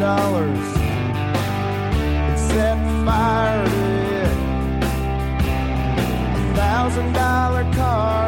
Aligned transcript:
Dollars 0.00 0.76
and 0.76 2.38
set 2.38 2.78
fire 3.04 3.64
to 3.66 3.84
it. 4.22 4.36
A 6.36 6.54
thousand 6.54 7.12
dollar 7.12 7.64
car 7.74 8.27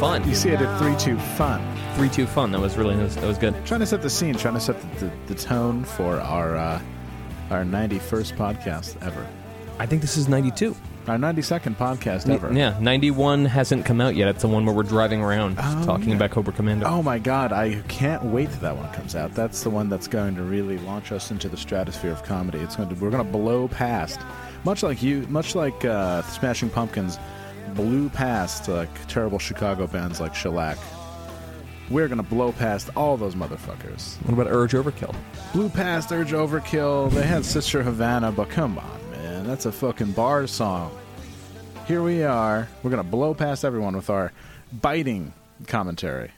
Fun. 0.00 0.26
You 0.26 0.34
see, 0.34 0.50
I 0.52 0.56
did 0.56 0.78
three 0.78 0.96
two 0.96 1.18
fun. 1.36 1.60
Three 1.94 2.08
two 2.08 2.26
fun. 2.26 2.52
That 2.52 2.60
was 2.60 2.76
really 2.78 2.96
that 2.96 3.02
was, 3.02 3.14
that 3.16 3.26
was 3.26 3.36
good. 3.38 3.54
Trying 3.66 3.80
to 3.80 3.86
set 3.86 4.00
the 4.00 4.08
scene, 4.08 4.34
trying 4.34 4.54
to 4.54 4.60
set 4.60 4.80
the, 4.98 5.06
the, 5.06 5.12
the 5.26 5.34
tone 5.34 5.84
for 5.84 6.18
our 6.20 6.56
uh, 6.56 6.80
our 7.50 7.64
ninety 7.66 7.98
first 7.98 8.34
podcast 8.36 8.96
ever, 9.02 9.26
I 9.78 9.84
think 9.84 10.00
this 10.00 10.16
is 10.16 10.26
ninety 10.26 10.50
two. 10.52 10.74
our 11.06 11.18
ninety 11.18 11.42
second 11.42 11.76
podcast 11.76 12.30
ever. 12.30 12.50
Yeah, 12.50 12.78
ninety 12.80 13.10
one 13.10 13.44
hasn't 13.44 13.84
come 13.84 14.00
out 14.00 14.16
yet. 14.16 14.28
It's 14.28 14.40
the 14.40 14.48
one 14.48 14.64
where 14.64 14.74
we're 14.74 14.84
driving 14.84 15.20
around 15.20 15.56
Oh, 15.58 15.82
talking 15.84 16.08
yeah. 16.10 16.16
about 16.16 16.30
Cobra 16.30 16.54
Commander. 16.54 16.86
Oh 16.88 17.02
my 17.02 17.18
god, 17.18 17.52
I 17.52 17.82
can't 17.88 18.24
wait 18.24 18.50
till 18.50 18.60
that 18.60 18.76
one 18.78 18.90
comes 18.94 19.14
out. 19.14 19.34
That's 19.34 19.62
the 19.62 19.70
one 19.70 19.90
that's 19.90 20.08
going 20.08 20.34
to 20.36 20.42
really 20.42 20.78
launch 20.78 21.12
us 21.12 21.30
into 21.30 21.50
the 21.50 21.58
stratosphere 21.58 22.12
of 22.12 22.22
comedy. 22.22 22.58
It's 22.60 22.76
going 22.76 22.88
to 22.88 22.94
we're 22.94 23.10
going 23.10 23.26
to 23.26 23.30
blow 23.30 23.68
past, 23.68 24.18
much 24.64 24.82
like 24.82 25.02
you, 25.02 25.26
much 25.28 25.54
like 25.54 25.84
uh, 25.84 26.22
Smashing 26.22 26.70
Pumpkins 26.70 27.18
blew 27.74 28.08
past 28.08 28.68
like 28.68 29.06
terrible 29.06 29.38
Chicago 29.38 29.86
bands 29.86 30.20
like 30.20 30.34
Shellac. 30.34 30.78
We're 31.90 32.06
to 32.18 32.22
blow 32.22 32.52
past 32.52 32.90
all 32.96 33.16
those 33.16 33.34
motherfuckers. 33.34 34.16
What 34.24 34.34
about 34.34 34.46
Urge 34.48 34.72
Overkill? 34.72 35.14
Blew 35.52 35.68
past 35.68 36.12
Urge 36.12 36.30
Overkill. 36.30 37.10
They 37.10 37.24
had 37.26 37.44
Sister 37.44 37.82
Havana, 37.82 38.30
but 38.30 38.48
come 38.48 38.78
on, 38.78 39.10
man. 39.10 39.46
That's 39.46 39.66
a 39.66 39.72
fucking 39.72 40.12
bar 40.12 40.46
song. 40.46 40.96
Here 41.86 42.02
we 42.02 42.22
are. 42.22 42.68
We're 42.82 42.90
to 43.02 43.02
blow 43.02 43.34
past 43.34 43.64
everyone 43.64 43.96
with 43.96 44.08
our 44.08 44.32
biting 44.72 45.32
commentary 45.66 46.30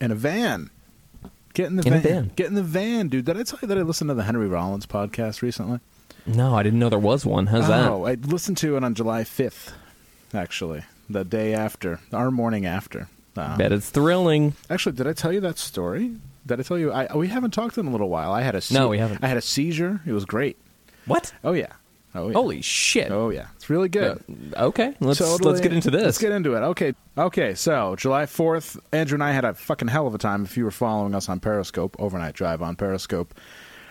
in 0.00 0.12
a 0.12 0.14
van. 0.14 0.70
Get 1.54 1.66
in 1.66 1.76
the 1.76 1.82
In 1.82 1.94
van. 1.94 2.02
van. 2.02 2.30
Get 2.36 2.46
in 2.46 2.54
the 2.54 2.62
van, 2.62 3.08
dude. 3.08 3.24
Did 3.24 3.36
I 3.36 3.42
tell 3.42 3.58
you 3.60 3.68
that 3.68 3.78
I 3.78 3.82
listened 3.82 4.08
to 4.08 4.14
the 4.14 4.22
Henry 4.22 4.46
Rollins 4.46 4.86
podcast 4.86 5.42
recently? 5.42 5.80
No, 6.26 6.54
I 6.54 6.62
didn't 6.62 6.78
know 6.78 6.88
there 6.88 6.98
was 6.98 7.26
one. 7.26 7.46
How's 7.46 7.64
oh, 7.64 7.68
that 7.68 7.90
oh, 7.90 8.06
I 8.06 8.14
listened 8.14 8.58
to 8.58 8.76
it 8.76 8.84
on 8.84 8.94
July 8.94 9.24
5th, 9.24 9.72
actually. 10.34 10.82
The 11.08 11.24
day 11.24 11.54
after. 11.54 11.98
Our 12.12 12.30
morning 12.30 12.66
after. 12.66 13.08
that? 13.34 13.50
Um, 13.52 13.58
Bet 13.58 13.72
it's 13.72 13.90
thrilling. 13.90 14.54
Actually, 14.68 14.96
did 14.96 15.06
I 15.06 15.12
tell 15.12 15.32
you 15.32 15.40
that 15.40 15.58
story? 15.58 16.14
Did 16.46 16.60
I 16.60 16.62
tell 16.62 16.78
you? 16.78 16.92
I, 16.92 17.14
we 17.16 17.28
haven't 17.28 17.52
talked 17.52 17.78
in 17.78 17.86
a 17.86 17.90
little 17.90 18.08
while. 18.08 18.32
I 18.32 18.42
had 18.42 18.54
a 18.54 18.62
No, 18.70 18.88
we 18.88 18.98
haven't. 18.98 19.22
I 19.22 19.28
had 19.28 19.36
a 19.36 19.42
seizure. 19.42 20.00
It 20.06 20.12
was 20.12 20.24
great. 20.24 20.56
What? 21.06 21.32
Oh 21.44 21.52
yeah. 21.52 21.72
Oh 22.14 22.26
yeah. 22.28 22.32
Holy 22.34 22.60
shit! 22.60 23.12
Oh 23.12 23.30
yeah. 23.30 23.46
It's 23.54 23.70
really 23.70 23.88
good. 23.88 24.22
Uh, 24.56 24.66
okay, 24.66 24.96
let's 24.98 25.20
Totally- 25.20 25.48
let's 25.48 25.60
get 25.60 25.72
into 25.72 25.92
this. 25.92 26.02
Let's 26.02 26.18
get 26.18 26.32
into 26.32 26.54
it. 26.56 26.60
Okay. 26.60 26.92
Okay. 27.16 27.54
So 27.54 27.94
July 27.96 28.26
fourth, 28.26 28.76
Andrew 28.92 29.14
and 29.14 29.22
I 29.22 29.30
had 29.30 29.44
a 29.44 29.54
fucking 29.54 29.86
hell 29.88 30.08
of 30.08 30.14
a 30.14 30.18
time. 30.18 30.44
If 30.44 30.56
you 30.56 30.64
were 30.64 30.72
following 30.72 31.14
us 31.14 31.28
on 31.28 31.38
Periscope, 31.38 31.94
overnight 32.00 32.34
drive 32.34 32.62
on 32.62 32.74
Periscope, 32.74 33.32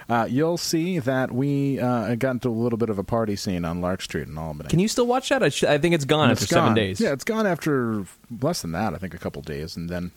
uh, 0.10 0.28
you'll 0.30 0.58
see 0.58 1.00
that 1.00 1.32
we 1.32 1.80
uh, 1.80 2.16
got 2.16 2.32
into 2.32 2.50
a 2.50 2.52
little 2.52 2.78
bit 2.78 2.90
of 2.90 2.98
a 2.98 3.04
party 3.04 3.36
scene 3.36 3.64
on 3.64 3.80
Lark 3.80 4.02
Street 4.02 4.28
in 4.28 4.38
Albany. 4.38 4.70
Can 4.70 4.80
you 4.80 4.88
still 4.88 5.06
watch 5.06 5.30
that? 5.30 5.44
I, 5.44 5.50
sh- 5.50 5.64
I 5.66 5.78
think 5.78 5.94
it's 5.94 6.06
gone 6.06 6.32
It's 6.32 6.42
after 6.42 6.56
seven 6.56 6.74
days. 6.74 7.00
Yeah, 7.00 7.14
it's 7.14 7.24
gone 7.24 7.46
after 7.46 8.06
less 8.42 8.62
than 8.62 8.72
that. 8.72 8.94
I 8.94 8.98
think 8.98 9.14
a 9.14 9.20
couple 9.20 9.42
days, 9.44 9.78
and 9.78 9.88
then, 9.90 10.12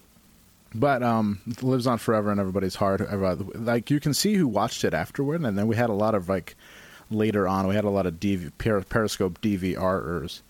but 0.75 1.03
um, 1.03 1.41
it 1.47 1.63
lives 1.63 1.87
on 1.87 1.99
forever 1.99 2.33
in 2.33 2.39
everybody's 2.39 2.77
heart. 2.77 3.03
Like 3.55 3.91
you 3.91 4.01
can 4.01 4.15
see 4.15 4.35
who 4.35 4.49
watched 4.49 4.83
it 4.85 4.95
afterward, 4.95 5.43
and 5.43 5.59
then 5.59 5.67
we 5.67 5.77
had 5.77 5.91
a 5.91 5.95
lot 5.95 6.15
of 6.15 6.29
like 6.29 6.57
later 7.11 7.47
on. 7.47 7.67
We 7.67 7.75
had 7.75 7.85
a 7.85 7.91
lot 7.91 8.07
of 8.07 8.15
DV, 8.15 8.53
per, 8.59 8.81
Periscope 8.83 9.41
DVRers. 9.43 10.41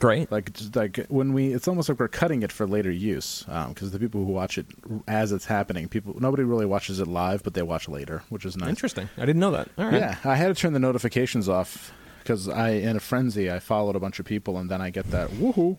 Great. 0.00 0.32
Like 0.32 0.52
just 0.52 0.74
like 0.74 1.06
when 1.08 1.32
we, 1.32 1.52
it's 1.52 1.68
almost 1.68 1.88
like 1.88 2.00
we're 2.00 2.08
cutting 2.08 2.42
it 2.42 2.50
for 2.50 2.66
later 2.66 2.90
use 2.90 3.44
because 3.68 3.92
the 3.92 4.00
people 4.00 4.24
who 4.24 4.32
watch 4.32 4.58
it 4.58 4.66
as 5.06 5.30
it's 5.30 5.44
happening, 5.44 5.88
people 5.88 6.16
nobody 6.18 6.42
really 6.42 6.66
watches 6.66 6.98
it 6.98 7.06
live, 7.06 7.42
but 7.44 7.54
they 7.54 7.62
watch 7.62 7.88
later, 7.88 8.24
which 8.28 8.44
is 8.44 8.56
nice. 8.56 8.70
Interesting. 8.70 9.08
I 9.16 9.20
didn't 9.20 9.40
know 9.40 9.52
that. 9.52 9.68
All 9.78 9.84
right. 9.84 9.94
Yeah, 9.94 10.16
I 10.24 10.34
had 10.34 10.48
to 10.48 10.54
turn 10.54 10.72
the 10.72 10.80
notifications 10.80 11.48
off 11.48 11.92
because 12.18 12.48
I, 12.48 12.70
in 12.70 12.96
a 12.96 13.00
frenzy, 13.00 13.50
I 13.50 13.60
followed 13.60 13.96
a 13.96 14.00
bunch 14.00 14.18
of 14.18 14.26
people, 14.26 14.58
and 14.58 14.70
then 14.70 14.80
I 14.82 14.90
get 14.90 15.10
that 15.10 15.30
woohoo, 15.30 15.76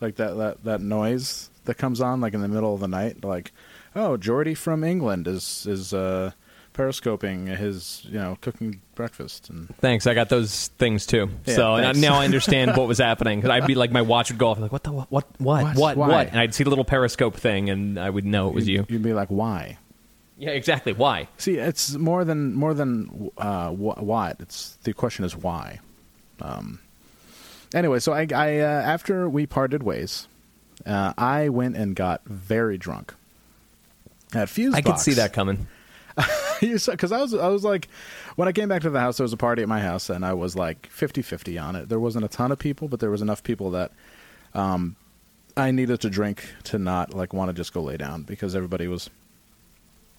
like 0.00 0.16
that 0.16 0.36
that 0.36 0.64
that 0.64 0.80
noise 0.80 1.50
that 1.64 1.76
comes 1.76 2.00
on 2.00 2.20
like 2.20 2.34
in 2.34 2.40
the 2.40 2.48
middle 2.48 2.74
of 2.74 2.80
the 2.80 2.88
night, 2.88 3.24
like, 3.24 3.52
oh, 3.94 4.16
Jordy 4.16 4.54
from 4.54 4.82
England 4.82 5.28
is 5.28 5.66
is 5.66 5.92
uh, 5.92 6.32
periscoping 6.80 7.46
his 7.46 8.02
you 8.04 8.18
know 8.18 8.38
cooking 8.40 8.80
breakfast, 8.94 9.50
and 9.50 9.74
Thanks. 9.76 10.06
I 10.06 10.14
got 10.14 10.28
those 10.28 10.68
things 10.78 11.06
too. 11.06 11.30
Yeah, 11.46 11.54
so 11.54 11.76
now- 11.80 11.92
now 11.92 12.14
I 12.14 12.24
understand 12.24 12.76
what 12.76 12.88
was 12.88 12.98
happening. 12.98 13.40
'Cause 13.42 13.50
I'd 13.50 13.66
be 13.66 13.74
like, 13.74 13.90
my 13.92 14.02
watch 14.02 14.30
would 14.30 14.38
go 14.38 14.48
off. 14.48 14.58
Like, 14.58 14.72
what 14.72 14.82
the 14.84 14.92
what 14.92 15.10
what 15.10 15.26
what 15.38 15.64
What? 15.64 15.76
what 15.76 15.96
Why? 15.96 16.08
what? 16.08 16.26
And 16.28 16.38
I'd 16.38 16.54
see 16.54 16.64
the 16.64 16.70
little 16.70 16.84
periscope 16.84 17.36
thing, 17.36 17.68
and 17.70 17.98
I 17.98 18.08
would 18.10 18.24
know 18.24 18.48
it 18.48 18.54
was 18.54 18.68
you. 18.68 18.86
You'd 18.88 19.02
be 19.02 19.12
like, 19.12 19.28
why? 19.28 19.78
Yeah, 20.38 20.50
exactly. 20.50 20.94
Why? 20.94 21.28
See, 21.36 21.56
it's 21.56 21.92
more 21.96 22.24
than 22.24 22.54
more 22.54 22.72
than 22.72 23.30
uh, 23.36 23.68
wh- 23.70 24.02
what. 24.02 24.36
It's 24.40 24.78
the 24.84 24.94
question 24.94 25.24
is 25.26 25.36
why. 25.36 25.80
Um, 26.40 26.80
anyway, 27.74 27.98
so 27.98 28.12
I, 28.14 28.26
I 28.34 28.58
uh, 28.60 28.64
after 28.64 29.28
we 29.28 29.44
parted 29.46 29.82
ways, 29.82 30.26
uh, 30.86 31.12
I 31.18 31.50
went 31.50 31.76
and 31.76 31.94
got 31.94 32.24
very 32.24 32.78
drunk 32.78 33.12
at 34.32 34.48
Fuse. 34.48 34.74
I 34.74 34.80
could 34.80 34.98
see 34.98 35.12
that 35.14 35.34
coming. 35.34 35.66
because 36.60 37.12
I 37.12 37.20
was 37.20 37.34
I 37.34 37.48
was 37.48 37.64
like 37.64 37.88
when 38.36 38.48
I 38.48 38.52
came 38.52 38.68
back 38.68 38.82
to 38.82 38.90
the 38.90 39.00
house, 39.00 39.16
there 39.18 39.24
was 39.24 39.32
a 39.32 39.36
party 39.38 39.62
at 39.62 39.68
my 39.68 39.80
house, 39.80 40.10
and 40.10 40.24
I 40.24 40.32
was 40.34 40.54
like 40.56 40.88
50-50 40.90 41.62
on 41.62 41.76
it. 41.76 41.88
There 41.88 42.00
wasn't 42.00 42.24
a 42.24 42.28
ton 42.28 42.52
of 42.52 42.58
people, 42.58 42.88
but 42.88 43.00
there 43.00 43.10
was 43.10 43.22
enough 43.22 43.42
people 43.42 43.70
that 43.72 43.92
um, 44.54 44.96
I 45.56 45.70
needed 45.70 46.00
to 46.02 46.10
drink 46.10 46.44
to 46.64 46.78
not 46.78 47.14
like 47.14 47.32
want 47.32 47.48
to 47.48 47.52
just 47.52 47.72
go 47.72 47.82
lay 47.82 47.96
down 47.96 48.22
because 48.22 48.54
everybody 48.54 48.86
was 48.88 49.10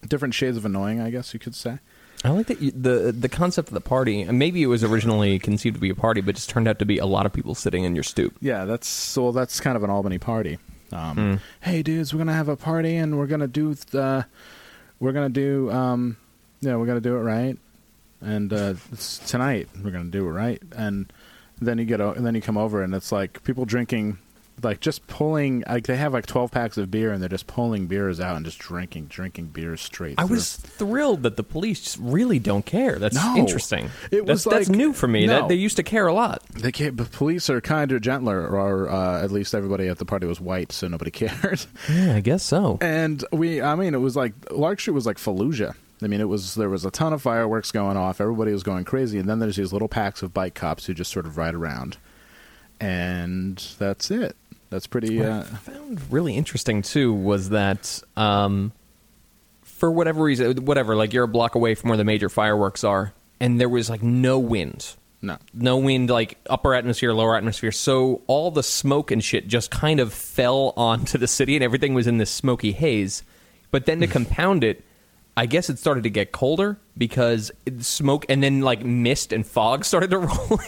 different 0.07 0.33
shades 0.33 0.57
of 0.57 0.65
annoying, 0.65 0.99
I 1.01 1.09
guess 1.09 1.33
you 1.33 1.39
could 1.39 1.55
say. 1.55 1.79
I 2.23 2.29
like 2.29 2.47
that 2.47 2.61
you, 2.61 2.71
the 2.71 3.11
the 3.11 3.29
concept 3.29 3.69
of 3.69 3.73
the 3.73 3.81
party. 3.81 4.21
and 4.21 4.37
Maybe 4.37 4.61
it 4.61 4.67
was 4.67 4.83
originally 4.83 5.39
conceived 5.39 5.75
to 5.75 5.81
be 5.81 5.89
a 5.89 5.95
party, 5.95 6.21
but 6.21 6.35
just 6.35 6.49
turned 6.49 6.67
out 6.67 6.77
to 6.79 6.85
be 6.85 6.97
a 6.99 7.05
lot 7.07 7.25
of 7.25 7.33
people 7.33 7.55
sitting 7.55 7.83
in 7.83 7.95
your 7.95 8.03
stoop. 8.03 8.35
Yeah, 8.41 8.65
that's 8.65 8.87
so 8.87 9.31
that's 9.31 9.59
kind 9.59 9.75
of 9.75 9.83
an 9.83 9.89
Albany 9.89 10.19
party. 10.19 10.59
Um, 10.91 11.15
Hmm. 11.15 11.35
Hey, 11.61 11.81
dudes, 11.81 12.13
we're 12.13 12.19
gonna 12.19 12.33
have 12.33 12.49
a 12.49 12.57
party 12.57 12.95
and 12.95 13.17
we're 13.17 13.25
gonna 13.27 13.47
do 13.47 13.73
the, 13.73 14.25
we're 15.01 15.11
gonna 15.11 15.27
do 15.27 15.69
um, 15.71 16.15
yeah, 16.61 16.77
we're 16.77 16.85
gonna 16.85 17.01
do 17.01 17.17
it 17.17 17.21
right, 17.21 17.57
and 18.21 18.53
uh, 18.53 18.75
tonight 19.27 19.67
we're 19.83 19.91
gonna 19.91 20.05
do 20.05 20.25
it 20.25 20.31
right, 20.31 20.61
and 20.73 21.11
then 21.59 21.77
you 21.77 21.85
get 21.85 21.99
and 21.99 22.25
then 22.25 22.35
you 22.35 22.41
come 22.41 22.57
over 22.57 22.81
and 22.81 22.95
it's 22.95 23.11
like 23.11 23.43
people 23.43 23.65
drinking 23.65 24.17
like 24.63 24.79
just 24.79 25.07
pulling 25.07 25.63
like 25.67 25.85
they 25.87 25.95
have 25.97 26.13
like 26.13 26.25
12 26.25 26.51
packs 26.51 26.77
of 26.77 26.89
beer 26.91 27.11
and 27.11 27.21
they're 27.21 27.29
just 27.29 27.47
pulling 27.47 27.87
beers 27.87 28.19
out 28.19 28.35
and 28.35 28.45
just 28.45 28.59
drinking 28.59 29.05
drinking 29.07 29.47
beers 29.47 29.81
straight 29.81 30.15
I 30.17 30.25
through. 30.27 30.35
was 30.35 30.55
thrilled 30.55 31.23
that 31.23 31.37
the 31.37 31.43
police 31.43 31.81
just 31.81 31.97
really 31.99 32.39
don't 32.39 32.65
care. 32.65 32.99
That's 32.99 33.15
No. 33.15 33.35
interesting. 33.37 33.89
It 34.11 34.25
was 34.25 34.43
that's, 34.43 34.55
that's 34.67 34.69
new 34.69 34.93
for 34.93 35.07
me. 35.07 35.25
no. 35.27 35.41
That 35.41 35.47
they 35.49 35.55
used 35.55 35.77
to 35.77 35.83
care 35.83 36.07
a 36.07 36.13
lot. 36.13 36.43
they 36.53 36.71
can't, 36.71 36.97
the 36.97 37.05
police 37.05 37.49
are 37.49 37.61
kinder 37.61 37.99
gentler 37.99 38.47
or 38.47 38.89
uh, 38.89 39.23
at 39.23 39.31
least 39.31 39.53
everybody 39.55 39.87
at 39.87 39.97
the 39.97 40.05
party 40.05 40.27
was 40.27 40.39
white 40.41 40.71
so 40.71 40.87
nobody 40.87 41.11
cared 41.21 41.65
Yeah, 41.89 42.15
I 42.15 42.21
guess 42.21 42.43
so. 42.43 42.77
and 42.81 43.23
we 43.31 43.61
i 43.61 43.75
mean 43.75 43.93
it 43.93 43.99
was 44.01 44.15
like 44.15 44.33
lark 44.51 44.79
street 44.79 44.93
was 44.93 45.05
like 45.05 45.17
fallujah 45.17 45.73
i 46.01 46.07
mean 46.07 46.19
it 46.21 46.27
was 46.29 46.55
there 46.55 46.69
was 46.69 46.83
a 46.85 46.91
ton 46.91 47.13
of 47.13 47.21
fireworks 47.21 47.71
going 47.71 47.97
off 47.97 48.19
everybody 48.21 48.51
was 48.51 48.63
going 48.63 48.83
crazy 48.85 49.17
and 49.19 49.29
then 49.29 49.39
there's 49.39 49.55
these 49.55 49.71
little 49.73 49.87
packs 49.87 50.21
of 50.23 50.33
bike 50.33 50.53
cops 50.55 50.85
who 50.85 50.93
just 50.93 51.11
sort 51.11 51.25
of 51.25 51.37
ride 51.37 51.55
around 51.55 51.97
and 52.79 53.57
that's 53.79 54.09
it 54.11 54.35
that's 54.71 54.87
pretty 54.87 55.19
What 55.19 55.27
uh, 55.27 55.43
I 55.51 55.57
found 55.57 56.01
really 56.09 56.35
interesting 56.35 56.81
too 56.81 57.13
was 57.13 57.49
that 57.49 58.01
um, 58.15 58.71
for 59.61 59.91
whatever 59.91 60.23
reason, 60.23 60.65
whatever, 60.65 60.95
like 60.95 61.13
you're 61.13 61.25
a 61.25 61.27
block 61.27 61.55
away 61.55 61.75
from 61.75 61.89
where 61.89 61.97
the 61.97 62.03
major 62.03 62.29
fireworks 62.29 62.83
are, 62.83 63.13
and 63.39 63.59
there 63.59 63.69
was 63.69 63.89
like 63.89 64.01
no 64.01 64.39
wind. 64.39 64.95
no 65.21 65.37
No 65.53 65.77
wind, 65.77 66.09
like 66.09 66.37
upper 66.49 66.73
atmosphere, 66.73 67.13
lower 67.13 67.35
atmosphere. 67.35 67.71
So 67.71 68.21
all 68.27 68.49
the 68.49 68.63
smoke 68.63 69.11
and 69.11 69.23
shit 69.23 69.47
just 69.47 69.69
kind 69.69 69.99
of 69.99 70.13
fell 70.13 70.73
onto 70.77 71.17
the 71.17 71.27
city, 71.27 71.55
and 71.55 71.63
everything 71.63 71.93
was 71.93 72.07
in 72.07 72.17
this 72.17 72.31
smoky 72.31 72.71
haze. 72.71 73.23
But 73.71 73.85
then 73.85 73.99
to 73.99 74.07
compound 74.07 74.63
it, 74.63 74.85
I 75.37 75.45
guess 75.45 75.69
it 75.69 75.79
started 75.79 76.03
to 76.03 76.09
get 76.09 76.33
colder 76.33 76.77
because 76.97 77.51
smoke 77.79 78.25
and 78.27 78.43
then 78.43 78.59
like 78.61 78.83
mist 78.83 79.31
and 79.31 79.47
fog 79.47 79.85
started 79.91 80.09
to 80.09 80.19
roll 80.19 80.59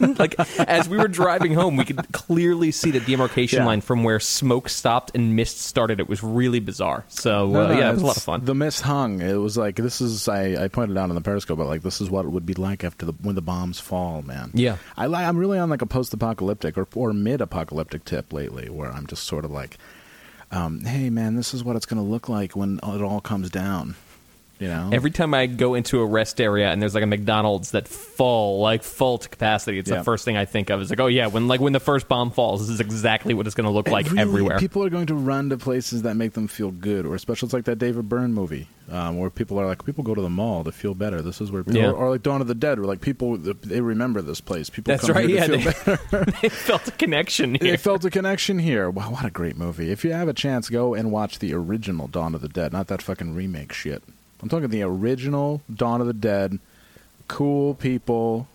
in. 0.00 0.14
like 0.18 0.34
as 0.60 0.88
we 0.90 0.98
were 0.98 1.08
driving 1.08 1.54
home, 1.54 1.76
we 1.78 1.84
could 1.86 2.12
clearly 2.12 2.70
see 2.70 2.90
the 2.90 3.00
demarcation 3.00 3.60
Yeah. 3.60 3.66
line 3.66 3.80
from 3.80 4.04
where 4.04 4.20
smoke 4.20 4.68
stopped 4.68 5.12
and 5.14 5.34
mist 5.36 5.60
started. 5.62 6.00
It 6.00 6.08
was 6.08 6.22
really 6.22 6.60
bizarre. 6.60 7.04
So 7.08 7.48
No, 7.48 7.62
uh, 7.62 7.66
no, 7.68 7.78
yeah, 7.78 7.88
it 7.88 7.92
was 7.94 8.02
a 8.02 8.06
lot 8.06 8.16
of 8.18 8.22
fun. 8.22 8.44
The 8.44 8.54
mist 8.54 8.82
hung. 8.82 9.22
It 9.22 9.36
was 9.36 9.56
like 9.56 9.76
this 9.76 10.02
is. 10.02 10.28
I, 10.28 10.64
I 10.64 10.68
pointed 10.68 10.98
out 10.98 11.08
on 11.08 11.14
the 11.14 11.22
Periscope, 11.22 11.56
but 11.58 11.66
like 11.66 11.82
this 11.82 12.00
is 12.02 12.10
what 12.10 12.26
it 12.26 12.28
would 12.28 12.44
be 12.46 12.54
like 12.54 12.84
after 12.84 13.06
the 13.06 13.14
when 13.22 13.34
the 13.36 13.42
bombs 13.42 13.80
fall, 13.80 14.20
man. 14.20 14.50
Yeah. 14.52 14.76
I 14.98 15.06
I'm 15.06 15.38
really 15.38 15.58
on 15.58 15.70
like 15.70 15.82
a 15.82 15.86
post-apocalyptic 15.86 16.76
or 16.76 16.86
or 16.94 17.14
mid-apocalyptic 17.14 18.04
tip 18.04 18.34
lately, 18.34 18.68
where 18.68 18.92
I'm 18.92 19.06
just 19.06 19.24
sort 19.24 19.46
of 19.46 19.50
like, 19.50 19.78
um, 20.52 20.80
hey 20.84 21.08
man, 21.08 21.36
this 21.36 21.54
is 21.54 21.64
what 21.64 21.74
it's 21.74 21.86
going 21.86 22.02
to 22.02 22.08
look 22.08 22.28
like 22.28 22.54
when 22.54 22.78
it 22.82 23.02
all 23.02 23.22
comes 23.22 23.48
down. 23.48 23.96
You 24.60 24.68
know, 24.68 24.90
Every 24.92 25.10
time 25.10 25.32
I 25.32 25.46
go 25.46 25.72
into 25.74 26.00
a 26.00 26.04
rest 26.06 26.38
area 26.38 26.70
and 26.70 26.82
there's 26.82 26.94
like 26.94 27.02
a 27.02 27.06
McDonald's 27.06 27.70
that 27.70 27.88
full, 27.88 28.60
like 28.60 28.82
full 28.82 29.16
to 29.16 29.26
capacity, 29.28 29.78
it's 29.78 29.88
Yeah. 29.90 29.96
the 29.98 30.04
first 30.04 30.24
thing 30.26 30.36
I 30.36 30.44
think 30.44 30.68
of. 30.68 30.82
Is 30.82 30.90
like, 30.90 31.00
oh 31.00 31.06
yeah, 31.06 31.28
when 31.28 31.48
like 31.48 31.60
when 31.60 31.72
the 31.72 31.80
first 31.80 32.08
bomb 32.08 32.30
falls, 32.30 32.60
this 32.60 32.68
is 32.68 32.78
exactly 32.78 33.32
what 33.32 33.46
it's 33.46 33.54
going 33.54 33.64
to 33.64 33.70
look 33.72 33.88
like 33.88 34.06
Really, 34.10 34.18
everywhere. 34.20 34.58
People 34.58 34.84
are 34.84 34.90
going 34.90 35.06
to 35.06 35.14
run 35.14 35.48
to 35.48 35.56
places 35.56 36.02
that 36.02 36.14
make 36.14 36.34
them 36.34 36.46
feel 36.46 36.70
good, 36.70 37.06
or 37.06 37.14
especially 37.14 37.46
it's 37.46 37.54
like 37.54 37.64
that 37.64 37.76
David 37.78 38.06
Byrne 38.10 38.34
movie, 38.34 38.68
um, 38.90 39.16
where 39.18 39.30
people 39.30 39.58
are 39.58 39.64
like, 39.64 39.82
people 39.86 40.04
go 40.04 40.14
to 40.14 40.20
the 40.20 40.28
mall 40.28 40.62
to 40.64 40.72
feel 40.72 40.94
better. 40.94 41.22
This 41.22 41.40
is 41.40 41.50
where, 41.50 41.64
Yeah. 41.66 41.86
or, 41.90 41.94
or 41.94 42.10
like 42.10 42.22
Dawn 42.22 42.42
of 42.42 42.46
the 42.46 42.54
Dead, 42.54 42.78
where 42.78 42.86
like 42.86 43.00
people 43.00 43.38
they 43.38 43.80
remember 43.80 44.20
this 44.20 44.42
place. 44.42 44.68
People 44.68 44.92
That's 44.92 45.06
come 45.06 45.16
right. 45.16 45.26
here 45.26 45.38
Yeah, 45.38 45.46
to 45.46 45.56
they, 45.56 45.64
better. 46.10 46.30
they 46.42 46.48
felt 46.50 46.86
a 46.86 46.90
connection 46.92 47.54
Here. 47.54 47.70
They 47.70 47.76
felt 47.78 48.04
a 48.04 48.10
connection 48.10 48.58
here. 48.58 48.90
Wow, 48.90 49.12
what 49.12 49.24
a 49.24 49.30
great 49.30 49.56
movie! 49.56 49.90
If 49.90 50.04
you 50.04 50.12
have 50.12 50.28
a 50.28 50.34
chance, 50.34 50.68
go 50.68 50.92
and 50.92 51.10
watch 51.10 51.38
the 51.38 51.54
original 51.54 52.08
Dawn 52.08 52.34
of 52.34 52.42
the 52.42 52.48
Dead, 52.48 52.74
not 52.74 52.88
that 52.88 53.00
fucking 53.00 53.34
remake 53.34 53.72
shit. 53.72 54.02
I'm 54.42 54.48
talking 54.48 54.68
the 54.68 54.82
original 54.82 55.62
Dawn 55.72 56.00
of 56.00 56.06
the 56.06 56.12
Dead. 56.12 56.58
Cool 57.28 57.74
people, 57.74 58.48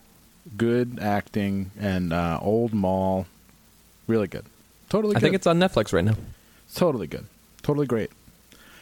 good 0.58 1.00
acting, 1.00 1.72
and 1.80 2.12
uh, 2.12 2.40
old 2.42 2.74
mall. 2.74 3.28
Really 4.08 4.28
good. 4.28 4.46
Totally 4.90 5.14
good. 5.14 5.18
I 5.18 5.22
think 5.22 5.36
it's 5.36 5.48
on 5.48 5.60
Netflix 5.60 5.94
right 5.94 6.04
now. 6.04 6.16
Totally 6.74 7.08
good. 7.08 7.26
Totally 7.62 7.88
great. 7.88 8.12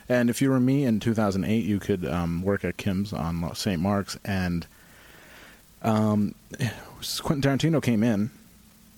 And 0.10 0.30
if 0.30 0.42
you 0.42 0.50
were 0.50 0.60
me 0.60 0.84
in 0.84 1.00
2008, 1.00 1.64
you 1.64 1.80
could 1.80 2.06
um, 2.06 2.42
work 2.42 2.66
at 2.66 2.78
Kim's 2.78 3.14
on 3.14 3.54
St. 3.56 3.82
Mark's, 3.82 4.18
and 4.26 4.66
um, 5.82 6.36
Quentin 7.22 7.42
Tarantino 7.42 7.82
came 7.82 8.04
in, 8.04 8.32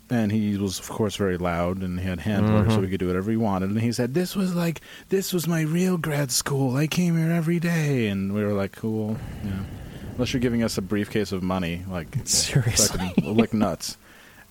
and 0.10 0.32
he 0.32 0.58
was, 0.58 0.80
of 0.80 0.90
course, 0.90 1.16
very 1.16 1.38
loud, 1.38 1.82
and 1.82 2.00
he 2.00 2.08
had 2.08 2.20
handlers, 2.20 2.68
so 2.68 2.76
mm-hmm. 2.76 2.84
he 2.84 2.92
could 2.92 3.00
do 3.00 3.08
whatever 3.08 3.32
he 3.32 3.38
wanted. 3.38 3.70
And 3.72 3.82
he 3.82 3.92
said, 3.92 4.14
"This 4.14 4.36
was 4.36 4.56
like 4.56 4.82
this 5.10 5.34
was 5.34 5.48
my 5.48 5.62
real 5.62 5.98
grad 5.98 6.32
school. 6.32 6.76
I 6.76 6.88
came 6.88 7.18
here 7.18 7.32
every 7.32 7.60
day." 7.60 8.08
And 8.08 8.34
we 8.34 8.44
were 8.44 8.54
like, 8.54 8.74
"Cool, 8.74 9.18
yeah." 9.44 9.64
Unless 10.14 10.34
you're 10.34 10.42
giving 10.42 10.64
us 10.64 10.78
a 10.78 10.82
briefcase 10.82 11.32
of 11.32 11.44
money, 11.44 11.84
like 11.90 12.08
Seriously. 12.26 13.14
lick 13.18 13.54
nuts. 13.54 13.98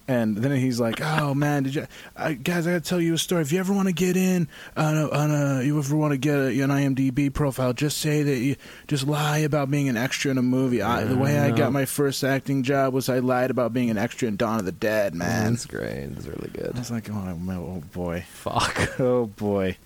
And 0.06 0.37
then 0.37 0.53
he's 0.53 0.79
like, 0.79 1.01
"Oh 1.01 1.33
man, 1.33 1.62
did 1.62 1.75
you 1.75 1.87
I, 2.15 2.35
guys? 2.35 2.67
I 2.67 2.73
gotta 2.73 2.85
tell 2.85 3.01
you 3.01 3.15
a 3.15 3.19
story. 3.19 3.41
If 3.41 3.53
you 3.53 3.61
ever 3.61 3.73
want 3.73 3.89
to 3.89 3.95
get 3.95 4.19
in 4.19 4.49
on 4.77 4.99
a, 4.99 5.09
on 5.09 5.31
a 5.31 5.62
you 5.62 5.79
ever 5.79 5.97
want 5.97 6.12
to 6.12 6.19
get 6.19 6.37
a, 6.37 6.61
an 6.61 6.71
IMDb 6.71 7.33
profile, 7.33 7.73
just 7.73 7.99
say 7.99 8.23
that 8.23 8.37
you 8.37 8.56
just 8.87 9.06
lie 9.06 9.39
about 9.39 9.71
being 9.71 9.89
an 9.89 9.97
extra 9.97 10.31
in 10.31 10.37
a 10.37 10.43
movie. 10.43 10.83
I, 10.83 11.05
the 11.05 11.17
way 11.17 11.39
I 11.39 11.53
got 11.53 11.73
my 11.73 11.87
first 11.87 12.23
acting 12.23 12.65
job 12.65 12.93
was 12.93 13.09
I 13.09 13.21
lied 13.21 13.51
about 13.51 13.73
being 13.73 13.89
an 13.89 13.97
extra 13.97 14.29
in 14.29 14.37
Dawn 14.37 14.59
of 14.59 14.67
the 14.67 14.73
Dead. 14.73 15.15
Mm, 15.15 15.17
man, 15.17 15.53
That's 15.53 15.65
great. 15.65 16.07
That's 16.15 16.27
really 16.27 16.50
good. 16.53 16.73
I 16.75 16.79
was 16.79 16.91
like, 16.91 17.09
oh, 17.09 17.15
my, 17.15 17.57
oh 17.57 17.83
boy, 17.93 18.27
Fuck. 18.29 18.97
oh 19.00 19.27
boy, 19.27 19.79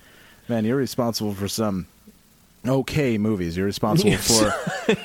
man, 0.49 0.65
you're 0.65 0.77
responsible 0.77 1.33
for 1.33 1.47
some 1.47 1.87
okay 2.67 3.19
movies. 3.19 3.57
You're 3.57 3.67
responsible 3.67 4.17
for 4.17 4.55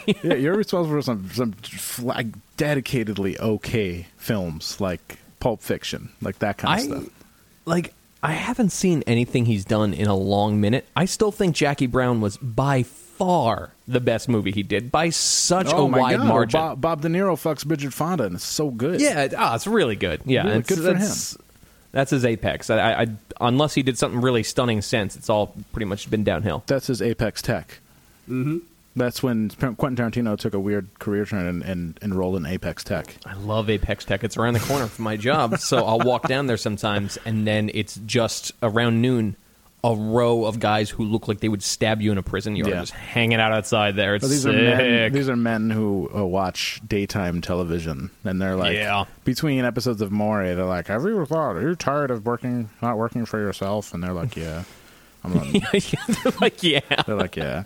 yeah, 0.24 0.34
you're 0.36 0.56
responsible 0.56 0.98
for 0.98 1.02
some 1.02 1.30
some 1.32 1.54
like 2.02 2.28
dedicatedly 2.58 3.40
okay 3.40 4.08
films 4.18 4.80
like 4.82 5.18
Pulp 5.40 5.62
Fiction, 5.62 6.10
like 6.22 6.40
that 6.40 6.58
kind 6.58 6.80
of 6.80 6.98
I 6.98 7.00
stuff. 7.02 7.14
like. 7.66 7.94
I 8.26 8.32
haven't 8.32 8.70
seen 8.70 9.04
anything 9.06 9.44
he's 9.48 9.66
done 9.66 9.94
in 9.94 10.08
a 10.08 10.16
long 10.16 10.62
minute. 10.62 10.88
I 10.96 11.04
still 11.04 11.34
think 11.34 11.58
Jackie 11.58 11.88
Brown 11.88 12.22
was 12.22 12.38
by 12.38 12.84
far 12.84 13.72
the 13.86 14.00
best 14.00 14.30
movie 14.30 14.52
he 14.54 14.64
did 14.64 14.94
by 14.94 15.10
such 15.10 15.68
oh 15.74 15.88
a 15.88 15.90
my 15.90 16.00
wide 16.00 16.18
God, 16.20 16.28
margin. 16.28 16.58
Bob, 16.62 16.80
Bob 16.80 17.02
De 17.02 17.10
Niro 17.10 17.34
fucks 17.36 17.66
Bridget 17.66 17.92
Fonda, 17.92 18.24
and 18.24 18.36
it's 18.36 18.46
so 18.46 18.70
good. 18.72 19.02
Yeah, 19.02 19.24
it- 19.24 19.34
ah, 19.38 19.56
it's 19.56 19.68
really 19.68 19.98
good. 19.98 20.22
Yeah, 20.24 20.46
Really 20.46 20.60
it's, 20.60 20.70
good 20.70 20.78
for 20.78 20.94
that's, 20.94 21.38
That's 21.94 22.12
his 22.12 22.26
apex. 22.26 22.70
I, 22.70 22.80
I, 22.80 23.02
I, 23.04 23.08
unless 23.40 23.76
he 23.76 23.84
did 23.84 23.98
something 23.98 24.20
really 24.20 24.44
stunning 24.44 24.82
since, 24.82 25.16
it's 25.16 25.30
all 25.30 25.56
pretty 25.72 25.86
much 25.86 26.10
been 26.10 26.24
downhill. 26.26 26.64
that's 26.68 26.88
his 26.88 27.02
apex 27.02 27.42
tech. 27.42 27.80
Mm-hmm. 28.28 28.58
That's 28.96 29.24
when 29.24 29.50
Quentin 29.50 29.96
Tarantino 29.96 30.38
took 30.38 30.54
a 30.54 30.60
weird 30.60 30.88
career 31.00 31.26
turn 31.26 31.48
and, 31.48 31.64
and 31.64 32.00
enrolled 32.02 32.36
in 32.36 32.46
Apex 32.46 32.84
Tech. 32.84 33.16
I 33.26 33.34
love 33.34 33.70
Apex 33.70 34.06
Tech. 34.06 34.24
It's 34.24 34.38
around 34.38 34.54
the 34.54 34.60
corner 34.60 34.86
from 34.88 35.04
my 35.04 35.18
job, 35.18 35.58
so 35.60 35.84
I'll 35.84 36.00
walk 36.00 36.28
down 36.28 36.46
there 36.46 36.58
sometimes, 36.58 37.18
and 37.26 37.48
then 37.48 37.72
it's 37.74 38.00
just 38.06 38.52
around 38.62 39.02
noon. 39.02 39.36
A 39.86 39.94
row 39.96 40.46
of 40.46 40.60
guys 40.62 40.90
who 40.90 41.04
look 41.04 41.28
like 41.28 41.42
they 41.42 41.50
would 41.50 41.62
stab 41.62 42.02
you 42.02 42.14
in 42.14 42.18
a 42.18 42.24
prison 42.24 42.56
yard, 42.56 42.70
Yeah. 42.72 42.80
just 42.80 42.94
hanging 42.94 43.40
out 43.42 43.52
outside 43.52 43.98
there. 43.98 44.16
It's 44.16 44.24
But 44.24 44.30
these 44.30 44.44
sick. 44.44 44.54
are 44.56 44.78
men. 44.78 45.12
These 45.12 45.28
are 45.28 45.36
men 45.36 45.70
who 45.70 46.10
uh, 46.16 46.24
watch 46.26 46.80
daytime 46.88 47.42
television, 47.42 48.10
and 48.24 48.42
they're 48.42 48.56
like, 48.56 48.76
Yeah. 48.78 49.04
between 49.26 49.66
episodes 49.66 50.02
of 50.02 50.10
Maury, 50.12 50.54
they're 50.56 50.64
like, 50.64 50.88
"Have 50.88 51.04
you 51.04 51.16
ever 51.16 51.26
thought? 51.26 51.58
Are 51.58 51.62
you 51.62 51.76
tired 51.76 52.12
of 52.12 52.26
working, 52.26 52.70
not 52.82 52.98
working 52.98 53.26
for 53.26 53.40
yourself?" 53.40 53.94
And 53.94 54.02
they're 54.02 54.14
like, 54.14 54.38
"Yeah." 54.38 54.64
I'm 55.26 55.34
like, 55.74 56.42
like, 56.42 56.64
yeah. 56.64 56.80
they're 57.06 57.16
like, 57.16 57.36
"Yeah." 57.36 57.64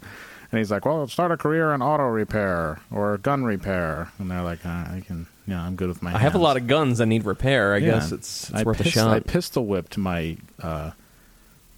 And 0.52 0.58
he's 0.60 0.72
like, 0.72 0.86
"Well, 0.86 1.08
start 1.08 1.32
a 1.32 1.38
career 1.38 1.72
in 1.74 1.84
auto 1.84 2.06
repair 2.08 2.80
or 2.90 3.18
gun 3.20 3.44
repair." 3.44 4.12
And 4.18 4.32
they're 4.32 4.42
like, 4.44 4.66
uh, 4.66 4.70
"I 4.70 5.04
can, 5.06 5.28
yeah, 5.46 5.62
I'm 5.62 5.76
good 5.76 5.90
with 5.90 6.02
my." 6.02 6.16
I 6.16 6.18
have 6.20 6.34
a 6.34 6.40
lot 6.40 6.58
of 6.58 6.66
guns 6.66 6.98
that 6.98 7.06
need 7.06 7.26
repair. 7.26 7.76
I 7.76 7.78
Yeah. 7.78 7.92
guess 7.92 8.12
it's, 8.12 8.50
it's 8.50 8.60
I 8.60 8.64
worth 8.64 8.78
pist- 8.78 8.90
a 8.90 8.92
shot. 9.00 9.10
I 9.14 9.20
pistol 9.20 9.68
whipped 9.68 9.98
my 10.00 10.38
uh, 10.64 10.92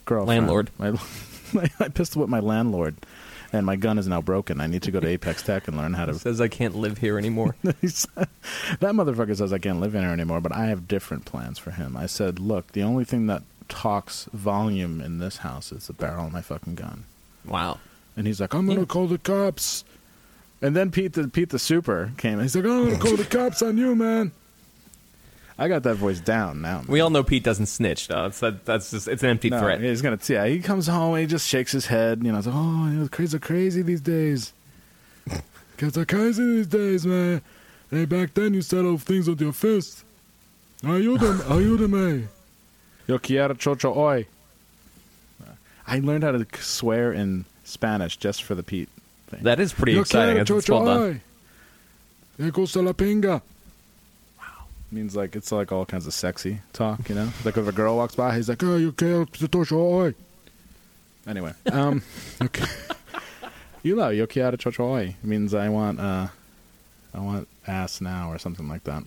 girlfriend. 0.09 0.47
Landlord. 0.47 0.71
My, 1.53 1.69
I 1.79 1.87
pistol 1.89 2.19
whipped 2.19 2.29
my 2.29 2.41
landlord, 2.41 2.95
and 3.51 3.65
my 3.65 3.75
gun 3.75 3.97
is 3.97 4.07
now 4.07 4.21
broken. 4.21 4.61
I 4.61 4.67
need 4.67 4.83
to 4.83 4.91
go 4.91 4.99
to 4.99 5.07
Apex 5.07 5.41
Tech 5.41 5.67
and 5.67 5.75
learn 5.75 5.95
how 5.95 6.05
to 6.05 6.13
says 6.19 6.39
I 6.39 6.47
can't 6.47 6.75
live 6.75 6.99
here 6.99 7.17
anymore. 7.17 7.55
That 7.63 8.93
motherfucker 8.93 9.35
says 9.35 9.51
I 9.51 9.57
can't 9.57 9.79
live 9.79 9.95
in 9.95 10.01
here 10.03 10.11
anymore, 10.11 10.41
but 10.41 10.55
I 10.55 10.65
have 10.67 10.87
different 10.87 11.25
plans 11.25 11.57
for 11.57 11.71
him. 11.71 11.97
I 11.97 12.05
said, 12.05 12.37
look, 12.39 12.73
the 12.73 12.83
only 12.83 13.03
thing 13.03 13.25
that 13.27 13.41
talks 13.67 14.25
volume 14.31 15.01
in 15.01 15.17
this 15.17 15.37
house 15.37 15.71
is 15.71 15.87
the 15.87 15.93
barrel 15.93 16.27
of 16.27 16.33
my 16.33 16.41
fucking 16.41 16.75
gun. 16.75 17.05
wow. 17.45 17.79
And 18.15 18.27
he's 18.27 18.39
like, 18.41 18.53
I'm 18.53 18.67
gonna 18.67 18.85
call 18.85 19.07
the 19.07 19.17
cops. 19.17 19.83
And 20.61 20.75
then 20.75 20.91
Pete 20.91 21.13
the 21.13 21.27
Pete 21.29 21.49
the 21.49 21.59
Super 21.59 22.11
came. 22.17 22.33
and 22.33 22.41
He's 22.43 22.55
like, 22.55 22.65
I'm 22.65 22.89
gonna 22.89 22.99
call 22.99 23.15
the 23.15 23.23
cops 23.25 23.61
on 23.61 23.77
you, 23.77 23.95
man. 23.95 24.33
I 25.59 25.67
got 25.67 25.83
that 25.83 25.95
voice 25.95 26.19
down 26.19 26.61
now. 26.61 26.77
man. 26.77 26.85
We 26.87 27.01
all 27.01 27.09
know 27.09 27.23
Pete 27.23 27.43
doesn't 27.43 27.65
snitch, 27.65 28.07
though. 28.07 28.25
It's 28.27 28.39
that, 28.39 28.65
that's 28.65 28.91
just 28.91 29.07
it's 29.07 29.23
an 29.23 29.29
empty 29.29 29.49
no, 29.49 29.59
threat. 29.59 29.81
He's 29.81 30.01
gonna 30.01 30.17
yeah. 30.27 30.45
He 30.45 30.59
comes 30.59 30.87
home 30.87 31.13
and 31.15 31.21
he 31.21 31.27
just 31.27 31.47
shakes 31.47 31.71
his 31.71 31.85
head. 31.87 32.23
You 32.23 32.31
know, 32.31 32.37
it's 32.37 32.47
like, 32.47 32.55
oh, 32.55 32.85
you 32.87 32.93
know, 32.99 33.07
kids 33.09 33.35
are 33.35 33.39
crazy 33.39 33.81
these 33.81 34.01
days. 34.01 34.53
kids 35.77 35.97
are 35.97 36.05
crazy 36.05 36.43
these 36.43 36.67
days, 36.67 37.05
man. 37.05 37.41
Hey, 37.91 38.05
back 38.05 38.33
then 38.35 38.53
you 38.53 38.61
settle 38.61 38.97
things 38.97 39.27
with 39.27 39.41
your 39.41 39.51
fist. 39.53 40.03
Ayúdame, 40.83 41.39
ayúdame. 41.41 42.27
Yo 43.07 43.17
quiero 43.19 43.53
chocho 43.55 43.93
hoy. 43.93 44.25
I 45.87 45.99
learned 45.99 46.23
how 46.23 46.31
to 46.31 46.45
swear 46.61 47.11
in 47.11 47.45
Spanish 47.63 48.15
just 48.15 48.43
for 48.43 48.53
the 48.55 48.61
Pete 48.63 48.89
thing. 49.27 49.41
That 49.43 49.59
is 49.59 49.73
pretty 49.73 49.93
Yo 49.93 50.01
exciting. 50.01 50.35
quiero 50.35 50.41
It's, 50.41 50.51
it's 50.51 50.69
well 50.69 50.81
chocho 50.81 50.85
done. 50.85 50.97
hoy. 51.13 51.21
Me 52.45 52.51
gusta 52.51 52.81
la 52.81 52.93
pinga. 52.93 53.41
Means 54.91 55.15
like 55.15 55.35
it's 55.35 55.51
like 55.51 55.71
all 55.71 55.85
kinds 55.85 56.07
of 56.07 56.13
sexy 56.13 56.61
talk, 56.73 57.09
you 57.09 57.15
know. 57.15 57.29
Like 57.43 57.57
if 57.57 57.67
a 57.67 57.71
girl 57.71 57.97
walks 57.97 58.15
by, 58.15 58.35
he's 58.35 58.49
like, 58.49 58.63
"Oh, 58.63 58.77
you 58.77 58.91
can't 58.91 59.71
oi." 59.71 60.13
Anyway, 61.27 61.53
um, 61.71 62.01
okay. 62.41 62.65
you 63.83 63.95
know, 63.95 64.09
yo 64.09 64.25
quiero 64.25 64.57
chochoy 64.57 65.13
means 65.23 65.53
I 65.53 65.69
want, 65.69 65.99
uh, 65.99 66.27
I 67.13 67.19
want 67.19 67.47
ass 67.67 68.01
now 68.01 68.31
or 68.31 68.39
something 68.39 68.67
like 68.67 68.83
that. 68.85 69.03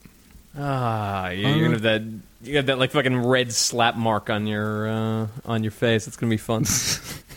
Ah, 0.56 1.30
yeah, 1.30 1.54
you're 1.54 1.64
gonna 1.68 1.76
have 1.76 1.82
that. 1.82 2.02
You 2.42 2.56
have 2.56 2.66
that 2.66 2.78
like 2.78 2.90
fucking 2.90 3.16
red 3.16 3.52
slap 3.52 3.96
mark 3.96 4.28
on 4.28 4.46
your 4.46 4.88
uh, 4.88 5.26
on 5.44 5.62
your 5.64 5.72
face. 5.72 6.06
It's 6.06 6.16
gonna 6.16 6.30
be 6.30 6.36
fun. 6.36 6.64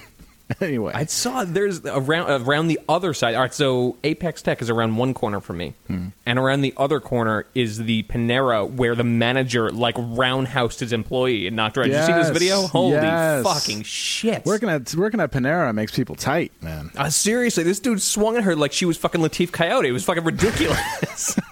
anyway, 0.62 0.92
I 0.94 1.06
saw 1.06 1.44
there's 1.44 1.82
around 1.86 2.30
around 2.48 2.68
the 2.68 2.80
other 2.88 3.14
side. 3.14 3.34
All 3.36 3.42
right, 3.42 3.54
so 3.54 3.98
Apex 4.04 4.42
Tech 4.42 4.62
is 4.62 4.70
around 4.70 4.96
one 4.96 5.14
corner 5.14 5.40
from 5.40 5.58
me, 5.58 5.74
Hmm. 5.88 6.08
and 6.26 6.38
around 6.38 6.62
the 6.62 6.74
other 6.78 7.00
corner 7.00 7.46
is 7.56 7.80
the 7.80 8.04
Panera 8.04 8.70
where 8.70 8.94
the 8.96 9.04
manager 9.04 9.72
like 9.72 9.96
roundhoused 9.96 10.80
his 10.80 10.94
employee 10.94 11.48
and 11.48 11.56
knocked 11.56 11.78
her 11.78 11.82
out. 11.82 11.86
Did 11.88 12.00
you 12.00 12.06
see 12.06 12.14
this 12.14 12.30
video? 12.30 12.68
Holy 12.68 12.92
yes. 12.94 13.44
fucking 13.44 13.84
shit! 13.84 14.46
working 14.46 14.70
at 14.70 14.94
working 14.96 15.20
at 15.20 15.32
Panera 15.32 15.74
makes 15.74 15.96
people 15.96 16.16
tight, 16.16 16.52
man. 16.62 16.92
Uh, 16.96 17.10
seriously, 17.10 17.64
this 17.64 17.80
dude 17.80 18.02
swung 18.02 18.38
at 18.38 18.44
her 18.44 18.56
like 18.56 18.72
she 18.72 18.86
was 18.86 18.98
fucking 18.98 19.22
Latif 19.22 19.52
Coyote. 19.52 19.88
It 19.88 19.94
was 19.94 20.04
fucking 20.06 20.24
ridiculous. 20.24 21.40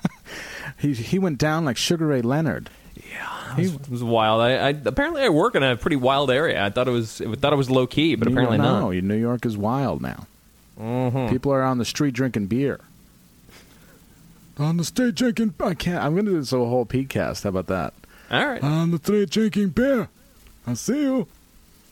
He 0.80 0.92
he 0.94 1.18
went 1.18 1.38
down 1.38 1.64
like 1.64 1.78
Sugar 1.78 2.08
Ray 2.08 2.22
Leonard. 2.22 2.70
It 3.58 3.90
was 3.90 4.04
wild. 4.04 4.42
I, 4.42 4.52
I 4.54 4.70
apparently 4.70 5.22
I 5.24 5.30
work 5.30 5.56
in 5.56 5.64
a 5.64 5.76
pretty 5.76 5.96
wild 5.96 6.32
area. 6.32 6.64
I 6.64 6.70
thought 6.70 6.88
it 6.88 6.92
was 6.92 7.22
I 7.22 7.34
thought 7.36 7.54
it 7.54 7.58
was 7.58 7.70
low 7.70 7.88
key, 7.88 8.16
but 8.16 8.28
You 8.28 8.34
apparently 8.34 8.58
don't 8.58 8.94
not. 8.96 9.04
New 9.04 9.16
York 9.18 9.46
is 9.46 9.58
wild 9.58 10.02
now. 10.02 10.28
Mm-hmm. 10.80 11.30
People 11.32 11.52
are 11.54 11.64
on 11.64 11.78
the 11.78 11.86
street 11.86 12.14
drinking 12.14 12.48
beer. 12.48 12.80
On 14.58 14.78
the 14.78 14.84
street 14.84 15.16
drinking. 15.16 15.54
I 15.60 15.74
can't. 15.74 16.04
I'm 16.04 16.14
going 16.14 16.26
to 16.26 16.32
do 16.32 16.40
this 16.40 16.52
a 16.54 16.58
whole 16.58 16.86
podcast. 16.86 17.44
How 17.44 17.50
about 17.50 17.68
that? 17.68 17.94
All 18.32 18.46
right. 18.46 18.64
On 18.64 18.92
the 18.92 18.98
street 18.98 19.30
drinking 19.30 19.70
beer. 19.70 20.10
I 20.68 20.74
see 20.76 21.02
you. 21.02 21.28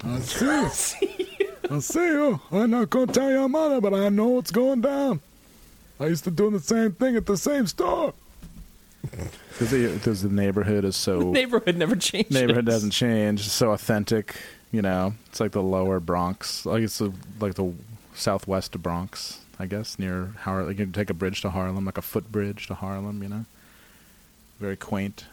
I 0.04 0.20
see 0.70 1.28
you. 1.40 1.48
I 1.70 1.80
see 1.80 2.06
you. 2.06 2.40
I'm 2.52 2.72
not 2.72 2.90
going 2.90 3.08
to 3.08 3.14
tell 3.14 3.30
your 3.30 3.50
mother, 3.50 3.82
but 3.82 3.94
I 3.94 4.10
know 4.10 4.28
what's 4.30 4.52
going 4.52 4.82
down. 4.82 5.22
I 6.00 6.08
used 6.08 6.24
to 6.24 6.32
do 6.32 6.50
the 6.50 6.60
same 6.60 6.94
thing 6.94 7.16
at 7.16 7.26
the 7.28 7.38
same 7.38 7.68
store. 7.68 8.14
Because 9.60 10.22
the 10.22 10.30
neighborhood 10.30 10.86
is 10.86 10.96
so 10.96 11.20
neighborhood 11.32 11.78
never 11.78 11.96
changes. 11.96 12.32
neighborhood 12.32 12.66
doesn't 12.66 12.92
change. 12.92 13.42
It's 13.42 13.52
so 13.52 13.72
authentic, 13.72 14.36
you 14.72 14.82
know. 14.82 15.14
It's 15.28 15.40
like 15.40 15.52
the 15.52 15.62
lower 15.62 16.00
Bronx, 16.00 16.66
like 16.66 16.84
it's 16.84 16.98
the, 16.98 17.12
like 17.40 17.56
the 17.56 17.74
southwest 18.14 18.76
of 18.76 18.84
Bronx, 18.84 19.42
I 19.60 19.66
guess, 19.66 20.00
near 20.00 20.34
Harlem. 20.40 20.68
Like 20.68 20.80
you 20.80 20.86
can 20.86 20.94
take 20.94 21.10
a 21.10 21.14
bridge 21.14 21.42
to 21.42 21.50
Harlem, 21.50 21.86
like 21.86 21.98
a 21.98 22.02
footbridge 22.02 22.68
to 22.68 22.76
Harlem, 22.76 23.22
you 23.24 23.30
know. 23.30 23.46
Very 24.60 24.78
quaint. 24.78 25.26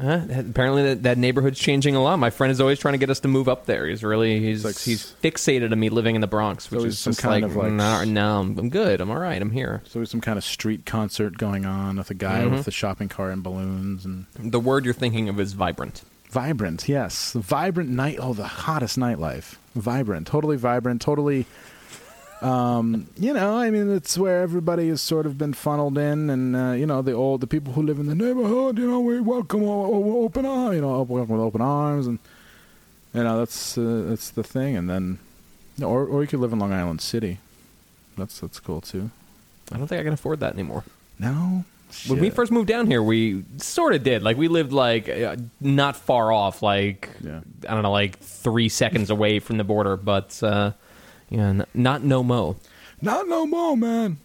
Huh? 0.00 0.20
Apparently, 0.30 0.82
that, 0.82 1.02
that 1.04 1.18
neighborhood's 1.18 1.58
changing 1.58 1.94
a 1.96 2.02
lot. 2.02 2.18
My 2.18 2.30
friend 2.30 2.50
is 2.50 2.60
always 2.60 2.78
trying 2.78 2.92
to 2.92 2.98
get 2.98 3.08
us 3.10 3.20
to 3.20 3.28
move 3.28 3.48
up 3.48 3.66
there. 3.66 3.86
He's 3.86 4.02
really 4.04 4.38
he's 4.40 4.64
like 4.64 4.78
he's 4.78 5.14
fixated 5.22 5.72
on 5.72 5.78
me 5.80 5.88
living 5.88 6.14
in 6.16 6.20
the 6.20 6.26
Bronx, 6.26 6.70
which 6.70 6.84
is 6.84 6.98
some 6.98 7.14
kind 7.14 7.42
like, 7.42 7.50
of, 7.50 7.56
like- 7.56 7.72
no, 7.72 8.04
no, 8.04 8.40
I'm, 8.40 8.58
I'm 8.58 8.68
good. 8.68 9.00
I'm 9.00 9.10
all 9.10 9.18
right. 9.18 9.40
I'm 9.40 9.50
here. 9.50 9.82
So 9.86 9.98
there's 9.98 10.10
some 10.10 10.20
kind 10.20 10.36
of 10.36 10.44
street 10.44 10.84
concert 10.86 11.38
going 11.38 11.64
on 11.66 11.96
with 11.96 12.10
a 12.10 12.14
guy 12.14 12.42
Mm-hmm. 12.42 12.56
with 12.56 12.68
a 12.68 12.70
shopping 12.72 13.08
cart 13.08 13.32
and 13.32 13.42
balloons 13.42 14.04
and 14.04 14.26
The 14.38 14.60
word 14.60 14.84
you're 14.84 14.94
thinking 14.94 15.28
of 15.28 15.38
is 15.40 15.52
vibrant. 15.54 16.02
vibrant. 16.30 16.88
Yes, 16.88 17.32
vibrant 17.32 17.90
night. 17.90 18.18
Oh, 18.20 18.34
the 18.34 18.46
hottest 18.46 18.98
nightlife. 18.98 19.56
Vibrant, 19.74 20.26
totally 20.26 20.56
vibrant, 20.56 21.00
totally. 21.00 21.46
Um, 22.42 23.06
you 23.18 23.34
know, 23.34 23.56
I 23.58 23.70
mean, 23.70 23.90
it's 23.94 24.16
where 24.16 24.40
everybody 24.40 24.88
has 24.88 25.02
sort 25.02 25.26
of 25.26 25.36
been 25.36 25.52
funneled 25.52 25.98
in, 25.98 26.30
and 26.30 26.56
uh, 26.56 26.72
you 26.72 26.86
know, 26.86 27.02
the 27.02 27.12
old, 27.12 27.42
the 27.42 27.46
people 27.46 27.74
who 27.74 27.82
live 27.82 27.98
in 27.98 28.06
the 28.06 28.14
neighborhood, 28.14 28.78
you 28.78 28.86
know, 28.90 29.00
we 29.00 29.20
welcome 29.20 29.62
o- 29.62 30.22
open 30.24 30.46
arms, 30.46 30.74
you 30.76 30.80
know, 30.80 31.02
welcome 31.02 31.34
with 31.36 31.44
open 31.44 31.60
arms, 31.60 32.06
and 32.06 32.18
you 33.12 33.22
know, 33.24 33.38
that's 33.38 33.76
uh, 33.76 34.04
that's 34.08 34.30
the 34.30 34.42
thing. 34.42 34.76
And 34.76 34.88
then, 34.88 35.18
or 35.82 36.04
or 36.06 36.22
you 36.22 36.28
could 36.28 36.40
live 36.40 36.52
in 36.52 36.58
Long 36.58 36.72
Island 36.72 37.00
City. 37.02 37.38
That's 38.16 38.40
that's 38.40 38.58
cool 38.58 38.80
too. 38.80 39.10
I 39.72 39.76
don't 39.76 39.86
think 39.86 40.00
I 40.00 40.04
can 40.04 40.14
afford 40.14 40.40
that 40.40 40.54
anymore. 40.54 40.84
No, 41.18 41.64
When 42.08 42.18
we 42.20 42.30
first 42.30 42.50
moved 42.50 42.68
down 42.68 42.86
here, 42.86 43.02
we 43.02 43.44
sort 43.58 43.94
of 43.94 44.02
did. 44.02 44.22
Like 44.22 44.38
we 44.38 44.48
lived 44.48 44.72
like 44.72 45.08
uh, 45.10 45.36
not 45.60 45.94
far 45.96 46.32
off, 46.32 46.62
like 46.62 47.10
Yeah. 47.22 47.40
I 47.68 47.74
don't 47.74 47.82
know, 47.82 47.92
like 47.92 48.18
three 48.20 48.70
seconds 48.70 49.10
away 49.10 49.38
from 49.40 49.58
the 49.58 49.64
border. 49.64 49.96
But 49.98 50.42
uh, 50.42 50.72
yeah, 51.30 51.48
n- 51.48 51.66
not 51.72 52.02
no 52.02 52.22
mo. 52.22 52.56
Not 53.00 53.28
no 53.28 53.46
more, 53.46 53.76
man. 53.76 54.18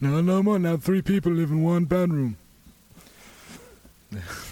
Not 0.00 0.22
no 0.24 0.42
more. 0.42 0.58
Now 0.58 0.78
three 0.78 1.02
people 1.02 1.32
live 1.32 1.50
in 1.50 1.62
one 1.62 1.84
bedroom. 1.84 2.36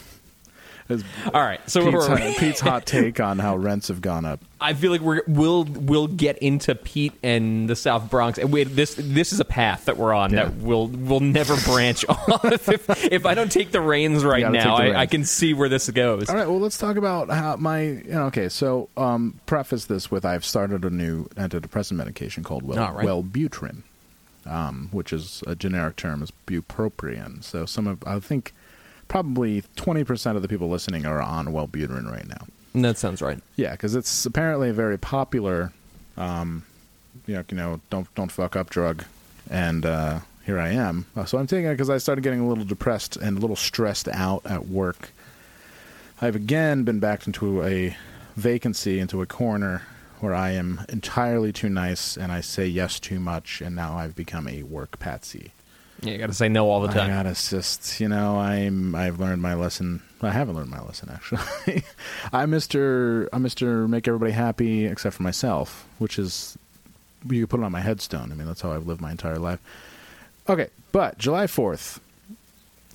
All 1.34 1.42
right, 1.42 1.60
so 1.68 1.84
Pete's, 1.90 2.08
we're- 2.08 2.34
Pete's 2.38 2.60
hot 2.60 2.86
take 2.86 3.20
on 3.20 3.38
how 3.38 3.56
rents 3.56 3.88
have 3.88 4.00
gone 4.00 4.24
up. 4.24 4.40
I 4.60 4.74
feel 4.74 4.90
like 4.90 5.00
we're, 5.02 5.22
we'll 5.28 5.64
we'll 5.64 6.08
get 6.08 6.38
into 6.38 6.74
Pete 6.74 7.12
and 7.22 7.68
the 7.70 7.76
South 7.76 8.10
Bronx. 8.10 8.38
And 8.38 8.52
wait, 8.52 8.64
this 8.64 8.94
this 8.98 9.32
is 9.32 9.38
a 9.38 9.44
path 9.44 9.84
that 9.84 9.96
we're 9.96 10.12
on 10.12 10.32
Yeah. 10.32 10.46
that 10.46 10.56
will 10.56 10.88
will 10.88 11.20
never 11.20 11.56
branch 11.58 12.04
off. 12.08 12.44
if, 12.68 12.68
if 13.04 13.24
I 13.26 13.34
don't 13.34 13.52
take 13.52 13.70
the 13.70 13.80
reins 13.80 14.24
right 14.24 14.50
now, 14.50 14.76
take 14.78 14.92
the 14.92 14.96
I, 14.98 15.02
I 15.02 15.06
can 15.06 15.24
see 15.24 15.54
where 15.54 15.68
this 15.68 15.88
goes. 15.90 16.28
All 16.28 16.34
right, 16.34 16.48
well, 16.48 16.58
let's 16.58 16.78
talk 16.78 16.96
about 16.96 17.28
how 17.30 17.56
my. 17.56 17.82
You 17.82 18.02
know, 18.08 18.22
okay, 18.26 18.48
so 18.48 18.88
um, 18.96 19.38
preface 19.46 19.84
this 19.84 20.10
with 20.10 20.24
I've 20.24 20.44
started 20.44 20.84
a 20.84 20.90
new 20.90 21.26
antidepressant 21.36 21.92
medication 21.92 22.42
called 22.42 22.68
right. 22.68 23.06
Wellbutrin, 23.06 23.82
um, 24.46 24.88
which 24.90 25.12
is 25.12 25.44
a 25.46 25.54
generic 25.54 25.96
term 25.96 26.22
is 26.22 26.32
bupropion. 26.46 27.44
So 27.44 27.64
some 27.66 27.86
of 27.86 28.02
I 28.06 28.18
think 28.18 28.52
probably 29.08 29.62
twenty 29.76 30.04
percent 30.04 30.36
of 30.36 30.42
the 30.42 30.48
people 30.48 30.68
listening 30.68 31.06
are 31.06 31.20
on 31.20 31.46
Wellbutrin 31.48 32.10
right 32.10 32.28
now. 32.28 32.46
That 32.74 32.98
sounds 32.98 33.20
right. 33.22 33.40
Yeah, 33.56 33.72
because 33.72 33.94
it's 33.94 34.24
apparently 34.26 34.68
a 34.70 34.72
very 34.74 34.98
popular, 34.98 35.72
um, 36.16 36.64
you 37.26 37.34
know, 37.34 37.44
you 37.48 37.56
know, 37.56 37.80
don't 37.90 38.12
don't 38.14 38.30
fuck 38.30 38.54
up 38.56 38.70
drug, 38.70 39.04
and 39.50 39.84
uh, 39.86 40.20
here 40.44 40.58
I 40.60 40.68
am. 40.70 41.06
Uh, 41.16 41.24
So 41.24 41.38
I'm 41.38 41.46
taking 41.46 41.66
it 41.66 41.72
because 41.74 41.90
I 41.90 41.98
started 41.98 42.22
getting 42.22 42.40
a 42.40 42.48
little 42.48 42.64
depressed 42.64 43.16
and 43.16 43.38
a 43.38 43.40
little 43.40 43.56
stressed 43.56 44.08
out 44.08 44.42
at 44.46 44.68
work. 44.68 45.10
I've 46.20 46.36
again 46.36 46.84
been 46.84 46.98
backed 47.00 47.26
into 47.26 47.62
a 47.64 47.96
vacancy, 48.36 48.98
into 49.00 49.22
a 49.22 49.26
corner 49.26 49.82
where 50.20 50.34
I 50.34 50.50
am 50.50 50.80
entirely 50.88 51.52
too 51.52 51.68
nice 51.68 52.16
and 52.16 52.32
I 52.32 52.40
say 52.40 52.66
yes 52.66 52.98
too 53.00 53.20
much, 53.20 53.60
and 53.60 53.74
now 53.76 53.96
I've 53.96 54.14
become 54.16 54.48
a 54.48 54.62
work 54.64 54.98
patsy. 54.98 55.52
Yeah, 56.00 56.12
you 56.12 56.18
got 56.18 56.28
to 56.28 56.34
say 56.34 56.48
no 56.48 56.70
all 56.70 56.80
the 56.80 56.88
time. 56.88 57.10
I 57.10 57.14
gotta 57.14 57.34
just, 57.34 57.98
you 58.00 58.08
know, 58.08 58.38
I'm 58.38 58.94
I've 58.94 59.18
learned 59.18 59.42
my 59.42 59.54
lesson. 59.54 60.02
I 60.22 60.30
haven't 60.30 60.54
learned 60.54 60.70
my 60.70 60.80
lesson 60.80 61.10
actually. 61.12 61.82
I'm 62.32 62.50
Mister 62.50 63.28
I'm 63.32 63.42
Mister 63.42 63.88
Make 63.88 64.06
everybody 64.06 64.32
happy 64.32 64.86
except 64.86 65.16
for 65.16 65.22
myself, 65.24 65.86
which 65.98 66.18
is 66.18 66.56
you 67.28 67.42
could 67.42 67.50
put 67.50 67.60
it 67.60 67.64
on 67.64 67.72
my 67.72 67.80
headstone. 67.80 68.30
I 68.30 68.34
mean, 68.36 68.46
that's 68.46 68.60
how 68.60 68.72
I've 68.72 68.86
lived 68.86 69.00
my 69.00 69.10
entire 69.10 69.38
life. 69.38 69.58
Okay, 70.48 70.68
but 70.92 71.18
July 71.18 71.46
Fourth, 71.46 72.00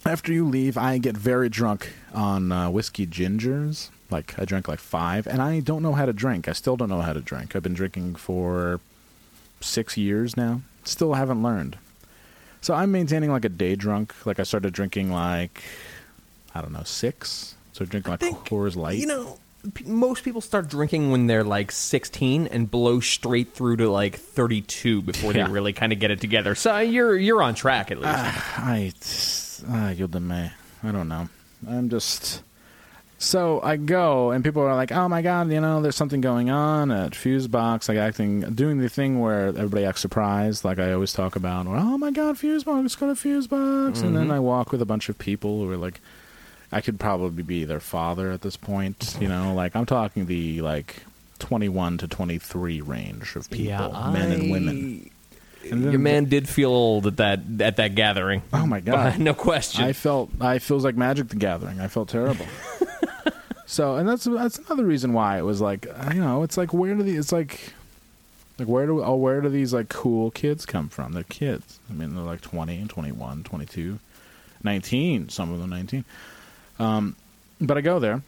after 0.06 0.32
you 0.32 0.48
leave, 0.48 0.78
I 0.78 0.98
get 0.98 1.18
very 1.18 1.50
drunk 1.50 1.92
on 2.14 2.52
uh, 2.52 2.70
whiskey 2.70 3.06
gingers. 3.06 3.90
Like 4.10 4.38
I 4.40 4.46
drank 4.46 4.68
like 4.68 4.80
five, 4.80 5.28
and 5.28 5.42
I 5.42 5.60
don't 5.60 5.82
know 5.84 5.94
how 5.94 6.06
to 6.06 6.14
drink. 6.14 6.48
I 6.48 6.54
still 6.54 6.78
don't 6.78 6.90
know 6.90 7.02
how 7.02 7.14
to 7.14 7.22
drink. 7.22 7.56
I've 7.56 7.64
been 7.64 7.74
drinking 7.74 8.16
for 8.16 8.80
six 9.60 9.98
years 9.98 10.38
now. 10.38 10.62
Still 10.86 11.14
haven't 11.14 11.44
learned. 11.44 11.78
So 12.64 12.74
I'm 12.74 12.92
maintaining 12.94 13.30
like 13.30 13.44
a 13.46 13.50
day 13.50 13.76
drunk. 13.76 14.14
Like 14.26 14.40
I 14.40 14.44
started 14.44 14.74
drinking 14.74 15.12
like 15.12 15.64
I 16.56 16.62
don't 16.62 16.72
know 16.72 16.84
six. 16.84 17.56
So 17.74 17.84
drinking 17.86 18.12
like 18.12 18.20
think, 18.22 18.38
Coors 18.48 18.76
Light. 18.78 18.98
You 19.00 19.08
know, 19.08 19.38
p- 19.74 19.84
most 19.86 20.24
people 20.24 20.40
start 20.40 20.70
drinking 20.70 21.12
when 21.12 21.28
they're 21.28 21.44
like 21.44 21.72
16 21.72 22.48
and 22.48 22.72
blow 22.72 23.00
straight 23.02 23.54
through 23.54 23.78
to 23.78 23.90
like 23.90 24.16
32 24.16 25.02
before 25.02 25.34
Yeah. 25.34 25.48
they 25.48 25.52
really 25.52 25.74
kind 25.74 25.92
of 25.92 26.00
get 26.00 26.10
it 26.12 26.22
together. 26.22 26.56
So 26.56 26.80
you're 26.80 27.18
you're 27.18 27.42
on 27.44 27.54
track 27.56 27.92
at 27.92 27.98
least. 27.98 28.08
I 28.08 28.94
ah, 29.70 29.90
you 29.90 30.08
the 30.08 30.20
me. 30.22 30.52
I 30.84 30.92
don't 30.92 31.10
know. 31.10 31.28
I'm 31.68 31.90
just 31.90 32.44
so 33.24 33.62
I 33.64 33.78
go 33.78 34.32
and 34.32 34.44
people 34.44 34.62
are 34.64 34.76
like, 34.76 34.92
"Oh 34.92 35.08
my 35.08 35.22
god, 35.22 35.50
you 35.52 35.62
know, 35.62 35.82
there's 35.82 35.96
something 35.96 36.22
going 36.22 36.50
on 36.50 36.92
at 36.92 37.12
Fusebox." 37.14 37.88
Like 37.88 37.98
acting, 37.98 38.42
doing 38.42 38.80
the 38.80 38.90
thing 38.90 39.20
where 39.20 39.48
everybody 39.48 39.86
acts 39.86 40.02
surprised, 40.02 40.66
like 40.66 40.78
I 40.78 40.92
always 40.92 41.14
talk 41.14 41.36
about. 41.36 41.66
Or, 41.66 41.78
oh 41.78 41.98
my 41.98 42.12
god, 42.12 42.36
Fusebox, 42.36 43.00
go 43.00 43.08
to 43.08 43.14
Fusebox, 43.14 44.04
and 44.04 44.16
then 44.16 44.26
mm-hmm. 44.26 44.32
I 44.32 44.40
walk 44.40 44.72
with 44.72 44.82
a 44.82 44.86
bunch 44.86 45.10
of 45.10 45.18
people 45.18 45.60
who 45.60 45.72
are 45.72 45.78
like, 45.78 46.02
I 46.72 46.82
could 46.82 47.00
probably 47.00 47.44
be 47.44 47.64
their 47.64 47.80
father 47.80 48.32
at 48.32 48.42
this 48.42 48.58
point. 48.58 49.18
You 49.22 49.30
know, 49.30 49.54
like 49.54 49.76
I'm 49.76 49.86
talking 49.86 50.26
the 50.26 50.62
like 50.62 51.04
21 51.40 52.00
to 52.00 52.08
23 52.08 52.82
range 52.82 53.36
of 53.36 53.50
people, 53.50 53.92
men 54.12 54.32
and 54.32 54.52
women. 54.52 55.10
And 55.72 55.92
Your 55.92 56.00
man 56.00 56.26
did 56.26 56.50
feel 56.50 56.72
old 56.72 57.08
at 57.08 57.18
that 57.18 57.40
at 57.62 57.78
that 57.78 57.96
gathering. 57.96 58.42
Oh 58.52 58.66
my 58.66 58.82
God. 58.82 59.18
no 59.20 59.34
question. 59.34 59.86
I 59.86 59.94
felt 59.94 60.30
I 60.42 60.60
feels 60.60 60.84
like 60.84 60.96
Magic 60.96 61.30
the 61.30 61.38
Gathering. 61.38 61.80
I 61.80 61.88
felt 61.88 62.10
terrible. 62.10 62.46
so, 63.66 63.96
and 63.96 64.08
that's 64.08 64.26
that's 64.26 64.58
another 64.60 64.86
reason 64.86 65.14
why 65.14 65.38
it 65.38 65.44
was 65.44 65.62
like 65.62 65.86
you 66.14 66.20
know, 66.20 66.44
it's 66.44 66.58
like 66.58 66.74
where 66.74 66.96
do 66.96 67.04
these 67.04 67.20
it's 67.20 67.32
like 67.32 67.74
like 68.60 68.68
where 68.68 68.86
do 68.86 69.04
oh 69.04 69.16
where 69.16 69.42
do 69.42 69.50
these 69.50 69.74
like 69.74 69.90
cool 69.90 70.32
kids 70.32 70.66
come 70.66 70.90
from? 70.90 71.14
They're 71.14 71.24
kids. 71.24 71.80
I 71.90 71.94
mean, 71.94 72.16
they're 72.16 72.24
like 72.24 72.42
20 72.42 72.78
and 72.78 72.90
21, 72.90 73.44
22, 73.44 74.00
19, 74.64 75.30
some 75.30 75.52
of 75.52 75.60
them 75.60 75.70
19. 75.70 76.06
Um, 76.80 77.16
but 77.60 77.78
I 77.78 77.82
go 77.82 78.00
there, 78.00 78.22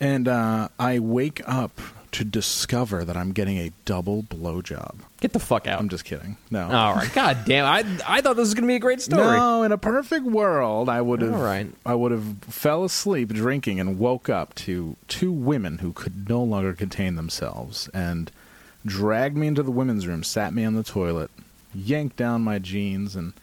and 0.00 0.28
uh, 0.28 0.68
I 0.78 0.98
wake 0.98 1.40
up 1.46 1.78
to 2.12 2.24
discover 2.24 3.04
that 3.04 3.16
I'm 3.16 3.32
getting 3.32 3.58
a 3.58 3.72
double 3.84 4.22
blowjob. 4.22 4.96
Get 5.20 5.32
the 5.32 5.38
fuck 5.38 5.66
out. 5.66 5.78
I'm 5.78 5.88
just 5.88 6.04
kidding. 6.04 6.36
No. 6.50 6.68
All 6.68 6.94
right. 6.94 7.12
God 7.12 7.38
damn. 7.46 7.66
I 7.66 7.84
I 8.06 8.20
thought 8.20 8.36
this 8.36 8.48
was 8.48 8.54
going 8.54 8.64
to 8.64 8.68
be 8.68 8.76
a 8.76 8.80
great 8.80 9.00
story. 9.00 9.22
No, 9.22 9.62
in 9.62 9.72
a 9.72 9.78
perfect 9.78 10.24
world, 10.24 10.88
I 10.88 11.00
would 11.00 11.20
have. 11.22 11.34
All 11.34 11.42
right. 11.42 11.68
I 11.86 11.94
would 11.94 12.12
have 12.12 12.38
fell 12.42 12.84
asleep 12.84 13.28
drinking 13.28 13.78
and 13.78 13.98
woke 13.98 14.28
up 14.28 14.54
to 14.56 14.96
two 15.08 15.30
women 15.30 15.78
who 15.78 15.92
could 15.92 16.28
no 16.28 16.42
longer 16.42 16.72
contain 16.72 17.14
themselves 17.16 17.88
and 17.94 18.30
dragged 18.84 19.36
me 19.36 19.46
into 19.46 19.62
the 19.62 19.70
women's 19.70 20.06
room, 20.06 20.22
sat 20.24 20.52
me 20.54 20.64
on 20.64 20.74
the 20.74 20.82
toilet, 20.82 21.30
yanked 21.74 22.16
down 22.16 22.42
my 22.42 22.58
jeans, 22.58 23.14
and 23.14 23.34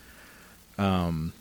um, 0.77 1.31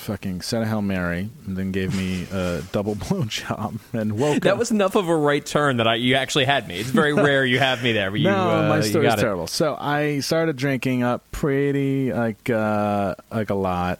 fucking 0.00 0.40
said 0.42 0.62
a 0.62 0.66
hail 0.66 0.82
mary, 0.82 1.30
and 1.46 1.56
then 1.56 1.72
gave 1.72 1.96
me 1.96 2.26
a 2.32 2.62
double 2.72 2.94
blow 2.94 3.24
job 3.24 3.78
and 3.92 4.18
woke 4.18 4.42
That 4.42 4.52
up. 4.54 4.58
was 4.58 4.70
enough 4.70 4.94
of 4.96 5.08
a 5.08 5.16
right 5.16 5.44
turn 5.44 5.76
that 5.78 5.86
I 5.88 5.96
you 5.96 6.14
actually 6.14 6.44
had 6.46 6.66
me. 6.68 6.78
It's 6.80 6.90
very 6.90 7.12
rare 7.12 7.44
you 7.44 7.58
have 7.58 7.82
me 7.82 7.92
there, 7.92 8.10
but 8.10 8.20
you, 8.20 8.26
no, 8.30 8.50
uh, 8.50 8.68
my 8.68 8.80
story's 8.80 9.14
it. 9.14 9.16
terrible. 9.18 9.46
So 9.46 9.76
I 9.78 10.20
started 10.20 10.56
drinking 10.56 11.02
up 11.02 11.30
pretty 11.32 12.12
like 12.12 12.48
uh, 12.50 13.14
like 13.30 13.50
a 13.50 13.54
lot. 13.54 13.98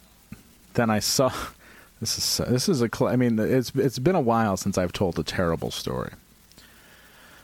Then 0.74 0.90
I 0.90 0.98
saw 1.00 1.30
this 2.00 2.18
is 2.18 2.46
this 2.48 2.68
is 2.68 2.82
a 2.82 2.88
cl- 2.94 3.10
I 3.10 3.16
mean 3.16 3.38
it's 3.38 3.72
it's 3.74 3.98
been 3.98 4.14
a 4.14 4.20
while 4.20 4.56
since 4.56 4.78
I've 4.78 4.92
told 4.92 5.18
a 5.18 5.22
terrible 5.24 5.70
story. 5.70 6.10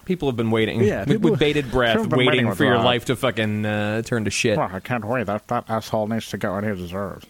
People 0.04 0.28
have 0.28 0.36
been 0.36 0.50
waiting 0.50 0.82
Yeah, 0.82 1.04
with, 1.06 1.22
with 1.22 1.38
bated 1.38 1.70
breath, 1.70 1.92
people 1.96 2.02
have 2.02 2.10
been 2.10 2.26
waiting 2.26 2.52
for 2.54 2.64
your 2.64 2.76
life 2.76 3.06
to 3.06 3.16
fucking 3.16 3.64
uh, 3.64 4.02
turn 4.02 4.26
to 4.26 4.30
shit. 4.30 4.58
I 4.58 4.78
can't 4.80 5.02
wait. 5.02 5.24
That 5.24 5.48
that 5.48 5.64
asshole 5.70 6.08
needs 6.08 6.28
to 6.28 6.36
get 6.36 6.50
what 6.50 6.62
he 6.62 6.70
deserves. 6.74 7.24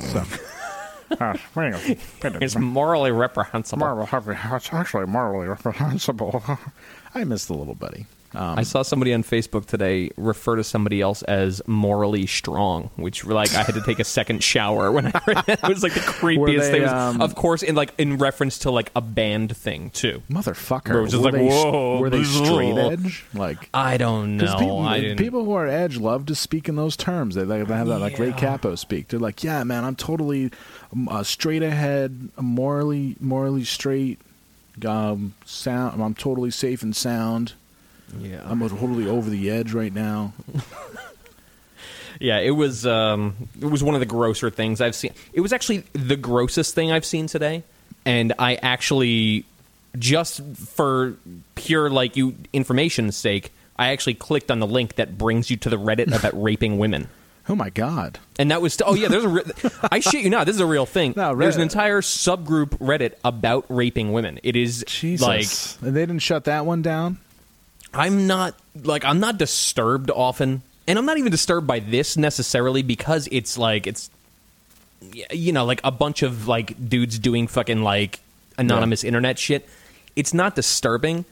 So. 0.00 0.24
It's 2.42 2.56
morally 2.56 3.12
reprehensible. 3.12 3.86
it's 4.56 4.72
actually 4.72 5.06
morally 5.06 5.48
reprehensible. 5.48 6.42
I 7.14 7.24
miss 7.24 7.46
the 7.46 7.54
little 7.54 7.74
buddy. 7.74 8.06
Um, 8.36 8.58
I 8.58 8.64
saw 8.64 8.82
somebody 8.82 9.14
on 9.14 9.22
Facebook 9.22 9.64
today 9.64 10.10
refer 10.16 10.56
to 10.56 10.64
somebody 10.64 11.00
else 11.00 11.22
as 11.22 11.62
morally 11.66 12.26
strong, 12.26 12.90
which 12.96 13.24
like 13.24 13.54
I 13.54 13.62
had 13.62 13.74
to 13.74 13.80
take 13.80 13.98
a 13.98 14.04
second 14.04 14.44
shower 14.44 14.92
when 14.92 15.06
I 15.14 15.20
read 15.26 15.44
that. 15.46 15.64
It 15.64 15.68
was 15.68 15.82
like 15.82 15.94
the 15.94 16.00
creepiest 16.00 16.58
they, 16.58 16.80
thing. 16.80 16.84
Um, 16.84 17.22
of 17.22 17.34
course, 17.34 17.62
in 17.62 17.74
like 17.74 17.94
in 17.96 18.18
reference 18.18 18.58
to 18.60 18.70
like 18.70 18.90
a 18.94 19.00
band 19.00 19.56
thing 19.56 19.88
too. 19.90 20.22
motherfucker. 20.30 20.84
Bro, 20.84 20.98
it 20.98 21.02
was 21.02 21.10
just 21.12 21.24
were 21.24 21.32
like, 21.32 21.40
they, 21.40 21.48
whoa, 21.48 21.98
were 21.98 22.10
they 22.10 22.24
straight 22.24 22.76
edge? 22.76 23.24
Like 23.32 23.70
I 23.72 23.96
don't 23.96 24.36
know. 24.36 24.56
People, 24.58 24.80
I 24.80 25.14
people 25.14 25.44
who 25.44 25.52
are 25.54 25.66
edge 25.66 25.96
love 25.96 26.26
to 26.26 26.34
speak 26.34 26.68
in 26.68 26.76
those 26.76 26.96
terms. 26.96 27.36
They, 27.36 27.44
they 27.44 27.58
have 27.58 27.88
that 27.88 28.00
like 28.00 28.18
Ray 28.18 28.32
Cappo 28.32 28.74
speak. 28.74 29.08
They're 29.08 29.18
like, 29.18 29.42
"Yeah, 29.42 29.64
man, 29.64 29.84
I'm 29.84 29.96
totally 29.96 30.50
um, 30.92 31.08
uh, 31.08 31.22
straight 31.22 31.62
ahead, 31.62 32.28
morally 32.38 33.16
morally 33.18 33.64
straight. 33.64 34.20
Um, 34.84 35.32
sound. 35.46 36.02
I'm 36.02 36.14
totally 36.14 36.50
safe 36.50 36.82
and 36.82 36.94
sound. 36.94 37.54
Yeah, 38.18 38.42
I'm 38.44 38.60
totally 38.60 39.08
over 39.08 39.28
the 39.28 39.50
edge 39.50 39.72
right 39.72 39.92
now. 39.92 40.32
Yeah, 42.20 42.38
it 42.38 42.50
was 42.50 42.86
um, 42.86 43.48
it 43.60 43.66
was 43.66 43.82
one 43.82 43.94
of 43.94 44.00
the 44.00 44.06
grosser 44.06 44.50
things 44.50 44.80
I've 44.80 44.94
seen. 44.94 45.12
It 45.32 45.40
was 45.40 45.52
actually 45.52 45.84
the 45.92 46.16
grossest 46.16 46.74
thing 46.74 46.92
I've 46.92 47.04
seen 47.04 47.26
today, 47.26 47.62
and 48.04 48.32
I 48.38 48.56
actually 48.56 49.44
just 49.98 50.42
for 50.56 51.16
pure 51.54 51.90
like 51.90 52.16
you 52.16 52.34
information's 52.52 53.16
sake, 53.16 53.52
I 53.76 53.88
actually 53.88 54.14
clicked 54.14 54.50
on 54.50 54.60
the 54.60 54.66
link 54.66 54.96
that 54.96 55.18
brings 55.18 55.50
you 55.50 55.56
to 55.58 55.70
the 55.70 55.78
Reddit 55.78 56.16
about 56.16 56.32
raping 56.42 56.78
women. 56.78 57.08
Oh 57.48 57.54
my 57.54 57.70
god! 57.70 58.18
And 58.38 58.50
that 58.50 58.60
was 58.60 58.80
oh 58.84 58.94
yeah, 58.94 59.08
there's 59.08 59.24
a 59.24 59.28
re- 59.28 59.44
I 59.90 60.00
shit 60.00 60.24
you 60.24 60.30
not, 60.30 60.46
this 60.46 60.56
is 60.56 60.60
a 60.60 60.66
real 60.66 60.86
thing. 60.86 61.14
No, 61.16 61.34
there's 61.34 61.56
an 61.56 61.62
entire 61.62 62.00
subgroup 62.00 62.70
Reddit 62.78 63.14
about 63.24 63.66
raping 63.68 64.12
women. 64.12 64.40
It 64.42 64.56
is 64.56 64.84
Jesus, 64.88 65.26
like 65.26 65.86
and 65.86 65.94
they 65.94 66.02
didn't 66.02 66.20
shut 66.20 66.44
that 66.44 66.66
one 66.66 66.82
down. 66.82 67.18
I'm 67.98 68.26
not 68.26 68.54
like 68.82 69.04
I'm 69.04 69.20
not 69.20 69.38
disturbed 69.38 70.10
often, 70.10 70.62
and 70.86 70.98
I'm 70.98 71.06
not 71.06 71.18
even 71.18 71.30
disturbed 71.30 71.66
by 71.66 71.80
this 71.80 72.16
necessarily 72.16 72.82
because 72.82 73.28
it's 73.32 73.56
like 73.58 73.86
it's 73.86 74.10
you 75.30 75.52
know 75.52 75.64
like 75.64 75.80
a 75.84 75.90
bunch 75.90 76.22
of 76.22 76.48
like 76.48 76.88
dudes 76.88 77.18
doing 77.18 77.46
fucking 77.46 77.82
like 77.82 78.20
anonymous 78.58 79.04
internet 79.04 79.38
shit. 79.38 79.68
It's 80.14 80.32
not 80.32 80.54
disturbing. 80.54 81.24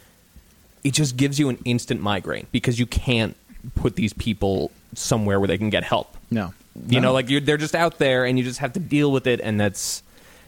It 0.83 0.92
just 0.92 1.16
gives 1.16 1.38
you 1.38 1.48
an 1.48 1.59
instant 1.64 2.00
migraine 2.03 2.46
because 2.53 2.79
you 2.79 2.85
can't 2.87 3.35
put 3.74 3.96
these 3.96 4.12
people 4.12 4.70
somewhere 4.94 5.40
where 5.40 5.48
they 5.48 5.57
can 5.57 5.70
get 5.70 5.83
help. 5.85 6.14
No, 6.31 6.53
You 6.88 7.00
No. 7.00 7.09
know, 7.09 7.12
like 7.14 7.31
you're, 7.31 7.40
they're 7.40 7.57
just 7.57 7.74
out 7.74 7.96
there, 7.98 8.27
and 8.27 8.38
you 8.38 8.44
just 8.44 8.59
have 8.61 8.74
to 8.74 8.81
deal 8.81 9.11
with 9.11 9.27
it, 9.27 9.40
and 9.40 9.59
that's 9.59 10.03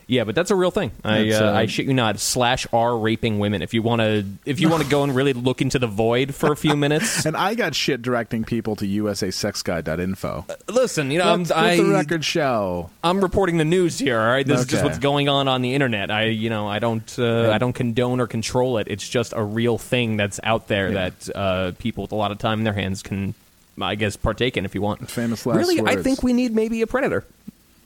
yeah. 0.06 0.24
But 0.24 0.34
that's 0.34 0.50
a 0.50 0.56
real 0.56 0.70
thing. 0.70 0.92
I 1.04 1.30
uh, 1.30 1.44
uh, 1.44 1.52
I 1.52 1.66
shit 1.66 1.86
you 1.86 1.94
not. 1.94 2.18
Slash 2.20 2.66
R 2.72 2.96
raping 2.96 3.38
women. 3.38 3.62
If 3.62 3.74
you 3.74 3.82
want 3.82 4.00
to, 4.00 4.24
if 4.44 4.60
you 4.60 4.68
want 4.68 4.82
to 4.82 4.88
go 4.88 5.02
and 5.02 5.14
really 5.14 5.32
look 5.32 5.60
into 5.62 5.78
the 5.78 5.86
void 5.86 6.34
for 6.34 6.52
a 6.52 6.56
few 6.56 6.76
minutes, 6.84 7.24
And 7.26 7.36
I 7.36 7.54
got 7.54 7.74
shit 7.74 8.02
directing 8.02 8.44
people 8.44 8.76
to 8.76 8.86
usasexguy.info. 8.86 10.46
listen. 10.68 11.10
You 11.10 11.18
know, 11.18 11.32
I'm, 11.32 11.42
Let, 11.44 11.56
I, 11.56 11.76
the 11.76 11.84
record 11.84 12.24
show. 12.24 12.90
I'm 13.02 13.20
reporting 13.20 13.56
the 13.58 13.64
news 13.64 13.98
here. 13.98 14.18
All 14.20 14.26
right, 14.26 14.46
this 14.46 14.60
is 14.60 14.66
just 14.66 14.84
what's 14.84 14.98
going 14.98 15.28
on 15.28 15.48
on 15.48 15.62
the 15.62 15.74
internet. 15.74 16.10
I, 16.10 16.24
you 16.26 16.50
know, 16.50 16.66
I 16.68 16.78
don't, 16.78 17.18
uh, 17.18 17.50
I 17.52 17.58
don't 17.58 17.72
condone 17.72 18.20
or 18.20 18.26
control 18.26 18.78
it. 18.78 18.88
It's 18.88 19.08
just 19.08 19.32
a 19.36 19.42
real 19.42 19.78
thing 19.78 20.16
that's 20.16 20.40
out 20.42 20.68
there 20.68 20.88
Yeah. 20.92 21.10
that 21.10 21.36
uh, 21.36 21.72
people 21.78 22.02
with 22.02 22.12
a 22.12 22.16
lot 22.16 22.30
of 22.30 22.38
time 22.38 22.58
in 22.60 22.64
their 22.64 22.72
hands 22.74 23.02
can, 23.02 23.34
I 23.80 23.94
guess, 23.94 24.16
partake 24.16 24.56
in 24.56 24.64
if 24.64 24.74
you 24.74 24.82
want. 24.82 25.08
Famous 25.10 25.44
last 25.46 25.56
really, 25.58 25.80
I 25.80 25.96
think 26.02 26.22
we 26.22 26.32
need 26.32 26.54
maybe 26.54 26.82
a 26.82 26.86
predator. 26.86 27.24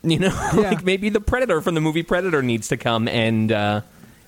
You 0.02 0.18
know, 0.18 0.28
Yeah. 0.54 0.70
like 0.70 0.84
maybe 0.84 1.08
the 1.10 1.20
predator 1.20 1.60
from 1.60 1.74
the 1.74 1.80
movie 1.80 2.02
Predator 2.02 2.42
needs 2.42 2.68
to 2.68 2.76
come, 2.76 3.06
and 3.08 3.52
uh, 3.52 3.80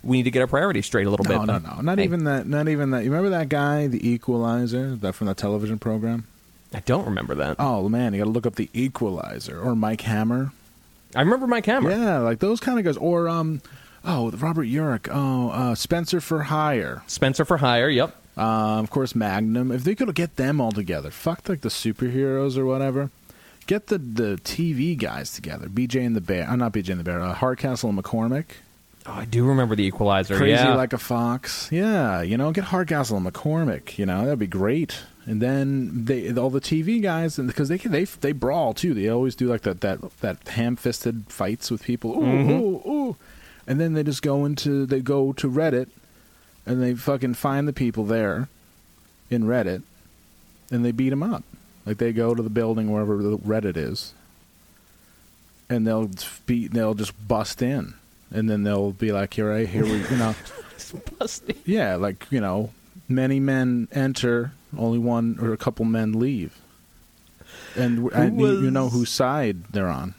we 0.03 0.19
need 0.19 0.25
to 0.25 0.31
get 0.31 0.41
our 0.41 0.47
priorities 0.47 0.85
straight 0.87 1.07
a 1.07 1.11
little 1.11 1.25
No, 1.25 1.39
bit. 1.41 1.47
no, 1.47 1.59
But, 1.61 1.77
no. 1.77 1.81
Not 1.83 1.99
hey, 1.99 2.05
even 2.05 2.25
that. 2.25 2.47
Not 2.47 2.69
even 2.69 2.91
that. 2.91 3.05
You 3.05 3.11
remember 3.11 3.31
that 3.31 3.49
guy, 3.49 3.87
the 3.87 4.07
Equalizer, 4.07 4.97
that 4.97 5.15
from 5.15 5.29
the 5.29 5.35
television 5.35 5.79
program? 5.79 6.27
I 6.75 6.81
don't 6.81 7.05
remember 7.07 7.35
that. 7.37 7.57
Oh 7.59 7.89
man, 7.89 8.13
you 8.13 8.19
got 8.21 8.25
to 8.25 8.31
look 8.31 8.47
up 8.47 8.55
the 8.57 8.69
Equalizer 8.75 9.61
or 9.61 9.75
Mike 9.77 10.03
Hammer. 10.03 10.53
I 11.15 11.21
remember 11.21 11.47
Mike 11.47 11.67
Hammer. 11.67 11.91
Yeah, 11.91 12.19
like 12.19 12.39
those 12.39 12.61
kind 12.61 12.79
of 12.79 12.85
guys. 12.87 12.97
Or 12.97 13.29
um, 13.29 13.61
oh, 14.05 14.31
Robert 14.31 14.65
Urich. 14.65 15.09
Oh, 15.11 15.51
uh, 15.51 15.75
Spencer 15.75 16.21
for 16.21 16.45
Hire. 16.45 17.03
Spencer 17.07 17.45
for 17.45 17.59
Hire. 17.59 17.89
Yep. 17.91 18.17
Uh, 18.37 18.79
of 18.81 18.89
course, 18.89 19.15
Magnum. 19.15 19.71
If 19.71 19.85
they 19.85 19.95
could 19.95 20.15
get 20.15 20.37
them 20.37 20.59
all 20.61 20.73
together, 20.73 21.11
fuck 21.11 21.47
like 21.51 21.61
the 21.61 21.69
superheroes 21.69 22.57
or 22.57 22.65
whatever. 22.65 23.11
Get 23.67 23.87
the 23.89 23.99
the 23.99 24.39
TV 24.45 24.97
guys 24.99 25.33
together. 25.33 25.69
BJ 25.69 26.05
and 26.05 26.17
the 26.17 26.21
Bear. 26.21 26.49
Uh, 26.49 26.57
not 26.57 26.73
BJ 26.73 26.91
and 26.91 27.01
the 27.01 27.05
Bear. 27.05 27.21
Uh, 27.21 27.35
Hardcastle 27.35 27.89
and 27.91 28.03
McCormick. 28.03 28.45
Oh, 29.05 29.13
I 29.13 29.25
do 29.25 29.45
remember 29.45 29.75
the 29.75 29.85
Equalizer. 29.85 30.37
Crazy 30.37 30.53
yeah. 30.63 30.75
like 30.75 30.93
a 30.93 30.99
fox. 30.99 31.69
Yeah, 31.73 32.23
you 32.23 32.37
know, 32.37 32.53
get 32.53 32.65
Hardcastle 32.65 33.17
and 33.17 33.27
McCormick. 33.27 33.99
You 33.99 34.07
know, 34.07 34.25
that'd 34.25 34.39
be 34.39 34.47
great. 34.47 35.01
And 35.27 35.41
then 35.43 36.05
they 36.05 36.33
all 36.35 36.51
the 36.51 36.61
TV 36.61 37.01
guys, 37.03 37.39
and 37.39 37.47
because 37.49 37.69
they 37.69 37.79
can, 37.79 37.93
they 37.93 38.05
they 38.05 38.33
brawl 38.33 38.75
too. 38.75 38.95
They 38.95 39.09
always 39.09 39.35
do 39.35 39.49
like 39.49 39.63
that 39.63 39.81
that 39.81 40.19
that 40.21 40.49
ham 40.49 40.77
fisted 40.77 41.25
fights 41.29 41.71
with 41.71 41.83
people. 41.85 42.13
Ooh, 42.13 42.23
Mm-hmm. 42.23 42.51
ooh, 42.51 42.93
ooh. 42.93 43.17
And 43.67 43.81
then 43.81 43.95
they 43.95 44.03
just 44.03 44.23
go 44.23 44.45
into 44.45 44.87
they 44.87 45.01
go 45.01 45.33
to 45.35 45.49
Reddit, 45.51 45.89
and 46.67 46.83
they 46.83 46.95
fucking 46.95 47.35
find 47.35 47.67
the 47.69 47.73
people 47.73 48.05
there, 48.05 48.49
in 49.31 49.45
Reddit, 49.45 49.83
and 50.71 50.85
they 50.85 50.91
beat 50.93 51.11
them 51.11 51.23
up. 51.23 51.45
Like 51.85 51.99
they 51.99 52.13
go 52.13 52.35
to 52.35 52.43
the 52.43 52.51
building 52.51 52.91
wherever 52.93 53.23
the 53.23 53.37
Reddit 53.39 53.77
is, 53.77 54.13
and 55.69 55.87
they'll 55.87 56.11
be 56.47 56.69
they'll 56.69 56.95
just 56.95 57.13
bust 57.27 57.61
in, 57.63 57.95
and 58.33 58.49
then 58.49 58.63
they'll 58.63 58.93
be 58.93 59.11
like, 59.13 59.35
"Here, 59.35 59.51
I 59.53 59.65
here 59.65 59.85
we 59.85 59.97
you 60.09 60.17
know." 60.17 60.35
Yeah, 61.65 61.97
like 61.97 62.27
you 62.31 62.41
know, 62.41 62.71
many 63.09 63.41
men 63.41 63.89
enter, 63.93 64.53
only 64.77 64.99
one 64.99 65.39
or 65.41 65.53
a 65.53 65.57
couple 65.57 65.85
men 65.85 66.13
leave, 66.19 66.55
and, 67.77 68.11
and 68.13 68.39
you, 68.41 68.61
you 68.61 68.71
know 68.71 68.85
was- 68.85 68.93
whose 68.93 69.11
side 69.11 69.65
they're 69.73 69.89
on. 69.89 70.15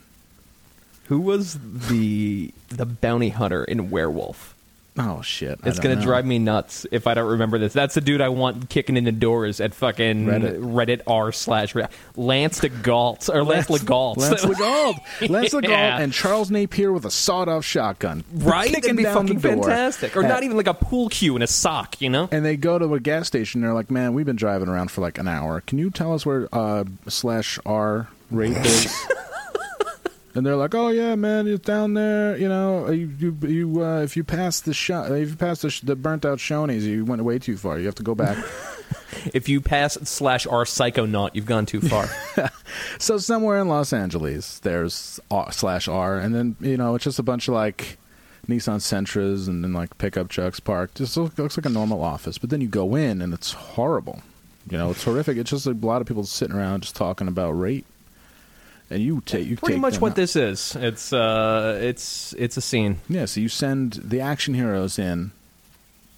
Who 1.07 1.19
was 1.19 1.59
the 1.89 2.53
the 2.69 2.85
bounty 2.85 3.29
hunter 3.29 3.63
in 3.63 3.89
Werewolf? 3.89 4.52
Oh 4.95 5.23
shit! 5.23 5.59
I 5.63 5.69
It's 5.69 5.79
gonna 5.79 5.95
know. 5.95 6.01
drive 6.03 6.23
me 6.23 6.37
nuts 6.37 6.85
if 6.91 7.07
I 7.07 7.15
don't 7.15 7.31
remember 7.31 7.57
this. 7.57 7.73
That's 7.73 7.95
the 7.95 8.01
dude 8.01 8.21
I 8.21 8.29
want 8.29 8.69
kicking 8.69 8.95
in 8.95 9.05
the 9.05 9.11
doors 9.11 9.59
at 9.59 9.73
fucking 9.73 10.25
Reddit. 10.27 10.59
Reddit, 10.61 11.01
r 11.07 11.31
slash 11.31 11.73
Lance 12.15 12.59
DeGalt 12.59 13.33
or 13.33 13.43
Lance 13.43 13.67
LeGalt. 13.69 14.17
Lance 14.17 14.45
Legault, 14.45 15.29
Lance 15.29 15.49
Legault, 15.53 15.67
Yeah. 15.69 15.97
and 15.99 16.13
Charles 16.13 16.51
Napier 16.51 16.91
with 16.91 17.05
a 17.05 17.11
sawed-off 17.11 17.65
shotgun, 17.65 18.23
right? 18.35 18.67
kicking 18.69 18.83
It'd 18.91 18.97
be 18.97 19.03
fucking 19.05 19.39
fantastic. 19.39 20.15
Or 20.15 20.19
And- 20.19 20.29
not 20.29 20.43
even 20.43 20.57
like 20.57 20.67
a 20.67 20.75
pool 20.75 21.09
cue 21.09 21.33
and 21.33 21.43
a 21.43 21.47
sock, 21.47 21.99
you 21.99 22.09
know? 22.11 22.29
And 22.31 22.45
they 22.45 22.55
go 22.55 22.77
to 22.77 22.93
a 22.93 22.99
gas 22.99 23.25
station. 23.25 23.61
They're 23.61 23.73
like, 23.73 23.89
"Man, 23.89 24.13
we've 24.13 24.27
been 24.27 24.35
driving 24.35 24.67
around 24.69 24.91
for 24.91 25.01
like 25.01 25.17
an 25.17 25.27
hour. 25.27 25.61
Can 25.61 25.79
you 25.79 25.89
tell 25.89 26.13
us 26.13 26.23
where 26.23 26.47
uh, 26.53 26.83
slash 27.07 27.57
R 27.65 28.09
rape 28.29 28.55
is?" 28.57 29.05
and 30.35 30.45
they're 30.45 30.55
like, 30.55 30.73
"Oh 30.75 30.89
yeah, 30.89 31.15
man, 31.15 31.47
it's 31.47 31.65
down 31.65 31.93
there. 31.93 32.37
You 32.37 32.49
know, 32.49 32.87
uh, 32.87 32.91
you 32.91 33.13
you, 33.19 33.37
you 33.47 33.83
uh, 33.83 34.01
if 34.01 34.17
you 34.17 34.23
pass 34.23 34.61
the 34.61 34.73
shot, 34.73 35.11
uh, 35.11 35.15
if 35.15 35.29
you 35.31 35.35
pass 35.35 35.61
the, 35.61 35.69
sh- 35.69 35.81
the 35.81 35.95
burnt 35.95 36.25
out 36.25 36.39
Shoney's, 36.39 36.85
you 36.85 37.05
went 37.05 37.23
way 37.23 37.39
too 37.39 37.57
far. 37.57 37.79
You 37.79 37.85
have 37.85 37.95
to 37.95 38.03
go 38.03 38.15
back." 38.15 38.37
If 39.33 39.47
you 39.47 39.61
pass 39.61 39.93
slash 40.03 40.45
r 40.47 40.65
psychonaut, 40.65 41.31
you've 41.33 41.45
gone 41.45 41.65
too 41.65 41.81
far. 41.81 42.09
so 42.97 43.17
somewhere 43.17 43.59
in 43.59 43.69
Los 43.69 43.93
Angeles, 43.93 44.59
there's 44.59 45.19
R, 45.31 45.51
slash 45.51 45.87
R, 45.87 46.17
and 46.17 46.33
then 46.35 46.55
you 46.59 46.77
know 46.77 46.95
it's 46.95 47.03
just 47.03 47.19
a 47.19 47.23
bunch 47.23 47.47
of 47.47 47.53
like 47.53 47.97
Nissan 48.47 48.81
Sentras 48.81 49.47
and 49.47 49.63
then 49.63 49.73
like 49.73 49.97
pickup 49.97 50.29
trucks 50.29 50.59
parked. 50.59 50.95
Just 50.95 51.15
look, 51.15 51.37
looks 51.37 51.57
like 51.57 51.65
a 51.65 51.69
normal 51.69 52.03
office. 52.03 52.37
But 52.37 52.49
then 52.49 52.61
you 52.61 52.67
go 52.67 52.95
in 52.95 53.21
and 53.21 53.33
it's 53.33 53.53
horrible. 53.53 54.21
You 54.69 54.77
know, 54.77 54.91
it's 54.91 55.03
horrific. 55.03 55.37
It's 55.37 55.51
just 55.51 55.65
a 55.65 55.71
lot 55.71 56.01
of 56.01 56.07
people 56.07 56.23
sitting 56.23 56.55
around 56.55 56.81
just 56.81 56.95
talking 56.95 57.27
about 57.27 57.51
rape. 57.51 57.85
And 58.89 59.01
you 59.01 59.21
take 59.25 59.47
you 59.47 59.57
Pretty 59.57 59.75
take 59.75 59.81
much 59.81 59.99
what 60.01 60.11
out. 60.11 60.15
this 60.15 60.35
is. 60.35 60.75
It's 60.79 61.11
uh, 61.13 61.79
it's 61.81 62.33
it's 62.37 62.57
a 62.57 62.61
scene. 62.61 62.99
Yeah, 63.09 63.25
so 63.25 63.39
you 63.41 63.49
send 63.49 63.93
the 63.93 64.19
action 64.21 64.53
heroes 64.53 64.99
in, 64.99 65.31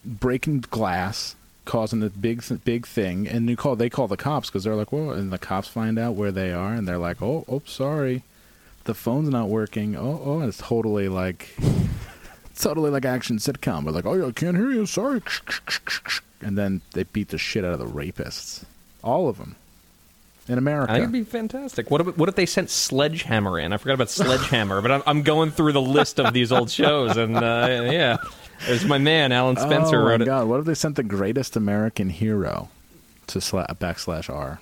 breaking 0.04 0.62
glass, 0.69 1.36
causing 1.65 2.04
a 2.04 2.10
big 2.10 2.43
big 2.65 2.86
thing, 2.86 3.28
and 3.28 3.49
you 3.49 3.56
call 3.56 3.75
they 3.75 3.89
call 3.89 4.08
the 4.08 4.17
cops 4.17 4.49
because 4.49 4.63
they're 4.63 4.75
like, 4.75 4.91
well, 4.91 5.12
And 5.12 5.32
the 5.32 5.38
cops 5.38 5.67
find 5.67 5.97
out 5.97 6.15
where 6.15 6.32
they 6.32 6.51
are, 6.51 6.73
and 6.73 6.88
they're 6.88 6.97
like, 6.97 7.21
"Oh, 7.21 7.45
oh, 7.47 7.62
sorry, 7.65 8.23
the 8.86 8.93
phone's 8.93 9.30
not 9.30 9.47
working." 9.47 9.95
Oh, 9.95 10.21
oh, 10.25 10.39
and 10.39 10.49
it's 10.49 10.58
totally 10.58 11.08
like, 11.08 11.56
totally 12.60 12.89
like 12.89 13.06
action 13.06 13.38
sitcom. 13.38 13.86
We're 13.86 13.91
like, 13.91 14.06
"Oh, 14.06 14.28
I 14.28 14.32
can't 14.32 14.58
hear 14.58 14.71
you. 14.71 14.86
Sorry," 14.86 15.21
and 16.41 16.58
then 16.58 16.82
they 16.93 17.04
beat 17.04 17.30
the 17.30 17.38
shit 17.38 17.63
out 17.63 17.73
of 17.73 17.80
the 17.80 17.86
rapists, 17.86 18.63
all 19.04 19.30
of 19.30 19.38
them, 19.38 19.56
in 20.47 20.58
America. 20.58 20.91
I 20.91 20.95
think 20.95 21.03
it'd 21.03 21.12
be 21.13 21.23
fantastic. 21.23 21.89
What 21.89 22.01
if, 22.01 22.17
what 22.17 22.29
if 22.29 22.36
they 22.36 22.45
sent 22.45 22.69
Sledgehammer 22.69 23.60
in? 23.60 23.73
I 23.73 23.77
forgot 23.77 23.93
about 23.95 24.10
Sledgehammer, 24.10 24.81
but 24.81 24.91
I'm, 24.91 25.03
I'm 25.08 25.21
going 25.23 25.51
through 25.51 25.71
the 25.73 25.81
list 25.81 26.19
of 26.19 26.34
these 26.34 26.51
old 26.51 26.69
shows, 26.69 27.17
and 27.17 27.36
uh, 27.36 27.41
yeah, 27.91 28.17
there's 28.67 28.86
my 28.86 28.97
man 28.97 29.31
Alan 29.31 29.58
Spencer 29.58 30.01
oh 30.01 30.05
wrote 30.05 30.19
my 30.19 30.23
it. 30.23 30.27
god! 30.27 30.47
What 30.47 30.60
if 30.60 30.65
they 30.65 30.75
sent 30.75 30.95
the 30.95 31.03
greatest 31.03 31.55
American 31.55 32.10
hero 32.10 32.69
to 33.27 33.39
sla- 33.39 33.67
backslash 33.77 34.34
R? 34.34 34.60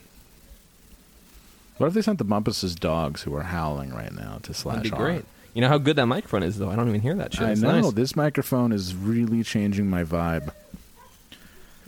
What 1.78 1.88
if 1.88 1.94
they 1.94 2.02
sent 2.02 2.18
the 2.20 2.24
Bumpus's 2.24 2.76
dogs 2.76 3.24
who 3.24 3.36
are 3.36 3.44
howling 3.44 3.94
right 3.94 4.14
now 4.14 4.40
to 4.44 4.54
slash 4.54 4.78
That'd 4.78 4.92
be 4.92 4.98
R? 4.98 5.04
great. 5.04 5.26
You 5.54 5.62
know 5.62 5.68
how 5.70 5.78
good 5.80 5.96
that 5.98 6.06
microphone 6.08 6.44
is, 6.44 6.58
though. 6.58 6.70
I 6.70 6.76
don't 6.76 6.88
even 6.88 7.02
hear 7.02 7.16
that 7.16 7.34
shit. 7.34 7.44
I 7.44 7.52
It's 7.52 7.62
know 7.62 7.82
nice. 7.82 7.92
this 7.94 8.16
microphone 8.16 8.72
is 8.72 8.96
really 8.96 9.44
changing 9.44 9.90
my 9.90 10.04
vibe. 10.04 10.52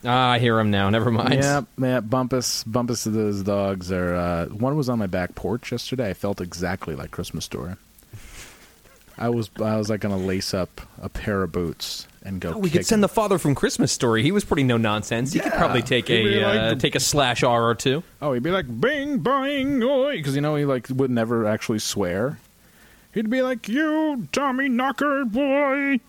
Ah, 0.06 0.32
I 0.32 0.40
hear 0.40 0.60
him 0.60 0.72
now. 0.72 0.90
Never 0.90 1.10
mind. 1.12 1.36
Yeah, 1.36 1.62
yeah. 1.78 2.00
Bumpus, 2.00 2.64
Bumpus, 2.64 3.04
those 3.06 3.42
dogs 3.44 3.92
are. 3.92 4.16
Uh, 4.16 4.46
one 4.48 4.76
was 4.76 4.88
on 4.90 5.00
my 5.00 5.08
back 5.08 5.36
porch 5.36 5.72
yesterday. 5.72 6.10
I 6.10 6.14
felt 6.14 6.42
exactly 6.42 6.96
like 6.96 7.12
Christmas 7.12 7.46
Story. 7.46 7.74
I 9.18 9.30
was, 9.30 9.50
I 9.64 9.78
was 9.78 9.90
like 9.90 10.02
gonna 10.02 10.18
lace 10.18 10.54
up 10.54 10.82
a 11.02 11.08
pair 11.08 11.42
of 11.44 11.52
boots 11.54 12.06
and 12.24 12.42
go. 12.42 12.54
Oh, 12.56 12.58
we 12.58 12.70
kick 12.70 12.80
could 12.82 12.86
send 12.88 12.98
him. 13.00 13.02
the 13.04 13.08
father 13.08 13.38
from 13.38 13.56
Christmas 13.56 13.92
Story. 13.94 14.22
He 14.24 14.34
was 14.34 14.44
pretty 14.44 14.64
no 14.64 14.76
nonsense. 14.76 15.32
He 15.32 15.40
could 15.40 15.54
probably 15.54 15.82
take 15.82 16.10
He'd 16.10 16.38
a 16.42 16.46
like 16.46 16.60
uh, 16.60 16.70
the- 16.72 16.76
take 16.76 16.96
a 16.96 17.00
slash 17.00 17.42
R 17.42 17.64
or 17.64 17.76
two. 17.76 18.04
Oh, 18.22 18.34
he'd 18.34 18.44
be 18.44 18.52
like 18.52 18.66
bing 18.82 19.20
bang 19.20 19.82
oi, 19.82 20.18
because 20.18 20.36
you 20.36 20.42
know 20.42 20.56
he 20.58 20.66
like 20.66 20.88
would 20.90 21.12
never 21.12 21.48
actually 21.48 21.80
swear. 21.80 22.40
He'd 23.14 23.30
be 23.30 23.42
like, 23.42 23.70
"You 23.70 24.28
Tommy 24.34 24.68
knocker 24.68 25.24
boy," 25.24 26.02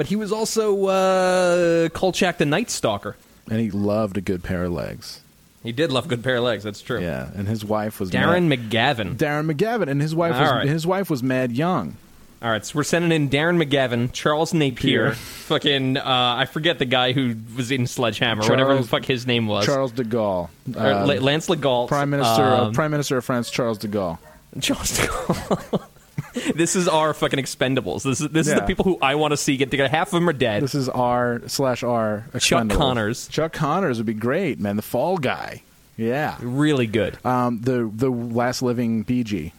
But 0.00 0.06
he 0.06 0.16
was 0.16 0.32
also 0.32 0.86
uh, 0.86 1.90
Kolchak 1.90 2.38
the 2.38 2.46
Night 2.46 2.70
Stalker. 2.70 3.16
and 3.50 3.60
he 3.60 3.70
loved 3.70 4.16
a 4.16 4.22
good 4.22 4.42
pair 4.42 4.64
of 4.64 4.72
legs. 4.72 5.20
He 5.62 5.72
did 5.72 5.92
love 5.92 6.08
good 6.08 6.24
pair 6.24 6.36
of 6.36 6.44
legs. 6.44 6.64
That's 6.64 6.80
true. 6.80 7.02
Yeah, 7.02 7.28
and 7.34 7.46
his 7.46 7.66
wife 7.66 8.00
was 8.00 8.10
Darren 8.10 8.48
mad, 8.48 8.70
McGavin. 8.70 9.16
Darren 9.16 9.52
McGavin, 9.52 9.90
and 9.90 10.00
his 10.00 10.14
wife 10.14 10.36
All 10.36 10.40
was 10.40 10.50
right. 10.52 10.66
his 10.66 10.86
wife 10.86 11.10
was 11.10 11.22
mad 11.22 11.52
young. 11.52 11.98
All 12.40 12.50
right, 12.50 12.64
so 12.64 12.76
we're 12.76 12.84
sending 12.84 13.12
in 13.12 13.28
Darren 13.28 13.62
McGavin, 13.62 14.10
Charles 14.10 14.54
Napier, 14.54 15.08
Pier. 15.10 15.12
fucking 15.14 15.98
uh, 15.98 16.02
I 16.06 16.46
forget 16.46 16.78
the 16.78 16.86
guy 16.86 17.12
who 17.12 17.36
was 17.54 17.70
in 17.70 17.86
Sledgehammer, 17.86 18.48
whatever 18.48 18.74
the 18.76 18.82
fuck 18.84 19.04
his 19.04 19.26
name 19.26 19.48
was. 19.48 19.66
Charles 19.66 19.92
de 19.92 20.04
Gaulle, 20.04 20.48
um, 20.68 20.74
La- 20.76 21.20
Lance 21.20 21.48
Legault, 21.50 21.88
Prime 21.88 22.08
Minister, 22.08 22.42
uh, 22.42 22.64
um, 22.68 22.72
Prime 22.72 22.90
Minister 22.90 23.18
of 23.18 23.24
France, 23.26 23.50
Charles 23.50 23.76
de 23.76 23.88
Gaulle. 23.88 24.18
Charles 24.62 24.96
de 24.96 25.02
Gaulle. 25.06 25.86
this 26.54 26.76
is 26.76 26.88
our 26.88 27.12
fucking 27.14 27.38
Expendables. 27.38 28.02
This 28.02 28.20
is 28.20 28.28
this 28.28 28.46
is 28.46 28.52
Yeah. 28.54 28.60
the 28.60 28.66
people 28.66 28.84
who 28.84 28.98
I 29.02 29.14
want 29.16 29.32
to 29.32 29.36
see 29.36 29.56
get 29.56 29.70
together. 29.70 29.88
Half 29.88 30.08
of 30.08 30.12
them 30.12 30.28
are 30.28 30.32
dead. 30.32 30.62
This 30.62 30.74
is 30.74 30.88
R 30.88 31.42
slash 31.46 31.82
R. 31.82 32.24
Chuck 32.38 32.64
Expendables. 32.64 32.76
Connors. 32.76 33.28
Chuck 33.28 33.52
Connors 33.52 33.98
would 33.98 34.06
be 34.06 34.14
great, 34.14 34.58
man. 34.60 34.76
The 34.76 34.82
Fall 34.82 35.18
Guy. 35.18 35.62
Yeah. 35.96 36.36
really 36.40 36.86
good. 36.86 37.18
Um, 37.26 37.60
the 37.60 37.90
the 37.94 38.08
last 38.10 38.62
living 38.62 39.02
Bee 39.02 39.22
Gee. 39.24 39.52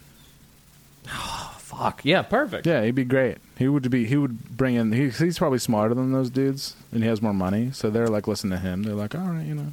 Oh 1.10 1.55
fuck 1.60 2.01
yeah, 2.03 2.21
perfect. 2.21 2.65
Yeah, 2.67 2.84
he'd 2.84 2.95
be 2.95 3.03
great. 3.05 3.38
He 3.57 3.67
would 3.67 3.89
be. 3.91 4.05
He 4.05 4.17
would 4.17 4.57
bring 4.57 4.75
in. 4.75 4.91
He, 4.91 5.10
he's 5.10 5.38
probably 5.38 5.60
smarter 5.60 5.93
than 5.93 6.12
those 6.12 6.29
dudes, 6.29 6.75
and 6.91 7.03
he 7.03 7.10
has 7.10 7.21
more 7.21 7.34
money. 7.34 7.69
So 7.73 7.89
they're 7.89 8.07
like, 8.07 8.27
listen 8.27 8.49
to 8.49 8.57
him. 8.57 8.84
They're 8.84 8.95
like, 8.95 9.13
all 9.13 9.21
right, 9.21 9.45
you 9.45 9.53
know. 9.55 9.67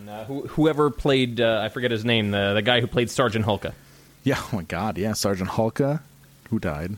And, 0.00 0.10
uh, 0.10 0.24
who, 0.24 0.42
whoever 0.48 0.90
played, 0.90 1.40
uh, 1.40 1.60
I 1.64 1.68
forget 1.68 1.90
his 1.92 2.04
name, 2.04 2.30
the 2.32 2.54
the 2.54 2.62
guy 2.62 2.80
who 2.80 2.86
played 2.88 3.10
Sergeant 3.10 3.46
Hulka. 3.46 3.72
Yeah. 4.24 4.36
Oh 4.38 4.48
my 4.56 4.62
God. 4.62 4.98
Yeah. 4.98 5.12
Sergeant 5.12 5.50
Hulka, 5.50 6.00
who 6.54 6.58
died. 6.60 6.96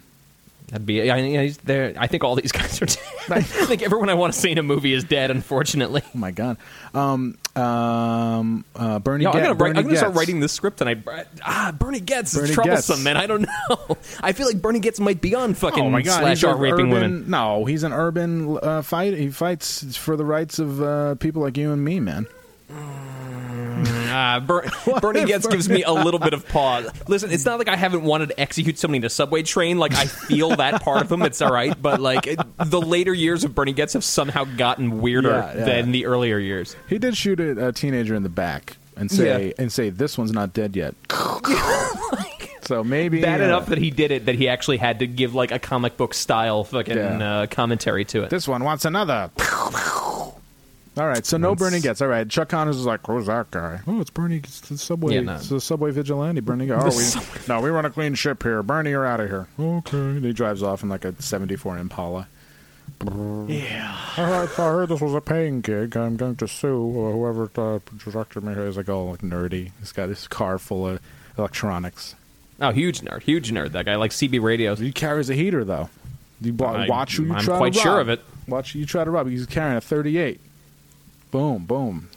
That'd 0.69 0.85
be. 0.85 1.09
I, 1.11 1.51
there. 1.65 1.95
I 1.97 2.09
think 2.09 2.25
all 2.25 2.35
these 2.35 2.51
guys 2.61 2.83
are 2.83 2.87
dead. 2.87 2.99
I 3.31 3.41
think 3.41 3.83
everyone 3.83 4.09
I 4.11 4.15
want 4.15 4.33
to 4.33 4.39
see 4.39 4.51
in 4.51 4.59
a 4.59 4.63
movie 4.65 4.93
is 4.93 5.05
dead. 5.05 5.31
Unfortunately. 5.31 6.03
Oh 6.05 6.19
my 6.19 6.33
God. 6.33 6.57
Um. 6.93 7.39
Um. 7.55 8.65
Uh, 8.75 8.99
Bernie. 8.99 9.25
Yo, 9.25 9.31
I'm 9.31 9.43
gonna, 9.43 9.55
Bernie 9.55 9.79
I'm 9.79 9.85
gonna 9.85 9.97
start 9.97 10.13
Goetz. 10.13 10.19
writing 10.19 10.41
this 10.41 10.53
script 10.53 10.79
tonight. 10.79 11.05
Br- 11.05 11.21
Ah, 11.43 11.73
Bernie 11.79 12.01
Goetz 12.01 12.35
Bernie 12.35 12.49
is 12.49 12.55
troublesome, 12.55 12.97
Goetz. 12.97 13.05
man. 13.05 13.17
I 13.17 13.27
don't 13.29 13.43
know. 13.43 13.97
I 14.21 14.33
feel 14.33 14.47
like 14.49 14.61
Bernie 14.61 14.81
Goetz 14.81 14.99
might 14.99 15.21
be 15.21 15.37
on 15.37 15.55
fucking 15.55 15.85
Oh 15.85 15.89
my 15.91 16.03
God! 16.03 16.19
slash 16.19 16.39
he's 16.39 16.45
R 16.45 16.57
raping 16.57 16.87
urban, 16.87 16.91
women. 16.91 17.31
No, 17.31 17.65
he's 17.65 17.85
an 17.85 17.93
urban 17.93 18.59
uh, 18.61 18.83
fight. 18.83 19.15
He 19.15 19.31
fights 19.31 19.97
for 19.97 20.17
the 20.17 20.25
rights 20.25 20.59
of 20.59 20.83
uh, 20.83 21.15
people 21.15 21.43
like 21.43 21.57
you 21.57 21.71
and 21.71 21.85
me, 21.85 22.01
man. 22.01 22.27
Ah, 23.79 24.41
Ber- 24.45 24.65
Bernie 25.01 25.25
Goetz 25.25 25.47
gives 25.47 25.69
me 25.69 25.83
a 25.83 25.93
little 25.93 26.21
bit 26.21 26.33
of 26.33 26.49
pause. 26.49 26.89
Listen, 27.09 27.31
it's 27.31 27.45
not 27.45 27.59
like 27.59 27.69
I 27.69 27.77
haven't 27.77 28.03
wanted 28.03 28.31
to 28.31 28.41
execute 28.41 28.79
somebody 28.79 28.99
in 28.99 29.05
a 29.05 29.11
subway 29.11 29.43
train. 29.43 29.79
Like 29.79 29.95
I 29.95 30.07
feel 30.07 30.57
that 30.57 30.83
part 30.83 31.03
of 31.03 31.13
him. 31.13 31.23
It's 31.23 31.43
all 31.43 31.53
right, 31.53 31.81
but 31.81 32.01
like 32.01 32.27
it, 32.27 32.39
the 32.59 32.81
later 32.81 33.13
years 33.13 33.45
of 33.45 33.55
Bernie 33.55 33.73
Goetz 33.73 33.93
have 33.95 34.05
somehow 34.05 34.45
gotten 34.45 35.01
weirder 35.01 35.31
Yeah, 35.31 35.55
yeah. 35.59 35.65
than 35.65 35.93
the 35.93 36.07
earlier 36.07 36.39
years. 36.39 36.75
He 36.89 36.99
did 36.99 37.17
shoot 37.17 37.39
a, 37.41 37.69
a 37.69 37.73
teenager 37.73 38.15
in 38.15 38.23
the 38.23 38.29
back 38.31 38.77
and 38.97 39.11
say 39.11 39.49
Yeah. 39.49 39.53
and 39.59 39.71
say 39.73 39.91
this 39.91 40.17
one's 40.17 40.33
not 40.33 40.55
dead 40.55 40.75
yet. 40.77 40.95
so 42.63 42.83
maybe 42.83 43.21
Bad 43.21 43.41
uh, 43.41 43.45
enough 43.45 43.67
that 43.67 43.79
he 43.79 43.91
did 43.91 44.11
it 44.11 44.27
that 44.27 44.35
he 44.37 44.49
actually 44.49 44.79
had 44.79 45.01
to 45.01 45.07
give 45.07 45.35
like 45.35 45.51
a 45.53 45.59
comic 45.59 45.97
book 45.97 46.15
style 46.15 46.65
fucking 46.65 46.97
Yeah. 46.97 47.41
uh, 47.43 47.47
commentary 47.47 48.05
to 48.07 48.23
it. 48.25 48.31
this 48.31 48.49
one 48.49 48.65
wants 48.65 48.85
another. 48.85 49.31
All 50.99 51.07
right, 51.07 51.27
so 51.27 51.37
no 51.37 51.51
That's- 51.55 51.71
Bernie 51.71 51.83
Goetz. 51.83 52.01
All 52.01 52.09
right, 52.09 52.27
Chuck 52.29 52.49
Connors 52.49 52.77
is 52.79 52.87
like, 52.87 53.07
who's 53.07 53.27
that 53.27 53.51
guy? 53.51 53.81
Oh, 53.87 54.01
it's 54.01 54.09
Bernie. 54.11 54.39
It's 54.39 54.61
the 54.61 54.79
subway. 54.79 55.15
Yeah, 55.17 55.21
no. 55.21 55.35
It's 55.35 55.51
the 55.51 55.61
subway 55.61 55.91
vigilante. 55.91 56.41
Bernie. 56.41 56.71
Oh, 56.71 56.89
we, 56.97 57.05
no, 57.49 57.61
we 57.61 57.69
run 57.69 57.85
a 57.85 57.91
clean 57.91 58.15
ship 58.15 58.43
here. 58.43 58.63
Bernie, 58.63 58.91
you're 58.91 59.05
out 59.05 59.21
of 59.21 59.29
here. 59.29 59.47
Okay. 59.61 59.97
And 59.99 60.25
he 60.25 60.33
drives 60.33 60.63
off 60.63 60.83
in 60.83 60.89
like 60.89 61.05
a 61.05 61.21
'74 61.21 61.77
Impala. 61.79 62.29
Yeah. 63.49 63.95
I 64.17 64.25
heard, 64.25 64.49
I 64.59 64.71
heard 64.71 64.89
this 64.89 65.01
was 65.01 65.15
a 65.15 65.21
paying 65.21 65.61
gig. 65.61 65.97
I'm 65.97 66.17
going 66.17 66.37
to 66.37 66.49
sue 66.49 66.89
uh, 66.89 67.13
whoever 67.13 67.45
uh, 67.57 67.79
directed 68.11 68.43
me. 68.43 68.55
Here. 68.55 68.67
He's 68.67 68.77
like 68.77 68.89
all 68.89 69.11
like 69.11 69.21
nerdy. 69.21 69.73
He's 69.81 69.93
got 69.93 70.07
this 70.07 70.27
car 70.27 70.59
full 70.59 70.87
of 70.89 71.01
electronics. 71.37 72.15
Oh, 72.61 72.71
huge 72.71 73.03
nerd, 73.03 73.23
huge 73.23 73.51
nerd. 73.53 73.73
That 73.73 73.85
guy 73.85 73.97
like 73.97 74.13
CB 74.13 74.41
radios. 74.41 74.79
He 74.79 74.93
carries 74.93 75.29
a 75.29 75.35
heater 75.35 75.63
though. 75.65 75.91
You 76.41 76.55
wa- 76.55 76.73
I- 76.73 76.87
watch 76.89 77.17
who 77.17 77.25
you 77.25 77.35
I'm 77.35 77.45
try 77.45 77.59
quite 77.59 77.73
to 77.75 77.79
sure 77.81 77.93
rob. 77.93 78.01
of 78.03 78.09
it. 78.09 78.25
Watch 78.49 78.73
who 78.73 78.79
you 78.79 78.87
try 78.87 79.05
to 79.05 79.11
rob. 79.11 79.29
He's 79.29 79.45
carrying 79.47 79.77
a 79.77 79.81
38. 79.81 80.41
Boom, 81.31 81.65
boom, 81.65 82.09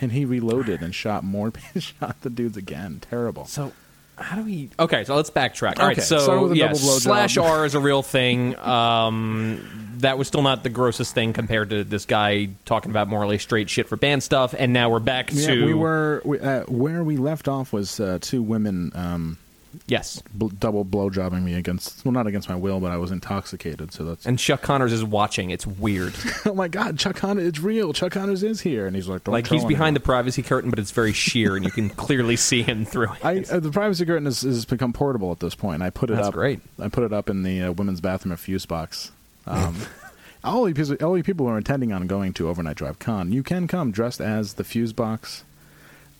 and 0.00 0.12
he 0.12 0.24
reloaded 0.24 0.82
and 0.82 0.94
shot 0.94 1.24
more. 1.24 1.52
shot 1.78 2.20
the 2.22 2.30
dudes 2.30 2.56
again. 2.56 3.00
Terrible. 3.00 3.46
So 3.46 3.72
how 4.16 4.36
do 4.36 4.44
we? 4.44 4.70
Okay, 4.78 5.04
so 5.04 5.16
let's 5.16 5.30
backtrack. 5.30 5.78
All 5.78 5.86
right, 5.86 5.96
Okay, 5.96 6.02
start 6.02 6.22
so 6.22 6.52
yeah, 6.52 6.66
double 6.66 6.78
blowjob. 6.78 7.00
slash 7.00 7.36
R 7.38 7.64
is 7.64 7.74
a 7.74 7.80
real 7.80 8.02
thing. 8.02 8.56
Um, 8.58 9.96
that 9.98 10.18
was 10.18 10.28
still 10.28 10.42
not 10.42 10.62
the 10.62 10.68
grossest 10.68 11.14
thing 11.14 11.32
compared 11.32 11.70
to 11.70 11.84
this 11.84 12.04
guy 12.06 12.48
talking 12.64 12.90
about 12.90 13.08
morally 13.08 13.38
straight 13.38 13.68
shit 13.70 13.88
for 13.88 13.96
band 13.96 14.22
stuff. 14.22 14.54
And 14.56 14.72
now 14.72 14.90
we're 14.90 14.98
back 14.98 15.30
Yeah, 15.32 15.46
to 15.48 15.66
we 15.66 15.74
were 15.74 16.22
we, 16.24 16.38
uh, 16.40 16.62
where 16.64 17.02
we 17.04 17.16
left 17.16 17.48
off 17.48 17.72
was 17.72 17.98
uh, 18.00 18.18
two 18.20 18.42
women 18.42 18.92
um, 18.94 19.38
yes, 19.86 20.22
bl- 20.34 20.48
double 20.48 20.84
blowjobbing 20.84 21.42
me 21.42 21.54
against 21.54 22.04
well 22.04 22.12
not 22.12 22.26
against 22.26 22.48
my 22.48 22.54
will, 22.54 22.80
but 22.80 22.90
I 22.90 22.96
was 22.96 23.10
intoxicated. 23.10 23.92
So 23.92 24.04
that's 24.04 24.26
and 24.26 24.38
Chuck 24.38 24.62
Connors 24.62 24.92
is 24.92 25.04
watching. 25.04 25.50
It's 25.50 25.66
weird. 25.66 26.14
oh 26.46 26.54
my 26.54 26.68
god, 26.68 26.98
Chuck 26.98 27.16
Connors, 27.16 27.46
it's 27.46 27.60
real. 27.60 27.92
Chuck 27.92 28.12
Connors 28.12 28.42
is 28.42 28.60
here, 28.60 28.86
and 28.86 28.96
he's 28.96 29.08
like, 29.08 29.24
Don't 29.24 29.32
like 29.32 29.46
he's 29.46 29.64
behind 29.64 29.96
the 29.96 30.00
privacy 30.00 30.42
curtain, 30.42 30.70
but 30.70 30.78
it's 30.78 30.90
very 30.90 31.12
sheer, 31.12 31.56
and 31.56 31.64
you 31.64 31.70
can 31.70 31.90
clearly 31.90 32.36
see 32.36 32.62
him 32.62 32.84
through 32.84 33.12
it. 33.12 33.24
I, 33.24 33.44
uh, 33.50 33.60
the 33.60 33.70
privacy 33.70 34.04
curtain 34.04 34.24
has, 34.24 34.42
has 34.42 34.64
become 34.64 34.92
portable 34.92 35.32
at 35.32 35.40
this 35.40 35.54
point. 35.54 35.82
I 35.82 35.90
put 35.90 36.10
it 36.10 36.14
That's 36.14 36.28
up. 36.28 36.34
great. 36.34 36.60
I 36.78 36.88
put 36.88 37.04
it 37.04 37.12
up 37.12 37.30
in 37.30 37.42
the 37.42 37.62
uh, 37.62 37.72
women's 37.72 38.00
bathroom 38.00 38.32
at 38.32 38.38
Fusebox. 38.38 39.10
Um, 39.46 39.76
all 40.44 40.68
you 40.68 40.74
people, 40.74 40.96
all 41.04 41.16
you 41.16 41.22
people 41.22 41.46
who 41.46 41.52
are 41.52 41.58
intending 41.58 41.92
on 41.92 42.06
going 42.06 42.32
to 42.34 42.48
Overnight 42.48 42.76
Drive 42.76 42.98
Con, 42.98 43.32
you 43.32 43.42
can 43.42 43.66
come 43.66 43.90
dressed 43.90 44.20
as 44.20 44.54
the 44.54 44.64
Fusebox 44.64 45.42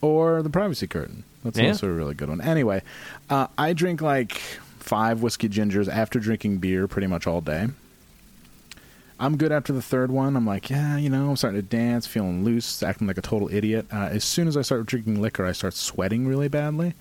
or 0.01 0.41
the 0.41 0.49
privacy 0.49 0.87
curtain. 0.87 1.23
That's 1.43 1.57
Yeah. 1.57 1.69
also 1.69 1.87
a 1.87 1.93
really 1.93 2.13
good 2.13 2.29
one. 2.29 2.41
Anyway, 2.41 2.81
uh, 3.29 3.47
I 3.57 3.73
drink 3.73 4.01
like 4.01 4.33
five 4.79 5.21
whiskey 5.21 5.47
gingers 5.49 5.87
after 5.87 6.19
drinking 6.19 6.57
beer 6.57 6.87
pretty 6.87 7.07
much 7.07 7.25
all 7.27 7.41
day. 7.41 7.67
I'm 9.19 9.37
good 9.37 9.51
after 9.51 9.71
the 9.71 9.83
third 9.83 10.09
one. 10.09 10.35
I'm 10.35 10.47
like, 10.47 10.69
yeah, 10.71 10.97
you 10.97 11.09
know, 11.09 11.29
I'm 11.29 11.35
starting 11.35 11.61
to 11.61 11.67
dance, 11.67 12.07
feeling 12.07 12.43
loose, 12.43 12.81
acting 12.81 13.05
like 13.05 13.19
a 13.19 13.21
total 13.21 13.53
idiot. 13.53 13.85
Uh, 13.93 14.09
as 14.11 14.23
soon 14.23 14.47
as 14.47 14.57
I 14.57 14.63
start 14.63 14.83
drinking 14.87 15.21
liquor, 15.21 15.45
I 15.45 15.51
start 15.51 15.75
sweating 15.75 16.27
really 16.27 16.47
badly. 16.47 16.95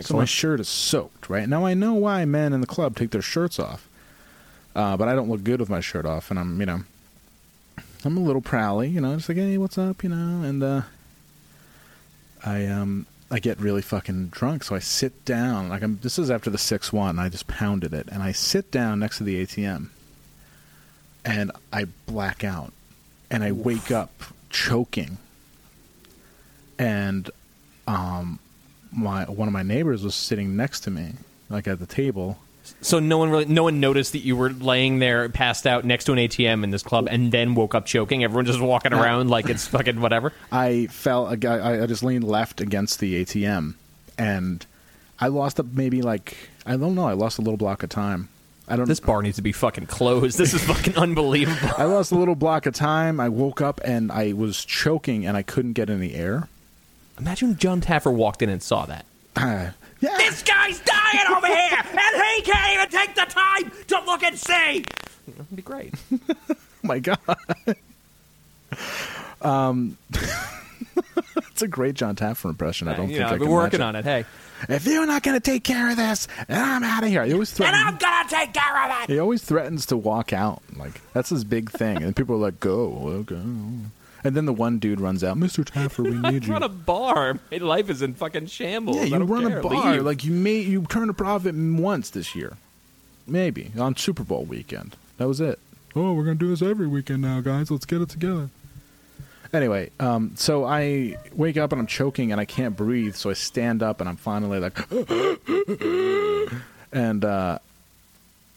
So 0.00 0.16
my 0.16 0.24
shirt 0.24 0.58
is 0.58 0.68
soaked, 0.68 1.28
right? 1.28 1.46
Now 1.48 1.64
I 1.66 1.74
know 1.74 1.92
why 1.94 2.24
men 2.24 2.52
in 2.54 2.60
the 2.62 2.66
club 2.66 2.96
take 2.96 3.10
their 3.10 3.22
shirts 3.22 3.58
off. 3.58 3.88
uh, 4.74 4.96
but 4.96 5.08
I 5.08 5.14
don't 5.14 5.28
look 5.30 5.42
good 5.44 5.58
with 5.60 5.70
my 5.70 5.80
shirt 5.80 6.04
off, 6.04 6.30
and 6.30 6.38
I'm 6.38 6.58
you 6.60 6.66
know 6.66 6.80
I'm 8.04 8.16
a 8.16 8.20
little 8.20 8.42
prowly, 8.42 8.88
you 8.90 9.00
know, 9.00 9.14
just 9.16 9.28
like 9.28 9.38
hey, 9.38 9.56
what's 9.58 9.78
up, 9.78 10.02
you 10.02 10.08
know, 10.10 10.42
and 10.42 10.62
uh, 10.62 10.82
I 12.46 12.66
um 12.66 13.06
I 13.30 13.40
get 13.40 13.58
really 13.60 13.82
fucking 13.82 14.28
drunk, 14.28 14.62
so 14.62 14.76
I 14.76 14.78
sit 14.78 15.24
down. 15.24 15.68
Like 15.68 15.82
I'm. 15.82 15.98
This 16.00 16.18
is 16.18 16.30
after 16.30 16.48
the 16.48 16.58
six 16.58 16.92
one. 16.92 17.18
I 17.18 17.28
just 17.28 17.48
pounded 17.48 17.92
it, 17.92 18.08
and 18.10 18.22
I 18.22 18.30
sit 18.32 18.70
down 18.70 19.00
next 19.00 19.18
to 19.18 19.24
the 19.24 19.44
ATM, 19.44 19.88
and 21.24 21.50
I 21.72 21.86
black 22.06 22.44
out, 22.44 22.72
and 23.30 23.42
I 23.42 23.50
wake 23.50 23.90
up 23.90 24.22
choking, 24.48 25.18
and 26.78 27.28
um, 27.88 28.38
my 28.92 29.24
one 29.24 29.48
of 29.48 29.52
my 29.52 29.64
neighbors 29.64 30.04
was 30.04 30.14
sitting 30.14 30.56
next 30.56 30.80
to 30.80 30.90
me, 30.92 31.14
like 31.48 31.66
at 31.66 31.80
the 31.80 31.86
table. 31.86 32.38
So 32.80 32.98
no 32.98 33.18
one 33.18 33.30
really, 33.30 33.44
no 33.46 33.62
one 33.62 33.80
noticed 33.80 34.12
that 34.12 34.20
you 34.20 34.36
were 34.36 34.50
laying 34.50 34.98
there, 34.98 35.28
passed 35.28 35.66
out 35.66 35.84
next 35.84 36.04
to 36.04 36.12
an 36.12 36.18
ATM 36.18 36.64
in 36.64 36.70
this 36.70 36.82
club, 36.82 37.08
and 37.10 37.32
then 37.32 37.54
woke 37.54 37.74
up 37.74 37.86
choking. 37.86 38.24
Everyone 38.24 38.46
just 38.46 38.60
walking 38.60 38.92
around 38.92 39.30
like 39.30 39.48
it's 39.48 39.66
fucking 39.68 40.00
whatever. 40.00 40.32
I 40.52 40.86
fell. 40.86 41.26
I, 41.26 41.86
just 41.86 42.02
leaned 42.02 42.24
left 42.24 42.60
against 42.60 43.00
the 43.00 43.24
ATM, 43.24 43.74
and 44.18 44.66
I 45.18 45.28
lost 45.28 45.58
a, 45.58 45.62
maybe 45.62 46.02
like 46.02 46.36
I 46.64 46.76
don't 46.76 46.94
know. 46.94 47.06
I 47.06 47.12
lost 47.12 47.38
a 47.38 47.42
little 47.42 47.56
block 47.56 47.82
of 47.82 47.90
time. 47.90 48.28
I 48.68 48.76
don't. 48.76 48.88
This 48.88 49.00
bar 49.00 49.22
needs 49.22 49.36
to 49.36 49.42
be 49.42 49.52
fucking 49.52 49.86
closed. 49.86 50.38
This 50.38 50.54
is 50.54 50.62
fucking 50.64 50.96
unbelievable. 50.96 51.70
I 51.78 51.84
lost 51.84 52.12
a 52.12 52.16
little 52.16 52.34
block 52.34 52.66
of 52.66 52.74
time. 52.74 53.20
I 53.20 53.28
woke 53.28 53.60
up 53.60 53.80
and 53.84 54.10
I 54.10 54.32
was 54.32 54.64
choking 54.64 55.26
and 55.26 55.36
I 55.36 55.42
couldn't 55.42 55.74
get 55.74 55.88
any 55.88 56.14
air. 56.14 56.48
Imagine 57.18 57.56
John 57.56 57.80
Taffer 57.80 58.12
walked 58.12 58.42
in 58.42 58.48
and 58.48 58.62
saw 58.62 58.86
that. 58.86 59.74
Yeah. 60.00 60.16
This 60.18 60.42
guy's 60.42 60.80
dying 60.80 61.26
over 61.36 61.46
here, 61.46 61.78
and 61.82 62.22
he 62.36 62.42
can't 62.42 62.74
even 62.74 62.88
take 62.90 63.14
the 63.14 63.24
time 63.32 63.72
to 63.88 64.00
look 64.04 64.22
and 64.22 64.38
see. 64.38 64.84
That'd 65.26 65.56
be 65.56 65.62
great. 65.62 65.94
Oh 66.84 66.88
my 66.88 67.00
god. 67.00 67.18
um, 69.42 69.98
it's 71.50 71.62
a 71.62 71.66
great 71.68 71.94
John 71.96 72.14
Taffer 72.14 72.48
impression. 72.48 72.86
I 72.86 72.94
don't 72.94 73.08
you 73.10 73.16
think 73.16 73.20
know, 73.20 73.26
I 73.26 73.30
I've 73.32 73.38
can 73.38 73.46
been 73.48 73.54
working 73.54 73.78
match 73.80 73.86
on 73.88 73.96
it. 73.96 74.04
Hey. 74.04 74.24
If 74.68 74.86
you're 74.86 75.04
not 75.06 75.22
going 75.24 75.34
to 75.36 75.40
take 75.40 75.64
care 75.64 75.90
of 75.90 75.96
this, 75.96 76.28
then 76.46 76.62
I'm 76.62 76.84
out 76.84 77.02
of 77.02 77.08
here. 77.08 77.24
He 77.24 77.32
always 77.32 77.50
And 77.50 77.56
threatens. 77.56 77.82
I'm 77.84 77.96
gonna 77.96 78.28
take 78.28 78.54
care 78.54 78.84
of 78.84 79.02
it. 79.02 79.12
He 79.12 79.18
always 79.18 79.42
threatens 79.42 79.86
to 79.86 79.96
walk 79.96 80.32
out. 80.32 80.62
Like 80.76 81.00
that's 81.12 81.30
his 81.30 81.42
big 81.44 81.70
thing, 81.70 82.02
and 82.04 82.14
people 82.14 82.36
are 82.36 82.38
like, 82.38 82.60
"Go, 82.60 83.24
okay." 83.28 83.42
And 84.26 84.36
then 84.36 84.44
the 84.44 84.52
one 84.52 84.80
dude 84.80 85.00
runs 85.00 85.22
out, 85.22 85.36
"Mr. 85.36 85.64
Taffer, 85.64 86.02
we 86.02 86.18
I 86.26 86.30
need 86.32 86.46
you." 86.46 86.52
run 86.52 86.64
a 86.64 86.68
bar. 86.68 87.38
My 87.52 87.58
life 87.58 87.88
is 87.88 88.02
in 88.02 88.14
fucking 88.14 88.46
shambles. 88.46 88.96
Yeah, 88.96 89.02
I 89.02 89.04
you 89.04 89.10
don't 89.20 89.28
run 89.28 89.46
care. 89.48 89.58
a 89.60 89.62
bar. 89.62 89.92
Leave. 89.92 90.02
Like 90.04 90.24
you 90.24 90.32
may 90.32 90.58
you 90.58 90.82
turned 90.82 91.10
a 91.10 91.14
profit 91.14 91.54
once 91.54 92.10
this 92.10 92.34
year, 92.34 92.56
maybe 93.26 93.70
on 93.78 93.96
Super 93.96 94.24
Bowl 94.24 94.44
weekend. 94.44 94.96
That 95.18 95.28
was 95.28 95.40
it. 95.40 95.60
Oh, 95.94 96.12
we're 96.12 96.24
gonna 96.24 96.34
do 96.34 96.48
this 96.48 96.60
every 96.60 96.88
weekend 96.88 97.22
now, 97.22 97.40
guys. 97.40 97.70
Let's 97.70 97.86
get 97.86 98.00
it 98.00 98.08
together. 98.08 98.50
Anyway, 99.52 99.90
um, 100.00 100.32
so 100.34 100.64
I 100.64 101.16
wake 101.32 101.56
up 101.56 101.70
and 101.70 101.80
I'm 101.80 101.86
choking 101.86 102.32
and 102.32 102.40
I 102.40 102.44
can't 102.44 102.76
breathe. 102.76 103.14
So 103.14 103.30
I 103.30 103.34
stand 103.34 103.80
up 103.80 104.00
and 104.00 104.08
I'm 104.08 104.16
finally 104.16 104.58
like, 104.58 104.76
and 106.92 107.24
uh, 107.24 107.60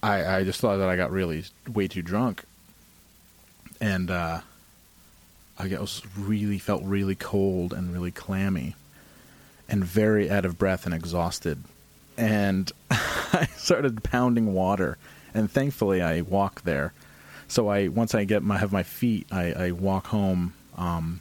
I 0.01 0.37
I 0.37 0.43
just 0.43 0.59
thought 0.61 0.77
that 0.77 0.89
I 0.89 0.95
got 0.95 1.11
really 1.11 1.43
way 1.71 1.87
too 1.87 2.01
drunk, 2.01 2.43
and 3.79 4.09
uh, 4.09 4.41
I 5.59 5.67
was 5.79 6.01
really 6.17 6.57
felt 6.57 6.83
really 6.83 7.15
cold 7.15 7.73
and 7.73 7.93
really 7.93 8.11
clammy 8.11 8.75
and 9.67 9.83
very 9.83 10.29
out 10.29 10.45
of 10.45 10.57
breath 10.57 10.85
and 10.85 10.95
exhausted. 10.95 11.63
And 12.17 12.71
I 12.91 13.47
started 13.57 14.03
pounding 14.03 14.53
water, 14.53 14.97
and 15.33 15.51
thankfully 15.51 16.01
I 16.01 16.21
walk 16.21 16.61
there. 16.63 16.93
So 17.47 17.67
I 17.67 17.87
once 17.89 18.15
I 18.15 18.23
get 18.23 18.41
my 18.41 18.57
have 18.57 18.71
my 18.71 18.83
feet, 18.83 19.27
I, 19.31 19.51
I 19.53 19.71
walk 19.71 20.07
home, 20.07 20.53
um, 20.77 21.19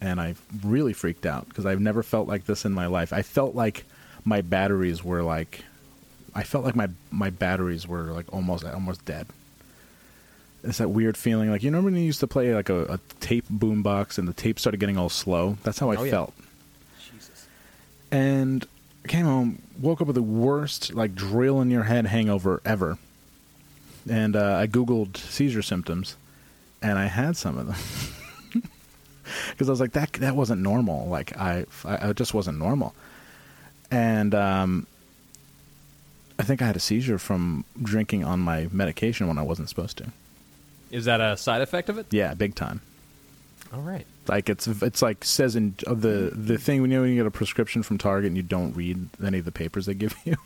and 0.00 0.20
I 0.20 0.34
really 0.62 0.92
freaked 0.92 1.26
out 1.26 1.48
because 1.48 1.66
I've 1.66 1.80
never 1.80 2.02
felt 2.02 2.28
like 2.28 2.44
this 2.44 2.64
in 2.64 2.72
my 2.72 2.86
life. 2.86 3.12
I 3.12 3.22
felt 3.22 3.54
like 3.54 3.84
my 4.24 4.42
batteries 4.42 5.02
were 5.02 5.22
like, 5.22 5.64
I 6.34 6.42
felt 6.42 6.64
like 6.64 6.76
my 6.76 6.88
my 7.10 7.30
batteries 7.30 7.86
were 7.88 8.12
like 8.12 8.26
almost 8.32 8.64
almost 8.64 9.04
dead. 9.04 9.26
It's 10.62 10.78
that 10.78 10.90
weird 10.90 11.16
feeling, 11.16 11.50
like 11.50 11.62
you 11.62 11.70
know 11.70 11.80
when 11.80 11.94
you 11.96 12.02
used 12.02 12.20
to 12.20 12.26
play 12.26 12.54
like 12.54 12.68
a, 12.68 12.82
a 12.84 12.98
tape 13.20 13.46
boombox 13.50 14.18
and 14.18 14.28
the 14.28 14.32
tape 14.34 14.58
started 14.58 14.78
getting 14.78 14.98
all 14.98 15.08
slow. 15.08 15.56
That's 15.62 15.78
how 15.78 15.90
I 15.90 15.96
Oh, 15.96 16.02
yeah. 16.04 16.10
felt 16.10 16.34
and 18.10 18.66
came 19.08 19.24
home, 19.24 19.62
woke 19.80 20.00
up 20.00 20.06
with 20.06 20.16
the 20.16 20.22
worst 20.22 20.92
like 20.92 21.14
drill 21.14 21.60
in 21.60 21.70
your 21.70 21.84
head 21.84 22.06
hangover 22.06 22.60
ever, 22.64 22.98
and 24.08 24.36
uh, 24.36 24.56
I 24.56 24.66
googled 24.66 25.16
seizure 25.16 25.62
symptoms, 25.62 26.16
and 26.82 26.98
I 26.98 27.06
had 27.06 27.36
some 27.36 27.56
of 27.56 27.66
them 27.68 28.62
because 29.50 29.68
I 29.68 29.72
was 29.72 29.80
like 29.80 29.92
that 29.92 30.12
that 30.14 30.36
wasn't 30.36 30.60
normal. 30.60 31.08
Like 31.08 31.36
I 31.38 31.64
I 31.84 32.10
it 32.10 32.16
just 32.16 32.34
wasn't 32.34 32.58
normal, 32.58 32.94
and 33.90 34.34
um, 34.34 34.86
I 36.38 36.42
think 36.42 36.60
I 36.62 36.66
had 36.66 36.76
a 36.76 36.80
seizure 36.80 37.18
from 37.18 37.64
drinking 37.82 38.24
on 38.24 38.40
my 38.40 38.68
medication 38.72 39.26
when 39.28 39.38
I 39.38 39.42
wasn't 39.42 39.68
supposed 39.68 39.96
to. 39.98 40.06
Is 40.90 41.04
that 41.06 41.20
a 41.20 41.36
side 41.36 41.62
effect 41.62 41.88
of 41.88 41.98
it? 41.98 42.06
Yeah, 42.10 42.34
big 42.34 42.54
time. 42.54 42.80
All 43.72 43.80
right. 43.80 44.06
Like 44.26 44.48
it's 44.48 44.66
it's 44.66 45.02
like 45.02 45.24
says 45.24 45.56
in 45.56 45.74
of 45.86 46.02
the 46.02 46.32
the 46.34 46.58
thing 46.58 46.82
when 46.82 46.90
you 46.90 46.98
know 46.98 47.02
when 47.02 47.10
you 47.10 47.16
get 47.16 47.26
a 47.26 47.30
prescription 47.30 47.82
from 47.82 47.98
Target 47.98 48.28
and 48.28 48.36
you 48.36 48.42
don't 48.42 48.72
read 48.74 49.08
any 49.24 49.38
of 49.38 49.44
the 49.44 49.52
papers 49.52 49.86
they 49.86 49.94
give 49.94 50.14
you, 50.24 50.36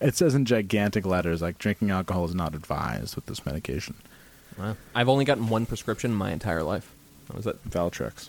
it 0.00 0.16
says 0.16 0.34
in 0.34 0.44
gigantic 0.44 1.06
letters 1.06 1.42
like 1.42 1.58
drinking 1.58 1.90
alcohol 1.90 2.24
is 2.24 2.34
not 2.34 2.54
advised 2.54 3.16
with 3.16 3.26
this 3.26 3.44
medication. 3.46 3.94
Wow. 4.58 4.76
I've 4.94 5.08
only 5.08 5.24
gotten 5.24 5.48
one 5.48 5.64
prescription 5.66 6.10
in 6.10 6.16
my 6.16 6.30
entire 6.30 6.62
life. 6.62 6.92
What 7.28 7.36
was 7.36 7.46
it? 7.46 7.68
Valtrex. 7.68 8.28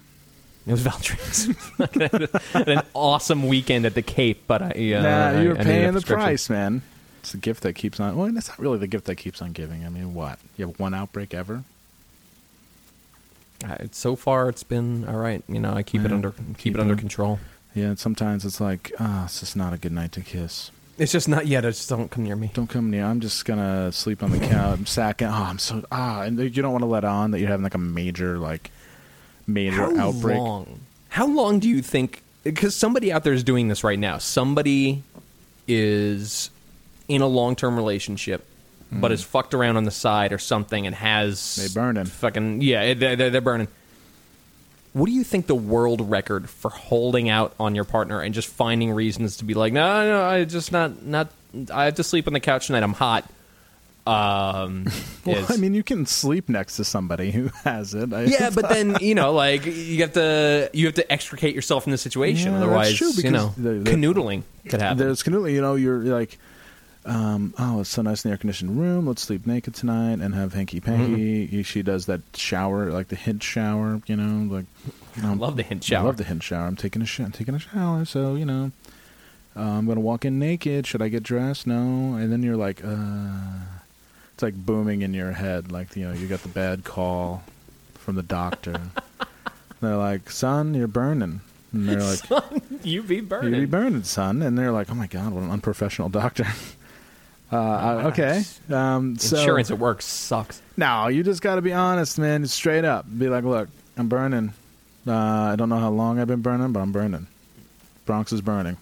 It 0.65 0.71
was 0.71 0.81
Valtrex. 0.81 2.67
An 2.67 2.81
awesome 2.93 3.47
weekend 3.47 3.85
at 3.85 3.95
the 3.95 4.01
Cape, 4.01 4.43
but 4.47 4.61
I 4.61 4.93
uh, 4.93 5.01
nah, 5.01 5.41
you're 5.41 5.59
I 5.59 5.63
paying 5.63 5.93
the 5.93 6.01
price, 6.01 6.49
man. 6.49 6.81
It's 7.23 7.33
a 7.33 7.37
gift 7.37 7.63
that 7.63 7.73
keeps 7.73 8.01
on. 8.01 8.17
Well, 8.17 8.29
that's 8.33 8.49
not 8.49 8.59
really 8.59 8.77
the 8.79 8.87
gift 8.87 9.05
that 9.05 9.15
keeps 9.15 9.41
on 9.41 9.53
giving. 9.53 9.85
I 9.85 9.89
mean, 9.89 10.13
what? 10.13 10.39
You 10.57 10.67
have 10.67 10.77
one 10.77 10.93
outbreak 10.93 11.33
ever? 11.33 11.63
Uh, 13.63 13.73
it's- 13.75 13.97
so 13.97 14.17
far, 14.17 14.49
it's 14.49 14.63
been 14.63 15.07
all 15.07 15.15
right. 15.15 15.41
You 15.47 15.59
know, 15.61 15.73
I 15.73 15.83
keep 15.83 16.01
it 16.03 16.11
under 16.11 16.31
keep, 16.31 16.57
keep 16.57 16.73
it 16.75 16.81
under 16.81 16.95
it- 16.95 16.99
control. 16.99 17.39
Yeah. 17.73 17.85
And 17.85 17.99
sometimes 17.99 18.43
it's 18.43 18.59
like, 18.59 18.91
ah, 18.99 19.23
it's 19.25 19.39
just 19.39 19.55
not 19.55 19.71
a 19.71 19.77
good 19.77 19.93
night 19.93 20.11
to 20.11 20.21
kiss. 20.21 20.69
It's 20.97 21.11
just 21.13 21.27
not 21.29 21.47
yet. 21.47 21.61
Just 21.63 21.87
don't 21.89 22.11
come 22.11 22.23
near 22.25 22.35
me. 22.35 22.51
Don't 22.53 22.69
come 22.69 22.91
near. 22.91 23.05
I'm 23.05 23.19
just 23.21 23.45
gonna 23.45 23.91
sleep 23.93 24.21
on 24.21 24.31
the 24.31 24.37
couch. 24.39 24.77
I'm 24.79 24.85
sacking. 24.85 25.27
Oh, 25.27 25.31
I'm 25.31 25.57
so 25.59 25.83
ah, 25.91 26.21
and 26.23 26.37
you 26.37 26.49
don't 26.61 26.71
want 26.73 26.83
to 26.83 26.87
let 26.87 27.03
on 27.05 27.31
that 27.31 27.39
you're 27.39 27.47
having 27.49 27.63
like 27.63 27.73
a 27.73 27.79
major 27.79 28.37
like 28.37 28.69
major 29.47 29.95
How 29.95 30.09
outbreak. 30.09 30.37
long? 30.37 30.81
How 31.09 31.25
long 31.25 31.59
do 31.59 31.67
you 31.69 31.81
think? 31.81 32.21
Because 32.43 32.75
somebody 32.75 33.11
out 33.13 33.23
there 33.23 33.33
is 33.33 33.43
doing 33.45 33.69
this 33.69 33.83
right 33.83 33.97
now. 33.97 34.17
Somebody 34.17 35.01
is 35.67 36.49
in 37.07 37.21
a 37.21 37.27
long 37.27 37.55
term 37.55 37.75
relationship, 37.75 38.45
but 38.91 39.11
is 39.11 39.23
fucked 39.23 39.53
around 39.53 39.77
on 39.77 39.83
the 39.85 39.91
side 39.91 40.33
or 40.33 40.37
something, 40.37 40.85
and 40.85 40.95
has 40.95 41.55
They 41.55 41.67
burning. 41.79 42.05
Fucking 42.05 42.61
yeah, 42.61 42.93
they're, 42.93 43.15
they're, 43.15 43.29
they're 43.29 43.41
burning. 43.41 43.67
What 44.93 45.07
do 45.07 45.11
you 45.11 45.23
think 45.23 45.47
the 45.47 45.55
world 45.55 46.07
record 46.11 46.47
for 46.49 46.69
holding 46.69 47.27
out 47.27 47.55
on 47.59 47.73
your 47.73 47.83
partner 47.83 48.21
and 48.21 48.31
just 48.33 48.47
finding 48.47 48.91
reasons 48.91 49.37
to 49.37 49.45
be 49.45 49.55
like, 49.55 49.73
no, 49.73 50.07
no, 50.07 50.23
I 50.23 50.43
just 50.45 50.71
not 50.71 51.03
not. 51.03 51.29
I 51.73 51.85
have 51.85 51.95
to 51.95 52.03
sleep 52.03 52.27
on 52.27 52.33
the 52.33 52.39
couch 52.39 52.67
tonight. 52.67 52.83
I'm 52.83 52.93
hot. 52.93 53.27
Um, 54.05 54.85
Well, 55.25 55.37
is- 55.37 55.49
I 55.51 55.55
mean, 55.55 55.73
you 55.73 55.83
can 55.83 56.05
sleep 56.05 56.49
next 56.49 56.75
to 56.75 56.83
somebody 56.83 57.31
who 57.31 57.47
has 57.63 57.93
it. 57.93 58.11
I, 58.11 58.23
yeah, 58.25 58.49
but 58.49 58.67
then 58.69 58.97
you 58.99 59.15
know, 59.15 59.31
like 59.45 59.65
you 59.65 60.01
have 60.01 60.13
to 60.13 60.69
you 60.73 60.85
have 60.87 60.95
to 60.95 61.11
extricate 61.11 61.55
yourself 61.55 61.83
from 61.83 61.91
the 61.93 61.97
situation. 61.97 62.51
Yeah, 62.51 62.57
Otherwise, 62.57 62.93
true, 62.95 63.11
you 63.15 63.31
know, 63.31 63.53
the- 63.57 63.69
the- 63.75 63.89
canoodling 63.91 64.43
could 64.67 64.81
happen. 64.81 64.97
there's 64.97 65.23
canoodling. 65.23 65.53
You 65.53 65.61
know, 65.61 65.75
you're 65.75 65.99
like, 66.03 66.37
um, 67.05 67.53
oh, 67.57 67.81
it's 67.81 67.89
so 67.89 68.01
nice 68.01 68.23
in 68.23 68.29
the 68.29 68.33
air 68.33 68.37
conditioned 68.37 68.79
room. 68.79 69.07
Let's 69.07 69.21
sleep 69.21 69.45
naked 69.45 69.75
tonight 69.75 70.19
and 70.19 70.33
have 70.33 70.53
hanky 70.53 70.79
panky. 70.79 71.47
Mm-hmm. 71.47 71.61
She 71.63 71.83
does 71.83 72.05
that 72.05 72.21
shower, 72.33 72.91
like 72.91 73.09
the 73.09 73.15
hint 73.15 73.43
shower. 73.43 74.01
You 74.07 74.15
know, 74.15 74.55
like 74.55 74.65
I 75.21 75.33
love 75.33 75.57
the 75.57 75.63
hint 75.63 75.83
shower. 75.83 76.03
I 76.03 76.05
love 76.05 76.17
the 76.17 76.23
hint 76.23 76.43
shower. 76.43 76.65
I'm 76.65 76.75
taking 76.77 77.01
a 77.01 77.05
sh- 77.05 77.19
I'm 77.19 77.31
taking 77.31 77.55
a 77.55 77.59
shower, 77.59 78.05
so 78.05 78.35
you 78.35 78.45
know, 78.45 78.71
uh, 79.55 79.61
I'm 79.61 79.85
gonna 79.85 79.99
walk 79.99 80.23
in 80.23 80.39
naked. 80.39 80.87
Should 80.87 81.01
I 81.01 81.09
get 81.09 81.23
dressed? 81.23 81.67
No. 81.67 82.15
And 82.15 82.31
then 82.31 82.41
you're 82.41 82.55
like, 82.55 82.83
uh, 82.83 83.59
it's 84.33 84.43
like 84.43 84.55
booming 84.55 85.01
in 85.01 85.13
your 85.13 85.33
head, 85.33 85.71
like 85.71 85.95
you 85.97 86.07
know, 86.07 86.13
you 86.13 86.27
got 86.27 86.41
the 86.41 86.49
bad 86.49 86.85
call 86.85 87.43
from 87.95 88.15
the 88.15 88.23
doctor. 88.23 88.79
they're 89.81 89.97
like, 89.97 90.31
son, 90.31 90.73
you're 90.73 90.87
burning. 90.87 91.41
And 91.73 91.89
they're 91.89 92.01
like, 92.01 92.63
you 92.83 93.03
be 93.03 93.19
burning. 93.19 93.53
you 93.55 93.61
be 93.61 93.65
burning, 93.65 94.03
son. 94.03 94.41
And 94.41 94.57
they're 94.57 94.71
like, 94.71 94.89
oh 94.89 94.95
my 94.95 95.07
god, 95.07 95.33
what 95.33 95.43
an 95.43 95.51
unprofessional 95.51 96.09
doctor. 96.09 96.47
Uh, 97.53 98.07
okay. 98.07 98.43
Um, 98.69 99.17
so, 99.17 99.37
Insurance 99.37 99.69
at 99.71 99.77
work 99.79 100.01
sucks. 100.01 100.61
no, 100.77 101.07
you 101.07 101.23
just 101.23 101.41
got 101.41 101.55
to 101.55 101.61
be 101.61 101.73
honest, 101.73 102.17
man. 102.17 102.45
Straight 102.47 102.85
up, 102.85 103.05
be 103.17 103.29
like, 103.29 103.43
look, 103.43 103.69
I'm 103.97 104.07
burning. 104.09 104.53
Uh, 105.05 105.13
I 105.13 105.55
don't 105.55 105.69
know 105.69 105.79
how 105.79 105.89
long 105.91 106.19
I've 106.19 106.27
been 106.27 106.41
burning, 106.41 106.71
but 106.71 106.79
I'm 106.79 106.91
burning. 106.91 107.27
Bronx 108.05 108.31
is 108.33 108.41
burning. 108.41 108.77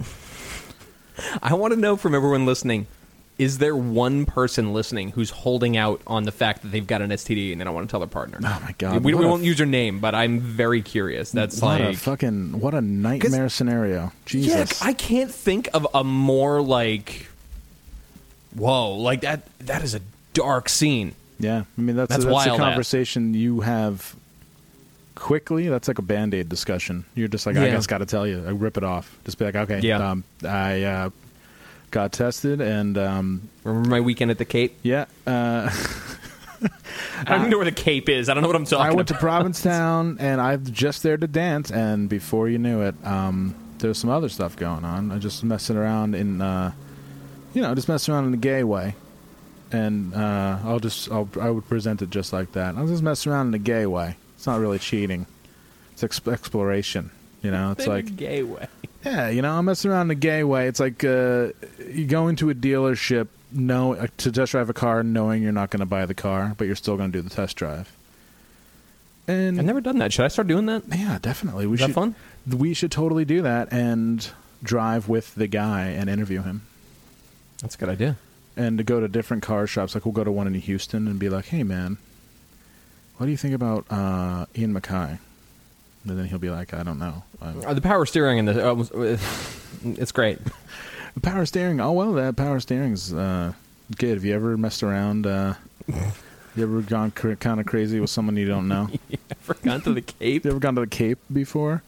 I 1.42 1.54
want 1.54 1.72
to 1.74 1.80
know 1.80 1.96
from 1.96 2.14
everyone 2.14 2.46
listening: 2.46 2.86
is 3.38 3.58
there 3.58 3.74
one 3.76 4.26
person 4.26 4.72
listening 4.72 5.10
who's 5.10 5.30
holding 5.30 5.76
out 5.76 6.00
on 6.06 6.24
the 6.24 6.32
fact 6.32 6.62
that 6.62 6.68
they've 6.68 6.86
got 6.86 7.02
an 7.02 7.10
STD 7.10 7.52
and 7.52 7.60
they 7.60 7.64
don't 7.64 7.74
want 7.74 7.88
to 7.88 7.90
tell 7.90 8.00
their 8.00 8.06
partner? 8.08 8.38
Oh 8.42 8.60
my 8.64 8.74
God, 8.78 9.02
We, 9.04 9.14
we 9.14 9.24
won't 9.24 9.42
f- 9.42 9.46
use 9.46 9.58
your 9.58 9.66
name, 9.66 10.00
but 10.00 10.14
I'm 10.14 10.40
very 10.40 10.82
curious. 10.82 11.30
That's 11.32 11.60
what 11.60 11.80
like 11.80 11.94
a 11.94 11.98
fucking 11.98 12.60
what 12.60 12.74
a 12.74 12.80
nightmare 12.80 13.48
scenario. 13.48 14.12
Jesus. 14.24 14.80
Yeah, 14.80 14.86
I 14.88 14.92
can't 14.92 15.30
think 15.30 15.68
of 15.74 15.86
a 15.94 16.04
more 16.04 16.60
like 16.62 17.28
whoa, 18.56 18.94
like 18.94 19.20
that. 19.20 19.46
That 19.60 19.82
is 19.82 19.94
a 19.94 20.00
dark 20.32 20.68
scene. 20.68 21.14
Yeah, 21.38 21.64
I 21.76 21.80
mean 21.80 21.96
that's 21.96 22.08
That's 22.10 22.24
a, 22.24 22.28
that's 22.28 22.46
a 22.46 22.56
conversation 22.56 23.34
you 23.34 23.60
have 23.60 24.16
quickly. 25.14 25.68
That's 25.68 25.88
like 25.88 25.98
a 25.98 26.02
band 26.02 26.34
aid 26.34 26.48
discussion. 26.48 27.04
You're 27.14 27.28
just 27.28 27.46
like, 27.46 27.56
I 27.56 27.66
Yeah. 27.66 27.72
just 27.72 27.88
got 27.88 27.98
to 27.98 28.06
tell 28.06 28.26
you, 28.26 28.42
I 28.46 28.50
rip 28.50 28.76
it 28.76 28.84
off. 28.84 29.16
Just 29.24 29.38
be 29.38 29.44
like, 29.44 29.54
okay, 29.56 29.80
Yeah. 29.80 30.10
um, 30.10 30.24
I 30.44 30.82
uh, 30.82 31.10
got 31.90 32.12
tested, 32.12 32.60
and 32.60 32.96
um, 32.98 33.48
Remember 33.64 33.88
my 33.88 34.00
weekend 34.00 34.30
at 34.30 34.38
the 34.38 34.44
Cape? 34.44 34.76
yeah, 34.82 35.06
uh, 35.26 35.70
I 37.18 37.24
don't 37.24 37.38
even 37.40 37.50
know 37.50 37.58
where 37.58 37.64
the 37.66 37.72
Cape 37.72 38.08
is. 38.08 38.28
I 38.30 38.34
don't 38.34 38.42
know 38.42 38.48
what 38.48 38.56
I'm 38.56 38.64
talking 38.64 38.78
about. 38.86 38.92
I 38.92 38.96
went 38.96 39.08
to. 39.08 39.14
Provincetown, 39.14 40.16
and 40.20 40.40
I 40.40 40.56
was 40.56 40.70
just 40.70 41.02
there 41.02 41.16
to 41.18 41.26
dance. 41.26 41.70
And 41.70 42.08
before 42.08 42.48
you 42.48 42.58
knew 42.58 42.80
it, 42.82 42.94
um, 43.04 43.54
there's 43.78 43.98
some 43.98 44.08
other 44.10 44.28
stuff 44.30 44.56
going 44.56 44.84
on. 44.84 45.12
I 45.12 45.18
just 45.18 45.44
messing 45.44 45.76
around 45.76 46.14
in, 46.14 46.40
uh, 46.40 46.72
you 47.56 47.62
know, 47.62 47.74
just 47.74 47.88
messing 47.88 48.12
around 48.12 48.26
in 48.26 48.34
a 48.34 48.36
gay 48.36 48.62
way. 48.62 48.94
And 49.72 50.14
uh, 50.14 50.58
I'll 50.62 50.78
just, 50.78 51.10
I'll, 51.10 51.26
I 51.40 51.48
would 51.48 51.66
present 51.66 52.02
it 52.02 52.10
just 52.10 52.30
like 52.30 52.52
that. 52.52 52.76
I 52.76 52.82
was 52.82 52.90
just 52.90 53.02
messing 53.02 53.32
around 53.32 53.48
in 53.48 53.54
a 53.54 53.58
gay 53.58 53.86
way. 53.86 54.16
It's 54.36 54.46
not 54.46 54.60
really 54.60 54.78
cheating. 54.78 55.24
It's 55.92 56.02
exp- 56.02 56.30
exploration. 56.30 57.10
You 57.40 57.50
know, 57.50 57.70
it's 57.70 57.86
like 57.86 58.14
gay 58.14 58.42
way. 58.42 58.66
yeah, 59.04 59.30
you 59.30 59.40
know, 59.40 59.52
I'm 59.52 59.64
messing 59.64 59.90
around 59.90 60.08
in 60.08 60.10
a 60.10 60.20
gay 60.20 60.44
way. 60.44 60.68
It's 60.68 60.80
like 60.80 61.02
uh, 61.02 61.48
you 61.88 62.04
go 62.06 62.28
into 62.28 62.50
a 62.50 62.54
dealership 62.54 63.28
know 63.52 63.94
uh, 63.94 64.08
to 64.18 64.30
test 64.30 64.52
drive 64.52 64.68
a 64.68 64.74
car, 64.74 65.02
knowing 65.02 65.42
you're 65.42 65.52
not 65.52 65.70
going 65.70 65.80
to 65.80 65.86
buy 65.86 66.04
the 66.04 66.14
car, 66.14 66.54
but 66.58 66.66
you're 66.66 66.76
still 66.76 66.98
going 66.98 67.10
to 67.10 67.18
do 67.18 67.22
the 67.22 67.34
test 67.34 67.56
drive. 67.56 67.90
And 69.26 69.58
I've 69.58 69.64
never 69.64 69.80
done 69.80 69.98
that. 69.98 70.12
Should 70.12 70.26
I 70.26 70.28
start 70.28 70.46
doing 70.48 70.66
that? 70.66 70.82
yeah, 70.94 71.18
definitely. 71.22 71.66
We 71.66 71.76
Is 71.76 71.80
should 71.80 71.94
fun? 71.94 72.14
We 72.46 72.74
should 72.74 72.92
totally 72.92 73.24
do 73.24 73.42
that 73.42 73.72
and 73.72 74.28
drive 74.62 75.08
with 75.08 75.34
the 75.34 75.46
guy 75.46 75.86
and 75.86 76.10
interview 76.10 76.42
him. 76.42 76.62
That's 77.60 77.74
a 77.74 77.78
good 77.78 77.88
idea. 77.88 78.16
And 78.56 78.78
to 78.78 78.84
go 78.84 79.00
to 79.00 79.08
different 79.08 79.42
car 79.42 79.66
shops, 79.66 79.94
like 79.94 80.04
we'll 80.04 80.12
go 80.12 80.24
to 80.24 80.32
one 80.32 80.46
in 80.46 80.54
Houston 80.54 81.06
and 81.08 81.18
be 81.18 81.28
like, 81.28 81.46
"Hey, 81.46 81.62
man, 81.62 81.98
what 83.16 83.26
do 83.26 83.30
you 83.32 83.36
think 83.36 83.54
about 83.54 83.84
uh, 83.90 84.46
Ian 84.56 84.72
MacKaye?" 84.72 85.18
And 86.08 86.18
then 86.18 86.26
he'll 86.26 86.38
be 86.38 86.50
like, 86.50 86.72
"I 86.72 86.82
don't 86.82 86.98
know." 86.98 87.24
Uh, 87.40 87.74
the 87.74 87.80
power 87.80 88.06
steering 88.06 88.38
and 88.38 88.48
the 88.48 88.66
uh, 88.66 88.74
uh, 88.74 89.18
it's 89.84 90.12
great. 90.12 90.38
The 91.14 91.20
power 91.22 91.44
steering. 91.44 91.80
Oh 91.80 91.92
well, 91.92 92.12
that 92.14 92.36
power 92.36 92.60
steering's 92.60 93.12
uh, 93.12 93.52
good. 93.96 94.14
Have 94.14 94.24
you 94.24 94.34
ever 94.34 94.56
messed 94.56 94.82
around? 94.82 95.26
Uh, 95.26 95.54
you 96.56 96.62
ever 96.62 96.80
gone 96.80 97.10
cr- 97.10 97.34
kind 97.34 97.60
of 97.60 97.66
crazy 97.66 98.00
with 98.00 98.10
someone 98.10 98.36
you 98.36 98.46
don't 98.46 98.68
know? 98.68 98.88
you 99.08 99.18
Ever 99.30 99.54
gone 99.62 99.80
to 99.82 99.92
the 99.92 100.00
Cape? 100.00 100.44
You 100.44 100.50
ever 100.52 100.60
gone 100.60 100.74
to 100.76 100.80
the 100.80 100.86
Cape 100.86 101.18
before? 101.30 101.82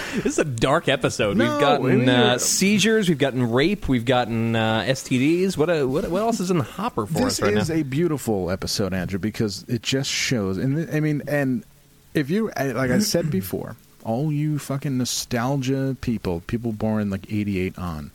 This 0.14 0.26
is 0.26 0.38
a 0.38 0.44
dark 0.44 0.88
episode. 0.88 1.36
No, 1.38 1.50
we've 1.50 1.60
gotten 1.60 2.08
uh, 2.08 2.38
seizures, 2.38 3.08
we've 3.08 3.18
gotten 3.18 3.50
rape, 3.50 3.88
we've 3.88 4.04
gotten 4.04 4.54
uh, 4.54 4.82
STDs. 4.82 5.56
What, 5.56 5.70
uh, 5.70 5.88
what 5.88 6.08
what 6.10 6.20
else 6.20 6.38
is 6.38 6.50
in 6.50 6.58
the 6.58 6.64
hopper 6.64 7.06
for 7.06 7.14
this 7.14 7.24
us 7.24 7.42
right 7.42 7.54
now? 7.54 7.60
This 7.60 7.70
is 7.70 7.80
a 7.80 7.82
beautiful 7.82 8.50
episode, 8.50 8.92
Andrew, 8.92 9.18
because 9.18 9.64
it 9.68 9.82
just 9.82 10.10
shows. 10.10 10.58
And 10.58 10.76
th- 10.76 10.88
I 10.92 11.00
mean, 11.00 11.22
and 11.26 11.64
if 12.12 12.28
you, 12.28 12.48
like 12.48 12.90
I 12.90 12.98
said 12.98 13.30
before, 13.30 13.76
all 14.04 14.30
you 14.30 14.58
fucking 14.58 14.98
nostalgia 14.98 15.96
people, 16.00 16.42
people 16.46 16.72
born 16.72 17.08
like 17.08 17.32
'88 17.32 17.78
on, 17.78 18.10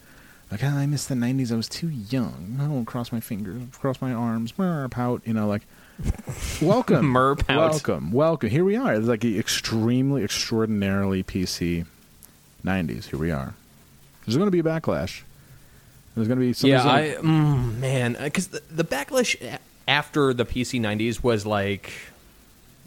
like 0.51 0.61
"Ah, 0.63 0.77
I 0.77 0.85
missed 0.85 1.09
the 1.09 1.15
'90s. 1.15 1.51
I 1.51 1.55
was 1.55 1.67
too 1.67 1.89
young. 1.89 2.57
I 2.61 2.65
don't 2.65 2.85
cross 2.85 3.11
my 3.11 3.19
fingers, 3.21 3.61
cross 3.73 4.01
my 4.01 4.13
arms, 4.13 4.51
pout. 4.51 5.21
You 5.25 5.33
know, 5.33 5.47
like. 5.47 5.63
Welcome, 6.61 7.07
Mer 7.07 7.35
pout. 7.35 7.71
welcome, 7.71 8.11
welcome. 8.11 8.49
Here 8.49 8.63
we 8.63 8.75
are. 8.75 8.93
It's 8.93 9.07
like 9.07 9.21
the 9.21 9.39
extremely, 9.39 10.23
extraordinarily 10.23 11.23
PC 11.23 11.85
'90s. 12.63 13.05
Here 13.05 13.19
we 13.19 13.31
are. 13.31 13.55
There's 14.25 14.37
going 14.37 14.47
to 14.47 14.51
be 14.51 14.59
a 14.59 14.63
backlash. 14.63 15.21
There's 16.15 16.27
going 16.27 16.39
to 16.39 16.45
be 16.45 16.53
some 16.53 16.69
yeah, 16.69 16.87
I 16.87 17.15
mm, 17.19 17.77
man, 17.77 18.17
because 18.19 18.47
the, 18.47 18.61
the 18.69 18.83
backlash 18.83 19.57
after 19.87 20.33
the 20.33 20.45
PC 20.45 20.79
'90s 20.81 21.23
was 21.23 21.45
like, 21.45 21.91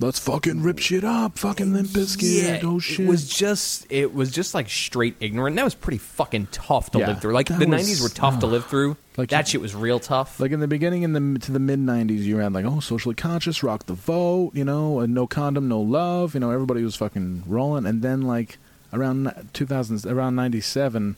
Let's 0.01 0.19
fucking 0.19 0.63
rip 0.63 0.79
shit 0.79 1.05
up, 1.05 1.39
fucking 1.39 1.75
Limp 1.75 1.89
Bizkit. 1.89 2.43
yeah, 2.43 2.61
oh 2.69 2.79
shit. 2.79 3.01
it 3.01 3.07
was 3.09 3.29
just 3.29 3.87
it 3.93 4.15
was 4.15 4.31
just 4.31 4.55
like 4.55 4.71
straight 4.71 5.15
ignorant. 5.21 5.57
That 5.57 5.65
was 5.65 5.75
pretty 5.75 5.99
fucking 5.99 6.49
tough 6.51 6.91
to 6.93 6.99
Yeah, 7.01 7.09
live 7.09 7.21
through. 7.21 7.35
Like 7.35 7.49
the 7.49 7.67
was- 7.67 7.87
'90s 7.87 8.03
were 8.03 8.09
tough 8.09 8.39
to 8.41 8.47
live 8.55 8.65
through. 8.65 8.97
Like 9.19 9.29
that 9.29 9.47
you- 9.47 9.51
shit 9.53 9.61
was 9.61 9.75
real 9.75 10.01
tough. 10.01 10.41
like 10.41 10.53
in 10.53 10.61
the 10.61 10.67
beginning, 10.69 11.03
in 11.03 11.13
the 11.13 11.39
to 11.41 11.53
the 11.53 11.59
mid 11.59 11.79
'90s, 11.81 12.21
you 12.21 12.39
had 12.39 12.55
like, 12.55 12.65
oh, 12.65 12.81
socially 12.81 13.15
conscious, 13.15 13.63
rock 13.63 13.85
the 13.85 13.93
vote, 13.93 14.53
you 14.55 14.65
know, 14.65 15.01
and 15.01 15.13
no 15.13 15.27
condom, 15.27 15.69
no 15.69 15.81
love, 15.81 16.33
you 16.33 16.41
know, 16.41 16.51
everybody 16.51 16.83
was 16.83 16.97
fucking 16.97 17.43
rolling. 17.47 17.85
And 17.85 18.01
then 18.01 18.23
like 18.23 18.57
around 18.95 19.27
2000s, 19.53 20.11
around 20.11 20.35
'97, 20.35 21.17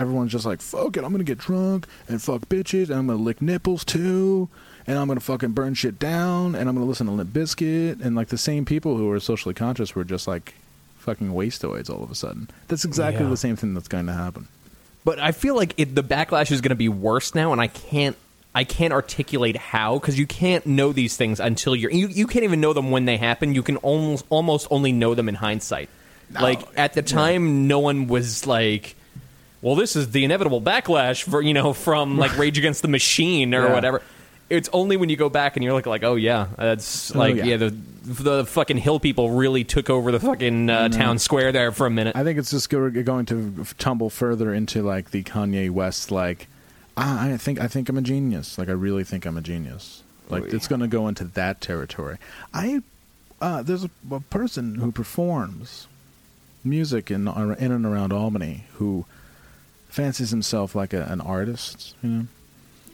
everyone's 0.00 0.32
just 0.32 0.44
like, 0.46 0.60
fuck 0.60 0.96
it, 0.96 1.04
I'm 1.04 1.12
gonna 1.12 1.22
get 1.22 1.38
drunk 1.38 1.86
and 2.08 2.20
fuck 2.20 2.42
bitches, 2.48 2.90
and 2.90 2.98
I'm 2.98 3.06
gonna 3.06 3.22
lick 3.22 3.40
nipples 3.40 3.84
too, 3.84 4.48
and 4.86 4.98
I'm 4.98 5.06
gonna 5.08 5.20
fucking 5.20 5.50
burn 5.52 5.74
shit 5.74 5.98
down, 5.98 6.54
and 6.54 6.68
I'm 6.68 6.74
gonna 6.74 6.86
listen 6.86 7.06
to 7.06 7.12
Limp 7.12 7.30
Bizkit, 7.32 8.00
and 8.04 8.14
like 8.16 8.28
the 8.28 8.38
same 8.38 8.64
people 8.64 8.96
who 8.96 9.06
were 9.08 9.20
socially 9.20 9.54
conscious 9.54 9.94
were 9.94 10.04
just 10.04 10.26
like 10.28 10.54
fucking 10.98 11.30
wasteoids 11.32 11.88
all 11.90 12.02
of 12.02 12.10
a 12.10 12.14
sudden. 12.14 12.48
That's 12.68 12.84
exactly 12.84 13.24
Yeah. 13.24 13.30
the 13.30 13.36
same 13.36 13.56
thing 13.56 13.72
that's 13.74 13.88
going 13.88 14.06
to 14.06 14.12
happen. 14.12 14.48
But 15.04 15.18
I 15.18 15.32
feel 15.32 15.56
like 15.56 15.72
it, 15.78 15.94
the 15.94 16.02
backlash 16.04 16.50
is 16.52 16.60
going 16.60 16.70
to 16.70 16.74
be 16.74 16.90
worse 16.90 17.34
now, 17.34 17.52
and 17.52 17.60
I 17.60 17.68
can't. 17.68 18.16
I 18.54 18.64
can't 18.64 18.92
articulate 18.92 19.56
how 19.56 19.98
because 20.00 20.18
you 20.18 20.26
can't 20.26 20.66
know 20.66 20.92
these 20.92 21.16
things 21.16 21.38
until 21.38 21.76
you're 21.76 21.92
you, 21.92 22.08
you 22.08 22.26
can't 22.26 22.42
even 22.44 22.60
know 22.60 22.72
them 22.72 22.90
when 22.90 23.04
they 23.04 23.16
happen. 23.16 23.54
You 23.54 23.62
can 23.62 23.76
almost 23.76 24.24
almost 24.28 24.66
only 24.72 24.90
know 24.92 25.14
them 25.14 25.28
in 25.28 25.36
hindsight. 25.36 25.88
like 26.40 26.60
at 26.76 26.92
the 26.94 27.02
time, 27.02 27.68
no 27.68 27.78
one 27.78 28.08
was 28.08 28.46
like, 28.48 28.96
"Well, 29.62 29.76
this 29.76 29.94
is 29.96 30.10
the 30.10 30.24
inevitable 30.24 30.60
backlash 30.60 31.22
for 31.22 31.40
you 31.40 31.54
know 31.54 31.72
from 31.72 32.18
like 32.18 32.36
Rage 32.36 32.58
Against 32.58 32.82
the 32.82 32.88
Machine 32.88 33.54
or 33.54 33.68
Yeah. 33.68 33.72
whatever." 33.72 34.02
It's 34.50 34.68
only 34.72 34.96
when 34.96 35.08
you 35.08 35.16
go 35.16 35.28
back 35.28 35.56
and 35.56 35.64
you're 35.64 35.72
like, 35.72 35.86
like, 35.86 36.02
oh 36.02 36.16
yeah, 36.16 36.48
that's 36.58 37.14
like 37.14 37.36
yeah. 37.36 37.44
yeah. 37.44 37.56
the 37.56 37.70
the 38.02 38.44
fucking 38.44 38.78
hill 38.78 38.98
people 38.98 39.30
really 39.30 39.62
took 39.64 39.88
over 39.88 40.10
the 40.10 40.20
fucking 40.20 40.68
uh, 40.68 40.88
town 40.88 41.18
square 41.18 41.52
there 41.52 41.70
for 41.70 41.86
a 41.86 41.90
minute. 41.90 42.16
I 42.16 42.24
think 42.24 42.38
it's 42.38 42.50
just 42.50 42.68
go- 42.68 42.90
going 42.90 43.26
to 43.26 43.64
tumble 43.78 44.10
further 44.10 44.52
into 44.52 44.82
like 44.82 45.12
the 45.12 45.22
Kanye 45.22 45.70
West 45.70 46.10
like 46.10 46.48
ah, 46.96 47.24
I 47.24 47.36
think 47.36 47.60
I 47.60 47.68
think 47.68 47.88
I'm 47.88 47.98
a 47.98 48.02
genius. 48.02 48.58
Like 48.58 48.68
I 48.68 48.72
really 48.72 49.04
think 49.04 49.24
I'm 49.24 49.36
a 49.36 49.42
genius. 49.42 50.02
Like 50.28 50.44
Oy. 50.44 50.48
it's 50.48 50.68
going 50.68 50.80
to 50.80 50.88
go 50.88 51.08
into 51.08 51.24
that 51.24 51.60
territory. 51.60 52.18
I 52.52 52.82
uh, 53.40 53.62
there's 53.62 53.84
a, 53.84 53.90
a 54.10 54.20
person 54.20 54.76
who 54.76 54.92
performs 54.92 55.86
music 56.62 57.10
in 57.10 57.26
in 57.26 57.72
and 57.72 57.86
around 57.86 58.12
Albany 58.12 58.64
who 58.74 59.06
fancies 59.88 60.30
himself 60.30 60.74
like 60.74 60.92
a, 60.92 61.04
an 61.04 61.20
artist, 61.20 61.94
you 62.02 62.08
know. 62.08 62.26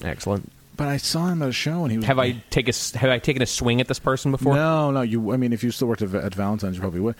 Excellent. 0.02 0.52
But 0.76 0.88
I 0.88 0.98
saw 0.98 1.28
him 1.28 1.42
at 1.42 1.48
a 1.48 1.52
show 1.52 1.84
and 1.84 1.90
he 1.90 1.98
was 1.98 2.06
Have 2.06 2.18
I 2.18 2.32
take 2.50 2.68
a 2.68 2.98
have 2.98 3.10
I 3.10 3.18
taken 3.18 3.40
a 3.40 3.46
swing 3.46 3.80
at 3.80 3.88
this 3.88 3.98
person 3.98 4.30
before? 4.30 4.54
No, 4.54 4.90
no. 4.90 5.00
You. 5.00 5.32
I 5.32 5.36
mean, 5.36 5.52
if 5.52 5.64
you 5.64 5.70
still 5.70 5.88
worked 5.88 6.02
at, 6.02 6.14
at 6.14 6.34
Valentine's, 6.34 6.76
you 6.76 6.80
probably 6.80 7.00
would. 7.00 7.14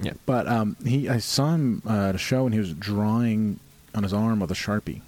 Yeah. 0.00 0.12
But 0.26 0.46
um, 0.48 0.76
he, 0.84 1.08
I 1.08 1.18
saw 1.18 1.54
him 1.54 1.82
uh, 1.88 2.08
at 2.08 2.14
a 2.14 2.18
show, 2.18 2.44
and 2.44 2.52
he 2.52 2.60
was 2.60 2.72
drawing 2.74 3.60
on 3.94 4.02
his 4.02 4.12
arm 4.12 4.40
with 4.40 4.50
a 4.50 4.54
sharpie. 4.54 5.00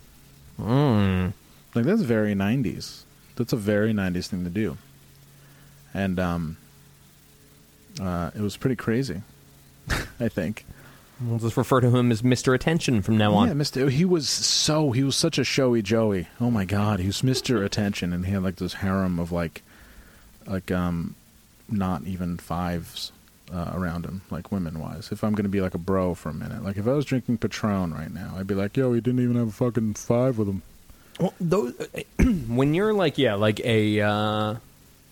Mm. 0.60 1.32
Like 1.74 1.84
that's 1.84 2.02
very 2.02 2.34
'90s. 2.34 3.02
That's 3.36 3.52
a 3.52 3.56
very 3.56 3.92
'90s 3.92 4.26
thing 4.26 4.44
to 4.44 4.50
do. 4.50 4.78
And 5.92 6.20
um, 6.20 6.56
uh, 8.00 8.30
it 8.34 8.40
was 8.40 8.56
pretty 8.56 8.76
crazy. 8.76 9.22
I 10.20 10.28
think. 10.28 10.64
We'll 11.20 11.38
just 11.38 11.56
refer 11.56 11.80
to 11.80 11.90
him 11.90 12.12
as 12.12 12.22
Mr. 12.22 12.54
Attention 12.54 13.02
from 13.02 13.18
now 13.18 13.34
on. 13.34 13.48
Yeah, 13.48 13.54
Mr. 13.54 13.90
He 13.90 14.04
was 14.04 14.28
so 14.28 14.92
he 14.92 15.02
was 15.02 15.16
such 15.16 15.38
a 15.38 15.44
showy 15.44 15.82
Joey. 15.82 16.28
Oh 16.40 16.50
my 16.50 16.64
God, 16.64 17.00
he 17.00 17.06
was 17.06 17.22
Mr. 17.22 17.64
Attention, 17.64 18.12
and 18.12 18.26
he 18.26 18.32
had 18.32 18.42
like 18.42 18.56
this 18.56 18.74
harem 18.74 19.18
of 19.18 19.32
like, 19.32 19.62
like 20.46 20.70
um, 20.70 21.16
not 21.68 22.04
even 22.04 22.36
fives 22.36 23.10
uh, 23.52 23.72
around 23.74 24.04
him, 24.04 24.22
like 24.30 24.52
women 24.52 24.78
wise. 24.78 25.10
If 25.10 25.24
I'm 25.24 25.34
gonna 25.34 25.48
be 25.48 25.60
like 25.60 25.74
a 25.74 25.78
bro 25.78 26.14
for 26.14 26.28
a 26.28 26.34
minute, 26.34 26.62
like 26.62 26.76
if 26.76 26.86
I 26.86 26.92
was 26.92 27.04
drinking 27.04 27.38
Patron 27.38 27.92
right 27.92 28.12
now, 28.12 28.34
I'd 28.36 28.46
be 28.46 28.54
like, 28.54 28.76
yo, 28.76 28.92
he 28.92 29.00
didn't 29.00 29.20
even 29.20 29.36
have 29.36 29.48
a 29.48 29.52
fucking 29.52 29.94
five 29.94 30.38
with 30.38 30.48
him. 30.48 30.62
Well, 31.18 31.34
those, 31.40 31.74
when 32.46 32.74
you're 32.74 32.94
like, 32.94 33.18
yeah, 33.18 33.34
like 33.34 33.58
a 33.60 34.00
uh, 34.02 34.54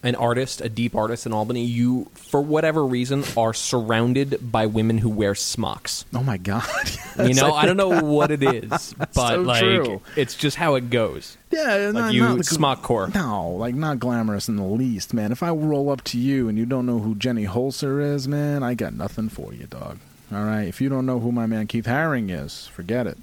an 0.06 0.14
artist, 0.14 0.60
a 0.60 0.68
deep 0.68 0.94
artist 0.94 1.26
in 1.26 1.32
Albany, 1.32 1.64
you, 1.64 2.06
for 2.14 2.40
whatever 2.40 2.86
reason, 2.86 3.24
are 3.36 3.52
surrounded 3.52 4.52
by 4.52 4.66
women 4.66 4.98
who 4.98 5.10
wear 5.10 5.34
smocks. 5.34 6.04
Oh 6.14 6.22
my 6.22 6.36
God, 6.36 6.64
You 7.18 7.34
know, 7.34 7.52
I 7.52 7.66
don't 7.66 7.76
know 7.76 8.02
what 8.02 8.30
it 8.30 8.42
is, 8.42 8.94
but 8.98 9.14
so 9.14 9.42
like, 9.42 9.62
true. 9.62 10.00
it's 10.14 10.36
just 10.36 10.56
how 10.56 10.76
it 10.76 10.90
goes. 10.90 11.36
Yeah, 11.50 11.90
Like 11.92 11.94
not, 11.94 12.14
you, 12.14 12.22
not 12.22 12.44
smock 12.46 12.82
core. 12.82 13.08
No, 13.12 13.50
like 13.50 13.74
not 13.74 13.98
glamorous 13.98 14.48
in 14.48 14.56
the 14.56 14.62
least, 14.64 15.12
man. 15.12 15.32
If 15.32 15.42
I 15.42 15.50
roll 15.50 15.90
up 15.90 16.04
to 16.04 16.18
you 16.18 16.48
and 16.48 16.56
you 16.56 16.66
don't 16.66 16.86
know 16.86 17.00
who 17.00 17.16
Jenny 17.16 17.46
Holzer 17.46 18.14
is, 18.14 18.28
man, 18.28 18.62
I 18.62 18.74
got 18.74 18.94
nothing 18.94 19.28
for 19.28 19.52
you, 19.52 19.66
dog. 19.66 19.98
All 20.32 20.44
right, 20.44 20.64
if 20.68 20.80
you 20.80 20.88
don't 20.88 21.06
know 21.06 21.18
who 21.20 21.32
my 21.32 21.46
man 21.46 21.66
Keith 21.66 21.86
Haring 21.86 22.30
is, 22.30 22.66
forget 22.68 23.06
it. 23.06 23.18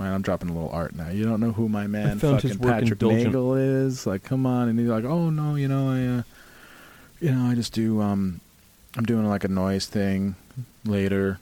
Man, 0.00 0.12
I'm 0.14 0.22
dropping 0.22 0.48
a 0.48 0.52
little 0.54 0.70
art 0.70 0.94
now. 0.96 1.10
You 1.10 1.24
don't 1.24 1.40
know 1.40 1.52
who 1.52 1.68
my 1.68 1.86
man 1.86 2.18
fucking 2.18 2.58
Patrick. 2.58 3.02
Nagel 3.02 3.54
is? 3.54 4.06
Like, 4.06 4.22
come 4.24 4.46
on. 4.46 4.68
And 4.68 4.78
he's 4.80 4.88
like, 4.88 5.04
oh 5.04 5.28
no, 5.30 5.54
you 5.56 5.68
know, 5.68 5.90
I, 5.90 6.18
uh, 6.18 6.22
you 7.20 7.30
know, 7.32 7.50
I 7.50 7.54
just 7.54 7.74
do. 7.74 8.00
Um, 8.00 8.40
I'm 8.96 9.04
doing 9.04 9.26
like 9.26 9.44
a 9.44 9.48
noise 9.48 9.86
thing 9.86 10.34
later, 10.86 11.38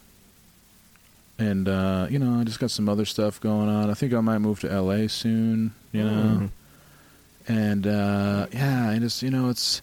and 1.39 1.69
uh, 1.69 2.09
you 2.11 2.19
know, 2.19 2.41
I 2.41 2.45
just 2.45 2.59
got 2.59 2.71
some 2.71 2.89
other 2.89 3.05
stuff 3.05 3.41
going 3.41 3.69
on. 3.69 3.91
I 3.91 3.95
think 3.95 4.13
I 4.13 4.21
might 4.21 4.39
move 4.39 4.61
to 4.61 4.71
L.A. 4.73 5.09
soon. 5.09 5.73
You 5.93 6.05
know, 6.05 6.11
Mhm. 6.11 6.51
and 7.49 7.87
uh, 7.87 8.47
yeah, 8.53 8.91
I 8.91 8.99
just 8.99 9.23
you 9.23 9.31
know, 9.31 9.49
it's 9.49 9.81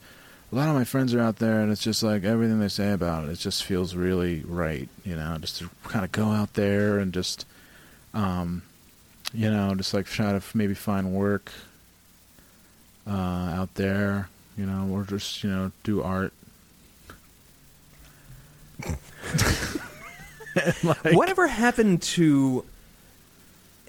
a 0.52 0.56
lot 0.56 0.68
of 0.70 0.76
my 0.76 0.84
friends 0.84 1.14
are 1.16 1.22
out 1.22 1.38
there, 1.38 1.62
and 1.62 1.72
it's 1.72 1.82
just 1.82 2.04
like 2.04 2.24
everything 2.24 2.60
they 2.60 2.68
say 2.68 2.92
about 2.92 3.24
it. 3.26 3.32
It 3.32 3.40
just 3.40 3.64
feels 3.64 3.96
really 3.96 4.44
right. 4.46 4.90
You 5.06 5.16
know, 5.16 5.38
just 5.40 5.60
to 5.60 5.70
kind 5.86 6.04
of 6.06 6.12
go 6.12 6.26
out 6.28 6.54
there 6.54 7.00
and 7.00 7.12
just, 7.14 7.46
um, 8.16 8.64
you 9.34 9.52
know, 9.52 9.76
just 9.76 9.94
like 9.94 10.08
try 10.08 10.32
to 10.32 10.42
maybe 10.56 10.74
find 10.74 11.14
work 11.14 11.52
uh, 13.06 13.12
out 13.12 13.76
there. 13.76 14.30
You 14.58 14.66
know, 14.66 14.88
or 14.92 15.04
just 15.04 15.44
you 15.44 15.50
know 15.50 15.72
do 15.84 16.02
art. 16.02 16.32
Whatever 21.12 21.48
happened 21.48 22.02
to? 22.02 22.64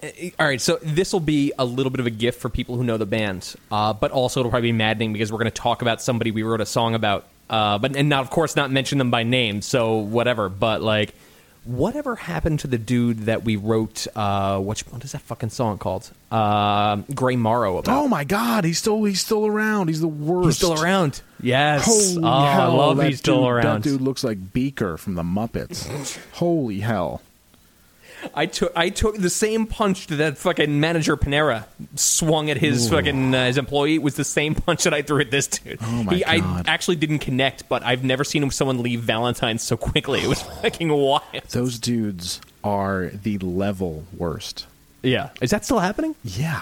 Uh, 0.03 0.07
All 0.39 0.45
right, 0.45 0.61
so 0.61 0.77
this 0.83 1.13
will 1.13 1.21
be 1.21 1.53
a 1.57 1.65
little 1.65 1.89
bit 1.89 2.01
of 2.01 2.05
a 2.05 2.09
gift 2.11 2.41
for 2.41 2.49
people 2.49 2.75
who 2.75 2.83
know 2.83 2.97
the 2.97 3.05
band, 3.05 3.55
uh, 3.71 3.93
but 3.93 4.11
also 4.11 4.41
it'll 4.41 4.49
probably 4.49 4.69
be 4.69 4.77
maddening 4.77 5.13
because 5.13 5.31
we're 5.31 5.39
going 5.39 5.51
to 5.51 5.61
talk 5.61 5.81
about 5.81 6.01
somebody 6.01 6.31
we 6.31 6.43
wrote 6.43 6.61
a 6.61 6.65
song 6.65 6.93
about, 6.93 7.25
uh, 7.49 7.77
but 7.77 7.95
and 7.95 8.09
not 8.09 8.21
of 8.21 8.29
course 8.29 8.55
not 8.57 8.71
mention 8.71 8.97
them 8.97 9.09
by 9.09 9.23
name. 9.23 9.61
So 9.61 9.97
whatever, 9.97 10.49
but 10.49 10.81
like, 10.81 11.15
whatever 11.67 12.15
happened 12.15 12.59
to 12.61 12.67
the 12.67 12.77
dude 12.77 13.19
that 13.25 13.43
we 13.43 13.55
wrote? 13.55 14.07
Uh, 14.15 14.59
what 14.59 14.79
what 14.89 15.03
is 15.03 15.11
that 15.11 15.21
fucking 15.21 15.49
song 15.49 15.77
called? 15.77 16.09
Uh, 16.31 16.97
Gray 17.13 17.35
Morrow 17.35 17.77
about. 17.77 17.95
Oh 17.95 18.07
my 18.07 18.23
God, 18.23 18.63
he's 18.63 18.77
still 18.77 19.03
he's 19.03 19.21
still 19.21 19.45
around. 19.45 19.87
He's 19.89 20.01
the 20.01 20.07
worst. 20.07 20.45
He's 20.45 20.57
still 20.57 20.81
around. 20.81 21.21
Yes. 21.41 21.85
Holy 21.85 22.23
oh, 22.23 22.27
I 22.27 22.53
hell, 22.53 22.75
love 22.75 22.97
that 22.97 23.07
he's 23.09 23.19
still 23.19 23.41
dude- 23.41 23.49
around. 23.49 23.83
That 23.83 23.89
dude 23.89 24.01
looks 24.01 24.23
like 24.23 24.53
Beaker 24.53 24.97
from 24.97 25.15
the 25.15 25.23
Muppets. 25.23 26.17
Holy 26.33 26.79
hell! 26.79 27.21
I 28.33 28.45
took 28.45 28.71
I 28.75 28.89
took 28.89 29.17
the 29.17 29.29
same 29.29 29.67
punch 29.67 30.07
that 30.07 30.17
that 30.17 30.37
fucking 30.37 30.79
manager 30.79 31.17
Panera 31.17 31.65
swung 31.95 32.49
at 32.49 32.57
his 32.57 32.89
fucking 32.89 33.33
uh, 33.33 33.45
his 33.47 33.57
employee 33.57 33.99
was 33.99 34.15
the 34.15 34.23
same 34.23 34.55
punch 34.65 34.83
that 34.83 34.93
I 34.93 35.01
threw 35.01 35.21
at 35.21 35.31
this 35.31 35.47
dude. 35.47 35.79
Oh 35.81 36.03
my 36.03 36.15
he, 36.15 36.25
I 36.25 36.63
actually 36.67 36.97
didn't 36.97 37.19
connect, 37.19 37.67
but 37.69 37.83
I've 37.83 38.03
never 38.03 38.23
seen 38.23 38.49
someone 38.51 38.81
leave 38.81 39.01
Valentine's 39.01 39.63
so 39.63 39.77
quickly. 39.77 40.21
It 40.21 40.27
was 40.27 40.41
fucking 40.61 40.89
wild. 40.89 41.23
Those 41.49 41.79
dudes 41.79 42.41
are 42.63 43.07
the 43.07 43.37
level 43.39 44.05
worst. 44.15 44.65
Yeah, 45.03 45.29
is 45.41 45.51
that 45.51 45.65
still 45.65 45.79
happening? 45.79 46.15
Yeah. 46.23 46.61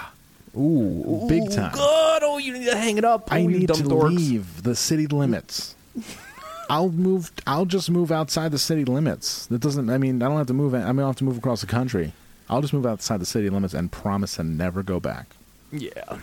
Ooh, 0.56 1.26
big 1.28 1.50
time. 1.50 1.74
God, 1.74 2.22
oh, 2.24 2.38
you 2.38 2.54
need 2.54 2.64
to 2.64 2.76
hang 2.76 2.96
it 2.96 3.04
up. 3.04 3.30
I 3.30 3.40
oh, 3.40 3.48
you 3.48 3.58
need 3.58 3.68
to 3.68 3.74
dorks. 3.74 4.16
leave 4.16 4.62
the 4.62 4.74
city 4.74 5.06
limits. 5.06 5.74
I'll 6.68 6.90
move. 6.90 7.32
I'll 7.46 7.64
just 7.66 7.90
move 7.90 8.10
outside 8.12 8.50
the 8.52 8.58
city 8.58 8.84
limits. 8.84 9.46
That 9.46 9.60
doesn't. 9.60 9.88
I 9.90 9.98
mean, 9.98 10.22
I 10.22 10.28
don't 10.28 10.38
have 10.38 10.46
to 10.48 10.54
move. 10.54 10.74
I 10.74 10.78
mean, 10.78 10.84
I 10.86 10.92
don't 10.92 11.06
have 11.08 11.16
to 11.16 11.24
move 11.24 11.38
across 11.38 11.60
the 11.60 11.66
country. 11.66 12.12
I'll 12.48 12.60
just 12.60 12.72
move 12.72 12.86
outside 12.86 13.20
the 13.20 13.26
city 13.26 13.50
limits 13.50 13.74
and 13.74 13.90
promise 13.90 14.36
to 14.36 14.44
never 14.44 14.82
go 14.82 15.00
back. 15.00 15.26
Yeah. 15.72 16.18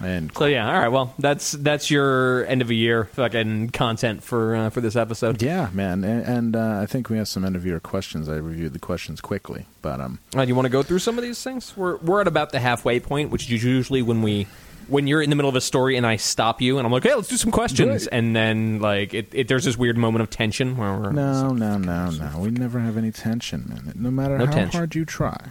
And 0.00 0.30
So 0.36 0.44
yeah, 0.44 0.66
all 0.72 0.78
right. 0.78 0.88
Well, 0.88 1.12
that's 1.18 1.52
that's 1.52 1.90
your 1.90 2.46
end 2.46 2.62
of 2.62 2.70
a 2.70 2.74
year 2.74 3.06
fucking 3.14 3.70
content 3.70 4.22
for 4.22 4.54
uh, 4.54 4.70
for 4.70 4.80
this 4.80 4.94
episode. 4.94 5.42
yeah, 5.42 5.70
man. 5.72 6.04
And, 6.04 6.24
and 6.24 6.56
uh, 6.56 6.78
I 6.82 6.86
think 6.86 7.10
we 7.10 7.16
have 7.18 7.26
some 7.26 7.44
end 7.44 7.56
of 7.56 7.66
year 7.66 7.80
questions. 7.80 8.28
I 8.28 8.36
reviewed 8.36 8.74
the 8.74 8.78
questions 8.78 9.20
quickly, 9.20 9.66
but 9.82 10.00
um, 10.00 10.20
Uh, 10.36 10.44
do 10.44 10.48
you 10.48 10.54
want 10.54 10.66
to 10.66 10.70
go 10.70 10.84
through 10.84 11.00
some 11.00 11.18
of 11.18 11.24
these 11.24 11.42
things? 11.42 11.76
We're 11.76 11.96
we're 11.96 12.20
at 12.20 12.28
about 12.28 12.52
the 12.52 12.60
halfway 12.60 13.00
point, 13.00 13.30
which 13.30 13.50
is 13.50 13.64
usually 13.64 14.02
when 14.02 14.22
we 14.22 14.46
when 14.88 15.06
you're 15.06 15.22
in 15.22 15.30
the 15.30 15.36
middle 15.36 15.48
of 15.48 15.54
a 15.56 15.60
story 15.60 15.96
and 15.96 16.06
I 16.06 16.16
stop 16.16 16.60
you 16.60 16.78
and 16.78 16.86
I'm 16.86 16.92
like, 16.92 17.02
"Hey, 17.04 17.14
let's 17.14 17.28
do 17.28 17.36
some 17.36 17.50
questions," 17.52 18.06
and 18.06 18.34
then 18.34 18.80
like 18.80 19.14
it, 19.14 19.28
it 19.32 19.48
there's 19.48 19.64
this 19.64 19.76
weird 19.76 19.96
moment 19.96 20.22
of 20.22 20.30
tension 20.30 20.76
where 20.76 20.92
we're 20.96 21.12
no, 21.12 21.50
no, 21.50 21.78
no, 21.78 22.10
no. 22.10 22.38
We 22.38 22.50
never 22.50 22.80
have 22.80 22.96
any 22.96 23.10
tension, 23.12 23.66
man. 23.68 23.92
No 23.94 24.10
matter 24.10 24.38
No 24.38 24.46
how 24.46 24.52
tension. 24.52 24.78
hard 24.78 24.94
you 24.94 25.04
try, 25.04 25.50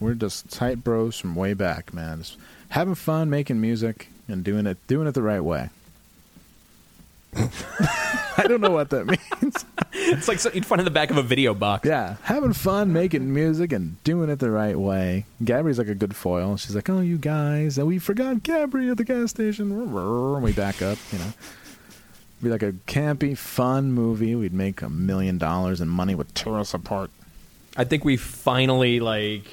we're 0.00 0.14
just 0.14 0.50
tight 0.50 0.82
bros 0.84 1.18
from 1.18 1.34
way 1.34 1.54
back, 1.54 1.92
man. 1.92 2.18
Just 2.18 2.36
having 2.70 2.94
fun, 2.94 3.28
making 3.30 3.60
music, 3.60 4.08
and 4.28 4.42
doing 4.44 4.66
it, 4.66 4.78
doing 4.86 5.06
it 5.06 5.12
the 5.12 5.22
right 5.22 5.42
way. 5.44 5.68
I 8.36 8.44
don't 8.46 8.60
know 8.60 8.70
what 8.70 8.90
that 8.90 9.06
means. 9.06 9.64
it's 9.92 10.28
like 10.28 10.38
something 10.38 10.58
you'd 10.58 10.66
find 10.66 10.80
in 10.80 10.84
the 10.84 10.90
back 10.90 11.10
of 11.10 11.16
a 11.16 11.22
video 11.22 11.54
box. 11.54 11.88
Yeah, 11.88 12.16
having 12.22 12.52
fun, 12.52 12.92
making 12.92 13.32
music, 13.32 13.72
and 13.72 14.02
doing 14.04 14.28
it 14.28 14.38
the 14.38 14.50
right 14.50 14.78
way. 14.78 15.24
Gabri's 15.42 15.78
like 15.78 15.88
a 15.88 15.94
good 15.94 16.14
foil. 16.14 16.56
She's 16.56 16.74
like, 16.74 16.90
"Oh, 16.90 17.00
you 17.00 17.16
guys, 17.16 17.78
and 17.78 17.86
we 17.86 17.98
forgot 17.98 18.36
Gabri 18.38 18.90
at 18.90 18.98
the 18.98 19.04
gas 19.04 19.30
station." 19.30 19.72
And 19.72 20.42
we 20.42 20.52
back 20.52 20.82
up, 20.82 20.98
you 21.10 21.18
know. 21.18 21.32
Be 22.42 22.48
like 22.50 22.62
a 22.62 22.72
campy, 22.72 23.38
fun 23.38 23.92
movie. 23.92 24.34
We'd 24.34 24.52
make 24.52 24.82
a 24.82 24.90
million 24.90 25.38
dollars, 25.38 25.80
and 25.80 25.90
money 25.90 26.14
would 26.14 26.34
tear 26.34 26.58
us 26.58 26.74
apart. 26.74 27.10
I 27.76 27.84
think 27.84 28.04
we 28.04 28.18
finally 28.18 29.00
like 29.00 29.46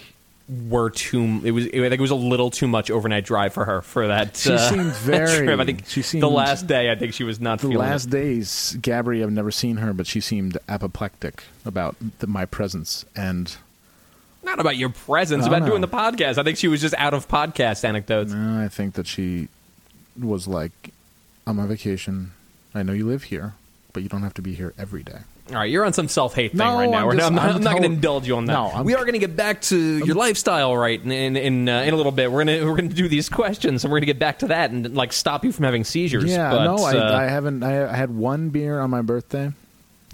were 0.68 0.90
too. 0.90 1.42
It 1.44 1.52
was. 1.52 1.68
I 1.68 1.70
think 1.70 1.94
it 1.94 2.00
was 2.02 2.12
a 2.12 2.16
little 2.16 2.50
too 2.50 2.68
much 2.68 2.90
overnight 2.90 3.24
drive 3.26 3.54
for 3.54 3.66
her 3.66 3.82
for 3.82 4.08
that. 4.08 4.36
She 4.36 4.52
uh, 4.54 4.58
seemed 4.58 4.92
very- 4.94 5.46
trip. 5.46 5.60
I 5.60 5.66
think 5.66 5.86
she 5.88 6.02
seemed- 6.02 6.24
the 6.24 6.30
last 6.30 6.66
day. 6.68 6.92
I 6.92 6.96
think 6.96 7.14
she 7.14 7.24
was 7.24 7.40
not 7.40 7.60
The 7.60 7.68
last 7.70 8.06
it. 8.08 8.12
days, 8.12 8.76
Gabri, 8.82 9.22
I've 9.24 9.32
never 9.32 9.52
seen 9.52 9.78
her, 9.78 9.94
but 9.94 10.08
she 10.08 10.20
seemed 10.22 10.58
apoplectic 10.68 11.44
about 11.66 11.96
the, 12.20 12.28
my 12.28 12.46
presence, 12.46 13.06
and 13.16 13.56
Not 14.44 14.60
about 14.60 14.78
your 14.78 14.90
presence. 14.90 15.46
About 15.46 15.62
no. 15.62 15.68
doing 15.70 15.82
the 15.82 15.88
podcast. 15.88 16.38
I 16.40 16.44
think 16.44 16.58
she 16.58 16.68
was 16.68 16.82
just 16.82 16.96
out 16.98 17.14
of 17.14 17.28
podcast 17.28 17.84
anecdotes. 17.84 18.34
uh, 18.34 18.62
I 18.66 18.70
think 18.70 18.96
that 18.96 19.06
she 19.06 19.50
was 20.20 20.48
like, 20.48 20.90
"I'm 21.46 21.60
on 21.60 21.68
vacation. 21.68 22.32
I 22.74 22.82
know 22.84 22.94
you 22.94 23.06
live 23.08 23.24
here, 23.24 23.54
but 23.94 24.02
you 24.04 24.10
don't 24.10 24.24
have 24.24 24.34
to 24.36 24.42
be 24.42 24.56
here 24.56 24.74
every 24.80 25.04
day." 25.04 25.20
All 25.50 25.56
right, 25.56 25.70
you're 25.70 25.86
on 25.86 25.94
some 25.94 26.08
self 26.08 26.36
hate 26.36 26.52
thing 26.52 26.60
No, 26.60 26.78
right 26.78 26.90
now. 26.90 27.10
I'm 27.10 27.18
just- 27.18 27.32
not, 27.32 27.42
I'm, 27.42 27.56
I'm 27.56 27.64
not 27.64 27.72
going 27.72 27.84
to 27.84 27.90
indulge 27.90 28.28
you 28.28 28.36
on 28.36 28.46
that. 28.46 28.54
No, 28.54 28.68
I'm- 28.68 28.86
we 28.86 28.94
are 28.94 29.02
going 29.02 29.14
to 29.14 29.20
get 29.20 29.36
back 29.36 29.62
to 29.64 29.78
your 29.78 30.16
lifestyle 30.16 30.76
right 30.78 31.02
in 31.02 31.36
in 31.36 31.68
uh, 31.68 31.82
in 31.82 31.94
a 31.94 31.98
little 31.98 32.12
bit. 32.12 32.32
We're 32.32 32.44
going 32.44 32.60
to 32.60 32.66
we're 32.66 32.76
going 32.76 32.90
to 32.90 32.96
do 32.96 33.08
these 33.08 33.30
questions 33.30 33.84
and 33.84 33.92
we're 33.92 33.98
going 33.98 34.08
to 34.08 34.14
get 34.14 34.20
back 34.20 34.40
to 34.40 34.48
that 34.48 34.72
and 34.72 34.96
like 34.96 35.12
stop 35.12 35.44
you 35.44 35.52
from 35.52 35.66
having 35.66 35.84
seizures. 35.84 36.26
Yeah, 36.26 36.52
but, 36.52 36.64
no, 36.64 36.84
I, 36.84 36.98
uh, 36.98 37.18
I 37.20 37.24
haven't. 37.24 37.64
I, 37.64 37.92
I 37.92 37.96
had 37.96 38.12
one 38.12 38.50
beer 38.50 38.80
on 38.80 38.90
my 38.90 39.02
birthday, 39.02 39.52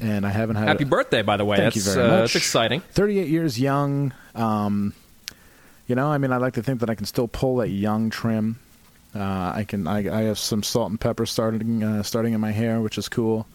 and 0.02 0.26
I 0.26 0.30
haven't 0.30 0.56
had. 0.56 0.68
happy 0.68 0.86
birthday, 0.86 1.22
by 1.22 1.38
the 1.38 1.46
way. 1.46 1.58
Thank 1.58 1.74
that's, 1.74 1.88
you 1.88 1.94
very 1.94 2.06
uh, 2.06 2.12
much. 2.12 2.20
That's 2.34 2.36
exciting. 2.36 2.82
Thirty-eight 2.92 3.28
years 3.28 3.60
young. 3.60 4.14
Um, 4.36 4.94
you 5.88 5.96
know, 5.96 6.08
I 6.08 6.18
mean, 6.18 6.32
I 6.32 6.38
like 6.38 6.54
to 6.54 6.64
think 6.64 6.80
that 6.80 6.90
I 6.90 6.96
can 6.96 7.06
still 7.06 7.28
pull 7.28 7.58
that 7.58 7.70
young 7.70 8.10
trim. 8.10 8.60
Uh, 9.14 9.54
I 9.56 9.66
can. 9.68 9.88
I, 9.88 9.98
I 9.98 10.22
have 10.24 10.40
some 10.40 10.64
salt 10.64 10.90
and 10.90 11.00
pepper 11.00 11.26
starting 11.26 11.84
uh, 11.84 12.04
starting 12.04 12.34
in 12.34 12.42
my 12.42 12.52
hair, 12.52 12.82
which 12.82 12.98
is 12.98 13.08
cool. 13.10 13.48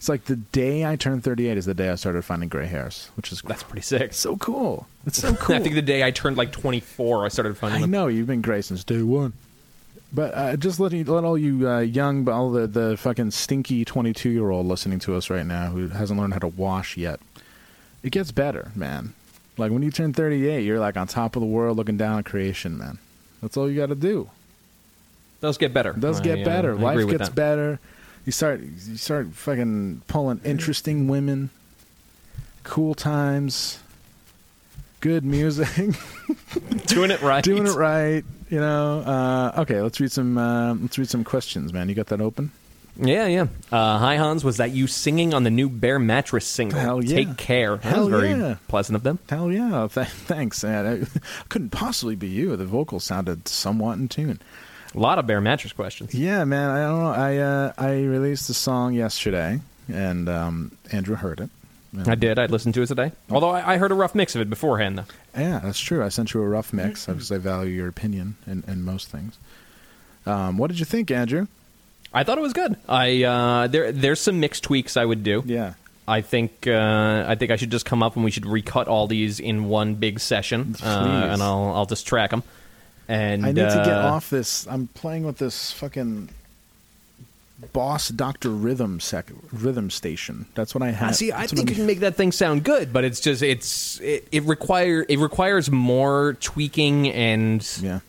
It's 0.00 0.08
like 0.08 0.24
the 0.24 0.36
day 0.36 0.86
I 0.86 0.96
turned 0.96 1.24
38 1.24 1.58
is 1.58 1.66
the 1.66 1.74
day 1.74 1.90
I 1.90 1.94
started 1.94 2.22
finding 2.22 2.48
gray 2.48 2.64
hairs, 2.64 3.10
which 3.18 3.30
is 3.30 3.42
That's 3.42 3.62
pretty 3.62 3.82
sick. 3.82 4.14
so 4.14 4.38
cool. 4.38 4.86
It's 5.04 5.18
so 5.18 5.34
cool. 5.34 5.54
I 5.56 5.58
think 5.58 5.74
the 5.74 5.82
day 5.82 6.02
I 6.02 6.10
turned 6.10 6.38
like 6.38 6.52
24, 6.52 7.26
I 7.26 7.28
started 7.28 7.54
finding 7.58 7.76
I 7.76 7.80
them. 7.82 7.90
know 7.90 8.06
you've 8.06 8.26
been 8.26 8.40
gray 8.40 8.62
since 8.62 8.82
day 8.82 9.02
one. 9.02 9.34
But 10.10 10.34
uh, 10.34 10.56
just 10.56 10.80
let, 10.80 10.92
you, 10.92 11.04
let 11.04 11.24
all 11.24 11.36
you 11.36 11.68
uh, 11.68 11.80
young, 11.80 12.24
but 12.24 12.32
all 12.32 12.50
the, 12.50 12.66
the 12.66 12.96
fucking 12.96 13.32
stinky 13.32 13.84
22 13.84 14.30
year 14.30 14.48
old 14.48 14.64
listening 14.64 15.00
to 15.00 15.16
us 15.16 15.28
right 15.28 15.44
now 15.44 15.66
who 15.66 15.88
hasn't 15.88 16.18
learned 16.18 16.32
how 16.32 16.38
to 16.38 16.48
wash 16.48 16.96
yet, 16.96 17.20
it 18.02 18.08
gets 18.08 18.32
better, 18.32 18.72
man. 18.74 19.12
Like 19.58 19.70
when 19.70 19.82
you 19.82 19.90
turn 19.90 20.14
38, 20.14 20.64
you're 20.64 20.80
like 20.80 20.96
on 20.96 21.08
top 21.08 21.36
of 21.36 21.40
the 21.40 21.46
world 21.46 21.76
looking 21.76 21.98
down 21.98 22.20
at 22.20 22.24
creation, 22.24 22.78
man. 22.78 22.96
That's 23.42 23.54
all 23.58 23.70
you 23.70 23.76
got 23.78 23.90
to 23.90 23.94
do. 23.94 24.30
Does 25.42 25.58
get 25.58 25.74
better. 25.74 25.90
It 25.90 26.00
does 26.00 26.20
I, 26.20 26.24
get 26.24 26.40
uh, 26.40 26.44
better. 26.46 26.74
Life 26.74 27.06
gets 27.06 27.28
better. 27.28 27.78
You 28.26 28.32
start 28.32 28.60
you 28.60 28.96
start 28.96 29.32
fucking 29.32 30.02
pulling 30.06 30.40
interesting 30.44 31.08
women, 31.08 31.50
cool 32.64 32.94
times, 32.94 33.78
good 35.00 35.24
music. 35.24 35.68
Doing 36.86 37.10
it 37.10 37.22
right. 37.22 37.42
doing 37.42 37.66
it 37.66 37.74
right. 37.74 38.24
You 38.50 38.60
know. 38.60 39.00
Uh, 39.00 39.60
okay, 39.62 39.80
let's 39.80 40.00
read 40.00 40.12
some. 40.12 40.36
Uh, 40.36 40.74
let's 40.74 40.98
read 40.98 41.08
some 41.08 41.24
questions, 41.24 41.72
man. 41.72 41.88
You 41.88 41.94
got 41.94 42.06
that 42.06 42.20
open? 42.20 42.50
Yeah, 42.96 43.26
yeah. 43.26 43.46
Uh, 43.72 43.98
hi, 43.98 44.16
Hans. 44.16 44.44
Was 44.44 44.58
that 44.58 44.72
you 44.72 44.86
singing 44.86 45.32
on 45.32 45.44
the 45.44 45.50
new 45.50 45.68
Bear 45.68 45.98
Mattress 45.98 46.46
single? 46.46 46.78
Hell 46.78 47.04
yeah. 47.04 47.16
Take 47.16 47.36
care. 47.36 47.76
That 47.76 47.84
Hell 47.84 48.08
very 48.08 48.30
yeah. 48.30 48.56
pleasant 48.68 48.96
of 48.96 49.02
them. 49.02 49.18
Hell 49.28 49.50
yeah! 49.50 49.88
Th- 49.92 50.06
thanks, 50.06 50.62
man. 50.62 50.86
I, 50.86 51.18
couldn't 51.48 51.70
possibly 51.70 52.16
be 52.16 52.28
you. 52.28 52.56
The 52.56 52.66
vocals 52.66 53.04
sounded 53.04 53.48
somewhat 53.48 53.98
in 53.98 54.08
tune. 54.08 54.40
A 54.94 54.98
lot 54.98 55.18
of 55.18 55.26
Bear 55.26 55.40
Mattress 55.40 55.72
questions. 55.72 56.14
Yeah, 56.14 56.44
man. 56.44 56.70
I 56.70 56.82
don't 56.82 57.02
know. 57.02 57.10
I 57.10 57.36
uh, 57.38 57.72
I 57.78 58.02
released 58.02 58.48
the 58.48 58.54
song 58.54 58.92
yesterday, 58.94 59.60
and 59.92 60.28
um, 60.28 60.76
Andrew 60.90 61.14
heard 61.16 61.40
it. 61.40 61.50
And- 61.92 62.08
I 62.08 62.14
did. 62.14 62.38
I 62.38 62.46
listened 62.46 62.74
to 62.74 62.82
it 62.82 62.86
today. 62.86 63.12
Although 63.30 63.50
I, 63.50 63.74
I 63.74 63.76
heard 63.78 63.90
a 63.92 63.94
rough 63.94 64.14
mix 64.14 64.34
of 64.34 64.40
it 64.40 64.50
beforehand, 64.50 64.98
though. 64.98 65.04
Yeah, 65.40 65.60
that's 65.60 65.78
true. 65.80 66.02
I 66.04 66.08
sent 66.08 66.34
you 66.34 66.42
a 66.42 66.48
rough 66.48 66.72
mix 66.72 67.06
because 67.06 67.30
I 67.32 67.38
value 67.38 67.72
your 67.72 67.88
opinion 67.88 68.36
in, 68.46 68.62
in 68.66 68.82
most 68.84 69.08
things. 69.08 69.38
Um, 70.26 70.56
what 70.58 70.68
did 70.68 70.78
you 70.78 70.84
think, 70.84 71.10
Andrew? 71.10 71.46
I 72.12 72.24
thought 72.24 72.38
it 72.38 72.42
was 72.42 72.52
good. 72.52 72.76
I 72.88 73.22
uh, 73.22 73.66
there 73.68 73.92
there's 73.92 74.20
some 74.20 74.40
mixed 74.40 74.64
tweaks 74.64 74.96
I 74.96 75.04
would 75.04 75.22
do. 75.22 75.42
Yeah. 75.46 75.74
I 76.08 76.22
think 76.22 76.66
uh, 76.66 77.24
I 77.28 77.36
think 77.36 77.52
I 77.52 77.56
should 77.56 77.70
just 77.70 77.86
come 77.86 78.02
up 78.02 78.16
and 78.16 78.24
we 78.24 78.32
should 78.32 78.46
recut 78.46 78.88
all 78.88 79.06
these 79.06 79.38
in 79.38 79.66
one 79.68 79.94
big 79.94 80.18
session, 80.18 80.74
uh, 80.82 81.28
and 81.32 81.40
I'll 81.40 81.72
I'll 81.74 81.86
just 81.86 82.06
track 82.08 82.30
them. 82.30 82.42
And 83.10 83.44
I 83.44 83.48
need 83.48 83.56
to 83.68 83.82
get 83.84 83.88
uh, 83.88 84.12
off 84.12 84.30
this. 84.30 84.66
I'm 84.68 84.86
playing 84.94 85.24
with 85.24 85.38
this 85.38 85.72
fucking 85.72 86.28
Boss 87.72 88.08
Doctor 88.08 88.48
Rhythm 88.50 89.00
sec 89.00 89.30
rhythm 89.52 89.90
station. 89.90 90.46
That's 90.54 90.74
what 90.74 90.82
I 90.82 90.88
I 90.88 90.90
have. 90.92 91.16
see. 91.16 91.32
I 91.32 91.46
think 91.46 91.68
you 91.68 91.74
I'm- 91.74 91.74
can 91.76 91.86
make 91.86 92.00
that 92.00 92.14
thing 92.16 92.32
sound 92.32 92.62
good, 92.64 92.92
but 92.92 93.04
it's 93.04 93.20
just 93.20 93.42
it's 93.42 94.00
it, 94.00 94.26
it 94.32 94.44
require 94.44 95.04
it 95.08 95.18
requires 95.18 95.70
more 95.70 96.34
tweaking 96.40 97.10
and 97.10 97.66
Yeah. 97.82 98.00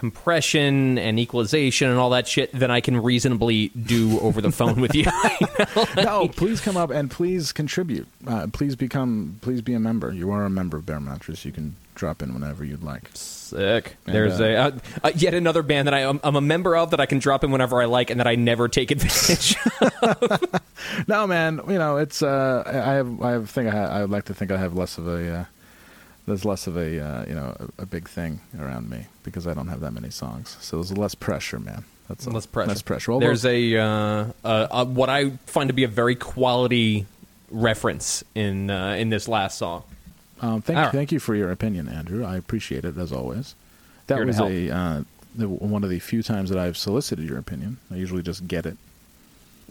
Compression 0.00 0.96
and 0.96 1.20
equalization 1.20 1.90
and 1.90 1.98
all 1.98 2.08
that 2.08 2.26
shit 2.26 2.50
than 2.52 2.70
I 2.70 2.80
can 2.80 2.96
reasonably 3.02 3.68
do 3.68 4.18
over 4.20 4.40
the 4.40 4.50
phone 4.50 4.80
with 4.80 4.94
you. 4.94 5.04
no, 6.02 6.26
please 6.26 6.58
come 6.58 6.74
up 6.74 6.88
and 6.88 7.10
please 7.10 7.52
contribute. 7.52 8.08
Uh, 8.26 8.46
please 8.50 8.76
become. 8.76 9.36
Please 9.42 9.60
be 9.60 9.74
a 9.74 9.78
member. 9.78 10.10
You 10.10 10.30
are 10.30 10.46
a 10.46 10.50
member 10.50 10.78
of 10.78 10.86
Bear 10.86 11.00
Mattress. 11.00 11.44
You 11.44 11.52
can 11.52 11.76
drop 11.94 12.22
in 12.22 12.32
whenever 12.32 12.64
you'd 12.64 12.82
like. 12.82 13.10
Sick. 13.12 13.96
And, 14.06 14.14
There's 14.14 14.40
uh, 14.40 14.44
a 14.44 14.54
uh, 14.54 14.70
uh, 15.04 15.12
yet 15.14 15.34
another 15.34 15.62
band 15.62 15.86
that 15.86 15.92
I, 15.92 16.06
I'm, 16.06 16.18
I'm 16.24 16.36
a 16.36 16.40
member 16.40 16.74
of 16.78 16.92
that 16.92 17.00
I 17.00 17.04
can 17.04 17.18
drop 17.18 17.44
in 17.44 17.50
whenever 17.50 17.82
I 17.82 17.84
like 17.84 18.08
and 18.08 18.20
that 18.20 18.26
I 18.26 18.36
never 18.36 18.68
take 18.68 18.90
advantage. 18.96 19.54
No, 21.06 21.26
man. 21.26 21.60
You 21.68 21.76
know, 21.76 21.98
it's. 21.98 22.22
Uh, 22.22 22.62
I 22.66 22.94
have. 22.94 23.20
I 23.20 23.30
have 23.32 23.50
think. 23.50 23.68
I, 23.68 23.72
ha- 23.72 23.92
I 23.96 24.00
would 24.00 24.10
like 24.10 24.24
to 24.24 24.34
think 24.34 24.50
I 24.50 24.56
have 24.56 24.74
less 24.74 24.96
of 24.96 25.06
a. 25.08 25.46
There's 26.26 26.44
less 26.44 26.66
of 26.66 26.76
a. 26.76 27.00
Uh, 27.00 27.24
you 27.26 27.34
know, 27.34 27.56
a, 27.78 27.82
a 27.82 27.86
big 27.86 28.08
thing 28.08 28.40
around 28.58 28.90
me 28.90 29.06
because 29.22 29.46
I 29.46 29.54
don't 29.54 29.68
have 29.68 29.80
that 29.80 29.92
many 29.92 30.10
songs. 30.10 30.56
So 30.60 30.76
there's 30.76 30.96
less 30.96 31.14
pressure, 31.14 31.58
man. 31.58 31.84
That's. 32.08 32.26
Less 32.26 32.46
pressure. 32.46 32.68
Less 32.68 32.82
pressure. 32.82 33.12
Although- 33.12 33.26
There's 33.26 33.44
a, 33.44 33.76
uh, 33.76 34.26
uh, 34.44 34.84
what 34.84 35.08
I 35.08 35.30
find 35.46 35.68
to 35.68 35.74
be 35.74 35.84
a 35.84 35.88
very 35.88 36.14
quality 36.14 37.06
reference 37.50 38.22
in 38.34 38.70
uh, 38.70 38.94
in 38.94 39.10
this 39.10 39.28
last 39.28 39.58
song. 39.58 39.84
Um, 40.42 40.62
thank, 40.62 40.78
right. 40.78 40.92
thank 40.92 41.12
you 41.12 41.20
for 41.20 41.34
your 41.34 41.50
opinion, 41.50 41.88
Andrew. 41.88 42.24
I 42.24 42.36
appreciate 42.36 42.84
it 42.84 42.96
as 42.96 43.12
always. 43.12 43.54
That 44.06 44.16
Here 44.16 44.26
was 44.26 44.40
a 44.40 44.70
uh, 44.70 45.02
the, 45.34 45.48
one 45.48 45.84
of 45.84 45.90
the 45.90 45.98
few 45.98 46.22
times 46.22 46.50
that 46.50 46.58
I've 46.58 46.76
solicited 46.76 47.28
your 47.28 47.38
opinion. 47.38 47.78
I 47.90 47.96
usually 47.96 48.22
just 48.22 48.48
get 48.48 48.66
it. 48.66 48.76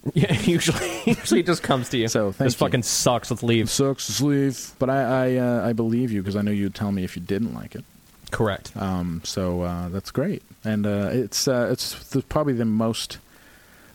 Yeah, 0.13 0.33
usually 0.41 0.89
usually 1.05 1.39
it 1.41 1.45
just 1.45 1.63
comes 1.63 1.89
to 1.89 1.97
you. 1.97 2.07
So, 2.07 2.31
thank 2.31 2.45
this 2.47 2.53
you. 2.53 2.65
fucking 2.65 2.83
sucks. 2.83 3.29
Let's 3.29 3.43
leave. 3.43 3.69
Sucks 3.69 4.05
to 4.07 4.11
sleeve, 4.13 4.71
but 4.79 4.89
I 4.89 5.01
I, 5.01 5.35
uh, 5.35 5.67
I 5.69 5.73
believe 5.73 6.11
you 6.11 6.21
because 6.21 6.35
I 6.35 6.41
know 6.41 6.51
you'd 6.51 6.75
tell 6.75 6.91
me 6.91 7.03
if 7.03 7.15
you 7.15 7.21
didn't 7.21 7.53
like 7.53 7.75
it. 7.75 7.83
Correct. 8.31 8.71
Um, 8.77 9.21
so 9.23 9.61
uh, 9.63 9.89
that's 9.89 10.11
great, 10.11 10.43
and 10.63 10.85
uh, 10.85 11.09
it's 11.11 11.47
uh, 11.47 11.69
it's 11.71 12.09
the, 12.09 12.21
probably 12.21 12.53
the 12.53 12.65
most, 12.65 13.17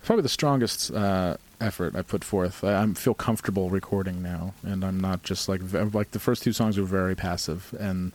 probably 0.03 0.23
the 0.23 0.29
strongest 0.29 0.91
uh, 0.93 1.37
effort 1.61 1.95
I 1.97 2.03
put 2.03 2.25
forth. 2.25 2.63
I, 2.65 2.83
I 2.83 2.87
feel 2.95 3.15
comfortable 3.15 3.71
recording 3.71 4.23
now, 4.23 4.55
and 4.63 4.85
I'm 4.85 5.01
not 5.01 5.23
just 5.23 5.49
like 5.49 5.61
like 5.95 6.11
the 6.11 6.19
first 6.19 6.43
two 6.43 6.53
songs 6.53 6.77
were 6.79 6.85
very 6.85 7.15
passive 7.15 7.75
and 7.79 8.13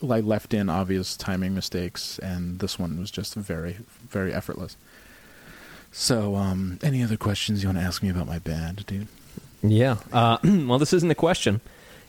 like 0.00 0.24
left 0.24 0.52
in 0.52 0.68
obvious 0.68 1.16
timing 1.16 1.54
mistakes, 1.54 2.18
and 2.18 2.58
this 2.60 2.78
one 2.78 2.98
was 3.00 3.10
just 3.10 3.34
very 3.34 3.78
very 4.08 4.32
effortless. 4.32 4.76
So, 5.92 6.36
um, 6.36 6.78
any 6.82 7.02
other 7.02 7.18
questions 7.18 7.62
you 7.62 7.68
want 7.68 7.78
to 7.78 7.84
ask 7.84 8.02
me 8.02 8.08
about 8.08 8.26
my 8.26 8.38
band, 8.38 8.86
dude? 8.86 9.08
Yeah. 9.62 9.98
Uh, 10.12 10.38
well, 10.44 10.78
this 10.78 10.92
isn't 10.92 11.10
a 11.10 11.14
question. 11.14 11.60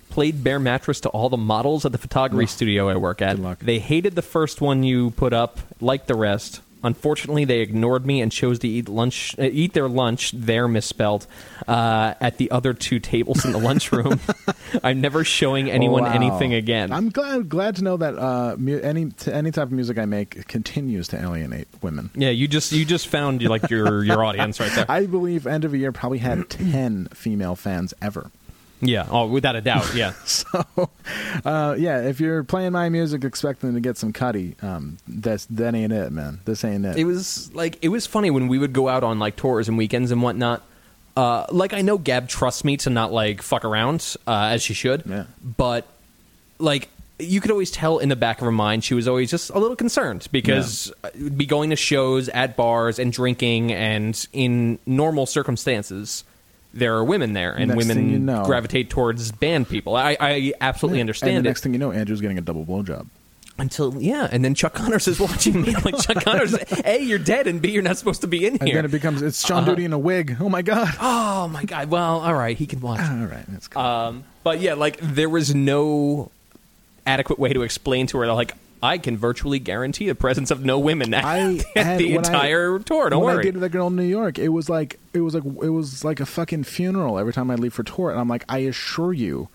Played 0.10 0.44
Bear 0.44 0.60
Mattress 0.60 1.02
to 1.02 1.10
all 1.10 1.30
the 1.30 1.38
models 1.38 1.86
at 1.86 1.92
the 1.92 1.98
photography 1.98 2.46
studio 2.46 2.88
I 2.88 2.96
work 2.96 3.22
at. 3.22 3.36
Good 3.36 3.44
luck. 3.44 3.60
They 3.60 3.80
hated 3.80 4.16
the 4.16 4.22
first 4.22 4.62
one 4.62 4.84
you 4.84 5.12
put 5.12 5.34
up, 5.34 5.60
like 5.82 6.08
the 6.08 6.16
rest. 6.16 6.62
Unfortunately, 6.84 7.46
they 7.46 7.62
ignored 7.62 8.06
me 8.06 8.22
and 8.22 8.32
chose 8.32 8.60
to 8.60 8.68
eat 8.68 8.90
lunch, 8.90 9.34
uh, 9.40 9.44
eat 9.44 9.74
their 9.74 9.88
lunch, 9.88 10.32
there 10.34 10.68
misspelled, 10.68 11.26
uh, 11.68 12.14
at 12.20 12.38
the 12.38 12.52
other 12.52 12.74
two 12.74 13.00
tables 13.00 13.46
in 13.46 13.52
the 13.54 13.58
lunchroom. 13.70 14.20
I'm 14.84 15.00
never 15.02 15.24
showing 15.24 15.70
anyone 15.72 16.04
Wow. 16.04 16.12
anything 16.14 16.54
again. 16.54 16.92
I'm 16.92 17.10
glad 17.10 17.48
glad 17.50 17.78
to 17.78 17.84
know 17.84 17.98
that 17.98 18.18
uh, 18.18 18.56
mu- 18.58 18.80
any 18.80 19.12
t- 19.12 19.32
any 19.32 19.52
type 19.52 19.64
of 19.68 19.72
music 19.72 19.98
I 19.98 20.06
make 20.06 20.48
continues 20.48 21.08
to 21.10 21.22
alienate 21.22 21.68
women. 21.82 22.10
yeah, 22.16 22.30
you 22.30 22.48
just 22.48 22.72
you 22.72 22.84
just 22.86 23.08
found 23.08 23.42
like 23.44 23.70
your 23.70 24.04
your 24.04 24.24
audience 24.24 24.60
right 24.60 24.72
there. 24.74 24.86
I 24.90 25.06
believe 25.06 25.48
End 25.48 25.64
of 25.66 25.72
the 25.72 25.78
Year 25.78 25.92
probably 25.92 26.18
had 26.18 26.50
ten 26.50 27.08
female 27.14 27.56
fans 27.56 27.94
ever. 28.02 28.30
Yeah, 28.84 29.08
oh, 29.10 29.28
without 29.28 29.56
a 29.56 29.62
doubt. 29.62 29.94
Yeah. 29.96 30.14
So, 30.26 30.64
uh, 31.46 31.76
yeah, 31.78 32.02
if 32.02 32.20
you're 32.20 32.44
playing 32.44 32.72
my 32.74 32.90
music 32.90 33.24
expecting 33.24 33.74
to 33.74 33.80
get 33.80 33.98
some 33.98 34.14
cutty, 34.14 34.56
um, 34.62 34.98
that's 35.08 35.46
that 35.48 35.74
ain't 35.76 35.92
it, 35.94 36.12
man. 36.12 36.40
This 36.46 36.64
ain't 36.64 36.86
it. 36.86 36.98
it 36.98 37.06
was 37.06 37.54
like 37.54 37.78
it 37.82 37.90
was 37.90 38.06
funny 38.06 38.30
when 38.32 38.48
we 38.48 38.58
would 38.58 38.74
go 38.74 38.88
out 38.90 39.04
on 39.04 39.20
like 39.20 39.36
tours 39.36 39.68
and 39.68 39.78
weekends 39.78 40.12
and 40.12 40.22
whatnot. 40.22 40.64
Uh, 41.16 41.46
like 41.52 41.74
I 41.74 41.82
know 41.82 41.98
Gab 41.98 42.28
trusts 42.28 42.64
me 42.64 42.78
to 42.78 42.90
not 42.90 43.12
like 43.12 43.42
fuck 43.42 43.66
around 43.66 44.16
uh, 44.28 44.50
as 44.54 44.64
she 44.64 44.74
should, 44.74 45.04
Yeah. 45.06 45.26
but 45.44 45.88
like 46.60 46.90
you 47.20 47.40
could 47.40 47.52
always 47.52 47.70
tell 47.72 48.00
in 48.00 48.10
the 48.10 48.16
back 48.16 48.40
of 48.40 48.46
her 48.46 48.52
mind 48.52 48.84
she 48.84 48.96
was 48.96 49.08
always 49.08 49.30
just 49.30 49.50
a 49.52 49.60
little 49.60 49.76
concerned 49.76 50.28
because 50.32 50.92
uh 51.04 51.10
be 51.38 51.46
going 51.46 51.70
to 51.70 51.76
shows 51.76 52.28
at 52.30 52.58
bars 52.58 52.98
and 52.98 53.14
drinking 53.14 53.72
and 53.72 54.28
in 54.34 54.80
normal 54.88 55.26
circumstances 55.28 56.24
there 56.74 56.96
are 56.96 57.04
women 57.04 57.34
there 57.34 57.54
and 57.54 57.68
Next 57.70 57.78
women 57.78 57.98
thing 57.98 58.10
you 58.10 58.20
know- 58.20 58.46
gravitate 58.46 58.90
towards 58.90 59.32
band 59.32 59.70
people. 59.70 59.96
I, 59.96 60.18
I 60.20 60.54
absolutely 60.62 61.00
and 61.00 61.10
understand 61.10 61.36
the 61.36 61.40
it 61.50 61.52
next 61.52 61.62
thing 61.62 61.74
you 61.74 61.80
know, 61.80 61.92
Andrew's 61.92 62.22
getting 62.22 62.38
a 62.38 62.42
double 62.42 62.66
blowjob. 62.66 63.06
until 63.60 64.02
yeah, 64.02 64.28
and 64.32 64.44
then 64.44 64.56
Chuck 64.56 64.74
Connors 64.74 65.08
is 65.08 65.20
watching 65.20 65.62
me. 65.62 65.76
I'm 65.76 65.84
like 65.84 66.00
Chuck 66.00 66.24
Connors, 66.24 66.56
a 66.86 67.00
you're 67.00 67.20
dead, 67.20 67.46
and 67.46 67.62
b 67.62 67.70
you're 67.72 67.84
not 67.84 67.98
supposed 67.98 68.22
to 68.22 68.28
be 68.28 68.48
in 68.48 68.54
And 68.58 68.64
here. 68.64 68.76
then 68.76 68.86
it 68.86 68.92
becomes 68.92 69.22
it's 69.22 69.46
Sean 69.46 69.64
Duty 69.66 69.86
in 69.86 69.94
a 69.94 70.00
wig. 70.00 70.38
Oh 70.40 70.50
my 70.50 70.64
god! 70.64 70.96
oh 71.00 71.48
my 71.48 71.64
god! 71.64 71.90
Well, 71.92 72.20
all 72.22 72.34
right, 72.34 72.58
he 72.58 72.66
can 72.66 72.80
watch. 72.82 73.00
All 73.02 73.26
right, 73.28 73.46
that's 73.50 73.68
cool. 73.68 73.82
Um, 73.82 74.24
but 74.44 74.60
yeah, 74.60 74.74
like 74.74 74.98
there 75.00 75.30
was 75.30 75.54
no 75.54 76.32
adequate 77.06 77.38
way 77.38 77.54
to 77.54 77.62
explain 77.62 78.08
to 78.08 78.18
her 78.18 78.34
like 78.34 78.56
I 78.84 78.98
can 78.98 79.18
virtually 79.18 79.60
guarantee 79.60 80.08
the 80.08 80.16
presence 80.16 80.52
of 80.52 80.66
no 80.66 80.78
women 80.78 81.14
at, 81.14 81.24
I 81.24 81.56
at 81.76 81.86
had, 81.86 82.00
the 82.00 82.16
when 82.16 82.26
I- 82.26 82.28
entire 82.28 82.80
tour. 82.80 83.10
Don't 83.10 83.24
when 83.24 83.36
worry. 83.36 83.42
I 83.44 83.46
dated 83.46 83.62
that 83.62 83.70
girl 83.70 83.88
in 83.88 83.96
New 83.96 84.04
York, 84.04 84.38
it 84.38 84.50
was 84.50 84.70
like 84.70 85.00
it 85.14 85.22
was 85.22 85.34
like 85.34 85.46
it 85.46 85.70
was 85.70 86.04
like 86.04 86.20
a 86.20 86.26
fucking 86.26 86.66
funeral 86.66 87.18
every 87.18 87.34
time 87.34 87.50
I 87.50 87.56
leave 87.56 87.74
for 87.74 87.84
tour, 87.84 88.12
and 88.12 88.20
I'm 88.20 88.28
like, 88.28 88.44
I 88.50 88.60
assure 88.60 89.14
you, 89.14 89.48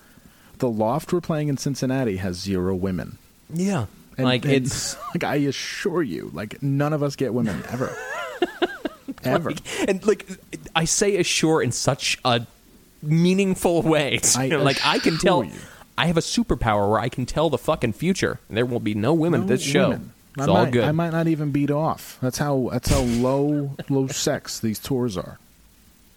the 0.57 0.69
loft 0.69 1.13
we're 1.13 1.21
playing 1.21 1.47
in 1.47 1.57
Cincinnati 1.57 2.17
has 2.17 2.37
zero 2.37 2.73
women. 2.75 3.17
yeah, 3.53 3.85
And, 4.17 4.25
like 4.25 4.43
and, 4.45 4.53
it's 4.53 4.97
like 5.13 5.23
I 5.23 5.35
assure 5.35 6.01
you, 6.01 6.31
like 6.33 6.61
none 6.63 6.91
of 6.93 7.03
us 7.03 7.15
get 7.15 7.33
women 7.33 7.63
ever, 7.69 7.95
ever. 9.23 9.53
and 9.87 10.05
like 10.05 10.25
I 10.75 10.85
say 10.85 11.17
assure 11.17 11.61
in 11.61 11.71
such 11.71 12.17
a 12.25 12.45
meaningful 13.01 13.81
way. 13.81 14.19
I 14.35 14.47
like 14.47 14.79
I 14.85 14.99
can 14.99 15.17
tell. 15.17 15.43
you. 15.43 15.51
I 15.99 16.05
have 16.07 16.17
a 16.17 16.21
superpower 16.21 16.89
where 16.89 16.99
I 16.99 17.09
can 17.09 17.25
tell 17.25 17.49
the 17.49 17.57
fucking 17.57 17.93
future. 17.93 18.39
and 18.47 18.57
There 18.57 18.65
will 18.65 18.79
be 18.79 18.93
no 18.93 19.13
women 19.13 19.41
No 19.41 19.45
at 19.45 19.49
this 19.49 19.61
show. 19.61 19.89
women. 19.89 20.13
It's 20.37 20.47
I 20.47 20.49
all 20.51 20.63
might, 20.63 20.71
good. 20.71 20.83
I 20.85 20.91
might 20.93 21.09
not 21.11 21.27
even 21.27 21.51
beat 21.51 21.71
off. 21.71 22.17
That's 22.21 22.37
how 22.37 22.69
that's 22.71 22.89
how 22.89 23.01
low 23.01 23.75
low 23.89 24.07
sex 24.07 24.59
these 24.59 24.79
tours 24.79 25.17
are. 25.17 25.37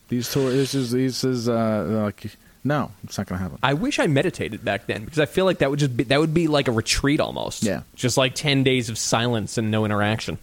These 0.09 0.33
tours. 0.33 0.55
This 0.55 0.75
is 0.75 0.91
this 0.93 1.25
is 1.25 1.49
uh, 1.49 2.03
like 2.05 2.25
no, 2.63 2.93
it's 3.03 3.19
not 3.19 3.27
gonna 3.27 3.41
happen. 3.41 3.59
I 3.63 3.75
wish 3.75 3.99
I 3.99 4.07
meditated 4.07 4.65
back 4.65 4.87
then 4.87 5.05
because 5.05 5.19
I 5.19 5.27
feel 5.27 5.45
like 5.47 5.59
that 5.59 5.71
would 5.71 5.81
just 5.81 5.97
be 5.97 6.05
that 6.05 6.21
would 6.21 6.35
be 6.35 6.47
like 6.47 6.69
a 6.69 6.73
retreat 6.73 7.19
almost. 7.19 7.65
Yeah. 7.65 7.83
just 7.97 8.17
like 8.17 8.35
ten 8.37 8.63
days 8.63 8.89
of 8.89 8.99
silence 8.99 9.59
and 9.59 9.71
no 9.73 9.85
interaction. 9.85 10.39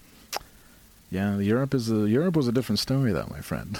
Yeah, 1.12 1.39
Europe 1.39 1.74
is 1.74 1.89
a, 1.91 2.07
Europe 2.07 2.36
was 2.36 2.47
a 2.47 2.51
different 2.51 2.78
story 2.80 3.12
though, 3.14 3.28
my 3.32 3.41
friend. 3.41 3.74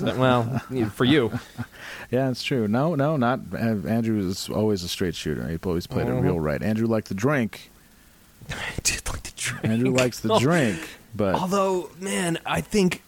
That- 0.00 0.16
well, 0.16 0.58
for 0.94 1.04
you, 1.04 1.38
yeah, 2.10 2.28
it's 2.30 2.42
true. 2.42 2.66
No, 2.66 2.94
no, 2.96 3.16
not 3.16 3.40
Andrew 3.56 4.18
is 4.28 4.48
always 4.48 4.82
a 4.82 4.88
straight 4.88 5.14
shooter. 5.14 5.46
He 5.48 5.58
always 5.64 5.86
played 5.86 6.08
it 6.08 6.12
real 6.12 6.40
right. 6.40 6.60
Andrew 6.62 6.86
liked 6.88 7.08
the 7.08 7.14
drink. 7.14 7.70
I 8.50 8.56
did 8.82 9.08
like 9.08 9.22
to 9.22 9.34
drink. 9.36 9.64
Andrew 9.64 9.90
likes 9.92 10.24
Oh, 10.28 10.40
drink, 10.40 10.80
but 11.14 11.36
Although, 11.36 11.90
man, 12.00 12.38
I 12.44 12.60
think. 12.60 13.02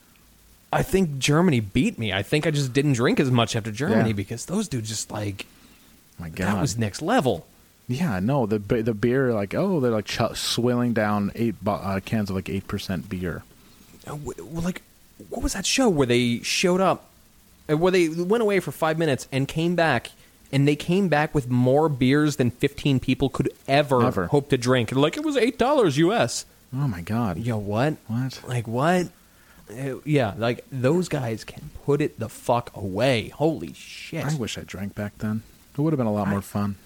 I 0.73 0.83
think 0.83 1.19
Germany 1.19 1.61
beat 1.61 2.01
me. 2.01 2.13
I 2.13 2.23
think 2.25 2.49
I 2.49 2.51
just 2.51 2.73
didn't 2.73 2.95
drink 2.95 3.21
as 3.21 3.31
much 3.31 3.55
after 3.55 3.71
Germany 3.71 4.09
Yeah. 4.11 4.15
because 4.15 4.47
those 4.47 4.67
dudes 4.67 4.89
just 4.89 5.11
like 5.11 5.47
my 6.19 6.29
God, 6.29 6.47
that 6.55 6.61
was 6.61 6.77
next 6.77 7.01
level. 7.03 7.47
yeah, 7.89 8.19
no, 8.21 8.47
the 8.47 8.59
the 8.59 8.95
beer 8.95 9.33
like 9.33 9.55
oh 9.55 9.79
they're 9.81 9.91
like 9.93 10.07
ch- 10.07 10.35
swilling 10.37 10.93
down 10.93 11.31
eight 11.37 11.55
bo- 11.63 11.73
uh, 11.75 12.01
cans 12.01 12.29
of 12.31 12.35
like 12.37 12.49
eight 12.49 12.67
percent 12.69 13.09
beer. 13.09 13.43
Uh, 14.07 14.17
like 14.39 14.83
what 15.29 15.43
was 15.43 15.53
that 15.55 15.65
show 15.67 15.89
where 15.89 16.07
they 16.07 16.41
showed 16.41 16.81
up 16.81 17.07
uh, 17.71 17.77
where 17.77 17.93
they 17.93 18.09
went 18.09 18.43
away 18.43 18.61
for 18.61 18.73
five 18.73 18.99
minutes 18.99 19.27
and 19.33 19.47
came 19.49 19.75
back 19.75 20.11
and 20.53 20.69
they 20.69 20.77
came 20.77 21.09
back 21.09 21.35
with 21.35 21.49
more 21.49 21.89
beers 21.89 22.37
than 22.37 22.51
15 22.51 23.01
people 23.01 23.29
could 23.29 23.51
ever, 23.67 24.05
Ever. 24.05 24.27
hope 24.27 24.51
to 24.51 24.57
drink 24.59 24.93
like 24.93 25.17
it 25.17 25.25
was 25.25 25.37
eight 25.37 25.59
dollars 25.59 25.97
us 25.99 26.45
Oh 26.77 26.89
my 26.89 27.01
God, 27.03 27.39
yo 27.39 27.57
what 27.57 27.95
What? 28.09 28.41
like 28.47 28.67
what 28.69 29.09
Uh, 29.71 29.97
yeah 30.05 30.35
like 30.37 30.65
those 30.71 31.09
guys 31.09 31.45
can 31.45 31.71
put 31.87 32.01
it 32.01 32.19
the 32.19 32.29
fuck 32.29 32.71
away 32.77 33.29
holy 33.29 33.73
shit 33.75 34.25
I 34.25 34.35
wish 34.35 34.59
I 34.59 34.63
drank 34.63 34.95
back 34.95 35.17
then. 35.19 35.43
It 35.73 35.81
would 35.81 35.93
have 35.93 35.99
been 35.99 36.07
a 36.07 36.13
lot 36.13 36.29
more 36.29 36.43
fun. 36.43 36.77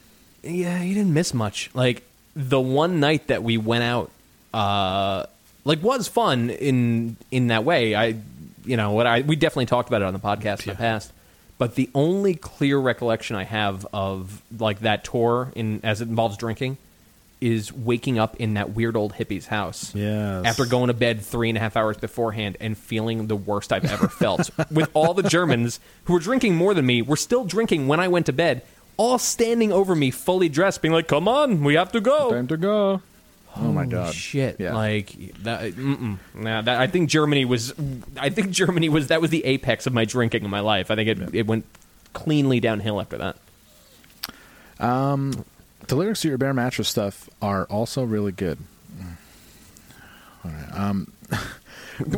yeah, 0.43 0.83
you 0.83 0.95
didn't 0.95 1.13
miss 1.13 1.35
much. 1.35 1.69
Like 1.75 2.03
the 2.37 2.61
one 2.61 3.01
night 3.01 3.27
that 3.27 3.43
we 3.43 3.59
went 3.59 3.83
out, 3.85 4.11
uh, 4.55 5.27
like 5.69 5.83
was 5.83 6.09
fun 6.09 6.51
in 6.51 7.17
in 7.31 7.49
that 7.49 7.63
way. 7.63 7.95
I, 7.95 8.17
you 8.65 8.77
know, 8.77 8.93
what 8.93 9.07
I 9.07 9.21
we 9.21 9.37
definitely 9.37 9.67
talked 9.67 9.89
about 9.89 10.03
it 10.03 10.07
on 10.07 10.15
the 10.15 10.19
podcast 10.19 10.63
in 10.67 10.71
the 10.71 10.75
past, 10.75 11.13
But 11.59 11.75
the 11.77 11.91
only 11.95 12.35
clear 12.35 12.79
recollection 12.79 13.37
I 13.37 13.45
have 13.45 13.87
of 13.93 14.43
like 14.59 14.81
that 14.81 15.05
tour 15.05 15.53
in 15.55 15.81
as 15.85 16.01
it 16.01 16.09
involves 16.09 16.37
drinking 16.39 16.79
is 17.41 17.73
waking 17.73 18.19
up 18.19 18.35
in 18.37 18.55
that 18.55 18.71
weird 18.71 18.97
old 18.97 19.13
hippie's 19.13 19.47
house. 19.47 19.95
Yes. 19.95 20.45
After 20.45 20.67
going 20.67 20.89
to 20.89 20.95
bed 20.95 21.21
three 21.21 21.49
and 21.49 21.57
a 21.57 21.61
half 21.61 21.77
hours 21.77 21.97
beforehand 21.97 22.57
and 22.61 22.77
feeling 22.77 23.29
the 23.29 23.37
worst 23.37 23.73
I've 23.73 23.85
ever 23.85 24.09
felt. 24.09 24.51
With 24.73 24.91
all 24.93 25.15
the 25.15 25.23
Germans 25.23 25.79
who 26.05 26.15
were 26.15 26.19
drinking 26.19 26.57
more 26.57 26.75
than 26.75 26.85
me, 26.85 27.01
were 27.01 27.17
still 27.17 27.45
drinking 27.45 27.87
when 27.87 28.01
I 28.01 28.09
went 28.09 28.27
to 28.27 28.33
bed, 28.33 28.63
all 28.97 29.19
standing 29.19 29.71
over 29.71 29.95
me 29.95 30.11
fully 30.11 30.49
dressed, 30.49 30.83
being 30.83 30.93
like, 30.93 31.07
Come 31.07 31.29
on, 31.29 31.63
we 31.63 31.75
have 31.75 31.93
to 31.93 32.01
go. 32.01 32.31
Time 32.33 32.49
to 32.49 32.57
go. 32.57 33.03
Oh 33.61 33.73
my 33.73 33.87
god. 33.87 34.15
Shit! 34.15 34.57
Yeah. 34.61 34.75
Like 34.75 35.13
that. 35.43 35.73
Mm-mm. 35.73 36.19
Nah, 36.35 36.63
that. 36.63 36.81
I 36.81 36.87
think 36.87 37.11
Germany 37.11 37.45
was. 37.45 37.75
I 38.17 38.31
think 38.31 38.51
Germany 38.51 38.89
was. 38.89 39.09
That 39.09 39.21
was 39.21 39.31
the 39.31 39.45
apex 39.45 39.87
of 39.87 39.93
my 39.93 40.05
drinking 40.05 40.45
in 40.45 40.51
my 40.51 40.61
life. 40.61 40.91
I 40.91 40.95
think 40.95 41.09
it, 41.09 41.35
it 41.35 41.47
went 41.47 41.65
cleanly 42.13 42.61
downhill 42.61 43.01
after 43.01 43.19
that. 43.19 43.37
Um, 44.81 45.45
the 45.89 45.97
lyrics 45.97 46.21
to 46.23 46.29
your 46.29 46.39
Bear 46.39 46.55
Mattress 46.55 46.89
stuff 46.89 47.29
are 47.43 47.65
also 47.67 48.05
really 48.05 48.33
good. 48.33 48.59
Um, 50.73 51.13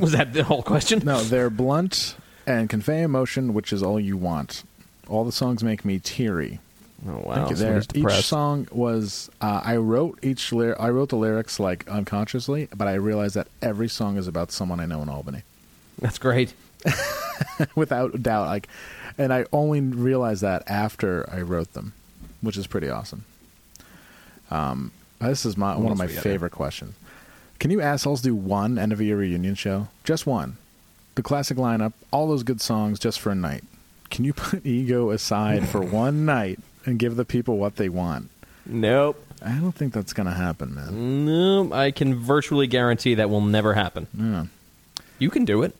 was 0.00 0.12
that 0.12 0.32
the 0.32 0.44
whole 0.44 0.62
question? 0.62 1.02
No, 1.04 1.22
they're 1.22 1.50
blunt 1.50 2.16
and 2.46 2.68
convey 2.68 3.02
emotion, 3.02 3.54
which 3.54 3.72
is 3.72 3.82
all 3.82 3.98
you 3.98 4.16
want. 4.16 4.64
All 5.08 5.24
the 5.24 5.32
songs 5.32 5.64
make 5.64 5.84
me 5.84 5.98
teary. 5.98 6.60
Oh 7.08 7.22
wow! 7.24 7.34
Thank 7.34 7.50
you. 7.50 7.56
There, 7.56 7.82
each 7.94 8.24
song 8.24 8.68
was. 8.70 9.30
Uh, 9.40 9.60
I 9.64 9.76
wrote 9.76 10.18
each 10.22 10.52
lyric. 10.52 10.78
I 10.78 10.90
wrote 10.90 11.08
the 11.08 11.16
lyrics 11.16 11.58
like 11.58 11.88
unconsciously, 11.88 12.68
but 12.76 12.88
I 12.88 12.94
realized 12.94 13.36
that 13.36 13.48
every 13.62 13.88
song 13.88 14.18
is 14.18 14.28
about 14.28 14.52
someone 14.52 14.80
I 14.80 14.86
know 14.86 15.00
in 15.00 15.08
Albany, 15.08 15.42
That's 15.98 16.18
great. 16.18 16.52
without 17.74 18.22
doubt. 18.22 18.48
Like, 18.48 18.68
and 19.16 19.32
I 19.32 19.46
only 19.52 19.80
realized 19.80 20.42
that 20.42 20.62
after 20.68 21.28
I 21.32 21.40
wrote 21.40 21.72
them, 21.72 21.94
which 22.42 22.58
is 22.58 22.66
pretty 22.66 22.90
awesome. 22.90 23.24
Um, 24.50 24.92
this 25.20 25.46
is 25.46 25.56
my 25.56 25.76
one 25.76 25.92
of 25.92 25.98
my 25.98 26.04
we 26.06 26.14
got 26.14 26.22
here? 26.22 26.32
favorite 26.32 26.52
questions. 26.52 26.94
Can 27.58 27.70
you 27.70 27.80
assholes 27.80 28.22
do 28.22 28.34
one 28.34 28.78
end 28.78 28.92
of 28.92 29.00
year 29.00 29.16
reunion 29.16 29.54
show? 29.54 29.88
Just 30.04 30.26
one. 30.26 30.56
The 31.14 31.22
classic 31.22 31.56
lineup, 31.58 31.92
all 32.10 32.28
those 32.28 32.42
good 32.42 32.60
songs, 32.60 32.98
just 32.98 33.20
for 33.20 33.30
a 33.30 33.34
night. 33.34 33.64
Can 34.10 34.24
you 34.24 34.32
put 34.32 34.64
ego 34.66 35.10
aside 35.10 35.68
for 35.68 35.80
one 35.80 36.24
night 36.26 36.58
and 36.86 36.98
give 36.98 37.16
the 37.16 37.24
people 37.24 37.58
what 37.58 37.76
they 37.76 37.88
want? 37.88 38.30
Nope. 38.66 39.24
I 39.42 39.52
don't 39.54 39.72
think 39.72 39.92
that's 39.92 40.12
gonna 40.12 40.34
happen, 40.34 40.74
man. 40.74 41.24
Nope. 41.24 41.72
I 41.72 41.90
can 41.90 42.14
virtually 42.14 42.66
guarantee 42.66 43.14
that 43.14 43.30
will 43.30 43.40
never 43.40 43.74
happen. 43.74 44.06
Yeah. 44.14 44.46
You 45.18 45.30
can 45.30 45.44
do 45.44 45.62
it. 45.62 45.74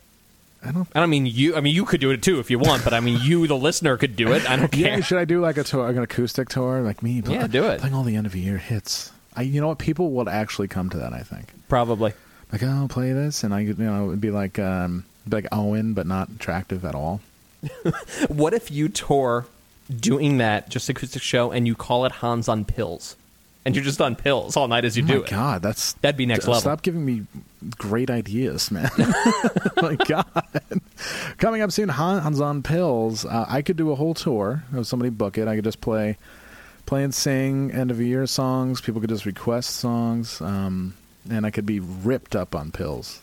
I 0.65 0.73
don't. 0.73 0.89
I 0.95 1.01
don't 1.01 1.11
mean 1.11 1.27
you. 1.27 1.57
I 1.57 1.61
mean 1.61 1.75
you 1.75 1.85
could 1.85 2.01
do 2.01 2.11
it 2.11 2.23
too 2.23 2.39
if 2.39 2.51
you 2.51 2.59
want, 2.59 2.85
but 2.85 2.93
I 2.93 3.01
mean 3.01 3.19
you, 3.23 3.47
the 3.47 3.57
listener, 3.57 3.97
could 3.97 4.17
do 4.17 4.33
it. 4.33 4.49
I 4.49 4.57
don't 4.57 4.71
care. 4.71 4.97
Yeah, 4.97 5.01
should 5.01 5.19
I 5.19 5.25
do 5.25 5.41
like 5.41 5.57
a 5.57 5.65
tour, 5.65 5.87
like 5.87 5.97
an 5.97 6.03
acoustic 6.03 6.49
tour, 6.49 6.83
like 6.83 7.03
me? 7.03 7.23
Yeah, 7.27 7.47
do 7.47 7.65
it. 7.65 7.81
Playing 7.81 7.95
all 7.95 8.03
the 8.03 8.17
end 8.17 8.27
of 8.27 8.37
year 8.37 8.59
hits. 8.59 9.11
I, 9.35 9.43
you 9.43 9.61
know 9.61 9.69
what? 9.69 9.79
People 9.79 10.11
would 10.13 10.29
actually 10.29 10.69
come 10.69 10.91
to 10.91 10.99
that. 10.99 11.13
I 11.13 11.21
think. 11.21 11.49
Probably. 11.69 12.13
Like, 12.53 12.63
oh, 12.65 12.89
play 12.91 13.13
this, 13.13 13.45
and 13.45 13.55
I, 13.55 13.61
you 13.61 13.75
know, 13.75 14.09
it'd 14.09 14.21
be 14.21 14.33
like, 14.33 14.59
um, 14.59 15.05
be 15.29 15.37
like 15.37 15.47
Owen, 15.53 15.95
but 15.95 16.07
not 16.07 16.29
attractive 16.31 16.85
at 16.85 16.95
all. 16.95 17.21
What 18.29 18.55
if 18.55 18.71
you 18.71 18.89
tour 18.89 19.47
doing 19.99 20.39
that 20.39 20.69
just 20.69 20.89
acoustic 20.89 21.23
show 21.23 21.51
and 21.51 21.67
you 21.67 21.75
call 21.75 22.05
it 22.05 22.13
Hans 22.13 22.49
on 22.49 22.65
pills, 22.65 23.17
and 23.65 23.75
you're 23.75 23.85
just 23.85 24.01
on 24.01 24.17
pills 24.17 24.57
all 24.57 24.69
night 24.69 24.85
as 24.85 24.97
you 24.97 25.05
oh 25.05 25.07
do 25.07 25.19
my 25.19 25.25
it? 25.25 25.31
God, 25.31 25.63
that's 25.63 25.93
That'd 25.95 26.17
be 26.17 26.27
next 26.27 26.47
level. 26.47 26.61
Stop 26.61 26.83
giving 26.83 27.05
me 27.05 27.27
great 27.77 28.11
ideas, 28.11 28.71
man. 28.71 28.91
my 29.83 29.97
God. 29.97 30.25
Coming 31.39 31.63
up 31.63 31.73
soon, 31.73 31.89
Han- 31.89 32.21
Hans 32.23 32.41
on 32.41 32.63
Pills. 32.63 33.25
Uh, 33.25 33.45
I 33.49 33.63
could 33.63 33.77
do 33.77 33.91
a 33.91 33.95
whole 33.95 34.15
tour. 34.15 34.65
If 34.75 34.87
somebody 34.87 35.11
book 35.11 35.37
it, 35.39 35.47
I 35.49 35.57
could 35.57 35.65
just 35.65 35.81
play, 35.81 36.17
play 36.87 37.05
and 37.05 37.15
sing 37.15 37.71
end 37.71 37.91
of 37.91 38.01
year 38.01 38.27
songs. 38.27 38.81
People 38.81 39.01
could 39.01 39.11
just 39.11 39.27
request 39.27 39.71
songs, 39.77 40.41
um, 40.41 40.95
and 41.29 41.45
I 41.45 41.51
could 41.51 41.67
be 41.67 41.81
ripped 41.81 42.35
up 42.35 42.55
on 42.55 42.71
pills. 42.71 43.21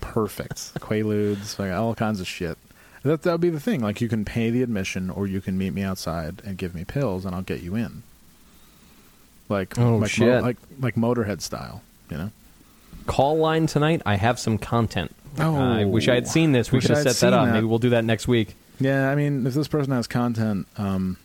Perfect. 0.00 0.74
Quaaludes, 0.80 1.58
like 1.58 1.72
all 1.72 1.94
kinds 1.94 2.20
of 2.20 2.26
shit. 2.28 2.58
That 3.02 3.22
that 3.22 3.32
would 3.32 3.40
be 3.40 3.50
the 3.50 3.60
thing. 3.60 3.80
Like 3.80 4.00
you 4.00 4.08
can 4.08 4.24
pay 4.24 4.50
the 4.50 4.62
admission, 4.62 5.10
or 5.10 5.26
you 5.26 5.40
can 5.40 5.58
meet 5.58 5.72
me 5.74 5.82
outside 5.82 6.40
and 6.44 6.56
give 6.56 6.74
me 6.74 6.84
pills, 6.84 7.24
and 7.24 7.34
I'll 7.34 7.42
get 7.42 7.60
you 7.62 7.74
in. 7.74 8.02
Like 9.48 9.76
Oh, 9.78 9.96
like 9.96 10.10
shit. 10.10 10.42
like 10.42 10.56
like 10.80 10.94
Motorhead 10.94 11.40
style, 11.40 11.82
you 12.10 12.16
know. 12.16 12.30
Call 13.06 13.38
line 13.38 13.66
tonight. 13.66 14.02
I 14.06 14.14
have 14.14 14.38
some 14.38 14.56
content. 14.58 15.14
Oh. 15.38 15.56
I 15.56 15.84
wish 15.84 16.08
I 16.08 16.14
had 16.14 16.28
seen 16.28 16.52
this. 16.52 16.70
We 16.70 16.80
should 16.80 16.90
have 16.90 17.02
set 17.02 17.16
that 17.16 17.32
up. 17.32 17.46
that. 17.46 17.54
Maybe 17.54 17.66
we'll 17.66 17.78
do 17.80 17.90
that 17.90 18.04
next 18.04 18.28
week. 18.28 18.54
Yeah, 18.78 19.10
I 19.10 19.14
mean, 19.14 19.46
if 19.46 19.54
this 19.54 19.66
person 19.68 19.92
has 19.92 20.06
content, 20.06 20.66
um, 20.76 21.16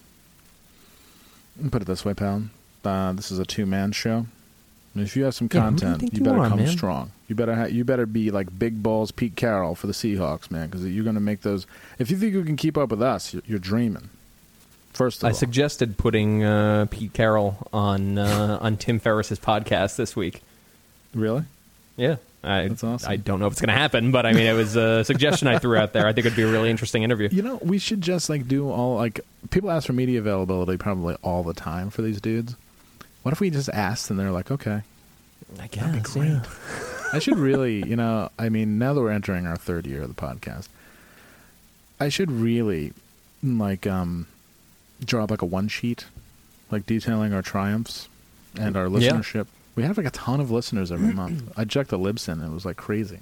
put 1.72 1.82
it 1.82 1.86
this 1.86 2.04
way, 2.06 2.14
pal. 2.14 2.44
Uh, 2.84 3.12
this 3.14 3.32
is 3.32 3.38
a 3.40 3.46
two-man 3.46 3.92
show. 3.92 4.28
And 4.98 5.06
if 5.06 5.16
you 5.16 5.24
have 5.26 5.36
some 5.36 5.48
Yeah, 5.52 5.70
who 5.70 5.76
do 5.76 5.86
you 5.86 5.92
content, 5.92 6.14
you 6.14 6.18
you 6.20 6.24
better 6.26 6.40
are, 6.40 6.50
come 6.50 6.60
man? 6.60 6.68
strong. 6.70 7.12
You 7.28 7.36
better 7.36 7.56
ha- 7.56 7.66
you 7.66 7.84
better 7.84 8.06
be 8.06 8.32
like 8.32 8.58
big 8.58 8.82
balls 8.82 9.12
Pete 9.12 9.36
Carroll 9.36 9.76
for 9.76 9.88
the 9.88 9.94
Seahawks, 9.94 10.50
man, 10.50 10.68
because 10.68 10.86
you're 10.86 11.04
going 11.04 11.16
to 11.16 11.22
make 11.22 11.42
those. 11.42 11.68
If 12.00 12.10
you 12.10 12.18
think 12.18 12.34
you 12.34 12.44
can 12.44 12.56
keep 12.56 12.78
up 12.78 12.90
with 12.90 13.02
us, 13.02 13.34
you're, 13.34 13.44
you're 13.46 13.60
dreaming. 13.60 14.10
First 14.94 15.22
of 15.22 15.26
I 15.26 15.30
all, 15.30 15.36
suggested 15.36 15.98
putting 15.98 16.44
uh, 16.44 16.88
Pete 16.90 17.14
Carroll 17.14 17.68
on 17.72 18.18
uh, 18.18 18.58
on 18.62 18.78
Tim 18.78 19.00
Ferriss's 19.00 19.40
podcast 19.40 19.96
this 19.98 20.16
week. 20.16 20.42
really, 21.14 21.44
Yeah, 21.96 22.16
I, 22.44 22.68
That's 22.70 22.84
awesome. 22.84 23.12
I 23.12 23.18
don't 23.18 23.40
know 23.40 23.46
if 23.46 23.54
it's 23.54 23.62
going 23.62 23.68
to 23.74 23.80
happen, 23.80 24.12
but 24.12 24.26
I 24.26 24.32
mean, 24.34 24.48
it 24.48 24.54
was 24.54 24.76
a 24.76 25.04
suggestion 25.06 25.48
I 25.48 25.60
threw 25.60 25.78
out 25.78 25.94
there. 25.94 26.08
I 26.08 26.14
think 26.14 26.26
it'd 26.26 26.36
be 26.36 26.42
a 26.44 26.52
really 26.52 26.72
interesting 26.72 27.04
interview. 27.04 27.30
you 27.32 27.44
know, 27.44 27.60
we 27.62 27.78
should 27.78 28.02
just 28.02 28.30
like 28.30 28.48
do 28.48 28.70
all 28.72 28.96
like 28.96 29.20
people 29.52 29.70
ask 29.70 29.86
for 29.86 29.94
media 29.94 30.18
availability 30.20 30.78
probably 30.78 31.16
all 31.22 31.44
the 31.44 31.54
time 31.54 31.90
for 31.92 32.02
these 32.02 32.20
dudes. 32.20 32.56
What 33.28 33.34
if 33.34 33.42
we 33.42 33.50
just 33.50 33.68
asked 33.68 34.10
and 34.10 34.18
they're 34.18 34.32
like, 34.32 34.52
okay, 34.52 34.84
I 35.60 35.68
That'd 35.68 35.92
be 35.92 35.98
guess, 36.00 36.14
great. 36.14 36.28
yeah. 36.30 36.44
I 37.14 37.20
should 37.20 37.38
really, 37.38 37.86
you 37.86 37.98
know, 37.98 38.30
I 38.40 38.48
mean, 38.48 38.80
now 38.80 38.94
that 38.94 39.02
we're 39.02 39.12
entering 39.12 39.46
our 39.46 39.58
third 39.58 39.86
year 39.86 40.04
of 40.04 40.08
the 40.08 40.14
podcast, 40.22 40.70
I 42.00 42.08
should 42.08 42.32
really 42.32 42.94
like 43.44 43.86
um 43.86 44.28
draw 45.04 45.26
up 45.26 45.32
like 45.32 45.42
a 45.42 45.46
one 45.46 45.68
sheet, 45.68 46.06
like 46.72 46.86
detailing 46.86 47.34
our 47.34 47.42
triumphs 47.42 48.08
and 48.58 48.78
our 48.78 48.86
Yeah. 48.88 49.12
listenership. 49.12 49.48
We 49.76 49.84
have 49.84 49.98
like 49.98 50.08
a 50.08 50.12
ton 50.12 50.40
of 50.40 50.50
listeners 50.50 50.90
every 50.90 51.14
month. 51.14 51.52
I 51.58 51.66
checked 51.66 51.90
the 51.90 52.00
Libsyn; 52.00 52.34
and 52.42 52.44
it 52.46 52.52
was 52.54 52.64
like 52.64 52.78
crazy. 52.78 53.20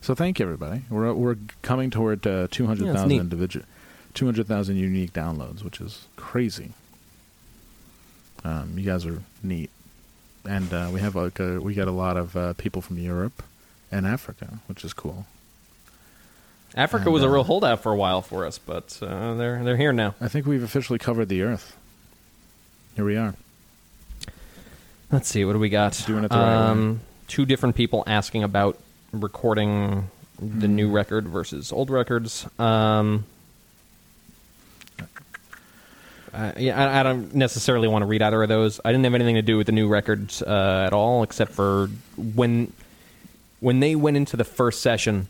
So 0.00 0.14
thank 0.14 0.38
you, 0.38 0.44
everybody. 0.44 0.82
We're 0.88 1.12
we're 1.12 1.38
coming 1.62 1.90
toward 1.90 2.24
uh, 2.24 2.46
two 2.52 2.66
hundred 2.68 2.86
Yeah, 2.86 2.92
thousand 2.92 3.08
neat. 3.08 3.20
individual, 3.20 3.66
two 4.14 4.26
hundred 4.26 4.46
thousand 4.46 4.76
unique 4.76 5.12
downloads, 5.12 5.64
which 5.64 5.80
is 5.80 6.06
crazy. 6.14 6.72
Um, 8.44 8.72
you 8.76 8.84
guys 8.84 9.04
are 9.06 9.22
neat, 9.42 9.70
and 10.48 10.72
uh, 10.72 10.90
we 10.92 11.00
have 11.00 11.14
like 11.14 11.38
a, 11.40 11.60
we 11.60 11.74
got 11.74 11.88
a 11.88 11.92
lot 11.92 12.16
of 12.16 12.36
uh, 12.36 12.52
people 12.54 12.80
from 12.82 12.98
Europe 12.98 13.42
and 13.92 14.06
Africa, 14.06 14.58
which 14.66 14.84
is 14.84 14.92
cool. 14.92 15.26
Africa 16.74 17.06
And, 17.06 17.12
was 17.14 17.22
a 17.22 17.26
uh, 17.26 17.30
real 17.32 17.44
holdout 17.44 17.82
for 17.82 17.92
a 17.92 17.96
while 17.96 18.22
for 18.22 18.46
us, 18.46 18.58
but 18.58 18.98
uh, 19.02 19.34
they're 19.34 19.62
they're 19.64 19.76
here 19.76 19.92
now. 19.92 20.14
I 20.20 20.28
think 20.28 20.46
we've 20.46 20.62
officially 20.62 20.98
covered 20.98 21.28
the 21.28 21.42
Earth. 21.42 21.76
Here 22.96 23.04
we 23.04 23.16
are. 23.16 23.34
Let's 25.12 25.28
see, 25.28 25.44
what 25.44 25.54
do 25.54 25.58
we 25.58 25.68
got? 25.68 26.00
Doing 26.06 26.24
it 26.24 26.28
the 26.30 26.36
right 26.36 26.68
um, 26.70 27.00
Two 27.26 27.44
different 27.44 27.74
people 27.76 28.04
asking 28.06 28.42
about 28.44 28.78
recording 29.12 30.08
the 30.38 30.66
Hmm. 30.68 30.76
new 30.76 30.90
record 30.90 31.26
versus 31.28 31.72
old 31.72 31.90
records. 31.90 32.46
Um, 32.58 33.24
uh, 36.32 36.52
yeah, 36.56 36.78
I, 36.80 37.00
I 37.00 37.02
don't 37.02 37.34
necessarily 37.34 37.88
want 37.88 38.02
to 38.02 38.06
read 38.06 38.22
either 38.22 38.42
of 38.42 38.48
those. 38.48 38.80
I 38.84 38.92
didn't 38.92 39.04
have 39.04 39.14
anything 39.14 39.36
to 39.36 39.42
do 39.42 39.56
with 39.56 39.66
the 39.66 39.72
new 39.72 39.88
records 39.88 40.42
uh, 40.42 40.84
at 40.86 40.92
all, 40.92 41.22
except 41.22 41.52
for 41.52 41.88
when 42.16 42.72
when 43.60 43.80
they 43.80 43.94
went 43.94 44.16
into 44.16 44.36
the 44.36 44.44
first 44.44 44.80
session, 44.80 45.28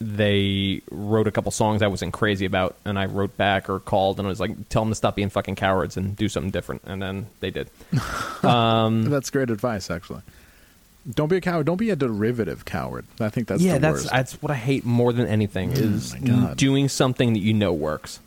they 0.00 0.82
wrote 0.90 1.26
a 1.26 1.30
couple 1.30 1.50
songs 1.52 1.80
I 1.80 1.86
wasn't 1.86 2.12
crazy 2.12 2.44
about, 2.44 2.76
and 2.84 2.98
I 2.98 3.06
wrote 3.06 3.36
back 3.36 3.70
or 3.70 3.78
called 3.78 4.18
and 4.18 4.26
I 4.26 4.30
was 4.30 4.40
like, 4.40 4.68
"Tell 4.68 4.82
them 4.82 4.90
to 4.90 4.94
stop 4.94 5.16
being 5.16 5.30
fucking 5.30 5.54
cowards 5.54 5.96
and 5.96 6.16
do 6.16 6.28
something 6.28 6.50
different," 6.50 6.82
and 6.84 7.00
then 7.00 7.26
they 7.40 7.50
did. 7.50 7.68
Um, 8.42 9.04
That's 9.04 9.30
great 9.30 9.50
advice, 9.50 9.88
actually. 9.88 10.22
Don't 11.08 11.28
be 11.28 11.36
a 11.36 11.40
coward. 11.40 11.66
Don't 11.66 11.76
be 11.76 11.90
a 11.90 11.96
derivative 11.96 12.64
coward. 12.64 13.04
I 13.20 13.28
think 13.28 13.46
that's 13.48 13.62
yeah, 13.62 13.74
the 13.74 13.78
that's 13.80 13.94
worst. 14.02 14.10
that's 14.10 14.42
what 14.42 14.50
I 14.50 14.56
hate 14.56 14.84
more 14.84 15.12
than 15.12 15.26
anything 15.26 15.70
is 15.72 16.12
my 16.14 16.26
God. 16.26 16.56
doing 16.56 16.88
something 16.88 17.32
that 17.32 17.40
you 17.40 17.52
know 17.54 17.72
works. 17.72 18.20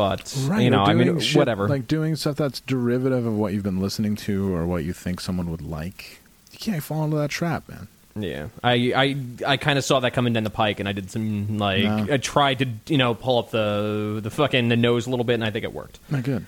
But 0.00 0.34
Right, 0.46 0.62
you 0.62 0.70
know, 0.70 0.82
I 0.82 0.94
mean, 0.94 1.20
shit- 1.20 1.36
whatever. 1.36 1.68
Like 1.68 1.86
doing 1.86 2.16
stuff 2.16 2.36
that's 2.36 2.60
derivative 2.60 3.26
of 3.26 3.34
what 3.36 3.52
you've 3.52 3.62
been 3.62 3.80
listening 3.80 4.16
to 4.16 4.54
or 4.54 4.64
what 4.66 4.82
you 4.84 4.94
think 4.94 5.20
someone 5.20 5.50
would 5.50 5.60
like. 5.60 6.20
You 6.52 6.58
can't 6.58 6.82
fall 6.82 7.04
into 7.04 7.16
that 7.18 7.28
trap, 7.30 7.68
man. 7.68 7.86
yeah, 8.16 8.48
I 8.64 8.72
I, 8.96 9.16
I 9.52 9.56
kind 9.58 9.78
of 9.78 9.84
saw 9.84 10.00
that 10.00 10.12
coming 10.14 10.32
down 10.32 10.44
the 10.44 10.50
pike, 10.50 10.80
and 10.80 10.88
I 10.88 10.92
did 10.92 11.10
some 11.10 11.58
like 11.58 11.84
No. 11.84 12.14
I 12.14 12.16
tried 12.16 12.60
to 12.60 12.66
you 12.86 12.96
know 12.96 13.14
pull 13.14 13.38
up 13.38 13.50
the 13.50 14.20
the 14.22 14.30
fucking 14.30 14.70
the 14.70 14.76
nose 14.76 15.06
a 15.06 15.10
little 15.10 15.24
bit, 15.24 15.34
and 15.34 15.44
I 15.44 15.50
think 15.50 15.64
it 15.64 15.72
worked. 15.74 15.98
Not 16.10 16.22
good. 16.22 16.46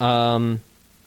Um, 0.00 0.60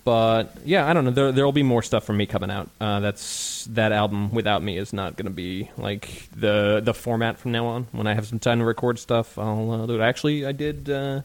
but 0.06 0.56
yeah, 0.66 0.88
I 0.90 0.94
don't 0.94 1.06
know. 1.06 1.12
There 1.12 1.32
there 1.32 1.46
will 1.46 1.52
be 1.52 1.64
more 1.64 1.82
stuff 1.84 2.06
from 2.06 2.18
me 2.18 2.26
coming 2.26 2.50
out. 2.50 2.70
Uh, 2.80 3.00
that's 3.02 3.66
that 3.72 3.92
album 3.92 4.32
without 4.32 4.62
me 4.64 4.78
is 4.78 4.94
not 4.94 5.16
going 5.16 5.26
to 5.26 5.32
be 5.32 5.70
like 5.78 6.28
the 6.36 6.82
the 6.84 6.94
format 6.94 7.40
from 7.40 7.52
now 7.52 7.66
on. 7.68 7.88
When 7.92 8.08
I 8.08 8.14
have 8.14 8.26
some 8.28 8.40
time 8.40 8.60
to 8.60 8.66
record 8.66 9.00
stuff, 9.00 9.38
I'll 9.38 9.72
uh, 9.72 9.86
do 9.86 9.96
it. 9.96 10.02
Actually, 10.02 10.46
I 10.46 10.52
did 10.54 10.90
uh, 10.90 11.22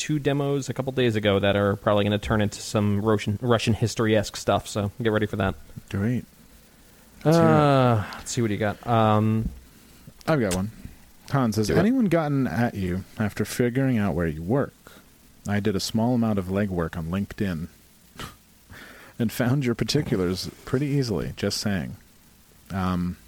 two 0.00 0.18
demos 0.18 0.70
a 0.70 0.74
couple 0.74 0.90
days 0.92 1.14
ago 1.14 1.38
that 1.38 1.56
are 1.56 1.76
probably 1.76 2.04
going 2.04 2.18
to 2.18 2.26
turn 2.26 2.40
into 2.40 2.60
some 2.62 3.02
Russian 3.02 3.38
Russian 3.42 3.74
history 3.74 4.16
esque 4.16 4.34
stuff. 4.34 4.66
So 4.66 4.90
get 5.00 5.12
ready 5.12 5.26
for 5.26 5.36
that. 5.36 5.54
Great. 5.90 6.24
Let's. 7.22 7.36
Uh, 7.36 8.02
let's 8.14 8.30
see 8.30 8.40
what 8.40 8.50
you 8.50 8.56
got. 8.56 8.84
Um, 8.86 9.50
I've 10.26 10.40
got 10.40 10.54
one. 10.54 10.70
Hans, 11.30 11.56
has 11.56 11.70
anyone 11.70 12.06
gotten 12.06 12.46
at 12.46 12.74
you 12.74 13.04
after 13.18 13.44
figuring 13.44 13.98
out 13.98 14.14
where 14.14 14.26
you 14.26 14.42
work? 14.42 14.72
I 15.46 15.60
did 15.60 15.76
a 15.76 15.80
small 15.80 16.14
amount 16.14 16.38
of 16.38 16.46
legwork 16.46 16.96
on 16.96 17.06
LinkedIn 17.08 17.68
and 19.18 19.30
found 19.30 19.66
your 19.66 19.74
particulars 19.74 20.50
pretty 20.64 20.86
easily. 20.86 21.34
Just 21.36 21.58
saying. 21.58 21.96
Um, 22.70 23.18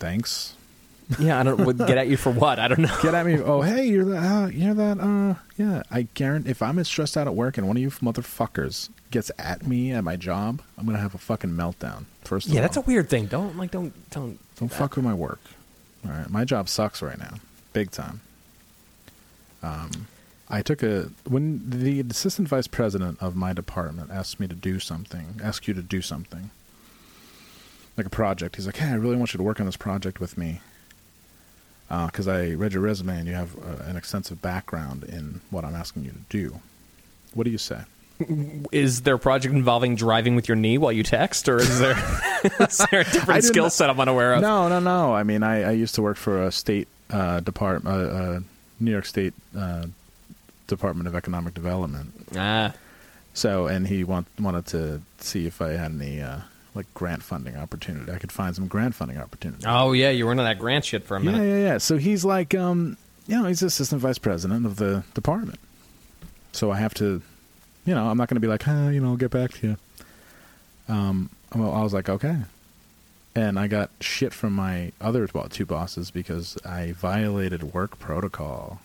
thanks. 0.00 0.56
yeah, 1.18 1.40
I 1.40 1.42
don't 1.42 1.76
get 1.76 1.98
at 1.98 2.08
you 2.08 2.16
for 2.16 2.30
what. 2.30 2.58
I 2.58 2.68
don't 2.68 2.80
know. 2.80 2.96
Get 3.02 3.14
at 3.14 3.26
me. 3.26 3.38
Oh, 3.38 3.62
hey, 3.62 3.86
you're 3.86 4.04
that. 4.04 4.22
Uh, 4.44 4.46
you're 4.48 4.74
that. 4.74 5.00
Uh, 5.00 5.34
yeah. 5.56 5.82
I 5.90 6.02
guarantee. 6.14 6.50
If 6.50 6.62
I'm 6.62 6.78
as 6.78 6.86
stressed 6.88 7.16
out 7.16 7.26
at 7.26 7.34
work 7.34 7.58
and 7.58 7.66
one 7.66 7.76
of 7.76 7.82
you 7.82 7.90
motherfuckers 7.90 8.90
gets 9.10 9.30
at 9.38 9.66
me 9.66 9.92
at 9.92 10.04
my 10.04 10.16
job, 10.16 10.62
I'm 10.78 10.86
gonna 10.86 10.98
have 10.98 11.14
a 11.14 11.18
fucking 11.18 11.50
meltdown. 11.50 12.04
First 12.22 12.46
of 12.46 12.52
Yeah, 12.52 12.60
all, 12.60 12.62
that's 12.62 12.76
a 12.76 12.82
weird 12.82 13.08
thing. 13.10 13.26
Don't 13.26 13.56
like 13.56 13.70
don't 13.72 13.92
don't 14.10 14.38
Don't 14.56 14.68
fuck 14.72 14.96
with 14.96 15.04
my 15.04 15.14
work. 15.14 15.40
All 16.04 16.12
right, 16.12 16.30
my 16.30 16.44
job 16.44 16.68
sucks 16.68 17.02
right 17.02 17.18
now, 17.18 17.34
big 17.72 17.90
time. 17.90 18.20
Um, 19.62 20.06
I 20.48 20.62
took 20.62 20.82
a 20.82 21.10
when 21.28 21.62
the 21.68 22.00
assistant 22.00 22.48
vice 22.48 22.66
president 22.66 23.18
of 23.20 23.34
my 23.36 23.52
department 23.52 24.10
asked 24.10 24.38
me 24.40 24.46
to 24.48 24.54
do 24.54 24.78
something, 24.78 25.40
asked 25.42 25.66
you 25.68 25.74
to 25.74 25.82
do 25.82 26.00
something, 26.02 26.50
like 27.96 28.06
a 28.06 28.10
project. 28.10 28.56
He's 28.56 28.66
like, 28.66 28.76
"Hey, 28.76 28.88
I 28.90 28.94
really 28.94 29.16
want 29.16 29.34
you 29.34 29.38
to 29.38 29.44
work 29.44 29.60
on 29.60 29.66
this 29.66 29.76
project 29.76 30.20
with 30.20 30.38
me." 30.38 30.60
Because 31.90 32.28
I 32.28 32.50
read 32.52 32.72
your 32.72 32.82
resume 32.82 33.18
and 33.18 33.26
you 33.28 33.34
have 33.34 33.54
uh, 33.58 33.82
an 33.90 33.96
extensive 33.96 34.40
background 34.40 35.02
in 35.04 35.40
what 35.50 35.64
I'm 35.64 35.74
asking 35.74 36.04
you 36.04 36.12
to 36.12 36.18
do. 36.28 36.60
What 37.34 37.44
do 37.44 37.50
you 37.50 37.58
say? 37.58 37.80
Is 38.70 39.02
there 39.02 39.14
a 39.14 39.18
project 39.18 39.54
involving 39.54 39.96
driving 39.96 40.34
with 40.36 40.46
your 40.46 40.54
knee 40.56 40.76
while 40.78 40.92
you 40.92 41.02
text, 41.02 41.48
or 41.48 41.56
is 41.58 41.78
there 41.80 41.96
is 42.60 42.78
there 42.90 43.00
a 43.00 43.04
different 43.12 43.44
skill 43.44 43.64
not- 43.64 43.72
set 43.72 43.88
I'm 43.90 43.98
unaware 43.98 44.34
of? 44.34 44.42
No, 44.42 44.68
no, 44.68 44.78
no. 44.78 45.14
I 45.14 45.22
mean, 45.24 45.42
I, 45.42 45.62
I 45.62 45.70
used 45.72 45.94
to 45.96 46.02
work 46.02 46.16
for 46.18 46.44
a 46.44 46.52
state 46.52 46.86
uh, 47.10 47.40
department, 47.40 47.86
uh, 47.96 47.98
uh, 48.14 48.40
New 48.78 48.90
York 48.90 49.06
State 49.06 49.32
uh, 49.58 49.86
Department 50.66 51.08
of 51.08 51.14
Economic 51.14 51.54
Development. 51.54 52.12
Ah, 52.36 52.74
So, 53.32 53.66
and 53.66 53.88
he 53.88 54.04
want, 54.04 54.26
wanted 54.38 54.66
to 54.66 55.00
see 55.18 55.46
if 55.46 55.60
I 55.62 55.70
had 55.70 55.90
any 55.92 56.20
uh, 56.20 56.40
like 56.74 56.92
grant 56.94 57.22
funding 57.22 57.56
opportunity. 57.56 58.10
I 58.12 58.18
could 58.18 58.32
find 58.32 58.54
some 58.54 58.68
grant 58.68 58.94
funding 58.94 59.18
opportunity. 59.18 59.64
oh 59.66 59.92
yeah, 59.92 60.10
you 60.10 60.26
were 60.26 60.32
into 60.32 60.44
that 60.44 60.58
grant 60.58 60.84
shit 60.84 61.04
for 61.04 61.16
a 61.16 61.20
minute. 61.20 61.38
yeah, 61.38 61.54
yeah. 61.54 61.64
Yeah. 61.72 61.78
So 61.78 61.96
he's 61.96 62.24
like, 62.24 62.54
um, 62.54 62.96
you 63.26 63.36
know, 63.36 63.44
he's 63.46 63.62
assistant 63.62 64.00
vice 64.00 64.18
president 64.18 64.66
of 64.66 64.76
the 64.76 65.04
department. 65.14 65.58
So 66.52 66.70
I 66.70 66.78
have 66.78 66.94
to, 66.94 67.22
you 67.84 67.94
know, 67.94 68.08
I'm 68.08 68.16
not 68.16 68.28
going 68.28 68.36
to 68.36 68.40
be 68.40 68.48
like, 68.48 68.66
ah, 68.66 68.88
you 68.88 69.00
know, 69.00 69.10
I'll 69.10 69.16
get 69.16 69.30
back 69.30 69.52
to 69.52 69.66
you. 69.68 69.76
Um, 70.88 71.30
well, 71.54 71.72
I 71.72 71.82
was 71.82 71.92
like, 71.92 72.08
okay. 72.08 72.36
And 73.34 73.58
I 73.58 73.68
got 73.68 73.90
shit 74.00 74.32
from 74.32 74.52
my 74.54 74.90
other 75.00 75.28
well, 75.32 75.48
two 75.48 75.64
bosses 75.64 76.10
because 76.10 76.58
I 76.64 76.92
violated 76.92 77.62
work 77.72 77.98
protocol. 78.00 78.80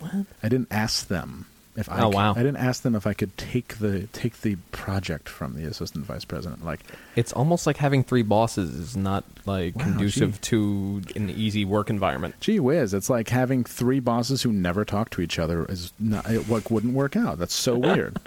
What? 0.00 0.26
I 0.42 0.48
didn't 0.48 0.68
ask 0.70 1.08
them 1.08 1.46
if 1.76 1.88
I. 1.90 2.00
Oh, 2.00 2.08
could- 2.10 2.14
wow. 2.14 2.32
I 2.32 2.38
didn't 2.42 2.56
ask 2.58 2.82
them 2.82 2.94
if 2.94 3.06
I 3.06 3.12
could 3.14 3.36
take 3.38 3.78
the 3.78 4.06
take 4.12 4.40
the 4.42 4.56
project 4.72 5.28
from 5.28 5.54
the 5.54 5.64
assistant 5.64 6.04
vice 6.04 6.24
president. 6.24 6.64
Like, 6.64 6.80
It's 7.16 7.32
almost 7.32 7.66
like 7.66 7.76
having 7.78 8.02
three 8.04 8.22
bosses 8.22 8.74
is 8.74 8.96
not 8.96 9.24
like 9.46 9.74
Wow, 9.76 9.84
conducive 9.84 10.40
to 10.42 11.02
an 11.16 11.30
easy 11.30 11.64
work 11.64 11.90
environment. 11.90 12.34
Gee 12.40 12.60
whiz, 12.60 12.92
it's 12.94 13.08
like 13.10 13.28
having 13.30 13.64
three 13.64 14.00
bosses 14.00 14.42
who 14.42 14.52
never 14.52 14.84
talk 14.84 15.10
to 15.10 15.20
each 15.22 15.38
other 15.38 15.64
is 15.66 15.92
not, 15.98 16.28
it 16.30 16.48
like, 16.48 16.70
wouldn't 16.70 16.94
work 16.94 17.16
out. 17.16 17.38
That's 17.38 17.54
so 17.54 17.76
weird. 17.78 18.18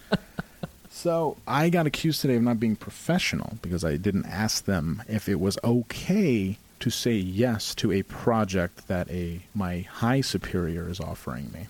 so 0.90 1.38
I 1.48 1.70
got 1.70 1.86
accused 1.88 2.22
today 2.22 2.36
of 2.36 2.44
not 2.44 2.60
being 2.60 2.76
professional 2.76 3.58
because 3.62 3.84
I 3.84 3.98
didn't 3.98 4.26
ask 4.26 4.66
them 4.66 5.04
if 5.08 5.28
it 5.28 5.40
was 5.40 5.58
okay 5.64 6.58
to 6.80 6.90
say 6.90 7.14
yes 7.14 7.74
to 7.76 7.92
a 7.92 8.04
project 8.04 8.88
that 8.88 9.10
a 9.10 9.42
my 9.54 9.82
high 9.82 10.22
superior 10.22 10.90
is 10.90 11.00
offering 11.00 11.52
me. 11.54 11.68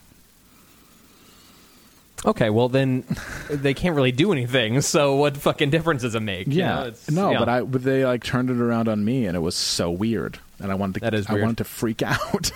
Okay, 2.26 2.50
well 2.50 2.70
then 2.70 3.04
they 3.50 3.74
can't 3.76 3.96
really 3.96 4.12
do 4.12 4.32
anything. 4.32 4.82
So 4.96 5.16
what 5.16 5.38
fucking 5.38 5.70
difference 5.70 6.02
does 6.02 6.16
it 6.16 6.22
make? 6.22 6.48
You 6.48 6.64
know, 6.64 6.82
it's- 6.88 7.10
no, 7.12 7.32
yeah. 7.32 7.40
but 7.40 7.50
I 7.50 7.62
but 7.62 7.84
they 7.84 8.04
like 8.06 8.24
turned 8.24 8.50
it 8.50 8.58
around 8.58 8.88
on 8.88 9.06
me, 9.06 9.26
and 9.28 9.36
it 9.38 9.42
was 9.42 9.56
so 9.56 9.92
weird, 9.92 10.40
and 10.60 10.72
I 10.72 10.76
wanted 10.76 10.96
to 10.96 11.00
That 11.02 11.14
is 11.14 11.28
I 11.28 11.34
weird. 11.34 11.44
wanted 11.44 11.58
to 11.60 11.64
freak 11.66 12.02
out. 12.04 12.52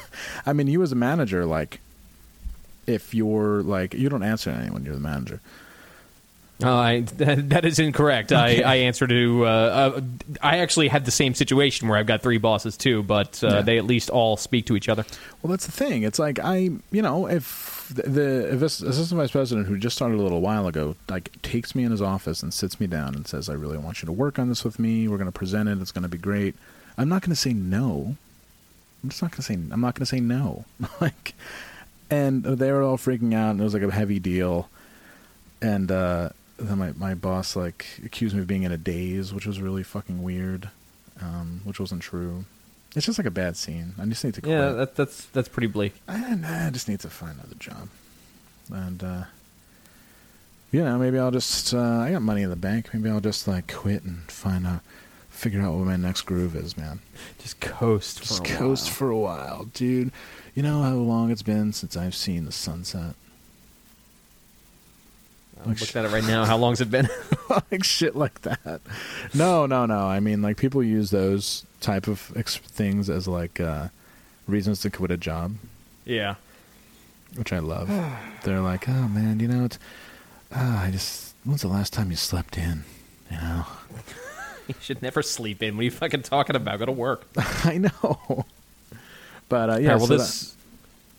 I 0.46 0.54
mean, 0.54 0.68
you 0.68 0.82
as 0.82 0.92
a 0.92 0.96
manager, 0.96 1.46
like, 1.46 1.82
if 2.88 3.14
you're 3.14 3.62
like 3.62 3.94
you 3.94 4.10
don't 4.10 4.24
answer 4.24 4.50
anyone, 4.50 4.86
you're 4.86 4.96
the 4.96 5.00
manager. 5.02 5.40
Oh, 6.62 6.76
I, 6.76 7.02
that 7.18 7.64
is 7.64 7.80
incorrect. 7.80 8.32
I, 8.34 8.62
I 8.62 8.76
answer 8.78 9.08
to. 9.08 9.46
Uh, 9.46 9.50
uh, 9.50 10.02
I 10.42 10.58
actually 10.58 10.90
had 10.90 11.06
the 11.06 11.12
same 11.12 11.34
situation 11.34 11.88
where 11.88 11.98
I've 11.98 12.06
got 12.08 12.22
three 12.22 12.38
bosses 12.38 12.76
too, 12.76 13.02
but 13.04 13.42
uh, 13.44 13.48
Yeah. 13.48 13.62
they 13.62 13.78
at 13.78 13.86
least 13.86 14.10
all 14.10 14.36
speak 14.36 14.66
to 14.66 14.76
each 14.76 14.90
other. 14.90 15.06
Well, 15.42 15.52
that's 15.52 15.66
the 15.66 15.72
thing. 15.72 16.04
It's 16.04 16.20
like 16.20 16.38
I, 16.40 16.70
you 16.92 17.02
know, 17.02 17.28
if 17.28 17.79
the, 17.94 18.64
assistant 18.64 19.20
vice 19.20 19.32
president 19.32 19.68
who 19.68 19.78
just 19.78 19.96
started 19.96 20.20
a 20.20 20.22
little 20.22 20.42
while 20.42 20.68
ago, 20.68 20.96
like 21.10 21.42
takes 21.42 21.76
me 21.76 21.84
in 21.84 21.92
his 21.92 22.02
office 22.02 22.44
and 22.44 22.54
sits 22.54 22.80
me 22.80 22.88
down 22.88 23.16
and 23.16 23.28
says, 23.28 23.50
"I 23.50 23.54
really 23.54 23.78
want 23.78 24.02
you 24.02 24.06
to 24.06 24.12
work 24.12 24.40
on 24.40 24.50
this 24.50 24.64
with 24.64 24.80
me. 24.80 25.08
We're 25.08 25.18
going 25.18 25.32
to 25.32 25.38
present 25.38 25.70
it. 25.70 25.80
It's 25.80 25.92
going 25.92 26.04
to 26.04 26.10
be 26.10 26.18
great." 26.18 26.56
I'm 26.98 27.08
not 27.08 27.22
going 27.22 27.32
to 27.32 27.36
say 27.36 27.54
no. 27.54 28.18
I'm 29.02 29.10
just 29.10 29.22
not 29.22 29.32
going 29.32 29.38
to 29.38 29.44
say. 29.44 29.54
I'm 29.54 29.82
not 29.82 29.96
going 29.96 30.04
to 30.04 30.06
say 30.06 30.20
no. 30.20 30.66
like, 31.02 31.34
and 32.10 32.44
they 32.44 32.72
were 32.72 32.84
all 32.84 32.98
freaking 32.98 33.34
out, 33.34 33.52
and 33.52 33.62
it 33.62 33.64
was 33.64 33.74
like 33.74 33.84
a 33.84 33.92
heavy 33.92 34.20
deal. 34.20 34.70
And 35.62 35.90
uh, 35.92 36.30
then 36.58 36.78
my 36.78 36.92
my 36.94 37.16
boss 37.16 37.56
like 37.56 37.86
accused 38.04 38.36
me 38.36 38.42
of 38.42 38.48
being 38.48 38.64
in 38.64 38.72
a 38.72 38.78
daze, 38.78 39.34
which 39.34 39.46
was 39.46 39.62
really 39.62 39.84
fucking 39.84 40.22
weird, 40.22 40.70
um, 41.22 41.62
which 41.64 41.80
wasn't 41.80 42.02
true. 42.02 42.44
It's 43.00 43.06
just 43.06 43.18
like 43.18 43.26
a 43.26 43.32
bad 43.32 43.56
scene. 43.56 43.94
I 43.98 44.06
just 44.08 44.26
need 44.26 44.34
to 44.34 44.42
quit. 44.42 44.52
Yeah, 44.52 44.72
that, 44.72 44.96
that's 44.98 45.28
that's 45.28 45.48
pretty 45.48 45.68
bleak. 45.68 45.94
I, 46.06 46.38
I 46.66 46.70
just 46.70 46.90
need 46.90 47.00
to 47.00 47.10
find 47.10 47.40
another 47.40 47.56
job, 47.56 47.88
and 48.70 49.02
uh, 49.02 49.24
you 50.70 50.84
know, 50.84 50.98
maybe 50.98 51.18
I'll 51.18 51.32
just 51.32 51.74
uh, 51.74 51.80
I 51.80 52.12
got 52.12 52.22
money 52.22 52.42
in 52.42 52.50
the 52.50 52.58
bank. 52.58 52.94
Maybe 52.94 53.10
I'll 53.10 53.22
just 53.22 53.48
like 53.48 53.74
quit 53.74 54.04
and 54.04 54.30
find 54.30 54.68
out, 54.68 54.82
figure 55.30 55.62
out 55.62 55.76
what 55.76 55.86
my 55.86 55.96
next 55.96 56.24
groove 56.24 56.58
is, 56.58 56.76
man. 56.76 57.00
Just 57.42 57.62
coast. 57.62 58.20
Just 58.20 58.46
for 58.46 58.54
a 58.54 58.58
coast 58.58 58.88
while. 58.88 58.94
for 58.94 59.10
a 59.12 59.18
while, 59.18 59.64
dude. 59.74 60.12
You 60.54 60.64
know 60.64 60.82
how 60.82 60.96
long 60.96 61.32
it's 61.32 61.42
been 61.42 61.72
since 61.72 61.96
I've 61.96 62.16
seen 62.16 62.44
the 62.44 62.52
sunset? 62.52 63.16
I'm 65.64 65.70
looking 65.70 65.88
at 65.98 66.04
it 66.04 66.12
right 66.12 66.26
now. 66.26 66.44
How 66.44 66.58
long's 66.58 66.82
it 66.82 66.92
been? 66.92 67.08
like 67.72 67.86
shit 67.86 68.18
like 68.18 68.42
that. 68.42 68.82
No, 69.34 69.68
no, 69.68 69.86
no. 69.86 70.00
I 70.00 70.20
mean, 70.20 70.42
like 70.42 70.58
people 70.58 70.84
use 70.84 71.12
those 71.12 71.66
type 71.80 72.08
of 72.08 72.32
ex- 72.36 72.58
things 72.58 73.10
as 73.10 73.28
like 73.28 73.60
uh, 73.60 73.88
reasons 74.48 74.82
to 74.82 74.90
quit 74.90 75.12
a 75.12 75.18
job. 75.18 75.56
yeah. 76.06 76.36
which 77.36 77.54
I 77.54 77.60
love. 77.60 77.88
They're 78.44 78.62
like, 78.62 78.88
oh 78.90 79.08
man, 79.08 79.40
you 79.40 79.48
know, 79.48 79.66
it's, 79.66 79.80
ah, 80.54 80.84
I 80.86 80.92
just, 80.92 81.36
when's 81.44 81.62
the 81.62 81.68
last 81.68 81.94
time 81.94 82.10
you 82.12 82.18
slept 82.18 82.58
in? 82.58 82.84
You 83.32 83.38
know, 83.38 83.66
You 84.68 84.76
should 84.82 85.02
never 85.02 85.24
sleep 85.24 85.64
in. 85.64 85.76
What 85.76 85.82
are 85.82 85.86
you 85.86 85.92
fucking 85.92 86.22
talking 86.24 86.56
about? 86.56 86.78
Go 86.78 86.86
to 86.86 86.92
work. 86.92 87.26
I 87.66 87.80
know. 87.80 88.46
But 89.48 89.70
uh, 89.70 89.74
yeah, 89.78 89.80
Yeah. 89.80 89.96
well, 89.96 90.06
so 90.08 90.18
this. 90.18 90.56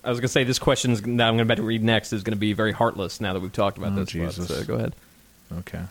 I 0.05 0.09
was 0.11 0.21
gonna 0.21 0.29
say 0.29 0.45
this 0.45 0.59
question 0.61 0.95
that 1.17 1.29
I'm 1.29 1.39
about 1.41 1.57
to 1.57 1.63
read 1.65 1.83
next 1.83 2.13
is 2.13 2.23
gonna 2.23 2.37
be 2.37 2.53
very 2.53 2.71
heartless. 2.73 3.21
Now 3.21 3.33
that 3.33 3.41
we've 3.41 3.53
talked 3.53 3.77
about 3.77 3.93
Oh, 3.93 3.97
this, 3.97 4.13
but, 4.13 4.13
Jesus. 4.13 4.51
uh, 4.51 4.63
go 4.67 4.75
ahead. 4.77 4.95
okay, 5.59 5.83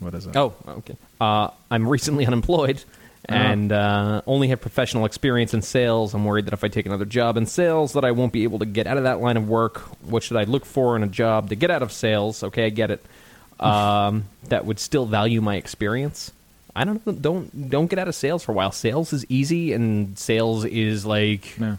what 0.00 0.14
is 0.14 0.26
it? 0.26 0.36
Oh, 0.36 0.54
okay. 0.68 0.96
Uh, 1.20 1.48
I'm 1.70 1.88
recently 1.88 2.26
unemployed 2.30 2.84
and 3.24 3.72
uh, 3.72 4.22
only 4.26 4.48
have 4.48 4.60
professional 4.60 5.04
experience 5.04 5.54
in 5.54 5.62
sales. 5.62 6.14
I'm 6.14 6.24
worried 6.24 6.46
that 6.46 6.54
if 6.54 6.64
I 6.64 6.68
take 6.68 6.86
another 6.86 7.04
job 7.04 7.36
in 7.36 7.46
sales, 7.46 7.92
that 7.92 8.04
I 8.04 8.12
won't 8.12 8.32
be 8.32 8.44
able 8.44 8.58
to 8.60 8.66
get 8.66 8.86
out 8.86 8.96
of 8.96 9.02
that 9.04 9.20
line 9.20 9.36
of 9.36 9.48
work. 9.48 9.78
What 10.02 10.22
should 10.22 10.36
I 10.36 10.44
look 10.44 10.64
for 10.64 10.96
in 10.96 11.02
a 11.02 11.08
job 11.08 11.50
to 11.50 11.54
get 11.54 11.70
out 11.70 11.82
of 11.82 11.92
sales? 11.92 12.42
Okay, 12.42 12.66
I 12.66 12.70
get 12.70 12.90
it. 12.90 13.04
Um, 13.58 14.26
that 14.50 14.66
would 14.66 14.78
still 14.78 15.04
value 15.04 15.40
my 15.40 15.56
experience. 15.56 16.30
I 16.76 16.84
don't. 16.84 17.20
Don't 17.20 17.68
don't 17.68 17.88
get 17.88 17.98
out 17.98 18.06
of 18.06 18.14
sales 18.14 18.44
for 18.44 18.52
a 18.52 18.54
while. 18.54 18.70
Sales 18.70 19.12
is 19.12 19.26
easy, 19.28 19.72
and 19.72 20.16
sales 20.16 20.64
is 20.64 21.04
like 21.04 21.58
no. 21.58 21.76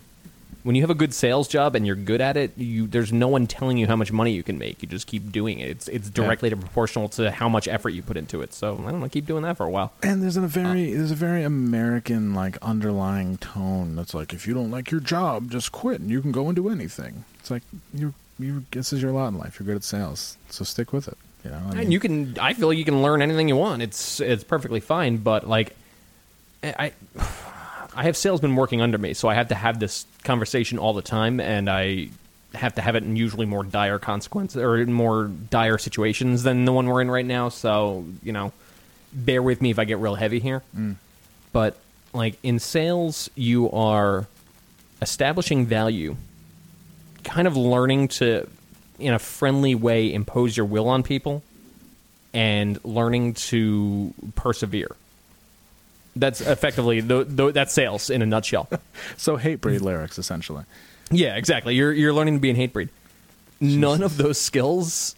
When 0.64 0.76
you 0.76 0.82
have 0.84 0.90
a 0.90 0.96
good 0.96 1.14
sales 1.14 1.48
job 1.48 1.76
and 1.76 1.86
you're 1.88 1.96
good 1.96 2.22
at 2.22 2.36
it, 2.38 2.58
you 2.58 2.88
there's 2.88 3.14
no 3.14 3.28
one 3.28 3.48
telling 3.48 3.78
you 3.78 3.88
how 3.88 3.96
much 3.96 4.12
money 4.12 4.32
you 4.32 4.44
can 4.44 4.58
make. 4.58 4.82
You 4.82 4.90
just 4.90 5.08
keep 5.08 5.32
doing 5.32 5.60
it. 5.60 5.70
It's 5.70 5.88
it's 5.88 6.10
directly 6.10 6.50
proportional 6.50 7.10
to 7.10 7.32
how 7.32 7.48
much 7.50 7.68
effort 7.68 7.90
you 7.90 8.02
put 8.04 8.18
into 8.18 8.42
it. 8.42 8.54
So 8.54 8.74
I 8.86 8.92
don't 8.92 9.00
know, 9.00 9.10
keep 9.10 9.26
doing 9.26 9.44
that 9.44 9.58
for 9.58 9.66
a 9.66 9.70
while. 9.70 9.94
And 10.04 10.22
there's 10.22 10.38
a 10.38 10.42
very 10.42 10.94
uh, 10.94 10.98
there's 10.98 11.12
a 11.12 11.16
very 11.16 11.44
American 11.44 12.34
like 12.34 12.58
underlying 12.62 13.38
tone 13.38 13.96
that's 13.96 14.14
like 14.14 14.34
if 14.34 14.48
you 14.48 14.54
don't 14.54 14.72
like 14.72 14.92
your 14.92 15.02
job, 15.02 15.50
just 15.52 15.72
quit 15.72 16.02
and 16.02 16.10
you 16.10 16.22
can 16.22 16.32
go 16.32 16.48
and 16.48 16.56
do 16.56 16.70
anything. 16.70 17.24
It's 17.40 17.50
like 17.52 17.64
you 17.94 18.14
you 18.38 18.66
this 18.72 18.92
is 18.94 19.02
your 19.02 19.12
lot 19.12 19.30
in 19.30 19.38
life. 19.38 19.60
You're 19.60 19.68
good 19.68 19.76
at 19.78 19.84
sales, 19.84 20.38
so 20.50 20.64
stick 20.64 20.92
with 20.94 21.08
it. 21.08 21.18
You 21.44 21.52
know, 21.52 21.62
I 21.74 21.82
and 21.82 21.94
you 21.94 22.00
can. 22.02 22.12
I 22.12 22.18
mean- 22.18 22.28
and 22.28 22.28
you 22.28 22.34
can. 22.36 22.40
I 22.42 22.54
feel 22.54 22.68
like 22.68 22.78
you 22.78 22.86
can 22.86 23.02
learn 23.02 23.22
anything 23.22 23.48
you 23.48 23.56
want. 23.56 23.82
It's 23.82 24.20
it's 24.20 24.44
perfectly 24.44 24.82
fine. 24.82 25.18
But 25.18 25.48
like, 25.48 25.76
I 26.64 26.92
I 28.00 28.04
have 28.04 28.16
salesmen 28.16 28.56
working 28.56 28.82
under 28.82 28.98
me, 28.98 29.14
so 29.14 29.28
I 29.28 29.34
have 29.34 29.50
to 29.50 29.56
have 29.56 29.82
this 29.82 30.06
conversation 30.24 30.80
all 30.80 30.94
the 30.94 31.02
time, 31.02 31.42
and 31.42 31.70
I 31.70 32.08
have 32.54 32.76
to 32.76 32.82
have 32.82 32.96
it 32.96 33.04
in 33.04 33.18
usually 33.18 33.46
more 33.46 33.62
dire 33.62 34.00
consequences 34.00 34.62
or 34.62 34.78
in 34.78 34.94
more 34.94 35.26
dire 35.26 35.78
situations 35.78 36.44
than 36.44 36.64
the 36.64 36.72
one 36.72 36.88
we're 36.88 37.02
in 37.02 37.12
right 37.12 37.26
now. 37.26 37.50
So 37.50 38.06
you 38.24 38.32
know, 38.32 38.54
bear 39.12 39.44
with 39.44 39.62
me 39.62 39.70
if 39.70 39.80
I 39.80 39.84
get 39.84 39.98
real 39.98 40.16
heavy 40.16 40.40
here. 40.40 40.64
Mm. 40.74 40.96
But 41.52 41.76
like 42.14 42.38
in 42.42 42.60
sales, 42.60 43.30
you 43.36 43.70
are 43.72 44.28
establishing 45.02 45.66
value, 45.66 46.16
kind 47.26 47.50
of 47.50 47.58
learning 47.58 48.08
to, 48.08 48.48
in 48.98 49.14
a 49.14 49.20
friendly 49.20 49.76
way, 49.76 50.14
impose 50.14 50.56
your 50.56 50.68
will 50.68 50.88
on 50.88 51.04
people, 51.04 51.44
and 52.34 52.80
learning 52.86 53.34
to 53.34 54.14
persevere. 54.36 54.96
That's 56.20 56.42
effectively 56.42 57.02
the, 57.02 57.24
the, 57.24 57.52
that's 57.52 57.74
sales 57.74 58.10
in 58.10 58.22
a 58.22 58.26
nutshell. 58.26 58.70
so 59.18 59.38
Hatebreed 59.38 59.82
lyrics 59.82 60.18
essentially. 60.18 60.66
Yeah, 61.12 61.36
exactly. 61.36 61.76
You're 61.76 61.94
you're 61.94 62.14
learning 62.14 62.36
to 62.36 62.40
be 62.40 62.50
an 62.50 62.56
Hatebreed. 62.56 62.90
None 63.60 64.04
of 64.04 64.18
those 64.18 64.40
skills 64.40 65.16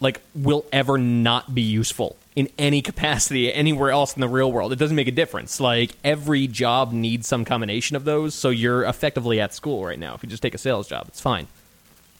like 0.00 0.20
will 0.34 0.64
ever 0.72 0.98
not 0.98 1.54
be 1.54 1.62
useful 1.62 2.16
in 2.34 2.48
any 2.58 2.82
capacity 2.82 3.52
anywhere 3.52 3.90
else 3.90 4.14
in 4.14 4.20
the 4.20 4.28
real 4.28 4.50
world. 4.50 4.72
It 4.72 4.76
doesn't 4.76 4.96
make 4.96 5.08
a 5.08 5.12
difference. 5.12 5.60
Like 5.60 5.92
every 6.02 6.46
job 6.46 6.92
needs 6.92 7.26
some 7.26 7.44
combination 7.44 7.96
of 7.96 8.04
those, 8.04 8.34
so 8.34 8.50
you're 8.50 8.84
effectively 8.84 9.40
at 9.40 9.54
school 9.54 9.84
right 9.84 9.98
now. 9.98 10.14
If 10.14 10.22
you 10.22 10.28
just 10.28 10.42
take 10.42 10.54
a 10.54 10.58
sales 10.58 10.88
job, 10.88 11.06
it's 11.08 11.20
fine. 11.20 11.46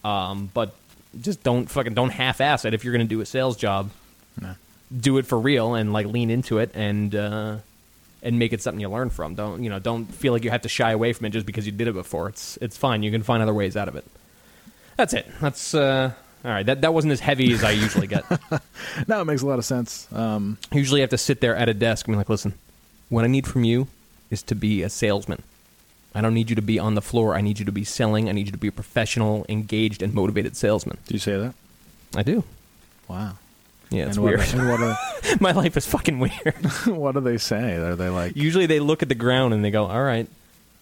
Um, 0.04 0.50
but 0.52 0.74
just 1.20 1.42
don't 1.42 1.68
fucking 1.68 1.94
don't 1.94 2.10
half-ass 2.10 2.64
it 2.64 2.74
if 2.74 2.84
you're 2.84 2.92
going 2.92 3.06
to 3.06 3.14
do 3.14 3.20
a 3.20 3.26
sales 3.26 3.56
job. 3.56 3.90
Do 4.94 5.16
it 5.18 5.26
for 5.26 5.38
real 5.38 5.74
and 5.74 5.92
like 5.92 6.06
lean 6.06 6.30
into 6.30 6.58
it 6.58 6.70
and 6.74 7.14
uh, 7.14 7.56
and 8.22 8.38
make 8.38 8.52
it 8.52 8.62
something 8.62 8.80
you 8.80 8.88
learn 8.88 9.10
from. 9.10 9.34
Don't 9.34 9.62
you 9.62 9.70
know? 9.70 9.78
Don't 9.78 10.06
feel 10.06 10.32
like 10.32 10.44
you 10.44 10.50
have 10.50 10.62
to 10.62 10.68
shy 10.68 10.92
away 10.92 11.12
from 11.12 11.26
it 11.26 11.30
just 11.30 11.46
because 11.46 11.66
you 11.66 11.72
did 11.72 11.88
it 11.88 11.94
before. 11.94 12.28
It's 12.28 12.56
it's 12.60 12.76
fine. 12.76 13.02
You 13.02 13.10
can 13.10 13.22
find 13.22 13.42
other 13.42 13.54
ways 13.54 13.76
out 13.76 13.88
of 13.88 13.96
it. 13.96 14.04
That's 14.96 15.14
it. 15.14 15.26
That's 15.40 15.74
uh, 15.74 16.12
all 16.44 16.50
right. 16.50 16.64
That 16.64 16.82
that 16.82 16.94
wasn't 16.94 17.12
as 17.12 17.20
heavy 17.20 17.52
as 17.52 17.64
I 17.64 17.72
usually 17.72 18.06
get. 18.06 18.24
No, 19.08 19.20
it 19.22 19.24
makes 19.24 19.42
a 19.42 19.46
lot 19.46 19.58
of 19.58 19.64
sense. 19.64 20.06
Um, 20.12 20.58
usually, 20.70 21.00
I 21.00 21.02
have 21.02 21.10
to 21.10 21.18
sit 21.18 21.40
there 21.40 21.56
at 21.56 21.68
a 21.68 21.74
desk 21.74 22.06
and 22.06 22.14
be 22.14 22.18
like, 22.18 22.28
"Listen, 22.28 22.54
what 23.08 23.24
I 23.24 23.28
need 23.28 23.46
from 23.46 23.64
you 23.64 23.88
is 24.30 24.42
to 24.44 24.54
be 24.54 24.82
a 24.82 24.90
salesman. 24.90 25.42
I 26.14 26.20
don't 26.20 26.34
need 26.34 26.50
you 26.50 26.56
to 26.56 26.62
be 26.62 26.78
on 26.78 26.94
the 26.94 27.00
floor. 27.00 27.34
I 27.34 27.40
need 27.40 27.58
you 27.58 27.64
to 27.64 27.72
be 27.72 27.84
selling. 27.84 28.28
I 28.28 28.32
need 28.32 28.46
you 28.46 28.52
to 28.52 28.58
be 28.58 28.68
a 28.68 28.72
professional, 28.72 29.46
engaged, 29.48 30.02
and 30.02 30.12
motivated 30.12 30.56
salesman." 30.56 30.98
do 31.06 31.14
you 31.14 31.20
say 31.20 31.36
that? 31.38 31.54
I 32.14 32.22
do. 32.22 32.44
Wow. 33.08 33.38
Yeah, 33.92 34.06
it's 34.06 34.16
and 34.16 34.24
what, 34.24 34.36
weird. 34.36 34.54
and 34.54 34.68
what, 34.68 34.78
do, 35.22 35.36
My 35.40 35.52
life 35.52 35.76
is 35.76 35.86
fucking 35.86 36.18
weird. 36.18 36.66
what 36.86 37.12
do 37.12 37.20
they 37.20 37.38
say? 37.38 37.76
Are 37.76 37.94
they 37.94 38.08
like, 38.08 38.36
Usually, 38.36 38.66
they 38.66 38.80
look 38.80 39.02
at 39.02 39.08
the 39.08 39.14
ground 39.14 39.54
and 39.54 39.64
they 39.64 39.70
go, 39.70 39.86
"All 39.86 40.02
right." 40.02 40.26